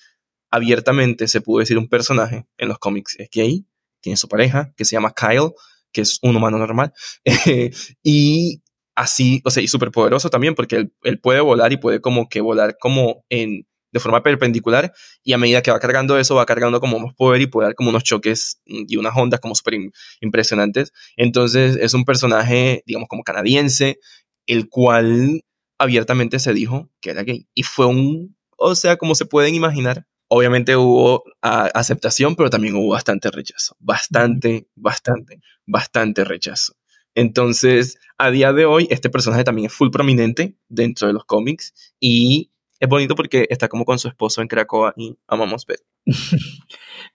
abiertamente 0.52 1.28
se 1.28 1.42
pudo 1.42 1.60
decir 1.60 1.78
un 1.78 1.88
personaje 1.88 2.46
en 2.58 2.68
los 2.68 2.80
cómics 2.80 3.16
es 3.20 3.30
gay, 3.32 3.66
tiene 4.02 4.18
su 4.18 4.28
pareja, 4.28 4.74
que 4.76 4.86
se 4.86 4.96
llama 4.96 5.14
Kyle, 5.14 5.52
que 5.92 6.02
es 6.02 6.20
un 6.22 6.36
humano 6.36 6.58
normal, 6.58 6.94
y 8.04 8.62
así, 8.96 9.42
o 9.46 9.52
sea, 9.52 9.64
y 9.64 9.68
súper 9.68 9.92
poderoso 9.92 10.30
también, 10.30 10.56
porque 10.56 10.90
él, 11.04 11.20
puede 11.20 11.40
volar 11.40 11.72
y 11.72 11.78
puede 11.78 12.02
como 12.02 12.30
que 12.30 12.42
volar 12.42 12.78
como 12.80 13.26
en, 13.30 13.66
de 13.92 14.00
forma 14.00 14.22
perpendicular, 14.24 14.94
y 15.24 15.34
a 15.34 15.38
medida 15.38 15.62
que 15.62 15.72
va 15.72 15.80
cargando 15.80 16.20
eso, 16.20 16.36
va 16.36 16.46
cargando 16.46 16.80
como 16.80 17.00
más 17.00 17.14
poder 17.16 17.42
y 17.42 17.48
puede 17.48 17.68
dar 17.68 17.76
como 17.76 17.90
unos 17.90 18.04
choques 18.04 18.62
y 18.66 18.98
unas 18.98 19.16
ondas 19.16 19.40
como 19.40 19.56
súper 19.56 19.76
impresionantes. 20.22 20.92
Entonces 21.18 21.78
es 21.78 21.94
un 21.94 22.06
personaje, 22.06 22.84
digamos, 22.86 23.10
como 23.10 23.24
canadiense, 23.24 24.00
el 24.46 24.70
cual 24.70 25.44
abiertamente 25.80 26.40
se 26.40 26.54
dijo 26.54 26.90
que 27.02 27.12
era 27.12 27.24
gay. 27.24 27.48
Y 27.56 27.64
fue 27.64 27.88
un, 27.88 28.36
o 28.58 28.76
sea, 28.76 28.98
como 28.98 29.16
se 29.16 29.26
pueden 29.26 29.56
imaginar, 29.56 30.06
obviamente 30.30 30.76
hubo 30.76 31.24
aceptación, 31.42 32.36
pero 32.36 32.50
también 32.50 32.76
hubo 32.76 32.90
bastante 32.90 33.30
rechazo. 33.30 33.76
Bastante, 33.80 34.68
bastante, 34.76 35.42
bastante 35.66 36.24
rechazo. 36.24 36.76
Entonces, 37.16 38.00
a 38.18 38.32
día 38.32 38.54
de 38.54 38.66
hoy, 38.66 38.88
este 38.92 39.10
personaje 39.10 39.44
también 39.44 39.66
es 39.66 39.74
full 39.74 39.90
prominente 39.90 40.56
dentro 40.70 41.08
de 41.08 41.14
los 41.14 41.26
cómics 41.26 41.94
y 42.00 42.52
es 42.80 42.88
bonito 42.88 43.16
porque 43.16 43.48
está 43.50 43.68
como 43.68 43.84
con 43.84 44.00
su 44.00 44.08
esposo 44.08 44.42
en 44.42 44.48
Cracoa 44.48 44.94
y 44.96 45.18
amamos 45.28 45.66
ver. 45.66 45.80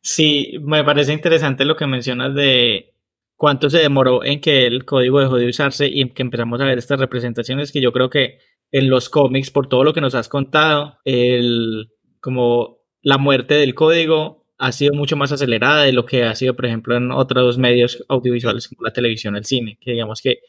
Sí, 0.00 0.52
me 0.62 0.84
parece 0.84 1.12
interesante 1.12 1.64
lo 1.64 1.76
que 1.76 1.86
mencionas 1.86 2.34
de 2.34 2.94
cuánto 3.36 3.68
se 3.68 3.78
demoró 3.78 4.24
en 4.24 4.40
que 4.40 4.66
el 4.66 4.84
código 4.84 5.20
dejó 5.20 5.36
de 5.36 5.48
usarse 5.48 5.86
y 5.86 6.10
que 6.10 6.22
empezamos 6.22 6.60
a 6.60 6.64
ver 6.64 6.78
estas 6.78 7.00
representaciones 7.00 7.72
que 7.72 7.80
yo 7.80 7.92
creo 7.92 8.08
que 8.08 8.38
en 8.70 8.88
los 8.88 9.08
cómics, 9.08 9.50
por 9.50 9.68
todo 9.68 9.84
lo 9.84 9.92
que 9.92 10.00
nos 10.00 10.14
has 10.14 10.28
contado, 10.28 10.98
el 11.04 11.90
como 12.20 12.83
la 13.04 13.18
muerte 13.18 13.54
del 13.54 13.74
código 13.74 14.46
ha 14.58 14.72
sido 14.72 14.94
mucho 14.94 15.16
más 15.16 15.30
acelerada 15.30 15.82
de 15.82 15.92
lo 15.92 16.06
que 16.06 16.24
ha 16.24 16.34
sido, 16.34 16.56
por 16.56 16.66
ejemplo, 16.66 16.96
en 16.96 17.12
otros 17.12 17.58
medios 17.58 18.02
audiovisuales 18.08 18.66
como 18.66 18.82
la 18.82 18.92
televisión, 18.92 19.36
el 19.36 19.44
cine, 19.44 19.78
que 19.80 19.92
digamos 19.92 20.22
que 20.22 20.40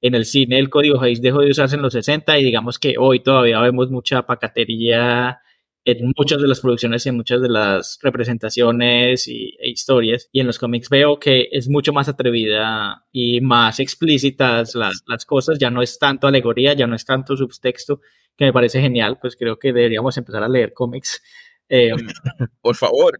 en 0.00 0.14
el 0.14 0.24
cine 0.24 0.58
el 0.58 0.70
código 0.70 1.00
Hayes 1.00 1.22
dejó 1.22 1.40
de 1.40 1.50
usarse 1.50 1.76
en 1.76 1.82
los 1.82 1.92
60 1.92 2.38
y 2.38 2.44
digamos 2.44 2.78
que 2.78 2.94
hoy 2.98 3.20
todavía 3.20 3.60
vemos 3.60 3.90
mucha 3.90 4.26
pacatería 4.26 5.38
en 5.84 6.12
muchas 6.16 6.42
de 6.42 6.48
las 6.48 6.60
producciones 6.60 7.06
y 7.06 7.10
en 7.10 7.16
muchas 7.16 7.40
de 7.42 7.48
las 7.48 7.98
representaciones 8.02 9.28
y, 9.28 9.56
e 9.60 9.70
historias. 9.70 10.28
Y 10.32 10.40
en 10.40 10.46
los 10.48 10.58
cómics 10.58 10.88
veo 10.88 11.20
que 11.20 11.48
es 11.52 11.68
mucho 11.68 11.92
más 11.92 12.08
atrevida 12.08 13.04
y 13.12 13.40
más 13.40 13.78
explícitas 13.78 14.74
las, 14.74 15.02
las 15.06 15.24
cosas. 15.24 15.58
Ya 15.58 15.70
no 15.70 15.80
es 15.80 15.98
tanto 15.98 16.26
alegoría, 16.26 16.72
ya 16.74 16.86
no 16.86 16.96
es 16.96 17.04
tanto 17.04 17.36
subtexto, 17.36 18.00
que 18.36 18.46
me 18.46 18.52
parece 18.52 18.80
genial. 18.80 19.18
Pues 19.20 19.36
creo 19.36 19.58
que 19.58 19.72
deberíamos 19.72 20.16
empezar 20.16 20.42
a 20.42 20.48
leer 20.48 20.72
cómics 20.74 21.22
eh, 21.70 21.92
Por 22.62 22.76
favor. 22.76 23.18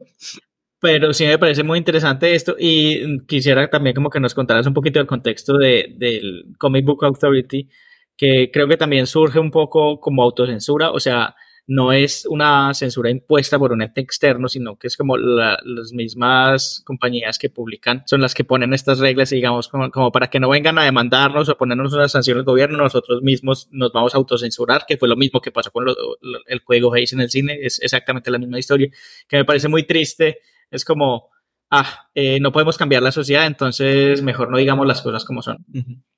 Pero 0.80 1.12
sí 1.12 1.26
me 1.26 1.38
parece 1.38 1.62
muy 1.62 1.78
interesante 1.78 2.34
esto 2.34 2.56
y 2.58 3.24
quisiera 3.26 3.68
también 3.68 3.94
como 3.94 4.10
que 4.10 4.20
nos 4.20 4.34
contaras 4.34 4.66
un 4.66 4.74
poquito 4.74 4.98
del 4.98 5.06
contexto 5.06 5.56
de, 5.58 5.94
del 5.96 6.54
Comic 6.58 6.84
Book 6.84 7.04
Authority, 7.04 7.68
que 8.16 8.50
creo 8.52 8.66
que 8.66 8.76
también 8.76 9.06
surge 9.06 9.38
un 9.38 9.50
poco 9.50 10.00
como 10.00 10.22
autocensura, 10.22 10.90
o 10.90 10.98
sea, 10.98 11.34
no 11.70 11.92
es 11.92 12.26
una 12.28 12.74
censura 12.74 13.10
impuesta 13.10 13.56
por 13.56 13.70
un 13.70 13.80
ente 13.80 14.00
externo, 14.00 14.48
sino 14.48 14.76
que 14.76 14.88
es 14.88 14.96
como 14.96 15.16
las 15.16 15.92
mismas 15.92 16.82
compañías 16.84 17.38
que 17.38 17.48
publican 17.48 18.02
son 18.06 18.20
las 18.20 18.34
que 18.34 18.42
ponen 18.42 18.74
estas 18.74 18.98
reglas, 18.98 19.30
digamos, 19.30 19.68
como, 19.68 20.10
para 20.10 20.28
que 20.28 20.40
no 20.40 20.48
vengan 20.48 20.78
a 20.78 20.82
demandarnos 20.82 21.48
o 21.48 21.56
ponernos 21.56 21.92
una 21.92 22.08
sanción 22.08 22.38
al 22.38 22.44
gobierno, 22.44 22.76
nosotros 22.76 23.22
mismos 23.22 23.68
nos 23.70 23.92
vamos 23.92 24.16
a 24.16 24.18
autocensurar, 24.18 24.84
que 24.84 24.96
fue 24.96 25.08
lo 25.08 25.14
mismo 25.14 25.40
que 25.40 25.52
pasó 25.52 25.70
con 25.70 25.86
el 26.48 26.60
juego 26.64 26.92
Hayes 26.92 27.12
en 27.12 27.20
el 27.20 27.30
cine, 27.30 27.60
es 27.62 27.80
exactamente 27.80 28.32
la 28.32 28.38
misma 28.38 28.58
historia, 28.58 28.90
que 29.28 29.36
me 29.36 29.44
parece 29.44 29.68
muy 29.68 29.84
triste, 29.84 30.38
es 30.72 30.84
como, 30.84 31.28
ah, 31.70 32.08
eh, 32.16 32.40
no 32.40 32.50
podemos 32.50 32.78
cambiar 32.78 33.04
la 33.04 33.12
sociedad, 33.12 33.46
entonces 33.46 34.22
mejor 34.22 34.50
no 34.50 34.58
digamos 34.58 34.88
las 34.88 35.02
cosas 35.02 35.24
como 35.24 35.40
son. 35.40 35.64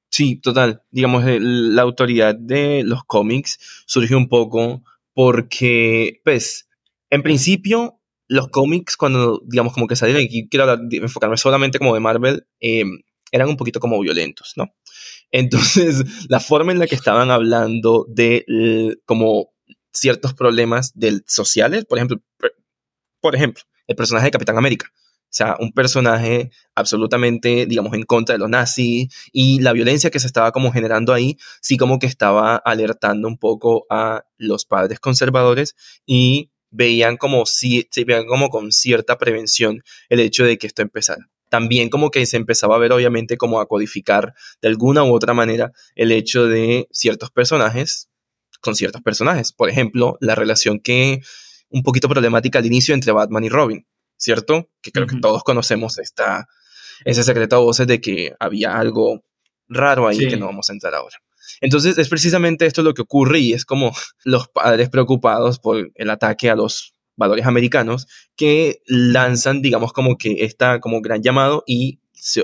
Sí, 0.08 0.36
total. 0.36 0.82
Digamos, 0.90 1.24
la 1.26 1.82
autoridad 1.82 2.34
de 2.34 2.84
los 2.84 3.04
cómics 3.04 3.84
surge 3.86 4.14
un 4.14 4.28
poco 4.28 4.82
porque, 5.14 6.20
pues, 6.24 6.68
en 7.10 7.22
principio, 7.22 8.00
los 8.28 8.48
cómics, 8.48 8.96
cuando, 8.96 9.42
digamos, 9.44 9.74
como 9.74 9.86
que 9.86 9.96
salieron, 9.96 10.22
y 10.22 10.48
quiero 10.48 10.72
enfocarme 10.90 11.36
solamente 11.36 11.78
como 11.78 11.94
de 11.94 12.00
Marvel, 12.00 12.46
em, 12.60 13.02
eran 13.30 13.48
un 13.48 13.56
poquito 13.56 13.80
como 13.80 14.00
violentos, 14.00 14.52
¿no? 14.56 14.74
Entonces, 15.30 16.04
la 16.28 16.40
forma 16.40 16.72
en 16.72 16.78
la 16.78 16.86
que 16.86 16.94
estaban 16.94 17.30
hablando 17.30 18.06
de 18.08 18.44
como 19.06 19.52
ciertos 19.92 20.34
problemas 20.34 20.92
del, 20.94 21.24
sociales, 21.26 21.84
por 21.84 21.98
ejemplo, 21.98 22.18
por 23.20 23.34
ejemplo, 23.34 23.62
el 23.86 23.96
personaje 23.96 24.26
de 24.26 24.30
Capitán 24.30 24.58
América. 24.58 24.90
O 25.32 25.34
sea, 25.34 25.56
un 25.60 25.72
personaje 25.72 26.50
absolutamente, 26.74 27.64
digamos, 27.64 27.94
en 27.94 28.02
contra 28.02 28.34
de 28.34 28.38
los 28.38 28.50
nazis 28.50 29.08
y 29.32 29.60
la 29.60 29.72
violencia 29.72 30.10
que 30.10 30.20
se 30.20 30.26
estaba 30.26 30.52
como 30.52 30.72
generando 30.72 31.14
ahí, 31.14 31.38
sí 31.62 31.78
como 31.78 31.98
que 31.98 32.06
estaba 32.06 32.56
alertando 32.56 33.28
un 33.28 33.38
poco 33.38 33.86
a 33.88 34.26
los 34.36 34.66
padres 34.66 35.00
conservadores 35.00 35.74
y 36.04 36.50
veían 36.70 37.16
como, 37.16 37.46
si, 37.46 37.88
veían 38.04 38.26
como 38.26 38.50
con 38.50 38.72
cierta 38.72 39.16
prevención 39.16 39.82
el 40.10 40.20
hecho 40.20 40.44
de 40.44 40.58
que 40.58 40.66
esto 40.66 40.82
empezara. 40.82 41.30
También 41.48 41.88
como 41.88 42.10
que 42.10 42.26
se 42.26 42.36
empezaba 42.36 42.76
a 42.76 42.78
ver 42.78 42.92
obviamente 42.92 43.38
como 43.38 43.58
a 43.58 43.66
codificar 43.66 44.34
de 44.60 44.68
alguna 44.68 45.02
u 45.02 45.14
otra 45.14 45.32
manera 45.32 45.72
el 45.94 46.12
hecho 46.12 46.46
de 46.46 46.88
ciertos 46.90 47.30
personajes 47.30 48.10
con 48.60 48.76
ciertos 48.76 49.00
personajes. 49.00 49.52
Por 49.54 49.70
ejemplo, 49.70 50.18
la 50.20 50.34
relación 50.34 50.78
que 50.78 51.22
un 51.70 51.82
poquito 51.82 52.10
problemática 52.10 52.58
al 52.58 52.66
inicio 52.66 52.94
entre 52.94 53.12
Batman 53.12 53.44
y 53.44 53.48
Robin, 53.48 53.86
¿cierto? 54.22 54.70
Que 54.80 54.92
creo 54.92 55.08
que 55.08 55.18
todos 55.20 55.42
conocemos 55.42 55.98
esta, 55.98 56.46
ese 57.04 57.24
secreto 57.24 57.56
a 57.56 57.58
voces 57.58 57.88
de 57.88 58.00
que 58.00 58.32
había 58.38 58.78
algo 58.78 59.24
raro 59.68 60.06
ahí 60.06 60.28
que 60.28 60.36
no 60.36 60.46
vamos 60.46 60.70
a 60.70 60.72
entrar 60.72 60.94
ahora. 60.94 61.16
Entonces 61.60 61.98
es 61.98 62.08
precisamente 62.08 62.66
esto 62.66 62.82
lo 62.82 62.94
que 62.94 63.02
ocurre 63.02 63.40
y 63.40 63.52
es 63.52 63.64
como 63.64 63.92
los 64.24 64.46
padres 64.48 64.90
preocupados 64.90 65.58
por 65.58 65.90
el 65.96 66.10
ataque 66.10 66.50
a 66.50 66.54
los 66.54 66.94
valores 67.16 67.46
americanos 67.46 68.06
que 68.36 68.80
lanzan, 68.86 69.60
digamos, 69.60 69.92
como 69.92 70.16
que 70.16 70.44
esta 70.44 70.78
como 70.78 71.00
gran 71.00 71.20
llamado 71.22 71.64
y 71.66 71.98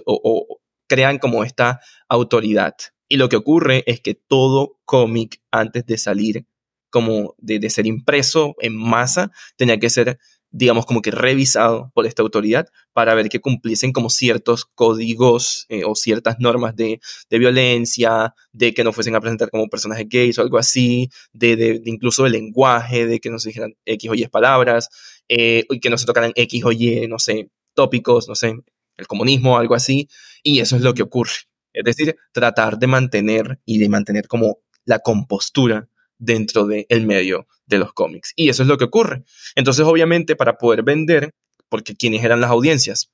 o, 0.05 0.59
crean 0.89 1.19
como 1.19 1.45
esta 1.45 1.81
autoridad. 2.09 2.75
Y 3.07 3.19
lo 3.19 3.29
que 3.29 3.37
ocurre 3.37 3.85
es 3.87 4.01
que 4.01 4.15
todo 4.15 4.81
cómic 4.85 5.41
antes 5.53 5.87
de 5.87 5.97
salir 5.97 6.45
como 6.91 7.37
de, 7.39 7.61
de, 7.61 7.71
ser 7.71 7.87
impreso 7.87 8.57
en 8.61 8.75
masa 8.75 9.31
tenía 9.57 9.79
que 9.79 9.91
ser 9.91 10.19
digamos, 10.51 10.87
como 10.87 11.03
que 11.03 11.11
revisado 11.11 11.91
por 11.95 12.07
esta 12.07 12.23
autoridad 12.23 12.69
para 12.93 13.15
ver 13.15 13.29
que 13.29 13.41
cumpliesen 13.41 13.93
como 13.93 14.11
ciertos 14.11 14.65
códigos 14.65 15.67
eh, 15.69 15.83
o 15.85 15.95
ciertas 15.95 16.37
normas 16.39 16.75
de, 16.75 17.01
de, 17.29 17.39
violencia, 17.39 18.35
de 18.53 18.73
que 18.73 18.85
no 18.85 18.93
fuesen 18.93 19.15
a 19.15 19.21
presentar 19.21 19.51
como 19.51 19.69
personajes 19.69 20.07
gays 20.09 20.39
o 20.39 20.43
algo 20.43 20.59
así, 20.59 21.11
de, 21.33 21.57
de, 21.57 21.83
incluso 21.85 22.27
el 22.27 22.33
lenguaje, 22.33 23.07
de 23.07 23.21
que 23.21 23.31
no 23.31 23.39
se 23.39 23.51
dijeran 23.51 23.75
X 23.85 24.11
o 24.11 24.15
Y 24.15 24.27
palabras, 24.29 24.89
eh, 25.29 25.65
y 25.69 25.81
que 25.81 25.91
no 25.91 25.99
se 25.99 26.07
tocaran 26.07 26.33
X 26.35 26.65
o 26.65 26.73
Y, 26.73 27.07
no 27.09 27.19
sé, 27.19 27.51
tópicos, 27.75 28.29
no 28.29 28.35
sé, 28.35 28.55
el 28.97 29.07
comunismo, 29.07 29.59
algo 29.59 29.75
así, 29.75 30.09
y 30.43 30.61
eso 30.61 30.77
es 30.77 30.83
lo 30.83 30.95
que 30.95 31.03
ocurre. 31.03 31.33
Es 31.73 31.85
decir, 31.85 32.17
tratar 32.33 32.79
de 32.79 32.87
mantener 32.87 33.61
y 33.65 33.79
de 33.79 33.89
mantener 33.89 34.27
como 34.27 34.59
la 34.85 34.99
compostura 35.01 35.89
dentro 36.19 36.67
del 36.67 37.07
medio 37.07 37.47
de 37.67 37.79
los 37.79 37.93
cómics. 37.93 38.33
Y 38.37 38.49
eso 38.49 38.63
es 38.63 38.69
lo 38.69 38.77
que 38.77 38.85
ocurre. 38.85 39.25
Entonces, 39.55 39.85
obviamente, 39.85 40.37
para 40.37 40.59
poder 40.59 40.83
vender, 40.83 41.35
porque 41.69 41.97
quienes 41.97 42.25
eran 42.25 42.41
las 42.41 42.51
audiencias, 42.51 43.11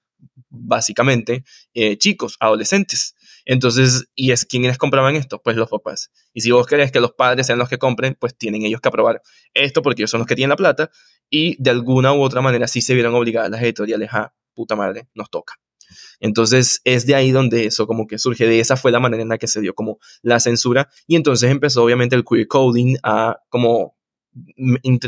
básicamente, 0.48 1.44
eh, 1.74 1.98
chicos, 1.98 2.36
adolescentes. 2.40 3.14
Entonces, 3.44 4.06
¿y 4.14 4.30
es 4.30 4.44
quiénes 4.44 4.78
compraban 4.78 5.16
esto? 5.16 5.40
Pues 5.42 5.56
los 5.56 5.68
papás. 5.68 6.10
Y 6.32 6.40
si 6.40 6.50
vos 6.50 6.66
querés 6.66 6.92
que 6.92 7.00
los 7.00 7.12
padres 7.12 7.46
sean 7.46 7.58
los 7.58 7.68
que 7.68 7.78
compren, 7.78 8.16
pues 8.18 8.36
tienen 8.36 8.62
ellos 8.62 8.80
que 8.80 8.88
aprobar 8.88 9.20
esto 9.52 9.82
porque 9.82 10.02
ellos 10.02 10.10
son 10.10 10.20
los 10.20 10.26
que 10.26 10.34
tienen 10.34 10.50
la 10.50 10.56
plata 10.56 10.90
y 11.28 11.62
de 11.62 11.70
alguna 11.70 12.14
u 12.14 12.22
otra 12.22 12.40
manera 12.40 12.66
sí 12.68 12.80
se 12.80 12.94
vieron 12.94 13.14
obligadas 13.14 13.50
las 13.50 13.62
editoriales 13.62 14.08
a, 14.12 14.34
puta 14.54 14.76
madre, 14.76 15.08
nos 15.14 15.30
toca. 15.30 15.54
Entonces 16.20 16.80
es 16.84 17.06
de 17.06 17.14
ahí 17.14 17.30
donde 17.30 17.66
eso 17.66 17.86
como 17.86 18.06
que 18.06 18.18
surge, 18.18 18.46
de 18.46 18.60
esa 18.60 18.76
fue 18.76 18.92
la 18.92 19.00
manera 19.00 19.22
en 19.22 19.28
la 19.28 19.38
que 19.38 19.46
se 19.46 19.60
dio 19.60 19.74
como 19.74 19.98
la 20.22 20.40
censura 20.40 20.88
y 21.06 21.16
entonces 21.16 21.50
empezó 21.50 21.84
obviamente 21.84 22.16
el 22.16 22.24
queer 22.24 22.46
coding 22.46 22.96
a 23.02 23.38
como 23.48 23.94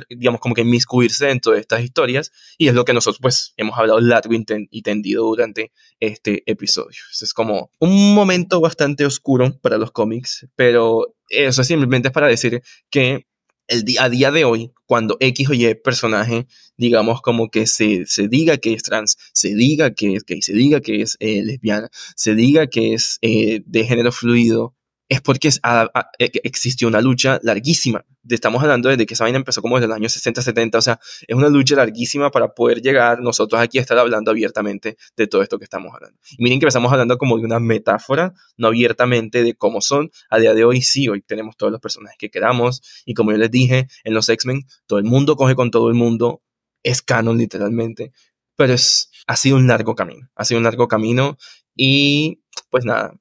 digamos 0.09 0.41
como 0.41 0.55
que 0.55 0.61
inmiscuirse 0.61 1.27
dentro 1.27 1.53
de 1.53 1.61
estas 1.61 1.83
historias 1.83 2.33
y 2.59 2.69
es 2.69 2.75
lo 2.75 2.85
que 2.85 2.93
nosotros 2.93 3.19
pues 3.21 3.55
hemos 3.57 3.77
hablado 3.77 4.01
largo 4.01 4.33
y 4.35 4.83
tendido 4.83 5.25
durante 5.25 5.73
este 5.99 6.43
episodio. 6.47 7.01
Es 7.21 7.35
como 7.35 7.71
un 7.81 8.15
momento 8.15 8.61
bastante 8.61 9.05
oscuro 9.05 9.59
para 9.61 9.79
los 9.79 9.91
cómics, 9.91 10.47
pero 10.55 11.17
eso 11.29 11.65
simplemente 11.65 12.09
es 12.09 12.15
para 12.15 12.29
decir 12.29 12.63
que 12.89 13.27
el 13.69 13.85
día, 13.85 14.05
a 14.05 14.09
día 14.09 14.31
de 14.31 14.45
hoy, 14.45 14.73
cuando 14.87 15.17
X 15.21 15.51
o 15.51 15.55
Y 15.55 15.75
personaje, 15.75 16.47
digamos, 16.77 17.21
como 17.21 17.51
que 17.51 17.67
se, 17.67 18.07
se 18.07 18.29
diga 18.29 18.59
que 18.59 18.73
es 18.73 18.83
trans, 18.83 19.17
se 19.33 19.55
diga 19.55 19.93
que 19.93 20.15
es 20.15 20.25
gay, 20.25 20.43
se 20.43 20.53
diga 20.53 20.81
que 20.81 21.03
es 21.03 21.17
eh, 21.21 21.43
lesbiana, 21.43 21.91
se 22.15 22.35
diga 22.35 22.69
que 22.69 22.95
es 22.95 23.19
eh, 23.23 23.63
de 23.67 23.85
género 23.85 24.13
fluido, 24.13 24.76
es 25.09 25.21
porque 25.21 25.49
e, 25.49 26.31
existió 26.43 26.89
una 26.89 27.01
lucha 27.01 27.39
larguísima. 27.43 28.05
Estamos 28.29 28.63
hablando 28.63 28.89
desde 28.89 29.07
que 29.07 29.15
esa 29.15 29.25
vaina 29.25 29.39
empezó 29.39 29.63
como 29.63 29.77
desde 29.77 29.87
los 29.87 29.97
años 29.97 30.13
60, 30.13 30.43
70, 30.43 30.79
o 30.79 30.83
sea, 30.83 31.01
es 31.27 31.37
una 31.37 31.49
lucha 31.49 31.77
larguísima 31.77 32.31
para 32.31 32.55
poder 32.55 32.83
llegar 32.83 33.21
nosotros 33.21 33.61
aquí 33.61 33.79
a 33.79 33.83
estar 33.83 33.99
hablando 33.99 34.33
abiertamente 34.33 34.97
de 35.17 35.27
todo 35.29 35.43
esto 35.43 35.59
que 35.59 35.65
estamos 35.65 35.95
hablando. 35.95 36.19
Y 36.37 36.43
miren 36.43 36.59
que 36.59 36.65
empezamos 36.65 36.93
hablando 36.93 37.19
como 37.19 37.39
de 37.39 37.45
una 37.45 37.61
metáfora, 37.61 38.35
no 38.57 38.69
abiertamente 38.69 39.45
de 39.45 39.55
cómo 39.55 39.81
son. 39.81 40.11
A 40.29 40.39
día 40.39 40.55
de 40.55 40.65
hoy 40.65 40.83
sí, 40.83 41.09
hoy 41.09 41.23
tenemos 41.23 41.57
todos 41.57 41.71
los 41.71 41.81
personajes 41.81 42.17
que 42.19 42.31
queramos 42.31 42.83
y 43.05 43.15
como 43.15 43.31
yo 43.31 43.39
les 43.39 43.51
dije, 43.51 43.89
en 44.03 44.15
los 44.15 44.29
X-Men 44.29 44.67
todo 44.87 44.99
el 44.99 45.05
mundo 45.05 45.37
coge 45.37 45.55
con 45.55 45.71
todo 45.71 45.89
el 45.89 45.95
mundo, 45.95 46.43
es 46.83 47.03
canon 47.03 47.39
literalmente, 47.39 48.13
pero 48.57 48.73
es, 48.73 49.11
ha 49.29 49.37
sido 49.37 49.57
un 49.57 49.69
largo 49.69 49.95
camino, 49.95 50.29
ha 50.35 50.45
sido 50.45 50.59
un 50.59 50.65
largo 50.65 50.89
camino 50.89 51.39
y 51.77 52.43
pues 52.71 52.85
nada, 52.85 53.15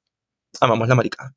amamos 0.59 0.87
la 0.87 0.95
maricada. 0.95 1.35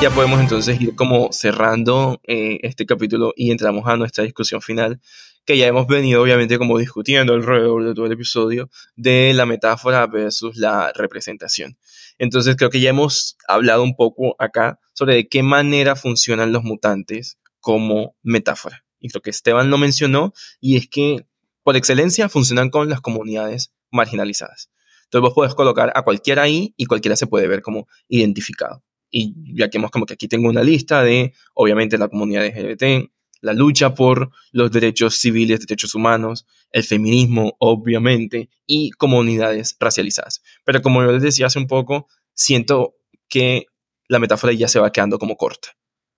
Ya 0.00 0.08
podemos 0.08 0.40
entonces 0.40 0.80
ir 0.80 0.94
como 0.96 1.30
cerrando 1.30 2.22
eh, 2.26 2.58
este 2.62 2.86
capítulo 2.86 3.34
y 3.36 3.50
entramos 3.50 3.86
a 3.86 3.98
nuestra 3.98 4.24
discusión 4.24 4.62
final, 4.62 4.98
que 5.44 5.58
ya 5.58 5.66
hemos 5.66 5.86
venido 5.86 6.22
obviamente 6.22 6.56
como 6.56 6.78
discutiendo 6.78 7.34
alrededor 7.34 7.84
de 7.84 7.92
todo 7.92 8.06
el 8.06 8.12
episodio 8.12 8.70
de 8.96 9.34
la 9.34 9.44
metáfora 9.44 10.06
versus 10.06 10.56
la 10.56 10.90
representación. 10.94 11.76
Entonces 12.16 12.56
creo 12.56 12.70
que 12.70 12.80
ya 12.80 12.88
hemos 12.88 13.36
hablado 13.46 13.82
un 13.82 13.94
poco 13.94 14.36
acá 14.38 14.80
sobre 14.94 15.16
de 15.16 15.28
qué 15.28 15.42
manera 15.42 15.94
funcionan 15.96 16.50
los 16.50 16.64
mutantes 16.64 17.38
como 17.60 18.16
metáfora. 18.22 18.86
Y 19.00 19.10
lo 19.12 19.20
que 19.20 19.28
Esteban 19.28 19.68
no 19.68 19.76
mencionó, 19.76 20.32
y 20.62 20.78
es 20.78 20.88
que 20.88 21.26
por 21.62 21.76
excelencia 21.76 22.30
funcionan 22.30 22.70
con 22.70 22.88
las 22.88 23.02
comunidades 23.02 23.70
marginalizadas. 23.90 24.70
Entonces 25.04 25.28
vos 25.28 25.34
puedes 25.34 25.54
colocar 25.54 25.92
a 25.94 26.00
cualquiera 26.02 26.44
ahí 26.44 26.72
y 26.78 26.86
cualquiera 26.86 27.16
se 27.16 27.26
puede 27.26 27.48
ver 27.48 27.60
como 27.60 27.86
identificado. 28.08 28.82
Y 29.10 29.34
ya 29.56 29.68
que 29.68 29.78
hemos 29.78 29.90
como 29.90 30.06
que 30.06 30.14
aquí 30.14 30.28
tengo 30.28 30.48
una 30.48 30.62
lista 30.62 31.02
de, 31.02 31.32
obviamente, 31.54 31.98
la 31.98 32.08
comunidad 32.08 32.46
LGBT, 32.46 33.10
la 33.40 33.52
lucha 33.52 33.94
por 33.94 34.30
los 34.52 34.70
derechos 34.70 35.16
civiles, 35.16 35.60
derechos 35.60 35.94
humanos, 35.94 36.46
el 36.70 36.84
feminismo, 36.84 37.56
obviamente, 37.58 38.50
y 38.66 38.90
comunidades 38.90 39.76
racializadas. 39.80 40.42
Pero 40.64 40.82
como 40.82 41.02
yo 41.02 41.12
les 41.12 41.22
decía 41.22 41.46
hace 41.46 41.58
un 41.58 41.66
poco, 41.66 42.06
siento 42.34 42.94
que 43.28 43.66
la 44.08 44.18
metáfora 44.18 44.52
ya 44.52 44.68
se 44.68 44.80
va 44.80 44.92
quedando 44.92 45.18
como 45.18 45.36
corta. 45.36 45.76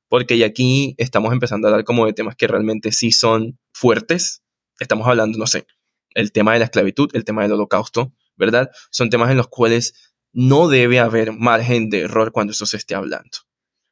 Porque 0.09 0.37
ya 0.37 0.47
aquí 0.47 0.95
estamos 0.99 1.33
empezando 1.33 1.67
a 1.67 1.71
hablar 1.71 1.85
como 1.85 2.07
de 2.07 2.13
temas 2.13 2.37
que 2.37 2.47
realmente 2.47 2.93
sí 2.93 3.13
son 3.13 3.59
fuertes. 3.73 4.43
Estamos 4.79 5.07
hablando, 5.07 5.39
no 5.39 5.47
sé, 5.47 5.67
el 6.15 6.33
tema 6.33 6.53
de 6.53 6.59
la 6.59 6.65
esclavitud, 6.67 7.11
el 7.15 7.25
tema 7.25 7.43
del 7.43 7.53
holocausto, 7.53 8.13
¿verdad? 8.37 8.71
Son 8.91 9.11
temas 9.11 9.31
en 9.31 9.37
los 9.37 9.49
cuales 9.49 10.12
no 10.33 10.69
debe 10.69 10.99
haber 11.01 11.33
margen 11.33 11.91
de 11.91 12.01
error 12.01 12.33
cuando 12.33 12.53
eso 12.53 12.67
se 12.67 12.77
esté 12.77 12.95
hablando. 12.95 13.31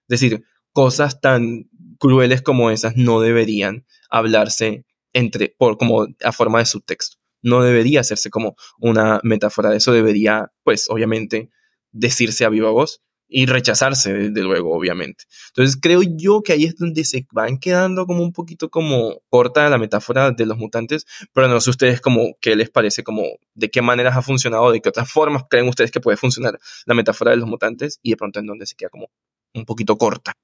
Es 0.09 0.21
decir, 0.21 0.45
cosas 0.73 1.21
tan 1.21 1.69
crueles 1.99 2.43
como 2.43 2.71
esas 2.71 2.97
no 2.97 3.21
deberían 3.21 3.87
hablarse 4.09 4.85
entre, 5.13 5.55
por, 5.59 5.77
como 5.77 6.07
a 6.25 6.33
forma 6.33 6.59
de 6.59 6.67
subtexto. 6.67 7.19
No 7.43 7.63
debería 7.63 8.01
hacerse 8.01 8.31
como 8.31 8.57
una 8.79 9.21
metáfora 9.23 9.71
de 9.71 9.79
eso, 9.79 9.93
debería, 9.93 10.53
pues, 10.63 10.89
obviamente, 10.91 11.51
decirse 11.93 12.45
a 12.45 12.49
viva 12.49 12.71
voz 12.71 13.03
y 13.31 13.47
rechazarse, 13.47 14.13
desde 14.13 14.43
luego, 14.43 14.77
obviamente. 14.77 15.25
Entonces 15.49 15.79
creo 15.81 16.03
yo 16.03 16.43
que 16.43 16.53
ahí 16.53 16.65
es 16.65 16.77
donde 16.77 17.05
se 17.05 17.27
van 17.33 17.59
quedando 17.59 18.05
como 18.07 18.23
un 18.23 18.33
poquito 18.33 18.69
como 18.69 19.23
corta 19.31 19.71
la 19.71 19.79
metáfora 19.79 20.33
de 20.33 20.47
los 20.47 20.59
mutantes, 20.59 21.07
pero 21.33 21.49
no 21.49 21.61
sé 21.61 21.71
ustedes 21.71 22.01
como 22.01 22.37
qué 22.41 22.57
les 22.57 22.71
parece, 22.71 23.05
como 23.05 23.23
de 23.55 23.71
qué 23.71 23.83
maneras 23.83 24.17
ha 24.17 24.23
funcionado, 24.23 24.73
de 24.73 24.81
qué 24.81 24.89
otras 24.89 25.11
formas 25.11 25.45
creen 25.49 25.69
ustedes 25.69 25.93
que 25.93 26.01
puede 26.01 26.17
funcionar 26.17 26.59
la 26.87 26.95
metáfora 26.95 27.31
de 27.31 27.37
los 27.37 27.49
mutantes 27.49 28.01
y 28.03 28.11
de 28.11 28.17
pronto 28.17 28.41
en 28.41 28.47
donde 28.47 28.67
se 28.67 28.75
queda 28.75 28.91
como 28.91 29.11
un 29.55 29.65
poquito 29.65 29.97
corta. 29.97 30.35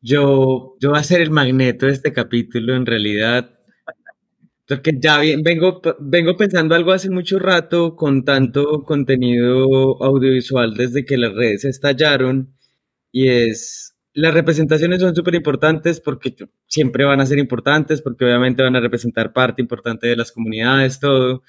Yo, 0.00 0.76
yo 0.80 0.90
voy 0.90 0.98
a 0.98 1.02
ser 1.02 1.20
el 1.20 1.30
magneto 1.30 1.86
de 1.86 1.92
este 1.92 2.12
capítulo, 2.12 2.74
en 2.74 2.86
realidad 2.86 3.55
porque 4.66 4.92
ya 5.00 5.20
vengo, 5.42 5.80
vengo 6.00 6.36
pensando 6.36 6.74
algo 6.74 6.92
hace 6.92 7.10
mucho 7.10 7.38
rato 7.38 7.94
con 7.94 8.24
tanto 8.24 8.82
contenido 8.84 10.02
audiovisual 10.02 10.74
desde 10.74 11.04
que 11.04 11.16
las 11.16 11.34
redes 11.34 11.64
estallaron 11.64 12.56
y 13.12 13.28
es, 13.28 13.96
las 14.12 14.34
representaciones 14.34 15.00
son 15.00 15.14
súper 15.14 15.34
importantes 15.36 16.00
porque 16.00 16.34
siempre 16.66 17.04
van 17.04 17.20
a 17.20 17.26
ser 17.26 17.38
importantes, 17.38 18.02
porque 18.02 18.24
obviamente 18.24 18.62
van 18.62 18.76
a 18.76 18.80
representar 18.80 19.32
parte 19.32 19.62
importante 19.62 20.08
de 20.08 20.16
las 20.16 20.32
comunidades, 20.32 21.00
todo. 21.00 21.42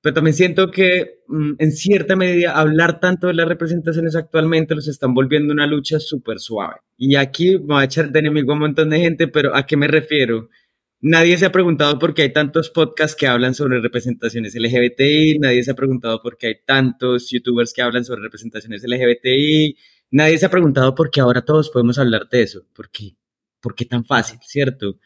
Pero 0.00 0.14
también 0.14 0.34
siento 0.34 0.70
que 0.70 1.22
mm, 1.26 1.54
en 1.58 1.72
cierta 1.72 2.16
medida 2.16 2.52
hablar 2.56 3.00
tanto 3.00 3.28
de 3.28 3.34
las 3.34 3.48
representaciones 3.48 4.14
actualmente 4.14 4.74
los 4.74 4.88
están 4.88 5.14
volviendo 5.14 5.52
una 5.52 5.66
lucha 5.66 5.98
súper 6.00 6.38
suave. 6.38 6.76
Y 6.96 7.16
aquí 7.16 7.58
me 7.58 7.74
va 7.74 7.80
a 7.80 7.84
echar 7.84 8.10
de 8.10 8.18
enemigo 8.18 8.52
a 8.52 8.54
un 8.54 8.60
montón 8.60 8.90
de 8.90 9.00
gente, 9.00 9.28
pero 9.28 9.54
¿a 9.56 9.66
qué 9.66 9.76
me 9.76 9.88
refiero? 9.88 10.48
Nadie 11.00 11.38
se 11.38 11.46
ha 11.46 11.52
preguntado 11.52 11.98
por 11.98 12.12
qué 12.12 12.22
hay 12.22 12.32
tantos 12.32 12.70
podcasts 12.70 13.16
que 13.16 13.28
hablan 13.28 13.54
sobre 13.54 13.80
representaciones 13.80 14.56
LGBTI, 14.56 15.38
nadie 15.38 15.62
se 15.62 15.70
ha 15.70 15.74
preguntado 15.74 16.20
por 16.20 16.36
qué 16.36 16.48
hay 16.48 16.54
tantos 16.66 17.30
youtubers 17.30 17.72
que 17.72 17.82
hablan 17.82 18.04
sobre 18.04 18.22
representaciones 18.22 18.82
LGBTI, 18.82 19.76
nadie 20.10 20.38
se 20.38 20.46
ha 20.46 20.50
preguntado 20.50 20.96
por 20.96 21.10
qué 21.10 21.20
ahora 21.20 21.44
todos 21.44 21.70
podemos 21.70 21.98
hablar 22.00 22.28
de 22.28 22.42
eso, 22.42 22.66
por 22.74 22.90
qué, 22.90 23.16
por 23.60 23.76
qué 23.76 23.84
tan 23.84 24.04
fácil, 24.04 24.40
¿cierto? 24.42 24.98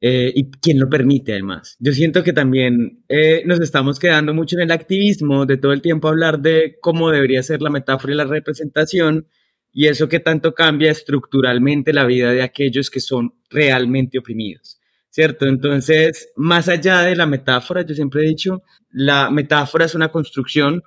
Eh, 0.00 0.32
y 0.34 0.50
quién 0.50 0.80
lo 0.80 0.90
permite 0.90 1.32
además. 1.32 1.76
Yo 1.78 1.92
siento 1.92 2.24
que 2.24 2.32
también 2.32 3.04
eh, 3.08 3.42
nos 3.46 3.60
estamos 3.60 3.98
quedando 4.00 4.34
mucho 4.34 4.56
en 4.56 4.62
el 4.62 4.72
activismo 4.72 5.46
de 5.46 5.58
todo 5.58 5.72
el 5.72 5.80
tiempo 5.80 6.08
hablar 6.08 6.40
de 6.40 6.76
cómo 6.80 7.10
debería 7.10 7.42
ser 7.44 7.62
la 7.62 7.70
metáfora 7.70 8.12
y 8.12 8.16
la 8.16 8.24
representación 8.24 9.28
y 9.72 9.86
eso 9.86 10.08
que 10.08 10.20
tanto 10.20 10.54
cambia 10.54 10.90
estructuralmente 10.90 11.92
la 11.92 12.04
vida 12.04 12.32
de 12.32 12.42
aquellos 12.42 12.90
que 12.90 13.00
son 13.00 13.34
realmente 13.48 14.18
oprimidos, 14.18 14.80
¿cierto? 15.16 15.46
Entonces, 15.46 16.30
más 16.36 16.68
allá 16.68 17.00
de 17.00 17.16
la 17.16 17.24
metáfora, 17.24 17.80
yo 17.80 17.94
siempre 17.94 18.20
he 18.20 18.28
dicho, 18.28 18.62
la 18.90 19.30
metáfora 19.30 19.86
es 19.86 19.94
una 19.94 20.12
construcción, 20.12 20.82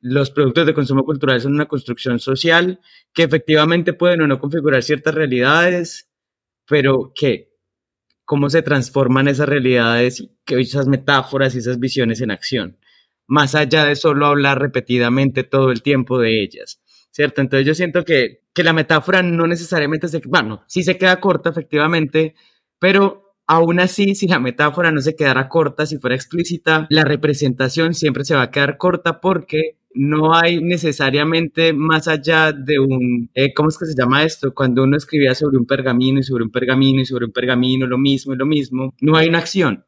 los 0.00 0.32
productos 0.32 0.66
de 0.66 0.74
consumo 0.74 1.04
cultural 1.04 1.40
son 1.40 1.54
una 1.54 1.66
construcción 1.66 2.18
social 2.18 2.80
que 3.14 3.22
efectivamente 3.22 3.92
pueden 3.92 4.22
o 4.22 4.26
no 4.26 4.40
configurar 4.40 4.82
ciertas 4.82 5.14
realidades, 5.14 6.10
pero 6.66 7.12
que 7.14 7.52
cómo 8.24 8.50
se 8.50 8.62
transforman 8.62 9.28
esas 9.28 9.48
realidades, 9.48 10.28
que 10.44 10.58
esas 10.58 10.88
metáforas 10.88 11.54
y 11.54 11.58
esas 11.58 11.78
visiones 11.78 12.20
en 12.20 12.32
acción, 12.32 12.78
más 13.28 13.54
allá 13.54 13.84
de 13.84 13.94
solo 13.94 14.26
hablar 14.26 14.60
repetidamente 14.60 15.44
todo 15.44 15.70
el 15.70 15.82
tiempo 15.82 16.18
de 16.18 16.42
ellas. 16.42 16.82
¿cierto? 17.12 17.42
Entonces 17.42 17.64
yo 17.64 17.74
siento 17.76 18.04
que, 18.04 18.42
que 18.52 18.64
la 18.64 18.72
metáfora 18.72 19.22
no 19.22 19.46
necesariamente 19.46 20.08
se, 20.08 20.20
bueno, 20.26 20.64
sí 20.66 20.82
se 20.82 20.98
queda 20.98 21.20
corta 21.20 21.50
efectivamente, 21.50 22.34
pero 22.80 23.27
aún 23.48 23.80
así, 23.80 24.14
si 24.14 24.28
la 24.28 24.38
metáfora 24.38 24.92
no 24.92 25.00
se 25.00 25.16
quedara 25.16 25.48
corta, 25.48 25.86
si 25.86 25.98
fuera 25.98 26.14
explícita, 26.14 26.86
la 26.90 27.04
representación 27.04 27.94
siempre 27.94 28.24
se 28.24 28.34
va 28.34 28.42
a 28.42 28.50
quedar 28.50 28.76
corta 28.76 29.20
porque 29.20 29.78
no 29.94 30.34
hay 30.34 30.62
necesariamente 30.62 31.72
más 31.72 32.08
allá 32.08 32.52
de 32.52 32.78
un, 32.78 33.30
eh, 33.34 33.54
¿cómo 33.54 33.70
es 33.70 33.78
que 33.78 33.86
se 33.86 33.94
llama 33.98 34.22
esto? 34.22 34.52
Cuando 34.54 34.84
uno 34.84 34.98
escribía 34.98 35.34
sobre 35.34 35.56
un 35.56 35.64
pergamino 35.64 36.20
y 36.20 36.22
sobre 36.22 36.44
un 36.44 36.50
pergamino 36.50 37.00
y 37.00 37.06
sobre 37.06 37.24
un 37.24 37.32
pergamino, 37.32 37.86
lo 37.86 37.96
mismo 37.96 38.34
y 38.34 38.36
lo 38.36 38.46
mismo, 38.46 38.94
no 39.00 39.16
hay 39.16 39.28
una 39.28 39.38
acción. 39.38 39.86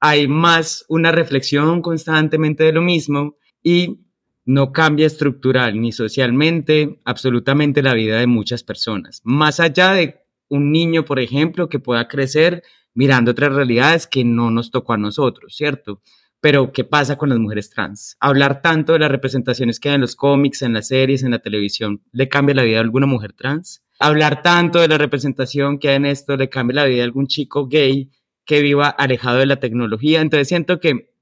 Hay 0.00 0.28
más 0.28 0.84
una 0.88 1.10
reflexión 1.10 1.80
constantemente 1.80 2.62
de 2.64 2.72
lo 2.72 2.82
mismo 2.82 3.36
y 3.62 4.00
no 4.44 4.70
cambia 4.70 5.06
estructural 5.06 5.80
ni 5.80 5.92
socialmente 5.92 7.00
absolutamente 7.04 7.82
la 7.82 7.94
vida 7.94 8.18
de 8.18 8.26
muchas 8.26 8.62
personas. 8.62 9.22
Más 9.24 9.60
allá 9.60 9.92
de 9.92 10.20
un 10.48 10.72
niño, 10.72 11.04
por 11.04 11.18
ejemplo, 11.18 11.68
que 11.68 11.78
pueda 11.78 12.06
crecer 12.06 12.62
mirando 12.98 13.30
otras 13.30 13.52
realidades 13.52 14.08
que 14.08 14.24
no 14.24 14.50
nos 14.50 14.72
tocó 14.72 14.92
a 14.92 14.96
nosotros, 14.98 15.54
¿cierto? 15.54 16.02
Pero, 16.40 16.72
¿qué 16.72 16.82
pasa 16.82 17.16
con 17.16 17.28
las 17.28 17.38
mujeres 17.38 17.70
trans? 17.70 18.16
Hablar 18.18 18.60
tanto 18.60 18.92
de 18.92 18.98
las 18.98 19.08
representaciones 19.08 19.78
que 19.78 19.88
hay 19.88 19.94
en 19.94 20.00
los 20.00 20.16
cómics, 20.16 20.62
en 20.62 20.72
las 20.72 20.88
series, 20.88 21.22
en 21.22 21.30
la 21.30 21.38
televisión, 21.38 22.02
¿le 22.10 22.28
cambia 22.28 22.56
la 22.56 22.64
vida 22.64 22.78
a 22.78 22.80
alguna 22.80 23.06
mujer 23.06 23.34
trans? 23.34 23.84
Hablar 24.00 24.42
tanto 24.42 24.80
de 24.80 24.88
la 24.88 24.98
representación 24.98 25.78
que 25.78 25.90
hay 25.90 25.94
en 25.94 26.06
esto, 26.06 26.36
¿le 26.36 26.48
cambia 26.48 26.74
la 26.74 26.84
vida 26.86 27.02
a 27.02 27.04
algún 27.04 27.28
chico 27.28 27.68
gay 27.68 28.10
que 28.44 28.62
viva 28.62 28.88
alejado 28.88 29.38
de 29.38 29.46
la 29.46 29.60
tecnología? 29.60 30.20
Entonces 30.20 30.48
siento 30.48 30.80
que, 30.80 31.12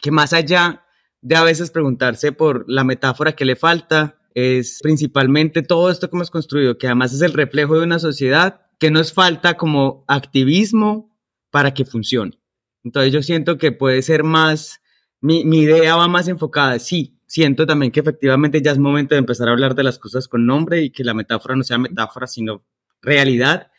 que 0.00 0.10
más 0.10 0.32
allá 0.32 0.86
de 1.20 1.36
a 1.36 1.44
veces 1.44 1.70
preguntarse 1.70 2.32
por 2.32 2.64
la 2.68 2.84
metáfora 2.84 3.32
que 3.32 3.44
le 3.44 3.54
falta, 3.54 4.16
es 4.32 4.78
principalmente 4.82 5.60
todo 5.60 5.90
esto 5.90 6.08
que 6.08 6.16
hemos 6.16 6.30
construido, 6.30 6.78
que 6.78 6.86
además 6.86 7.12
es 7.12 7.20
el 7.20 7.34
reflejo 7.34 7.76
de 7.76 7.84
una 7.84 7.98
sociedad 7.98 8.62
que 8.78 8.90
nos 8.90 9.12
falta 9.12 9.58
como 9.58 10.06
activismo 10.08 11.08
para 11.50 11.74
que 11.74 11.84
funcione. 11.84 12.38
Entonces 12.84 13.12
yo 13.12 13.22
siento 13.22 13.58
que 13.58 13.72
puede 13.72 14.02
ser 14.02 14.24
más, 14.24 14.80
mi, 15.20 15.44
mi 15.44 15.60
idea 15.60 15.96
va 15.96 16.08
más 16.08 16.28
enfocada, 16.28 16.78
sí, 16.78 17.18
siento 17.26 17.66
también 17.66 17.92
que 17.92 18.00
efectivamente 18.00 18.62
ya 18.62 18.72
es 18.72 18.78
momento 18.78 19.14
de 19.14 19.20
empezar 19.20 19.48
a 19.48 19.52
hablar 19.52 19.74
de 19.74 19.84
las 19.84 19.98
cosas 19.98 20.28
con 20.28 20.46
nombre 20.46 20.82
y 20.82 20.90
que 20.90 21.04
la 21.04 21.14
metáfora 21.14 21.56
no 21.56 21.62
sea 21.62 21.78
metáfora, 21.78 22.26
sino 22.26 22.64
realidad, 23.02 23.70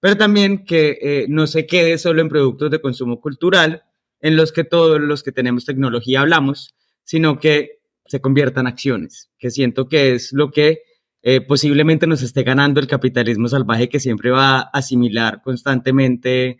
pero 0.00 0.16
también 0.16 0.64
que 0.64 0.98
eh, 1.00 1.26
no 1.28 1.46
se 1.46 1.66
quede 1.66 1.98
solo 1.98 2.20
en 2.20 2.28
productos 2.28 2.70
de 2.70 2.80
consumo 2.80 3.20
cultural, 3.20 3.84
en 4.20 4.36
los 4.36 4.52
que 4.52 4.64
todos 4.64 5.00
los 5.00 5.22
que 5.22 5.32
tenemos 5.32 5.64
tecnología 5.64 6.20
hablamos, 6.20 6.74
sino 7.04 7.38
que 7.38 7.78
se 8.06 8.20
conviertan 8.20 8.66
en 8.66 8.72
acciones, 8.72 9.30
que 9.38 9.50
siento 9.50 9.88
que 9.88 10.12
es 10.14 10.32
lo 10.32 10.50
que 10.50 10.82
eh, 11.22 11.40
posiblemente 11.40 12.06
nos 12.06 12.22
esté 12.22 12.42
ganando 12.42 12.80
el 12.80 12.86
capitalismo 12.86 13.48
salvaje 13.48 13.88
que 13.88 14.00
siempre 14.00 14.30
va 14.30 14.58
a 14.58 14.70
asimilar 14.72 15.42
constantemente 15.42 16.58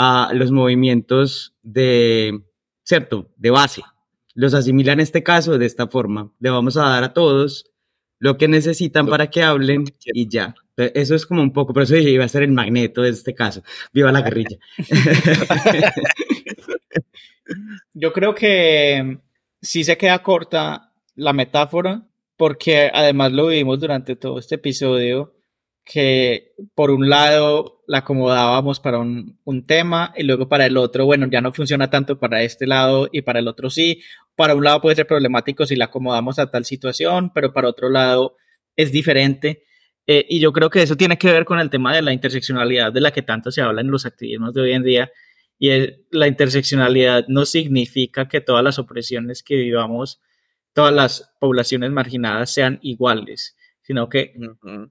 a 0.00 0.30
los 0.32 0.52
movimientos 0.52 1.56
de, 1.62 2.40
¿cierto?, 2.84 3.32
de 3.36 3.50
base. 3.50 3.82
Los 4.32 4.54
asimila 4.54 4.92
en 4.92 5.00
este 5.00 5.24
caso 5.24 5.58
de 5.58 5.66
esta 5.66 5.88
forma. 5.88 6.32
Le 6.38 6.50
vamos 6.50 6.76
a 6.76 6.82
dar 6.82 7.02
a 7.02 7.12
todos 7.12 7.72
lo 8.20 8.36
que 8.36 8.46
necesitan 8.46 9.08
para 9.08 9.28
que 9.28 9.42
hablen 9.42 9.86
y 10.04 10.28
ya. 10.28 10.54
Eso 10.76 11.16
es 11.16 11.26
como 11.26 11.42
un 11.42 11.52
poco, 11.52 11.72
por 11.72 11.82
eso 11.82 11.96
iba 11.96 12.24
a 12.24 12.28
ser 12.28 12.44
el 12.44 12.52
magneto 12.52 13.02
de 13.02 13.10
este 13.10 13.34
caso. 13.34 13.64
Viva 13.92 14.12
la 14.12 14.22
guerrilla. 14.22 14.58
Yo 17.92 18.12
creo 18.12 18.36
que 18.36 19.18
sí 19.60 19.82
se 19.82 19.98
queda 19.98 20.22
corta 20.22 20.92
la 21.16 21.32
metáfora, 21.32 22.06
porque 22.36 22.88
además 22.94 23.32
lo 23.32 23.48
vimos 23.48 23.80
durante 23.80 24.14
todo 24.14 24.38
este 24.38 24.54
episodio, 24.54 25.34
que 25.90 26.52
por 26.74 26.90
un 26.90 27.08
lado 27.08 27.82
la 27.86 27.98
acomodábamos 27.98 28.78
para 28.78 28.98
un, 28.98 29.38
un, 29.44 29.66
tema 29.66 30.12
y 30.14 30.22
luego 30.22 30.46
para 30.46 30.66
el 30.66 30.76
otro, 30.76 31.06
bueno, 31.06 31.26
ya 31.30 31.40
no 31.40 31.50
funciona 31.50 31.88
tanto 31.88 32.18
para 32.18 32.42
este 32.42 32.66
lado 32.66 33.08
y 33.10 33.22
para 33.22 33.38
el 33.38 33.48
otro 33.48 33.70
sí. 33.70 34.02
Para 34.36 34.54
un 34.54 34.64
lado 34.64 34.82
puede 34.82 34.96
ser 34.96 35.06
problemático 35.06 35.64
si 35.64 35.76
la 35.76 35.86
acomodamos 35.86 36.38
a 36.38 36.50
tal 36.50 36.66
situación, 36.66 37.32
pero 37.32 37.54
para 37.54 37.68
otro 37.68 37.88
lado 37.88 38.36
es 38.76 38.92
diferente. 38.92 39.64
Eh, 40.06 40.26
y 40.28 40.40
yo 40.40 40.52
creo 40.52 40.68
que 40.68 40.82
eso 40.82 40.96
tiene 40.96 41.16
que 41.16 41.32
ver 41.32 41.46
con 41.46 41.58
el 41.58 41.70
tema 41.70 41.94
de 41.94 42.02
la 42.02 42.12
interseccionalidad 42.12 42.92
de 42.92 43.00
la 43.00 43.10
que 43.10 43.22
tanto 43.22 43.50
se 43.50 43.62
habla 43.62 43.80
en 43.80 43.90
los 43.90 44.04
activismos 44.04 44.52
de 44.52 44.60
hoy 44.60 44.72
en 44.72 44.82
día, 44.82 45.10
y 45.58 45.70
la 46.10 46.28
interseccionalidad 46.28 47.26
no 47.28 47.44
significa 47.44 48.28
que 48.28 48.40
todas 48.40 48.62
las 48.62 48.78
opresiones 48.78 49.42
que 49.42 49.56
vivamos, 49.56 50.20
todas 50.72 50.94
las 50.94 51.34
poblaciones 51.40 51.90
marginadas 51.90 52.52
sean 52.52 52.78
iguales, 52.82 53.56
sino 53.88 54.10
que 54.10 54.34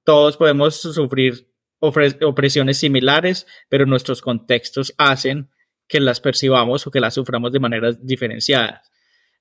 todos 0.04 0.38
podemos 0.38 0.82
sufrir 0.82 1.52
opresiones 1.80 2.80
similares, 2.80 3.46
pero 3.70 3.86
nuestros 3.86 4.24
contextos 4.24 4.96
hacen 4.98 5.52
que 5.88 6.00
las 6.00 6.20
percibamos 6.20 6.88
o 6.88 6.92
que 6.92 7.00
las 7.00 7.14
suframos 7.14 7.52
de 7.52 7.60
maneras 7.60 8.04
diferenciadas. 8.04 8.92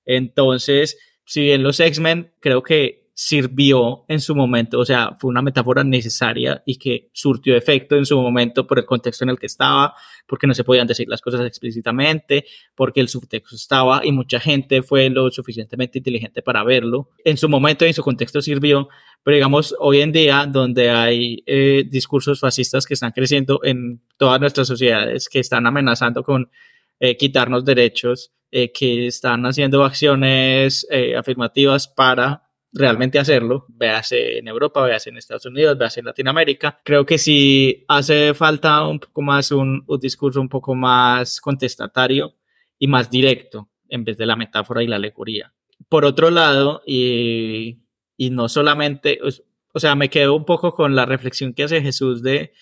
Entonces, 0.04 0.98
si 1.24 1.40
bien 1.40 1.62
los 1.62 1.80
X-Men 1.80 2.34
creo 2.38 2.62
que 2.62 3.05
sirvió 3.18 4.04
en 4.08 4.20
su 4.20 4.34
momento, 4.34 4.78
o 4.78 4.84
sea, 4.84 5.16
fue 5.18 5.30
una 5.30 5.40
metáfora 5.40 5.82
necesaria 5.82 6.62
y 6.66 6.76
que 6.76 7.08
surtió 7.14 7.56
efecto 7.56 7.96
en 7.96 8.04
su 8.04 8.20
momento 8.20 8.66
por 8.66 8.78
el 8.78 8.84
contexto 8.84 9.24
en 9.24 9.30
el 9.30 9.38
que 9.38 9.46
estaba, 9.46 9.94
porque 10.26 10.46
no 10.46 10.52
se 10.52 10.64
podían 10.64 10.86
decir 10.86 11.08
las 11.08 11.22
cosas 11.22 11.40
explícitamente, 11.46 12.44
porque 12.74 13.00
el 13.00 13.08
subtexto 13.08 13.56
estaba 13.56 14.04
y 14.04 14.12
mucha 14.12 14.38
gente 14.38 14.82
fue 14.82 15.08
lo 15.08 15.30
suficientemente 15.30 15.96
inteligente 15.96 16.42
para 16.42 16.62
verlo. 16.62 17.08
En 17.24 17.38
su 17.38 17.48
momento 17.48 17.86
y 17.86 17.88
en 17.88 17.94
su 17.94 18.02
contexto 18.02 18.42
sirvió, 18.42 18.90
pero 19.22 19.36
digamos, 19.36 19.74
hoy 19.78 20.02
en 20.02 20.12
día, 20.12 20.44
donde 20.44 20.90
hay 20.90 21.42
eh, 21.46 21.84
discursos 21.88 22.38
fascistas 22.38 22.84
que 22.84 22.92
están 22.92 23.12
creciendo 23.12 23.60
en 23.64 24.02
todas 24.18 24.38
nuestras 24.42 24.68
sociedades, 24.68 25.30
que 25.30 25.38
están 25.38 25.66
amenazando 25.66 26.22
con 26.22 26.50
eh, 27.00 27.16
quitarnos 27.16 27.64
derechos, 27.64 28.34
eh, 28.50 28.72
que 28.72 29.06
están 29.06 29.46
haciendo 29.46 29.84
acciones 29.84 30.86
afirmativas 31.16 31.88
para 31.88 32.45
realmente 32.76 33.18
hacerlo, 33.18 33.66
véase 33.68 34.38
en 34.38 34.48
Europa, 34.48 34.84
véase 34.84 35.10
en 35.10 35.16
Estados 35.16 35.46
Unidos, 35.46 35.78
véase 35.78 36.00
en 36.00 36.06
Latinoamérica. 36.06 36.80
Creo 36.84 37.04
que 37.04 37.18
sí 37.18 37.84
hace 37.88 38.34
falta 38.34 38.86
un 38.86 39.00
poco 39.00 39.22
más 39.22 39.50
un, 39.50 39.84
discurso 40.00 40.40
un 40.40 40.48
poco 40.48 40.74
más 40.74 41.40
contestatario 41.40 42.34
y 42.78 42.86
más 42.86 43.10
directo 43.10 43.68
en 43.88 44.04
vez 44.04 44.16
de 44.16 44.26
la 44.26 44.36
metáfora 44.36 44.82
y 44.82 44.86
la 44.86 44.96
alegoría. 44.96 45.52
Por 45.88 46.04
otro 46.04 46.30
lado, 46.30 46.82
y, 46.86 47.78
y 48.16 48.30
no 48.30 48.48
solamente, 48.48 49.18
o 49.72 49.80
sea, 49.80 49.94
me 49.94 50.10
quedo 50.10 50.34
un 50.34 50.44
poco 50.44 50.74
con 50.74 50.94
la 50.94 51.06
reflexión 51.06 51.54
que 51.54 51.64
hace 51.64 51.82
Jesús 51.82 52.22
de 52.22 52.52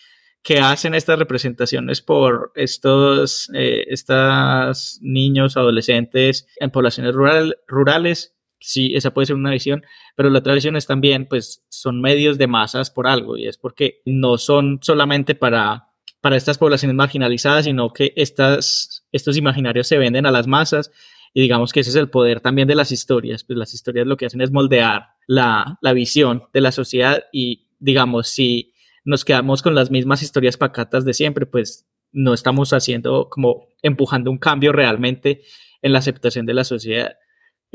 que 0.44 0.58
hacen 0.58 0.94
estas 0.94 1.18
representaciones 1.18 2.02
por 2.02 2.52
estos, 2.54 3.50
eh, 3.54 3.86
estos 3.88 4.98
niños, 5.00 5.56
adolescentes 5.56 6.46
en 6.58 6.70
poblaciones 6.70 7.14
rural, 7.14 7.56
rurales 7.66 8.33
sí, 8.64 8.94
esa 8.94 9.12
puede 9.12 9.26
ser 9.26 9.36
una 9.36 9.50
visión, 9.50 9.84
pero 10.16 10.30
la 10.30 10.38
otra 10.38 10.54
visión 10.54 10.74
es 10.76 10.86
también, 10.86 11.26
pues, 11.26 11.64
son 11.68 12.00
medios 12.00 12.38
de 12.38 12.46
masas 12.46 12.90
por 12.90 13.06
algo, 13.06 13.36
y 13.36 13.46
es 13.46 13.58
porque 13.58 14.00
no 14.06 14.38
son 14.38 14.78
solamente 14.82 15.34
para, 15.34 15.88
para 16.20 16.36
estas 16.36 16.56
poblaciones 16.56 16.96
marginalizadas, 16.96 17.66
sino 17.66 17.92
que 17.92 18.14
estas, 18.16 19.06
estos 19.12 19.36
imaginarios 19.36 19.86
se 19.86 19.98
venden 19.98 20.24
a 20.26 20.30
las 20.30 20.46
masas, 20.46 20.90
y 21.34 21.42
digamos 21.42 21.72
que 21.72 21.80
ese 21.80 21.90
es 21.90 21.96
el 21.96 22.08
poder 22.08 22.40
también 22.40 22.66
de 22.66 22.74
las 22.74 22.90
historias, 22.90 23.44
pues 23.44 23.58
las 23.58 23.74
historias 23.74 24.06
lo 24.06 24.16
que 24.16 24.26
hacen 24.26 24.40
es 24.40 24.50
moldear 24.50 25.08
la, 25.26 25.78
la 25.82 25.92
visión 25.92 26.44
de 26.54 26.60
la 26.62 26.72
sociedad, 26.72 27.24
y 27.32 27.68
digamos, 27.78 28.28
si 28.28 28.72
nos 29.04 29.24
quedamos 29.24 29.60
con 29.60 29.74
las 29.74 29.90
mismas 29.90 30.22
historias 30.22 30.56
pacatas 30.56 31.04
de 31.04 31.12
siempre, 31.12 31.44
pues 31.44 31.86
no 32.12 32.32
estamos 32.32 32.72
haciendo 32.72 33.28
como 33.28 33.68
empujando 33.82 34.30
un 34.30 34.38
cambio 34.38 34.72
realmente 34.72 35.42
en 35.82 35.92
la 35.92 35.98
aceptación 35.98 36.46
de 36.46 36.54
la 36.54 36.64
sociedad. 36.64 37.16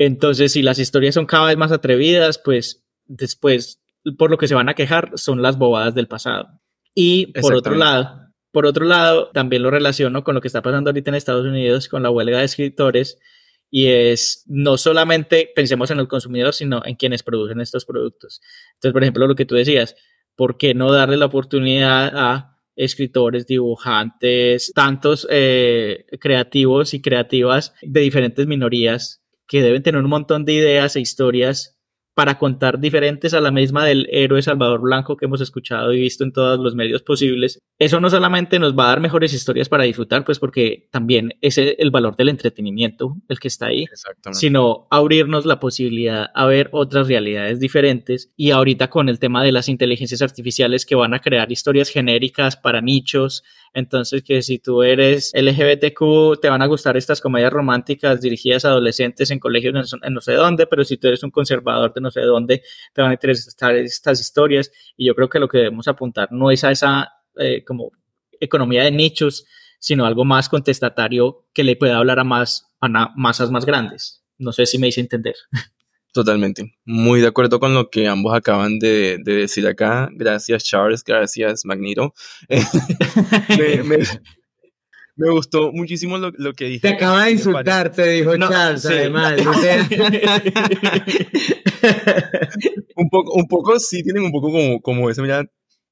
Entonces, 0.00 0.52
si 0.52 0.62
las 0.62 0.78
historias 0.78 1.14
son 1.14 1.26
cada 1.26 1.48
vez 1.48 1.58
más 1.58 1.72
atrevidas, 1.72 2.40
pues 2.42 2.86
después 3.04 3.82
por 4.16 4.30
lo 4.30 4.38
que 4.38 4.48
se 4.48 4.54
van 4.54 4.70
a 4.70 4.74
quejar 4.74 5.10
son 5.16 5.42
las 5.42 5.58
bobadas 5.58 5.94
del 5.94 6.08
pasado. 6.08 6.58
Y 6.94 7.26
por 7.38 7.54
otro 7.54 7.74
lado, 7.74 8.32
por 8.50 8.64
otro 8.64 8.86
lado, 8.86 9.28
también 9.34 9.62
lo 9.62 9.70
relaciono 9.70 10.24
con 10.24 10.34
lo 10.34 10.40
que 10.40 10.48
está 10.48 10.62
pasando 10.62 10.88
ahorita 10.88 11.10
en 11.10 11.16
Estados 11.16 11.44
Unidos 11.44 11.86
con 11.86 12.02
la 12.02 12.08
huelga 12.08 12.38
de 12.38 12.46
escritores 12.46 13.18
y 13.70 13.88
es 13.88 14.42
no 14.46 14.78
solamente 14.78 15.50
pensemos 15.54 15.90
en 15.90 15.98
el 15.98 16.08
consumidor, 16.08 16.54
sino 16.54 16.80
en 16.86 16.96
quienes 16.96 17.22
producen 17.22 17.60
estos 17.60 17.84
productos. 17.84 18.40
Entonces, 18.76 18.94
por 18.94 19.02
ejemplo, 19.02 19.26
lo 19.26 19.34
que 19.34 19.44
tú 19.44 19.54
decías, 19.54 19.96
¿por 20.34 20.56
qué 20.56 20.72
no 20.72 20.90
darle 20.90 21.18
la 21.18 21.26
oportunidad 21.26 22.10
a 22.16 22.58
escritores, 22.74 23.46
dibujantes, 23.46 24.72
tantos 24.74 25.26
eh, 25.28 26.06
creativos 26.18 26.94
y 26.94 27.02
creativas 27.02 27.74
de 27.82 28.00
diferentes 28.00 28.46
minorías 28.46 29.19
que 29.50 29.62
deben 29.62 29.82
tener 29.82 30.00
un 30.00 30.08
montón 30.08 30.44
de 30.44 30.52
ideas 30.52 30.94
e 30.94 31.00
historias 31.00 31.76
para 32.14 32.38
contar 32.38 32.78
diferentes 32.78 33.34
a 33.34 33.40
la 33.40 33.50
misma 33.50 33.84
del 33.84 34.08
héroe 34.10 34.42
Salvador 34.42 34.80
Blanco 34.80 35.16
que 35.16 35.26
hemos 35.26 35.40
escuchado 35.40 35.92
y 35.92 36.00
visto 36.00 36.24
en 36.24 36.32
todos 36.32 36.58
los 36.58 36.74
medios 36.74 37.02
posibles. 37.02 37.58
Eso 37.78 38.00
no 38.00 38.10
solamente 38.10 38.58
nos 38.58 38.76
va 38.76 38.84
a 38.84 38.88
dar 38.88 39.00
mejores 39.00 39.32
historias 39.32 39.68
para 39.68 39.84
disfrutar, 39.84 40.24
pues 40.24 40.38
porque 40.38 40.88
también 40.90 41.34
es 41.40 41.56
el 41.56 41.90
valor 41.90 42.16
del 42.16 42.28
entretenimiento 42.28 43.16
el 43.28 43.38
que 43.38 43.48
está 43.48 43.66
ahí, 43.66 43.86
sino 44.32 44.86
abrirnos 44.90 45.46
la 45.46 45.60
posibilidad 45.60 46.28
a 46.34 46.46
ver 46.46 46.68
otras 46.72 47.08
realidades 47.08 47.60
diferentes 47.60 48.32
y 48.36 48.50
ahorita 48.50 48.90
con 48.90 49.08
el 49.08 49.18
tema 49.18 49.42
de 49.42 49.52
las 49.52 49.68
inteligencias 49.68 50.22
artificiales 50.22 50.84
que 50.84 50.94
van 50.94 51.14
a 51.14 51.20
crear 51.20 51.50
historias 51.50 51.88
genéricas 51.88 52.56
para 52.56 52.80
nichos, 52.80 53.44
entonces, 53.72 54.22
que 54.22 54.42
si 54.42 54.58
tú 54.58 54.82
eres 54.82 55.32
LGBTQ, 55.34 56.40
te 56.40 56.48
van 56.48 56.62
a 56.62 56.66
gustar 56.66 56.96
estas 56.96 57.20
comedias 57.20 57.52
románticas 57.52 58.20
dirigidas 58.20 58.64
a 58.64 58.70
adolescentes 58.70 59.30
en 59.30 59.38
colegios 59.38 59.94
en, 60.02 60.14
no 60.14 60.20
sé 60.20 60.32
dónde, 60.32 60.66
pero 60.66 60.84
si 60.84 60.96
tú 60.96 61.08
eres 61.08 61.22
un 61.22 61.30
conservador 61.30 61.92
de 61.94 62.00
no 62.00 62.09
sé 62.10 62.20
dónde, 62.22 62.62
te 62.92 63.02
van 63.02 63.10
a 63.10 63.14
interesar 63.14 63.74
estas 63.76 64.20
historias. 64.20 64.70
Y 64.96 65.06
yo 65.06 65.14
creo 65.14 65.28
que 65.28 65.38
lo 65.38 65.48
que 65.48 65.58
debemos 65.58 65.88
apuntar 65.88 66.28
no 66.30 66.50
es 66.50 66.64
a 66.64 66.70
esa 66.70 67.12
eh, 67.36 67.64
como 67.64 67.92
economía 68.40 68.84
de 68.84 68.90
nichos, 68.90 69.46
sino 69.78 70.04
algo 70.04 70.24
más 70.24 70.48
contestatario 70.48 71.46
que 71.52 71.64
le 71.64 71.76
pueda 71.76 71.96
hablar 71.96 72.18
a 72.18 72.24
más 72.24 72.66
a 72.80 72.88
masas 73.16 73.50
más 73.50 73.66
grandes. 73.66 74.24
No 74.38 74.52
sé 74.52 74.66
si 74.66 74.78
me 74.78 74.88
hice 74.88 75.00
entender. 75.00 75.34
Totalmente. 76.12 76.74
Muy 76.84 77.20
de 77.20 77.28
acuerdo 77.28 77.60
con 77.60 77.74
lo 77.74 77.88
que 77.88 78.08
ambos 78.08 78.34
acaban 78.34 78.78
de, 78.78 79.18
decir 79.24 79.66
acá. 79.66 80.08
Gracias, 80.12 80.64
Charles. 80.64 81.04
Gracias, 81.04 81.64
Magneto. 81.64 82.14
me, 83.84 83.98
gustó 85.28 85.72
muchísimo 85.72 86.18
lo, 86.18 86.52
que 86.52 86.66
dije. 86.66 86.80
Te 86.80 86.94
acaba 86.94 87.24
de 87.24 87.32
insultar, 87.32 87.92
te 87.92 88.08
dijo 88.08 88.36
Charles, 88.38 88.86
además. 88.86 89.34
un, 92.96 93.10
poco, 93.10 93.32
un 93.34 93.48
poco, 93.48 93.78
sí, 93.78 94.02
tienen 94.02 94.22
un 94.22 94.32
poco 94.32 94.50
como, 94.50 94.80
como 94.80 95.10
eso, 95.10 95.22
mira. 95.22 95.44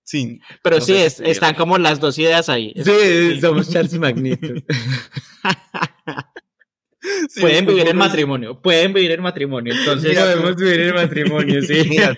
Sí. 0.04 0.40
Pero 0.62 0.80
sí, 0.80 0.94
están 0.94 1.54
como 1.54 1.76
las 1.76 2.00
dos 2.00 2.18
ideas 2.18 2.48
ahí. 2.48 2.72
Sí, 2.76 3.40
somos 3.40 3.70
Charles 3.70 3.92
y 3.92 3.98
Magneto 3.98 4.48
pueden 7.40 7.66
vivir 7.66 7.88
en 7.88 7.96
matrimonio, 7.96 8.60
pueden 8.60 8.92
vivir 8.92 9.12
en 9.12 9.22
matrimonio. 9.22 9.74
Entonces, 9.74 10.18
podemos 10.18 10.56
vivir 10.56 10.80
en 10.80 10.94
matrimonio, 10.94 11.62
sí. 11.62 11.84
Mira, 11.88 12.16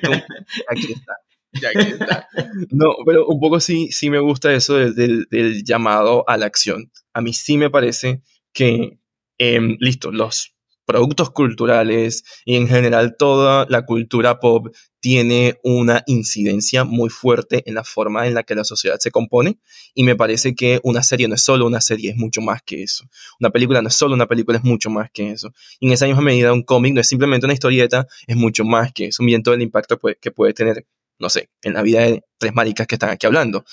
aquí 0.68 0.92
está. 0.92 1.14
Ya 1.52 1.70
está. 1.70 2.28
No, 2.70 2.94
pero 3.04 3.26
un 3.26 3.40
poco 3.40 3.60
sí, 3.60 3.90
sí 3.90 4.10
me 4.10 4.20
gusta 4.20 4.52
eso 4.52 4.74
del, 4.74 5.64
llamado 5.64 6.28
a 6.28 6.36
la 6.36 6.46
acción. 6.46 6.90
A 7.12 7.20
mí 7.20 7.32
sí 7.32 7.56
me 7.56 7.70
parece 7.70 8.22
que, 8.52 8.98
eh, 9.38 9.76
listo, 9.78 10.12
los 10.12 10.54
productos 10.90 11.30
culturales 11.30 12.24
y 12.44 12.56
en 12.56 12.66
general 12.66 13.14
toda 13.16 13.64
la 13.68 13.86
cultura 13.86 14.40
pop 14.40 14.74
tiene 14.98 15.58
una 15.62 16.02
incidencia 16.06 16.82
muy 16.82 17.10
fuerte 17.10 17.62
en 17.66 17.74
la 17.74 17.84
forma 17.84 18.26
en 18.26 18.34
la 18.34 18.42
que 18.42 18.56
la 18.56 18.64
sociedad 18.64 18.98
se 18.98 19.12
compone 19.12 19.60
y 19.94 20.02
me 20.02 20.16
parece 20.16 20.56
que 20.56 20.80
una 20.82 21.04
serie 21.04 21.28
no 21.28 21.36
es 21.36 21.42
solo 21.42 21.64
una 21.64 21.80
serie, 21.80 22.10
es 22.10 22.16
mucho 22.16 22.40
más 22.40 22.62
que 22.62 22.82
eso. 22.82 23.04
Una 23.38 23.50
película 23.50 23.80
no 23.80 23.88
es 23.88 23.94
solo 23.94 24.14
una 24.14 24.26
película, 24.26 24.58
es 24.58 24.64
mucho 24.64 24.90
más 24.90 25.10
que 25.12 25.30
eso. 25.30 25.52
Y 25.78 25.86
en 25.86 25.92
esa 25.92 26.06
misma 26.06 26.22
medida 26.22 26.52
un 26.52 26.64
cómic 26.64 26.92
no 26.92 27.00
es 27.00 27.06
simplemente 27.06 27.46
una 27.46 27.54
historieta, 27.54 28.08
es 28.26 28.36
mucho 28.36 28.64
más 28.64 28.92
que 28.92 29.06
eso. 29.06 29.22
Miren 29.22 29.44
todo 29.44 29.54
el 29.54 29.62
impacto 29.62 29.96
que 30.20 30.30
puede 30.32 30.54
tener, 30.54 30.86
no 31.20 31.30
sé, 31.30 31.50
en 31.62 31.74
la 31.74 31.82
vida 31.82 32.00
de 32.00 32.24
tres 32.38 32.54
maricas 32.54 32.86
que 32.86 32.96
están 32.96 33.10
aquí 33.10 33.26
hablando. 33.26 33.64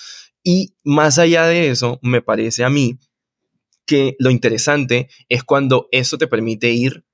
Y 0.44 0.76
más 0.84 1.18
allá 1.20 1.46
de 1.46 1.70
eso, 1.70 2.00
me 2.02 2.22
parece 2.22 2.64
a 2.64 2.70
mí 2.70 3.00
que 3.86 4.16
lo 4.20 4.30
interesante 4.30 5.10
es 5.30 5.44
cuando 5.44 5.88
eso 5.92 6.18
te 6.18 6.28
permite 6.28 6.70
ir 6.72 7.06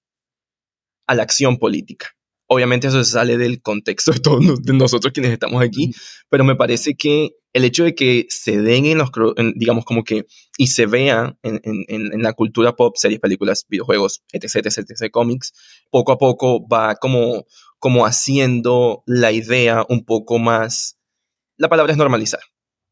a 1.07 1.15
la 1.15 1.23
acción 1.23 1.57
política. 1.57 2.07
Obviamente 2.47 2.87
eso 2.87 3.03
sale 3.03 3.37
del 3.37 3.61
contexto 3.61 4.11
de 4.11 4.19
todos 4.19 4.43
nosotros 4.65 5.13
quienes 5.13 5.31
estamos 5.31 5.63
aquí, 5.63 5.91
pero 6.29 6.43
me 6.43 6.55
parece 6.55 6.95
que 6.95 7.31
el 7.53 7.65
hecho 7.65 7.83
de 7.83 7.95
que 7.95 8.25
se 8.29 8.61
den 8.61 8.85
en 8.85 8.97
los, 8.97 9.11
digamos 9.55 9.85
como 9.85 10.03
que, 10.03 10.25
y 10.57 10.67
se 10.67 10.87
vea 10.87 11.37
en, 11.43 11.61
en, 11.63 12.21
la 12.21 12.33
cultura 12.33 12.75
pop, 12.75 12.95
series, 12.97 13.19
películas, 13.19 13.65
videojuegos, 13.69 14.23
etc., 14.31 14.65
etc., 14.65 14.89
etc., 14.89 15.11
cómics, 15.11 15.53
poco 15.91 16.11
a 16.11 16.17
poco 16.17 16.67
va 16.67 16.95
como, 16.95 17.45
como 17.83 18.05
haciendo 18.05 19.03
la 19.05 19.33
idea 19.33 19.85
un 19.89 20.05
poco 20.05 20.39
más, 20.39 20.97
la 21.57 21.67
palabra 21.67 21.91
es 21.91 21.97
normalizar, 21.97 22.39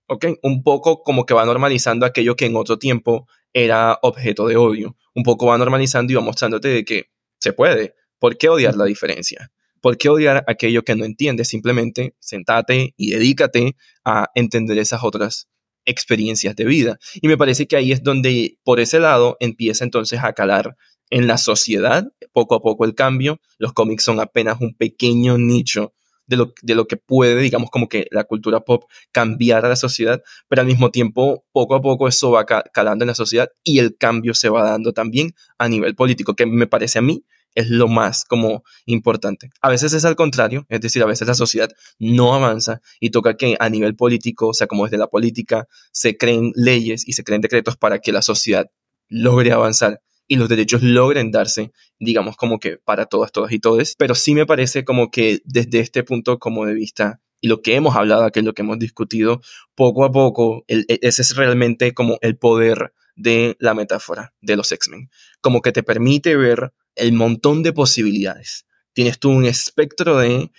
¿ok? 0.09 0.25
Un 0.43 0.63
poco 0.63 1.01
como 1.01 1.25
que 1.25 1.33
va 1.33 1.45
normalizando 1.45 2.05
aquello 2.05 2.35
que 2.35 2.47
en 2.47 2.57
otro 2.57 2.77
tiempo 2.77 3.25
era 3.53 3.97
objeto 4.01 4.47
de 4.47 4.57
odio, 4.57 4.97
un 5.15 5.23
poco 5.23 5.45
va 5.45 5.57
normalizando 5.57 6.11
y 6.11 6.17
va 6.17 6.21
mostrándote 6.21 6.67
de 6.67 6.83
que 6.83 7.05
se 7.39 7.53
puede, 7.53 7.95
¿Por 8.19 8.37
qué 8.37 8.49
odiar 8.49 8.75
la 8.75 8.83
diferencia? 8.83 9.49
¿Por 9.79 9.97
qué 9.97 10.09
odiar 10.09 10.43
aquello 10.45 10.83
que 10.83 10.93
no 10.93 11.05
entiendes? 11.05 11.47
Simplemente 11.47 12.15
sentate 12.19 12.93
y 12.97 13.11
dedícate 13.11 13.77
a 14.03 14.27
entender 14.35 14.77
esas 14.77 15.05
otras 15.05 15.47
experiencias 15.85 16.57
de 16.57 16.65
vida. 16.65 16.99
Y 17.21 17.29
me 17.29 17.37
parece 17.37 17.65
que 17.65 17.77
ahí 17.77 17.93
es 17.93 18.03
donde, 18.03 18.59
por 18.65 18.81
ese 18.81 18.99
lado, 18.99 19.37
empieza 19.39 19.85
entonces 19.85 20.19
a 20.21 20.33
calar 20.33 20.75
en 21.11 21.27
la 21.27 21.37
sociedad, 21.37 22.11
poco 22.33 22.55
a 22.55 22.61
poco 22.61 22.85
el 22.85 22.95
cambio. 22.95 23.39
Los 23.59 23.73
cómics 23.73 24.03
son 24.03 24.19
apenas 24.19 24.59
un 24.59 24.73
pequeño 24.73 25.37
nicho 25.37 25.93
de 26.25 26.37
lo, 26.37 26.53
de 26.61 26.75
lo, 26.75 26.87
que 26.87 26.97
puede, 26.97 27.39
digamos, 27.39 27.69
como 27.69 27.89
que 27.89 28.07
la 28.09 28.23
cultura 28.23 28.61
pop 28.61 28.85
cambiar 29.11 29.65
a 29.65 29.69
la 29.69 29.75
sociedad, 29.75 30.23
pero 30.47 30.61
al 30.61 30.67
mismo 30.67 30.89
tiempo, 30.89 31.45
poco 31.51 31.75
a 31.75 31.81
poco 31.81 32.07
eso 32.07 32.31
va 32.31 32.45
calando 32.45 33.03
en 33.03 33.07
la 33.07 33.15
sociedad 33.15 33.49
y 33.63 33.79
el 33.79 33.97
cambio 33.97 34.33
se 34.33 34.47
va 34.49 34.63
dando 34.63 34.93
también 34.93 35.35
a 35.57 35.67
nivel 35.67 35.93
político, 35.93 36.33
que 36.33 36.45
me 36.45 36.67
parece 36.67 36.99
a 36.99 37.01
mí 37.01 37.25
es 37.53 37.69
lo 37.69 37.89
más 37.89 38.23
como 38.23 38.63
importante. 38.85 39.49
A 39.61 39.69
veces 39.69 39.91
es 39.91 40.05
al 40.05 40.15
contrario, 40.15 40.65
es 40.69 40.79
decir, 40.79 41.03
a 41.03 41.05
veces 41.05 41.27
la 41.27 41.33
sociedad 41.33 41.69
no 41.99 42.33
avanza 42.33 42.81
y 43.01 43.09
toca 43.09 43.35
que 43.35 43.57
a 43.59 43.69
nivel 43.69 43.97
político, 43.97 44.47
o 44.47 44.53
sea, 44.53 44.67
como 44.67 44.85
desde 44.85 44.97
la 44.97 45.07
política, 45.07 45.67
se 45.91 46.15
creen 46.15 46.53
leyes 46.55 47.05
y 47.05 47.13
se 47.13 47.25
creen 47.25 47.41
decretos 47.41 47.75
para 47.75 47.99
que 47.99 48.13
la 48.13 48.21
sociedad 48.21 48.71
logre 49.09 49.51
avanzar 49.51 50.01
y 50.31 50.37
los 50.37 50.47
derechos 50.47 50.81
logren 50.81 51.29
darse, 51.29 51.73
digamos, 51.99 52.37
como 52.37 52.57
que 52.57 52.77
para 52.77 53.05
todas, 53.05 53.33
todas 53.33 53.51
y 53.51 53.59
todos. 53.59 53.95
Pero 53.97 54.15
sí 54.15 54.33
me 54.33 54.45
parece 54.45 54.85
como 54.85 55.11
que 55.11 55.41
desde 55.43 55.81
este 55.81 56.05
punto 56.05 56.39
como 56.39 56.65
de 56.65 56.73
vista 56.73 57.19
y 57.41 57.49
lo 57.49 57.61
que 57.61 57.75
hemos 57.75 57.97
hablado, 57.97 58.31
que 58.31 58.39
es 58.39 58.45
lo 58.45 58.53
que 58.53 58.61
hemos 58.61 58.79
discutido, 58.79 59.41
poco 59.75 60.05
a 60.05 60.11
poco, 60.13 60.63
e, 60.69 60.85
ese 60.87 61.21
es 61.21 61.35
realmente 61.35 61.93
como 61.93 62.17
el 62.21 62.37
poder 62.37 62.93
de 63.17 63.57
la 63.59 63.73
metáfora 63.73 64.33
de 64.39 64.55
los 64.55 64.71
X-Men. 64.71 65.09
Como 65.41 65.61
que 65.61 65.73
te 65.73 65.83
permite 65.83 66.37
ver 66.37 66.71
el 66.95 67.11
montón 67.11 67.61
de 67.61 67.73
posibilidades. 67.73 68.65
Tienes 68.93 69.19
tú 69.19 69.31
un 69.31 69.43
espectro 69.43 70.17
de 70.17 70.49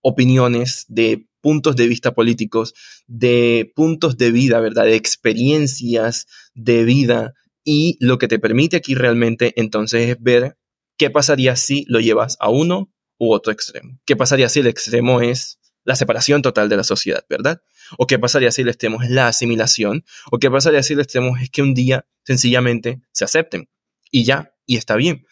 opiniones, 0.00 0.84
de 0.86 1.26
puntos 1.40 1.74
de 1.74 1.88
vista 1.88 2.14
políticos, 2.14 2.72
de 3.08 3.72
puntos 3.74 4.16
de 4.16 4.30
vida, 4.30 4.60
¿verdad? 4.60 4.84
De 4.84 4.94
experiencias 4.94 6.28
de 6.54 6.84
vida. 6.84 7.34
Y 7.64 7.96
lo 8.00 8.18
que 8.18 8.28
te 8.28 8.38
permite 8.38 8.76
aquí 8.76 8.94
realmente 8.94 9.52
entonces 9.56 10.08
es 10.08 10.16
ver 10.20 10.56
qué 10.96 11.10
pasaría 11.10 11.56
si 11.56 11.84
lo 11.88 12.00
llevas 12.00 12.36
a 12.40 12.50
uno 12.50 12.92
u 13.18 13.32
otro 13.32 13.52
extremo. 13.52 13.98
¿Qué 14.04 14.16
pasaría 14.16 14.48
si 14.48 14.60
el 14.60 14.66
extremo 14.66 15.20
es 15.20 15.58
la 15.84 15.96
separación 15.96 16.42
total 16.42 16.68
de 16.68 16.76
la 16.76 16.84
sociedad, 16.84 17.24
¿verdad? 17.28 17.62
¿O 17.96 18.06
qué 18.06 18.18
pasaría 18.18 18.50
si 18.52 18.62
el 18.62 18.68
extremo 18.68 19.02
es 19.02 19.10
la 19.10 19.28
asimilación? 19.28 20.04
¿O 20.30 20.38
qué 20.38 20.50
pasaría 20.50 20.82
si 20.82 20.92
el 20.94 21.00
extremo 21.00 21.36
es 21.36 21.50
que 21.50 21.62
un 21.62 21.74
día 21.74 22.06
sencillamente 22.24 23.00
se 23.12 23.24
acepten? 23.24 23.68
Y 24.10 24.24
ya, 24.24 24.54
y 24.66 24.76
está 24.76 24.96
bien 24.96 25.24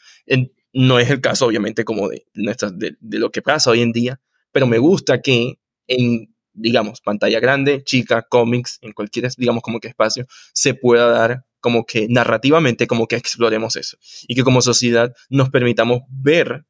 no 0.76 0.98
es 0.98 1.10
el 1.10 1.22
caso, 1.22 1.46
obviamente, 1.46 1.84
como 1.84 2.08
de, 2.08 2.26
de, 2.34 2.96
de, 3.00 3.18
lo 3.18 3.30
que 3.30 3.40
pasa 3.40 3.70
hoy 3.70 3.80
en 3.80 3.92
día, 3.92 4.20
pero 4.52 4.66
me 4.66 4.76
gusta 4.76 5.22
que 5.22 5.58
en, 5.86 6.34
digamos, 6.52 7.00
pantalla 7.00 7.40
grande, 7.40 7.82
chica, 7.82 8.26
cómics, 8.28 8.78
en 8.82 8.92
cualquier, 8.92 9.30
digamos, 9.38 9.62
como 9.62 9.80
que 9.80 9.88
espacio, 9.88 10.26
se 10.52 10.74
pueda 10.74 11.08
dar 11.08 11.46
como 11.66 11.84
que 11.84 12.06
narrativamente, 12.08 12.86
como 12.86 13.08
que 13.08 13.16
exploremos 13.16 13.74
eso. 13.74 13.96
Y 14.28 14.36
que 14.36 14.44
como 14.44 14.62
sociedad 14.62 15.12
nos 15.30 15.50
permitamos 15.50 16.02
ver 16.08 16.64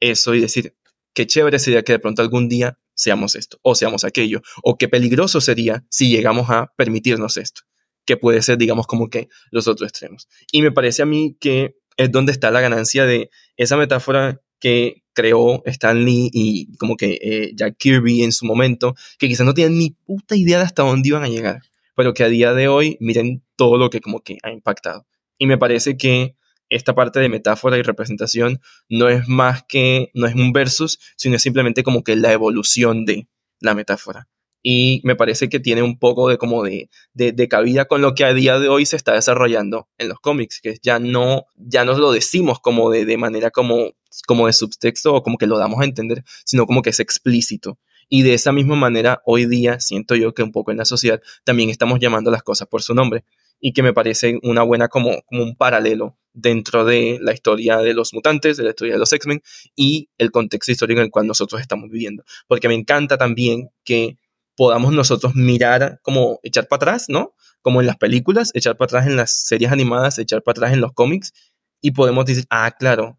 eso 0.00 0.34
y 0.34 0.40
decir, 0.40 0.74
qué 1.12 1.26
chévere 1.26 1.58
sería 1.58 1.82
que 1.82 1.92
de 1.92 1.98
pronto 1.98 2.22
algún 2.22 2.48
día 2.48 2.78
seamos 2.94 3.34
esto, 3.34 3.58
o 3.60 3.74
seamos 3.74 4.04
aquello, 4.04 4.40
o 4.62 4.78
qué 4.78 4.88
peligroso 4.88 5.42
sería 5.42 5.84
si 5.90 6.08
llegamos 6.08 6.48
a 6.48 6.72
permitirnos 6.78 7.36
esto, 7.36 7.60
que 8.06 8.16
puede 8.16 8.40
ser, 8.40 8.56
digamos, 8.56 8.86
como 8.86 9.10
que 9.10 9.28
los 9.50 9.68
otros 9.68 9.90
extremos. 9.90 10.28
Y 10.50 10.62
me 10.62 10.72
parece 10.72 11.02
a 11.02 11.04
mí 11.04 11.36
que 11.38 11.74
es 11.98 12.10
donde 12.10 12.32
está 12.32 12.50
la 12.50 12.62
ganancia 12.62 13.04
de 13.04 13.28
esa 13.58 13.76
metáfora 13.76 14.40
que 14.60 15.02
creó 15.12 15.62
Stan 15.66 16.06
Lee 16.06 16.30
y 16.32 16.74
como 16.78 16.96
que 16.96 17.18
eh, 17.20 17.52
Jack 17.54 17.76
Kirby 17.76 18.22
en 18.22 18.32
su 18.32 18.46
momento, 18.46 18.94
que 19.18 19.28
quizás 19.28 19.44
no 19.44 19.52
tienen 19.52 19.78
ni 19.78 19.90
puta 19.90 20.36
idea 20.36 20.56
de 20.56 20.64
hasta 20.64 20.84
dónde 20.84 21.10
iban 21.10 21.22
a 21.22 21.28
llegar, 21.28 21.60
pero 21.98 22.14
que 22.14 22.22
a 22.22 22.28
día 22.28 22.54
de 22.54 22.68
hoy 22.68 22.96
miren 23.00 23.42
todo 23.56 23.76
lo 23.76 23.90
que 23.90 24.00
como 24.00 24.20
que 24.20 24.38
ha 24.44 24.52
impactado. 24.52 25.04
Y 25.36 25.48
me 25.48 25.58
parece 25.58 25.96
que 25.96 26.36
esta 26.68 26.94
parte 26.94 27.18
de 27.18 27.28
metáfora 27.28 27.76
y 27.76 27.82
representación 27.82 28.60
no 28.88 29.08
es 29.08 29.26
más 29.26 29.64
que, 29.64 30.12
no 30.14 30.28
es 30.28 30.36
un 30.36 30.52
versus, 30.52 31.00
sino 31.16 31.34
es 31.34 31.42
simplemente 31.42 31.82
como 31.82 32.04
que 32.04 32.14
la 32.14 32.32
evolución 32.32 33.04
de 33.04 33.26
la 33.58 33.74
metáfora. 33.74 34.28
y 34.62 35.00
me 35.02 35.16
parece 35.16 35.48
que 35.48 35.58
tiene 35.58 35.82
un 35.82 35.98
poco 35.98 36.28
de 36.28 36.38
como 36.38 36.62
de, 36.62 36.88
de, 37.14 37.48
cabida 37.48 37.86
con 37.86 38.00
lo 38.00 38.14
que 38.14 38.24
a 38.24 38.32
día 38.32 38.60
de 38.60 38.68
hoy 38.68 38.86
se 38.86 38.94
está 38.94 39.14
desarrollando 39.14 39.88
en 39.98 40.08
los 40.08 40.20
cómics, 40.20 40.60
que 40.60 40.78
ya 40.80 41.00
no, 41.00 41.46
ya 41.56 41.84
no 41.84 41.98
lo 41.98 42.12
decimos 42.12 42.60
como 42.60 42.90
de, 42.90 43.06
de 43.06 43.16
manera 43.16 43.50
como, 43.50 43.90
como 44.28 44.46
de 44.46 44.52
subtexto 44.52 45.14
o 45.14 45.22
como 45.24 45.36
que 45.36 45.48
lo 45.48 45.58
damos 45.58 45.80
a 45.80 45.84
entender, 45.84 46.22
sino 46.44 46.64
como 46.66 46.82
que 46.82 46.90
es 46.90 47.00
explícito. 47.00 47.76
Y 48.08 48.22
de 48.22 48.34
esa 48.34 48.52
misma 48.52 48.76
manera, 48.76 49.22
hoy 49.24 49.46
día 49.46 49.80
siento 49.80 50.14
yo 50.14 50.34
que 50.34 50.42
un 50.42 50.52
poco 50.52 50.70
en 50.70 50.78
la 50.78 50.84
sociedad 50.84 51.20
también 51.44 51.70
estamos 51.70 51.98
llamando 52.00 52.30
las 52.30 52.42
cosas 52.42 52.68
por 52.68 52.82
su 52.82 52.94
nombre 52.94 53.24
y 53.60 53.72
que 53.72 53.82
me 53.82 53.92
parece 53.92 54.38
una 54.42 54.62
buena 54.62 54.88
como, 54.88 55.22
como 55.26 55.42
un 55.42 55.56
paralelo 55.56 56.16
dentro 56.32 56.84
de 56.84 57.18
la 57.20 57.32
historia 57.32 57.78
de 57.78 57.92
los 57.92 58.14
mutantes, 58.14 58.56
de 58.56 58.64
la 58.64 58.70
historia 58.70 58.94
de 58.94 59.00
los 59.00 59.12
X-Men 59.12 59.42
y 59.74 60.08
el 60.18 60.30
contexto 60.30 60.72
histórico 60.72 61.00
en 61.00 61.06
el 61.06 61.10
cual 61.10 61.26
nosotros 61.26 61.60
estamos 61.60 61.90
viviendo. 61.90 62.24
Porque 62.46 62.68
me 62.68 62.74
encanta 62.74 63.18
también 63.18 63.70
que 63.84 64.16
podamos 64.56 64.92
nosotros 64.92 65.34
mirar, 65.34 66.00
como 66.02 66.40
echar 66.42 66.66
para 66.68 66.78
atrás, 66.78 67.06
¿no? 67.08 67.34
Como 67.62 67.80
en 67.80 67.86
las 67.86 67.96
películas, 67.96 68.50
echar 68.54 68.76
para 68.76 68.86
atrás 68.86 69.06
en 69.06 69.16
las 69.16 69.32
series 69.32 69.70
animadas, 69.70 70.18
echar 70.18 70.42
para 70.42 70.58
atrás 70.58 70.72
en 70.72 70.80
los 70.80 70.92
cómics, 70.92 71.32
y 71.80 71.92
podemos 71.92 72.24
decir, 72.24 72.44
ah, 72.50 72.74
claro, 72.76 73.18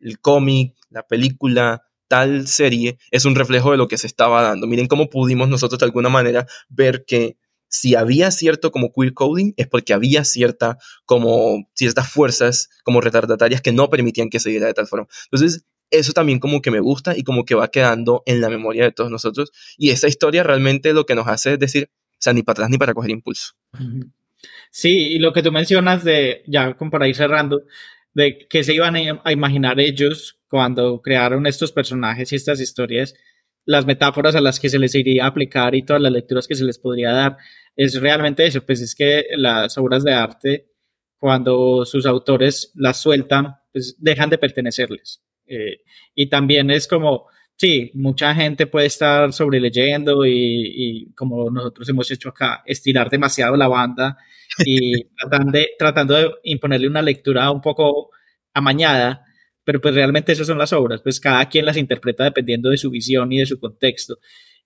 el 0.00 0.20
cómic, 0.20 0.74
la 0.90 1.02
película, 1.02 1.84
tal 2.08 2.46
serie 2.46 2.98
es 3.10 3.24
un 3.24 3.34
reflejo 3.34 3.70
de 3.70 3.76
lo 3.76 3.88
que 3.88 3.98
se 3.98 4.06
estaba 4.06 4.42
dando. 4.42 4.66
Miren 4.66 4.86
cómo 4.86 5.10
pudimos 5.10 5.48
nosotros 5.48 5.78
de 5.78 5.86
alguna 5.86 6.08
manera 6.08 6.46
ver 6.68 7.04
que 7.06 7.36
si 7.68 7.96
había 7.96 8.30
cierto 8.30 8.70
como 8.70 8.92
queer 8.92 9.14
coding 9.14 9.52
es 9.56 9.66
porque 9.66 9.94
había 9.94 10.24
cierta 10.24 10.78
como 11.06 11.68
ciertas 11.74 12.08
fuerzas 12.08 12.68
como 12.84 13.00
retardatarias 13.00 13.62
que 13.62 13.72
no 13.72 13.90
permitían 13.90 14.30
que 14.30 14.38
se 14.38 14.50
diera 14.50 14.66
de 14.66 14.74
tal 14.74 14.86
forma. 14.86 15.08
Entonces, 15.24 15.64
eso 15.90 16.12
también 16.12 16.38
como 16.38 16.62
que 16.62 16.70
me 16.70 16.80
gusta 16.80 17.16
y 17.16 17.24
como 17.24 17.44
que 17.44 17.54
va 17.54 17.68
quedando 17.68 18.22
en 18.26 18.40
la 18.40 18.48
memoria 18.48 18.84
de 18.84 18.92
todos 18.92 19.10
nosotros. 19.10 19.50
Y 19.76 19.90
esa 19.90 20.08
historia 20.08 20.42
realmente 20.42 20.92
lo 20.92 21.04
que 21.04 21.14
nos 21.14 21.26
hace 21.26 21.54
es 21.54 21.58
decir, 21.58 21.90
o 22.12 22.16
sea, 22.20 22.32
ni 22.32 22.42
para 22.42 22.52
atrás 22.54 22.70
ni 22.70 22.78
para 22.78 22.94
coger 22.94 23.10
impulso. 23.10 23.54
Sí, 24.70 24.90
y 24.90 25.18
lo 25.18 25.32
que 25.32 25.42
tú 25.42 25.50
mencionas 25.50 26.04
de, 26.04 26.42
ya 26.46 26.74
como 26.74 26.90
para 26.90 27.08
ir 27.08 27.16
cerrando, 27.16 27.62
de 28.14 28.46
que 28.48 28.64
se 28.64 28.74
iban 28.74 28.94
a 28.96 29.32
imaginar 29.32 29.80
ellos 29.80 30.38
cuando 30.48 31.02
crearon 31.02 31.46
estos 31.46 31.72
personajes 31.72 32.32
y 32.32 32.36
estas 32.36 32.60
historias, 32.60 33.14
las 33.66 33.86
metáforas 33.86 34.34
a 34.36 34.40
las 34.40 34.60
que 34.60 34.68
se 34.68 34.78
les 34.78 34.94
iría 34.94 35.24
a 35.24 35.28
aplicar 35.28 35.74
y 35.74 35.84
todas 35.84 36.00
las 36.00 36.12
lecturas 36.12 36.46
que 36.46 36.54
se 36.54 36.64
les 36.64 36.78
podría 36.78 37.12
dar, 37.12 37.36
es 37.76 38.00
realmente 38.00 38.46
eso, 38.46 38.64
pues 38.64 38.80
es 38.80 38.94
que 38.94 39.26
las 39.36 39.76
obras 39.78 40.04
de 40.04 40.12
arte, 40.12 40.70
cuando 41.18 41.84
sus 41.84 42.06
autores 42.06 42.70
las 42.74 42.98
sueltan, 42.98 43.56
pues 43.72 43.96
dejan 43.98 44.30
de 44.30 44.38
pertenecerles. 44.38 45.22
Eh, 45.46 45.80
y 46.14 46.28
también 46.28 46.70
es 46.70 46.86
como, 46.86 47.26
sí, 47.56 47.90
mucha 47.94 48.34
gente 48.34 48.66
puede 48.66 48.86
estar 48.86 49.32
sobreleyendo 49.32 50.24
y, 50.26 50.32
y 50.32 51.12
como 51.14 51.50
nosotros 51.50 51.88
hemos 51.88 52.10
hecho 52.10 52.30
acá, 52.30 52.62
estirar 52.66 53.10
demasiado 53.10 53.56
la 53.56 53.68
banda 53.68 54.16
y 54.64 55.04
tratando 55.16 55.52
de, 55.52 55.68
tratando 55.78 56.14
de 56.14 56.30
imponerle 56.44 56.88
una 56.88 57.02
lectura 57.02 57.50
un 57.50 57.60
poco 57.60 58.10
amañada, 58.52 59.24
pero 59.64 59.80
pues 59.80 59.94
realmente 59.94 60.32
esas 60.32 60.46
son 60.46 60.58
las 60.58 60.72
obras, 60.72 61.02
pues 61.02 61.20
cada 61.20 61.48
quien 61.48 61.66
las 61.66 61.76
interpreta 61.76 62.24
dependiendo 62.24 62.70
de 62.70 62.76
su 62.76 62.90
visión 62.90 63.32
y 63.32 63.38
de 63.38 63.46
su 63.46 63.58
contexto. 63.58 64.18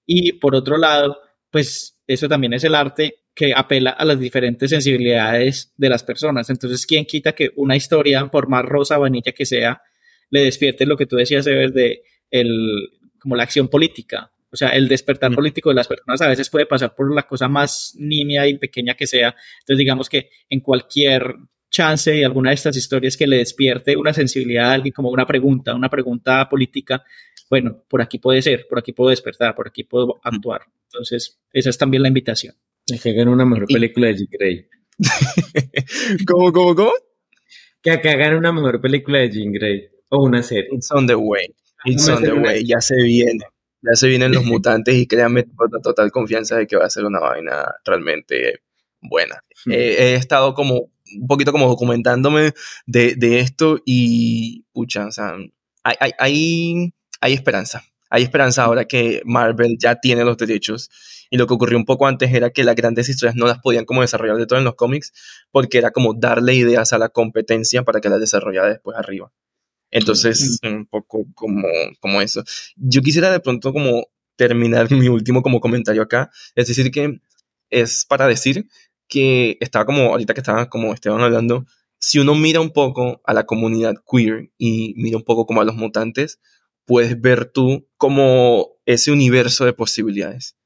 Y 0.06 0.32
por 0.32 0.54
otro 0.54 0.76
lado, 0.76 1.18
pues 1.50 1.98
eso 2.06 2.28
también 2.28 2.54
es 2.54 2.64
el 2.64 2.74
arte 2.74 3.24
que 3.34 3.52
apela 3.54 3.90
a 3.90 4.04
las 4.04 4.18
diferentes 4.18 4.70
sensibilidades 4.70 5.72
de 5.76 5.88
las 5.88 6.02
personas. 6.02 6.50
Entonces, 6.50 6.84
¿quién 6.86 7.04
quita 7.04 7.34
que 7.34 7.50
una 7.56 7.76
historia, 7.76 8.26
por 8.26 8.48
más 8.48 8.64
rosa 8.64 8.98
o 8.98 9.02
vanilla 9.02 9.32
que 9.32 9.46
sea, 9.46 9.80
le 10.30 10.42
despierte 10.42 10.86
lo 10.86 10.96
que 10.96 11.06
tú 11.06 11.16
decías, 11.16 11.46
Ever, 11.46 11.72
de 11.72 12.02
el, 12.30 12.90
como 13.18 13.36
la 13.36 13.42
acción 13.42 13.68
política. 13.68 14.30
O 14.50 14.56
sea, 14.56 14.70
el 14.70 14.88
despertar 14.88 15.34
político 15.34 15.68
de 15.68 15.74
las 15.74 15.88
personas 15.88 16.22
a 16.22 16.28
veces 16.28 16.48
puede 16.48 16.66
pasar 16.66 16.94
por 16.94 17.14
la 17.14 17.24
cosa 17.24 17.48
más 17.48 17.94
nimia 17.98 18.46
y 18.46 18.56
pequeña 18.56 18.94
que 18.94 19.06
sea. 19.06 19.34
Entonces, 19.60 19.78
digamos 19.78 20.08
que 20.08 20.30
en 20.48 20.60
cualquier 20.60 21.34
chance 21.70 22.16
y 22.16 22.24
alguna 22.24 22.50
de 22.50 22.54
estas 22.54 22.76
historias 22.76 23.16
que 23.16 23.26
le 23.26 23.36
despierte 23.36 23.96
una 23.96 24.14
sensibilidad 24.14 24.70
a 24.70 24.74
alguien, 24.74 24.92
como 24.92 25.10
una 25.10 25.26
pregunta, 25.26 25.74
una 25.74 25.90
pregunta 25.90 26.48
política, 26.48 27.04
bueno, 27.50 27.84
por 27.88 28.00
aquí 28.00 28.18
puede 28.18 28.40
ser, 28.40 28.66
por 28.68 28.78
aquí 28.78 28.92
puedo 28.92 29.10
despertar, 29.10 29.54
por 29.54 29.68
aquí 29.68 29.84
puedo 29.84 30.18
actuar. 30.22 30.62
Entonces, 30.84 31.40
esa 31.52 31.70
es 31.70 31.78
también 31.78 32.02
la 32.02 32.08
invitación. 32.08 32.54
Que 33.02 33.10
hagan 33.10 33.28
una 33.28 33.44
mejor 33.44 33.66
película 33.66 34.06
de 34.06 34.16
Jean 34.16 34.28
Grey. 34.30 34.66
¿Cómo, 36.26 36.52
cómo, 36.52 36.74
cómo? 36.74 36.92
Que 37.82 37.90
hagan 37.90 38.34
una 38.34 38.52
mejor 38.52 38.80
película 38.80 39.18
de 39.18 39.30
Jean 39.30 39.52
Grey. 39.52 39.88
O 40.08 40.24
una 40.24 40.42
serie. 40.42 40.68
It's 40.72 40.90
on 40.90 41.06
the 41.06 41.14
way. 41.14 41.54
It's 41.84 42.08
on 42.08 42.22
the 42.22 42.32
way. 42.32 42.64
Ya 42.64 42.80
se 42.80 42.96
viene. 42.96 43.44
Ya 43.82 43.94
se 43.94 44.08
vienen 44.08 44.32
los 44.32 44.44
mutantes 44.44 44.94
y 44.96 45.06
créanme 45.06 45.44
con 45.54 45.70
total 45.82 46.10
confianza 46.10 46.56
de 46.56 46.66
que 46.66 46.76
va 46.76 46.84
a 46.84 46.90
ser 46.90 47.04
una 47.04 47.20
vaina 47.20 47.76
realmente 47.84 48.62
buena. 49.00 49.42
Hmm. 49.64 49.72
he 49.72 50.14
estado 50.14 50.54
como 50.54 50.90
un 51.16 51.26
poquito 51.26 51.52
como 51.52 51.68
documentándome 51.68 52.52
de, 52.86 53.14
de 53.14 53.40
esto 53.40 53.80
y, 53.84 54.64
pucha, 54.72 55.06
o 55.06 55.12
sea, 55.12 55.36
hay, 55.84 55.96
hay, 56.00 56.10
hay, 56.18 56.94
hay 57.20 57.32
esperanza. 57.32 57.84
Hay 58.10 58.22
esperanza 58.22 58.64
ahora 58.64 58.86
que 58.86 59.22
Marvel 59.24 59.76
ya 59.78 59.96
tiene 59.96 60.24
los 60.24 60.38
derechos 60.38 60.90
y 61.30 61.36
lo 61.36 61.46
que 61.46 61.54
ocurrió 61.54 61.76
un 61.76 61.84
poco 61.84 62.06
antes 62.06 62.32
era 62.32 62.50
que 62.50 62.64
las 62.64 62.74
grandes 62.74 63.08
historias 63.08 63.36
no 63.36 63.46
las 63.46 63.58
podían 63.58 63.84
como 63.84 64.00
desarrollar 64.00 64.36
de 64.36 64.46
todo 64.46 64.58
en 64.58 64.64
los 64.64 64.76
cómics 64.76 65.12
porque 65.50 65.78
era 65.78 65.90
como 65.90 66.14
darle 66.14 66.54
ideas 66.54 66.92
a 66.92 66.98
la 66.98 67.10
competencia 67.10 67.82
para 67.82 68.00
que 68.00 68.08
las 68.08 68.20
desarrollara 68.20 68.68
después 68.68 68.96
arriba. 68.96 69.30
Entonces, 69.90 70.58
un 70.62 70.86
poco 70.86 71.24
como, 71.34 71.68
como 72.00 72.20
eso. 72.20 72.42
Yo 72.76 73.02
quisiera 73.02 73.30
de 73.30 73.40
pronto 73.40 73.72
como 73.72 74.08
terminar 74.36 74.90
mi 74.92 75.08
último 75.08 75.42
como 75.42 75.60
comentario 75.60 76.02
acá, 76.02 76.30
es 76.54 76.68
decir 76.68 76.90
que 76.90 77.20
es 77.70 78.04
para 78.04 78.26
decir 78.26 78.66
que 79.08 79.56
estaba 79.60 79.86
como, 79.86 80.02
ahorita 80.02 80.34
que 80.34 80.40
estaba 80.40 80.68
como 80.68 80.92
Esteban 80.92 81.20
hablando, 81.22 81.66
si 81.98 82.18
uno 82.18 82.34
mira 82.34 82.60
un 82.60 82.72
poco 82.72 83.20
a 83.24 83.34
la 83.34 83.44
comunidad 83.44 83.96
queer 84.10 84.50
y 84.58 84.94
mira 84.96 85.16
un 85.16 85.24
poco 85.24 85.46
como 85.46 85.60
a 85.60 85.64
los 85.64 85.74
mutantes, 85.74 86.38
puedes 86.84 87.20
ver 87.20 87.46
tú 87.46 87.88
como 87.96 88.76
ese 88.86 89.10
universo 89.10 89.64
de 89.64 89.72
posibilidades. 89.72 90.56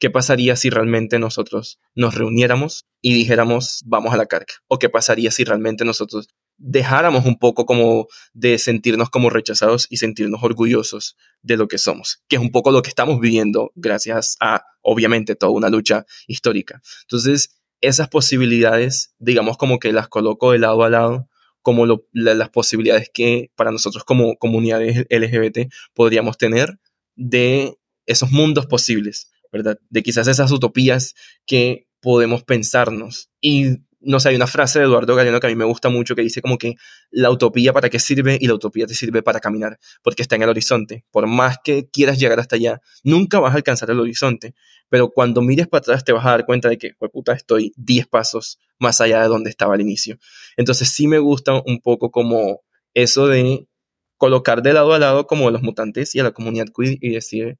¿Qué 0.00 0.10
pasaría 0.10 0.56
si 0.56 0.70
realmente 0.70 1.18
nosotros 1.18 1.80
nos 1.94 2.14
reuniéramos 2.14 2.86
y 3.02 3.14
dijéramos 3.14 3.82
vamos 3.84 4.14
a 4.14 4.16
la 4.16 4.26
carga? 4.26 4.54
¿O 4.68 4.78
qué 4.78 4.88
pasaría 4.88 5.30
si 5.30 5.44
realmente 5.44 5.84
nosotros 5.84 6.28
dejáramos 6.58 7.24
un 7.24 7.38
poco 7.38 7.64
como 7.64 8.08
de 8.34 8.58
sentirnos 8.58 9.10
como 9.10 9.30
rechazados 9.30 9.86
y 9.88 9.96
sentirnos 9.96 10.42
orgullosos 10.42 11.16
de 11.42 11.56
lo 11.56 11.68
que 11.68 11.78
somos, 11.78 12.22
que 12.28 12.36
es 12.36 12.42
un 12.42 12.50
poco 12.50 12.70
lo 12.70 12.82
que 12.82 12.90
estamos 12.90 13.20
viviendo 13.20 13.72
gracias 13.74 14.36
a, 14.40 14.64
obviamente, 14.82 15.36
toda 15.36 15.52
una 15.52 15.70
lucha 15.70 16.04
histórica. 16.26 16.82
Entonces, 17.02 17.58
esas 17.80 18.08
posibilidades, 18.08 19.14
digamos 19.18 19.56
como 19.56 19.78
que 19.78 19.92
las 19.92 20.08
coloco 20.08 20.52
de 20.52 20.58
lado 20.58 20.82
a 20.82 20.90
lado, 20.90 21.28
como 21.62 21.86
las 22.12 22.48
posibilidades 22.50 23.10
que 23.12 23.50
para 23.54 23.70
nosotros 23.70 24.04
como 24.04 24.36
comunidades 24.36 25.06
LGBT 25.10 25.72
podríamos 25.94 26.38
tener 26.38 26.78
de 27.14 27.78
esos 28.06 28.30
mundos 28.30 28.66
posibles, 28.66 29.30
¿verdad? 29.52 29.78
De 29.90 30.02
quizás 30.02 30.28
esas 30.28 30.50
utopías 30.50 31.14
que 31.46 31.86
podemos 32.00 32.42
pensarnos. 32.42 33.30
Y 33.40 33.78
no 34.00 34.20
sé, 34.20 34.30
hay 34.30 34.36
una 34.36 34.46
frase 34.46 34.78
de 34.78 34.84
Eduardo 34.84 35.14
Galeano 35.16 35.40
que 35.40 35.46
a 35.48 35.50
mí 35.50 35.56
me 35.56 35.64
gusta 35.64 35.88
mucho 35.88 36.14
que 36.14 36.22
dice 36.22 36.40
como 36.40 36.58
que 36.58 36.74
la 37.10 37.30
utopía 37.30 37.72
para 37.72 37.90
qué 37.90 37.98
sirve 37.98 38.38
y 38.40 38.46
la 38.46 38.54
utopía 38.54 38.86
te 38.86 38.94
sirve 38.94 39.22
para 39.22 39.40
caminar, 39.40 39.78
porque 40.02 40.22
está 40.22 40.36
en 40.36 40.42
el 40.42 40.48
horizonte. 40.48 41.04
Por 41.10 41.26
más 41.26 41.58
que 41.62 41.88
quieras 41.88 42.18
llegar 42.18 42.38
hasta 42.38 42.56
allá, 42.56 42.80
nunca 43.02 43.40
vas 43.40 43.52
a 43.52 43.56
alcanzar 43.56 43.90
el 43.90 44.00
horizonte, 44.00 44.54
pero 44.88 45.10
cuando 45.10 45.42
mires 45.42 45.66
para 45.68 45.80
atrás 45.80 46.04
te 46.04 46.12
vas 46.12 46.24
a 46.26 46.30
dar 46.30 46.46
cuenta 46.46 46.68
de 46.68 46.78
que, 46.78 46.92
puta, 47.12 47.32
estoy 47.32 47.72
10 47.76 48.06
pasos 48.06 48.58
más 48.78 49.00
allá 49.00 49.22
de 49.22 49.28
donde 49.28 49.50
estaba 49.50 49.74
al 49.74 49.80
inicio. 49.80 50.18
Entonces 50.56 50.88
sí 50.88 51.08
me 51.08 51.18
gusta 51.18 51.60
un 51.66 51.80
poco 51.80 52.10
como 52.10 52.62
eso 52.94 53.26
de 53.26 53.66
colocar 54.16 54.62
de 54.62 54.72
lado 54.72 54.92
a 54.94 54.98
lado 54.98 55.26
como 55.26 55.50
los 55.50 55.62
mutantes 55.62 56.14
y 56.14 56.20
a 56.20 56.24
la 56.24 56.32
comunidad 56.32 56.66
queer 56.76 56.98
y 57.00 57.10
decir, 57.10 57.58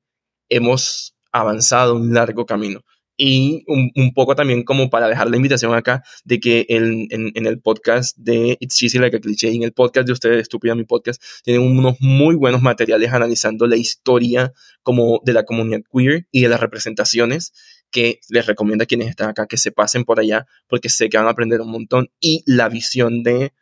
hemos 0.49 1.15
avanzado 1.33 1.97
un 1.97 2.15
largo 2.15 2.47
camino 2.47 2.81
y 3.21 3.65
un, 3.67 4.15
poco 4.15 4.37
también 4.37 4.63
como 4.63 4.91
para 4.91 5.09
dejar 5.09 5.29
la 5.29 5.37
invitación 5.37 5.75
acá 5.75 6.05
de 6.25 6.39
que 6.39 6.67
en, 6.69 7.09
en, 7.11 7.47
el 7.47 7.61
podcast 7.61 8.17
de 8.17 8.57
It's 8.61 8.77
Cheesy 8.77 8.99
Like 8.99 9.17
a 9.17 9.21
Cliché, 9.21 9.53
en 9.53 9.65
el 9.65 9.73
podcast 9.73 10.07
de 10.07 10.13
ustedes, 10.13 10.41
Estúpida 10.41 10.77
Mi 10.77 10.85
Podcast, 10.85 11.21
tienen 11.43 11.63
unos 11.63 11.97
muy 12.01 12.37
buenos 12.37 12.63
materiales 12.63 13.13
analizando 13.13 13.67
la 13.67 13.77
historia 13.77 14.53
como 14.85 15.21
de 15.25 15.33
la 15.33 15.43
comunidad 15.43 15.81
queer 15.93 16.29
y 16.31 16.43
de 16.43 16.49
las 16.49 16.61
representaciones 16.61 17.53
que 17.91 18.21
les 18.29 18.47
recomiendo 18.47 18.85
a 18.85 18.87
quienes 18.87 19.09
están 19.09 19.31
acá 19.31 19.49
que 19.49 19.57
se 19.57 19.73
pasen 19.73 20.05
por 20.05 20.21
allá 20.21 20.47
porque 20.69 20.89
sé 20.89 21.09
que 21.09 21.19
van 21.19 21.27
a 21.27 21.31
aprender 21.31 21.61
un 21.61 21.73
montón 21.73 22.11
y 22.21 22.45
la 22.47 22.69
visión 22.69 23.25
de 23.25 23.53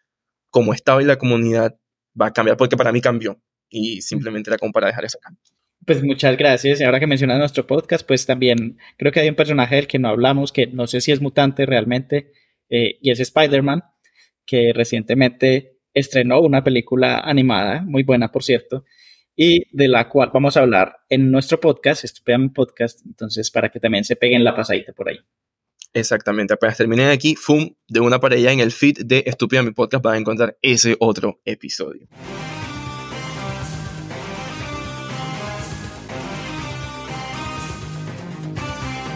cómo 0.50 0.74
estaba 0.74 1.00
y 1.00 1.06
la 1.06 1.16
comunidad 1.16 1.78
va 2.20 2.26
a 2.26 2.32
cambiar 2.34 2.58
porque 2.58 2.76
para 2.76 2.92
mí 2.92 3.00
cambió 3.00 3.40
y 3.70 4.02
simplemente 4.02 4.50
era 4.50 4.58
como 4.58 4.72
para 4.72 4.88
dejar 4.88 5.06
eso 5.06 5.18
acá. 5.18 5.34
Pues 5.86 6.02
muchas 6.02 6.36
gracias. 6.36 6.80
Y 6.80 6.84
ahora 6.84 6.98
que 6.98 7.06
mencionas 7.06 7.38
nuestro 7.38 7.66
podcast, 7.66 8.04
pues 8.06 8.26
también 8.26 8.76
creo 8.96 9.12
que 9.12 9.20
hay 9.20 9.28
un 9.28 9.36
personaje 9.36 9.76
del 9.76 9.86
que 9.86 10.00
no 10.00 10.08
hablamos, 10.08 10.52
que 10.52 10.66
no 10.66 10.88
sé 10.88 11.00
si 11.00 11.12
es 11.12 11.20
mutante 11.20 11.64
realmente, 11.64 12.32
eh, 12.68 12.98
y 13.00 13.12
es 13.12 13.20
Spider-Man, 13.20 13.84
que 14.44 14.72
recientemente 14.74 15.78
estrenó 15.94 16.40
una 16.40 16.64
película 16.64 17.20
animada, 17.20 17.82
muy 17.82 18.02
buena 18.02 18.32
por 18.32 18.42
cierto, 18.42 18.84
y 19.36 19.62
de 19.70 19.86
la 19.86 20.08
cual 20.08 20.30
vamos 20.34 20.56
a 20.56 20.60
hablar 20.62 20.96
en 21.08 21.30
nuestro 21.30 21.60
podcast, 21.60 22.04
mi 22.36 22.48
podcast, 22.48 23.06
entonces 23.06 23.52
para 23.52 23.68
que 23.68 23.78
también 23.78 24.02
se 24.02 24.16
peguen 24.16 24.42
la 24.42 24.56
pasadita 24.56 24.92
por 24.92 25.08
ahí. 25.08 25.18
Exactamente, 25.94 26.54
apenas 26.54 26.76
terminen 26.78 27.10
aquí, 27.10 27.36
FUM, 27.36 27.74
de 27.86 28.00
una 28.00 28.18
pareja 28.18 28.50
en 28.50 28.58
el 28.58 28.72
feed 28.72 29.04
de 29.04 29.22
Estúpida 29.24 29.62
mi 29.62 29.70
podcast 29.70 30.02
van 30.02 30.14
a 30.14 30.18
encontrar 30.18 30.58
ese 30.62 30.96
otro 30.98 31.40
episodio. 31.44 32.08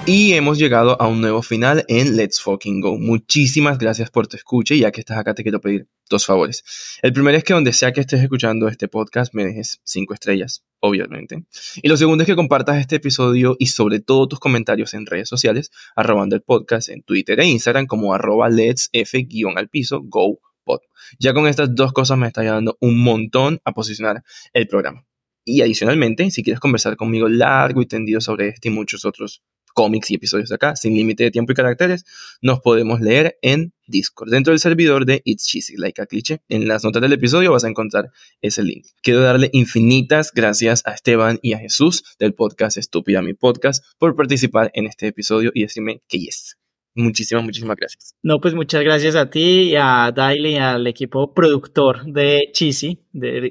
Y 0.06 0.32
hemos 0.32 0.59
llegado 0.59 1.01
a 1.01 1.06
un 1.06 1.20
nuevo 1.20 1.43
final 1.43 1.85
en 1.86 2.16
Let's 2.16 2.40
Fucking 2.40 2.81
Go. 2.81 2.98
Muchísimas 2.98 3.78
gracias 3.78 4.10
por 4.10 4.27
tu 4.27 4.36
escucha 4.36 4.74
y 4.74 4.81
ya 4.81 4.90
que 4.90 5.01
estás 5.01 5.18
acá 5.18 5.35
te 5.35 5.43
quiero 5.43 5.60
pedir 5.60 5.89
dos 6.09 6.24
favores. 6.24 6.64
El 7.02 7.12
primero 7.12 7.36
es 7.36 7.44
que 7.44 7.52
donde 7.52 7.72
sea 7.72 7.93
que 7.93 8.01
estés 8.01 8.20
escuchando 8.20 8.66
este 8.66 8.89
podcast 8.89 9.35
me 9.35 9.44
dejes 9.44 9.81
cinco 9.85 10.14
estrellas, 10.14 10.64
obviamente. 10.81 11.44
Y 11.77 11.89
lo 11.89 11.97
segundo 11.97 12.22
es 12.22 12.27
que 12.27 12.35
compartas 12.35 12.78
este 12.78 12.97
episodio 12.97 13.56
y 13.59 13.66
sobre 13.66 14.01
todo 14.01 14.27
tus 14.27 14.40
comentarios 14.40 14.94
en 14.94 15.06
redes 15.06 15.28
sociales, 15.28 15.70
arrobando 15.94 16.35
el 16.35 16.43
podcast 16.43 16.89
en 16.89 17.02
Twitter 17.02 17.39
e 17.39 17.47
Instagram 17.47 17.86
como 17.86 18.14
arroba 18.14 18.48
let's 18.48 18.89
f 18.93 19.27
al 19.55 19.68
piso 19.68 20.01
go 20.02 20.40
pod. 20.64 20.81
Ya 21.18 21.35
con 21.35 21.47
estas 21.47 21.74
dos 21.74 21.93
cosas 21.93 22.18
me 22.18 22.27
está 22.27 22.40
ayudando 22.40 22.78
un 22.81 22.98
montón 22.98 23.60
a 23.64 23.72
posicionar 23.72 24.24
el 24.55 24.66
programa. 24.66 25.06
Y 25.44 25.62
adicionalmente, 25.62 26.31
si 26.31 26.43
quieres 26.43 26.60
conversar 26.60 26.97
conmigo 26.97 27.28
largo 27.28 27.82
y 27.82 27.86
tendido 27.86 28.20
sobre 28.20 28.48
este 28.48 28.68
y 28.68 28.72
muchos 28.72 29.05
otros 29.05 29.43
cómics 29.75 30.11
y 30.11 30.15
episodios 30.15 30.49
de 30.49 30.55
acá, 30.55 30.77
sin 30.77 30.95
límite 30.95 31.25
de 31.25 31.31
tiempo 31.31 31.53
y 31.53 31.55
caracteres, 31.55 32.05
nos 32.43 32.61
podemos 32.61 33.01
leer 33.01 33.39
en 33.43 33.73
Discord, 33.87 34.31
dentro 34.31 34.53
del 34.53 34.61
servidor 34.61 35.05
de 35.05 35.21
It's 35.25 35.47
Cheesy, 35.47 35.77
like 35.77 36.01
a 36.01 36.07
cliché. 36.07 36.41
En 36.49 36.69
las 36.69 36.85
notas 36.85 37.03
del 37.03 37.13
episodio 37.13 37.53
vas 37.53 37.65
a 37.65 37.69
encontrar 37.69 38.11
ese 38.41 38.63
link. 38.63 38.87
Quiero 39.03 39.21
darle 39.21 39.51
infinitas 39.53 40.33
gracias 40.33 40.83
a 40.87 40.93
Esteban 40.93 41.39
y 41.43 41.55
a 41.55 41.59
Jesús 41.59 42.05
del 42.19 42.35
podcast 42.35 42.77
Estúpida 42.77 43.23
Mi 43.23 43.35
Podcast 43.35 43.85
por 43.99 44.15
participar 44.17 44.71
en 44.75 44.87
este 44.87 45.09
episodio 45.09 45.51
y 45.55 45.63
decirme 45.63 46.03
que 46.09 46.19
yes. 46.19 46.57
Muchísimas, 46.95 47.45
muchísimas 47.45 47.77
gracias. 47.77 48.17
No, 48.23 48.41
pues 48.41 48.55
muchas 48.55 48.83
gracias 48.83 49.15
a 49.15 49.31
ti 49.31 49.71
y 49.71 49.77
a 49.77 50.13
Daily 50.15 50.55
y 50.55 50.57
al 50.57 50.87
equipo 50.87 51.33
productor 51.33 52.05
de 52.05 52.51
Cheesy, 52.53 52.99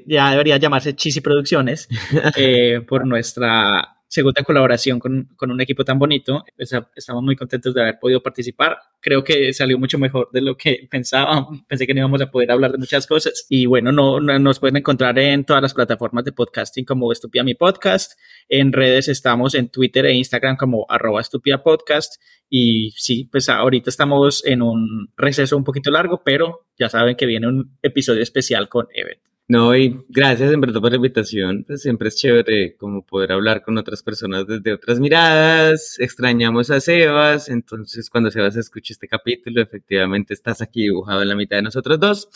ya 0.06 0.30
debería 0.30 0.58
llamarse 0.58 0.94
Cheesy 0.94 1.20
Producciones, 1.20 1.88
eh, 2.36 2.80
por 2.86 3.06
nuestra 3.06 3.99
segunda 4.10 4.42
colaboración 4.42 4.98
con, 4.98 5.28
con, 5.36 5.52
un 5.52 5.60
equipo 5.60 5.84
tan 5.84 5.98
bonito. 5.98 6.44
estamos 6.58 7.22
muy 7.22 7.36
contentos 7.36 7.72
de 7.72 7.80
haber 7.80 7.98
podido 8.00 8.20
participar. 8.20 8.76
Creo 9.00 9.22
que 9.22 9.52
salió 9.54 9.78
mucho 9.78 9.98
mejor 9.98 10.28
de 10.32 10.40
lo 10.40 10.56
que 10.56 10.86
pensaba. 10.90 11.46
Pensé 11.68 11.86
que 11.86 11.94
no 11.94 12.00
íbamos 12.00 12.20
a 12.20 12.30
poder 12.30 12.50
hablar 12.50 12.72
de 12.72 12.78
muchas 12.78 13.06
cosas. 13.06 13.46
Y 13.48 13.66
bueno, 13.66 13.92
no, 13.92 14.20
nos 14.20 14.58
pueden 14.58 14.78
encontrar 14.78 15.16
en 15.20 15.44
todas 15.44 15.62
las 15.62 15.74
plataformas 15.74 16.24
de 16.24 16.32
podcasting 16.32 16.84
como 16.84 17.12
Estupia 17.12 17.44
Mi 17.44 17.54
Podcast. 17.54 18.18
En 18.48 18.72
redes 18.72 19.08
estamos 19.08 19.54
en 19.54 19.68
Twitter 19.68 20.04
e 20.06 20.14
Instagram 20.14 20.56
como 20.56 20.86
arroba 20.88 21.20
Estupia 21.20 21.62
Podcast. 21.62 22.20
Y 22.48 22.90
sí, 22.96 23.28
pues 23.30 23.48
ahorita 23.48 23.90
estamos 23.90 24.44
en 24.44 24.60
un 24.60 25.12
receso 25.16 25.56
un 25.56 25.62
poquito 25.62 25.92
largo, 25.92 26.22
pero 26.24 26.66
ya 26.76 26.88
saben 26.88 27.14
que 27.14 27.26
viene 27.26 27.46
un 27.46 27.78
episodio 27.80 28.22
especial 28.22 28.68
con 28.68 28.88
Event. 28.92 29.29
No, 29.50 29.74
y 29.74 30.00
gracias 30.08 30.52
en 30.52 30.60
verdad 30.60 30.80
por 30.80 30.92
la 30.92 30.96
invitación. 30.96 31.64
Pues 31.64 31.82
siempre 31.82 32.06
es 32.06 32.14
chévere 32.14 32.76
como 32.76 33.04
poder 33.04 33.32
hablar 33.32 33.64
con 33.64 33.76
otras 33.78 34.00
personas 34.00 34.46
desde 34.46 34.72
otras 34.72 35.00
miradas. 35.00 35.96
Extrañamos 35.98 36.70
a 36.70 36.80
Sebas, 36.80 37.48
entonces 37.48 38.08
cuando 38.08 38.30
Sebas 38.30 38.54
escuche 38.54 38.92
este 38.92 39.08
capítulo, 39.08 39.60
efectivamente 39.60 40.34
estás 40.34 40.62
aquí 40.62 40.82
dibujado 40.82 41.22
en 41.22 41.28
la 41.30 41.34
mitad 41.34 41.56
de 41.56 41.62
nosotros 41.62 41.98
dos. 41.98 42.28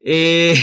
Eh... 0.00 0.54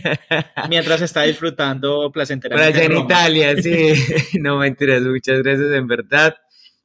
Mientras 0.70 1.02
está 1.02 1.24
disfrutando 1.24 2.10
placenteramente. 2.10 2.78
allá 2.78 2.86
en 2.86 2.96
Italia, 3.04 3.62
sí. 3.62 4.38
no 4.40 4.56
mentiras, 4.56 5.02
muchas 5.02 5.42
gracias 5.42 5.70
en 5.70 5.86
verdad, 5.86 6.34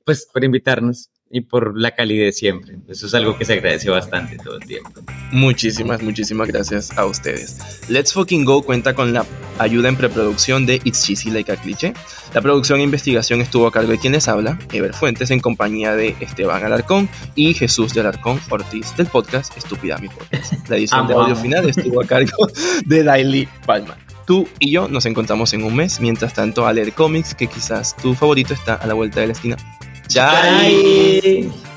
pues 0.04 0.28
por 0.30 0.44
invitarnos 0.44 1.10
y 1.32 1.42
por 1.42 1.80
la 1.80 1.92
calidez 1.92 2.38
siempre. 2.38 2.78
Eso 2.88 3.06
es 3.06 3.14
algo 3.14 3.38
que 3.38 3.46
se 3.46 3.54
agradece 3.54 3.90
bastante 3.90 4.38
todo 4.38 4.58
el 4.58 4.66
tiempo. 4.66 4.92
Muchísimas, 5.32 6.02
muchísimas 6.02 6.48
gracias 6.50 6.98
a 6.98 7.06
ustedes. 7.06 7.58
Let's 7.88 8.14
Fucking 8.14 8.44
Go 8.44 8.64
cuenta 8.64 8.94
con 8.94 9.14
la 9.14 9.26
ayuda 9.58 9.90
en 9.90 9.96
preproducción 9.96 10.66
de 10.66 10.82
It's 10.84 11.06
Cheesy 11.06 11.32
Like 11.32 11.52
a 11.52 11.56
Cliché. 11.56 11.94
La 12.34 12.42
producción 12.42 12.80
e 12.80 12.84
investigación 12.84 13.42
estuvo 13.42 13.68
a 13.68 13.72
cargo 13.72 13.92
de 13.92 13.98
quienes 13.98 14.28
habla, 14.28 14.60
Ever 14.74 14.94
Fuentes, 14.94 15.32
en 15.32 15.40
compañía 15.40 15.96
de 15.96 16.16
Esteban 16.20 16.64
Alarcón 16.64 17.10
y 17.36 17.54
Jesús 17.54 17.94
de 17.94 18.02
Alarcón 18.02 18.40
Ortiz 18.50 18.96
del 18.98 19.08
podcast 19.08 19.56
Estúpida 19.58 19.98
Mi 19.98 20.10
Podcast. 20.10 20.68
La 20.70 20.78
edición 20.78 21.08
de 21.08 21.14
audio 21.14 21.36
final 21.36 21.70
estuvo 21.70 22.02
a 22.02 22.06
cargo 22.06 22.48
de 22.86 23.04
Daily 23.04 23.48
Palma. 23.66 23.98
Tú 24.26 24.48
y 24.60 24.72
yo 24.72 24.88
nos 24.88 25.06
encontramos 25.06 25.54
en 25.54 25.64
un 25.64 25.76
mes, 25.76 26.00
mientras 26.00 26.34
tanto 26.34 26.66
a 26.66 26.74
leer 26.74 26.94
cómics 26.94 27.36
que 27.36 27.48
quizás 27.48 27.98
tu 27.98 28.14
favorito 28.14 28.54
está 28.54 28.76
a 28.76 28.88
la 28.88 28.94
vuelta 28.94 29.20
de 29.20 29.28
la 29.28 29.34
esquina. 29.34 29.58
Tchau! 30.12 30.28
Bye. 30.28 31.71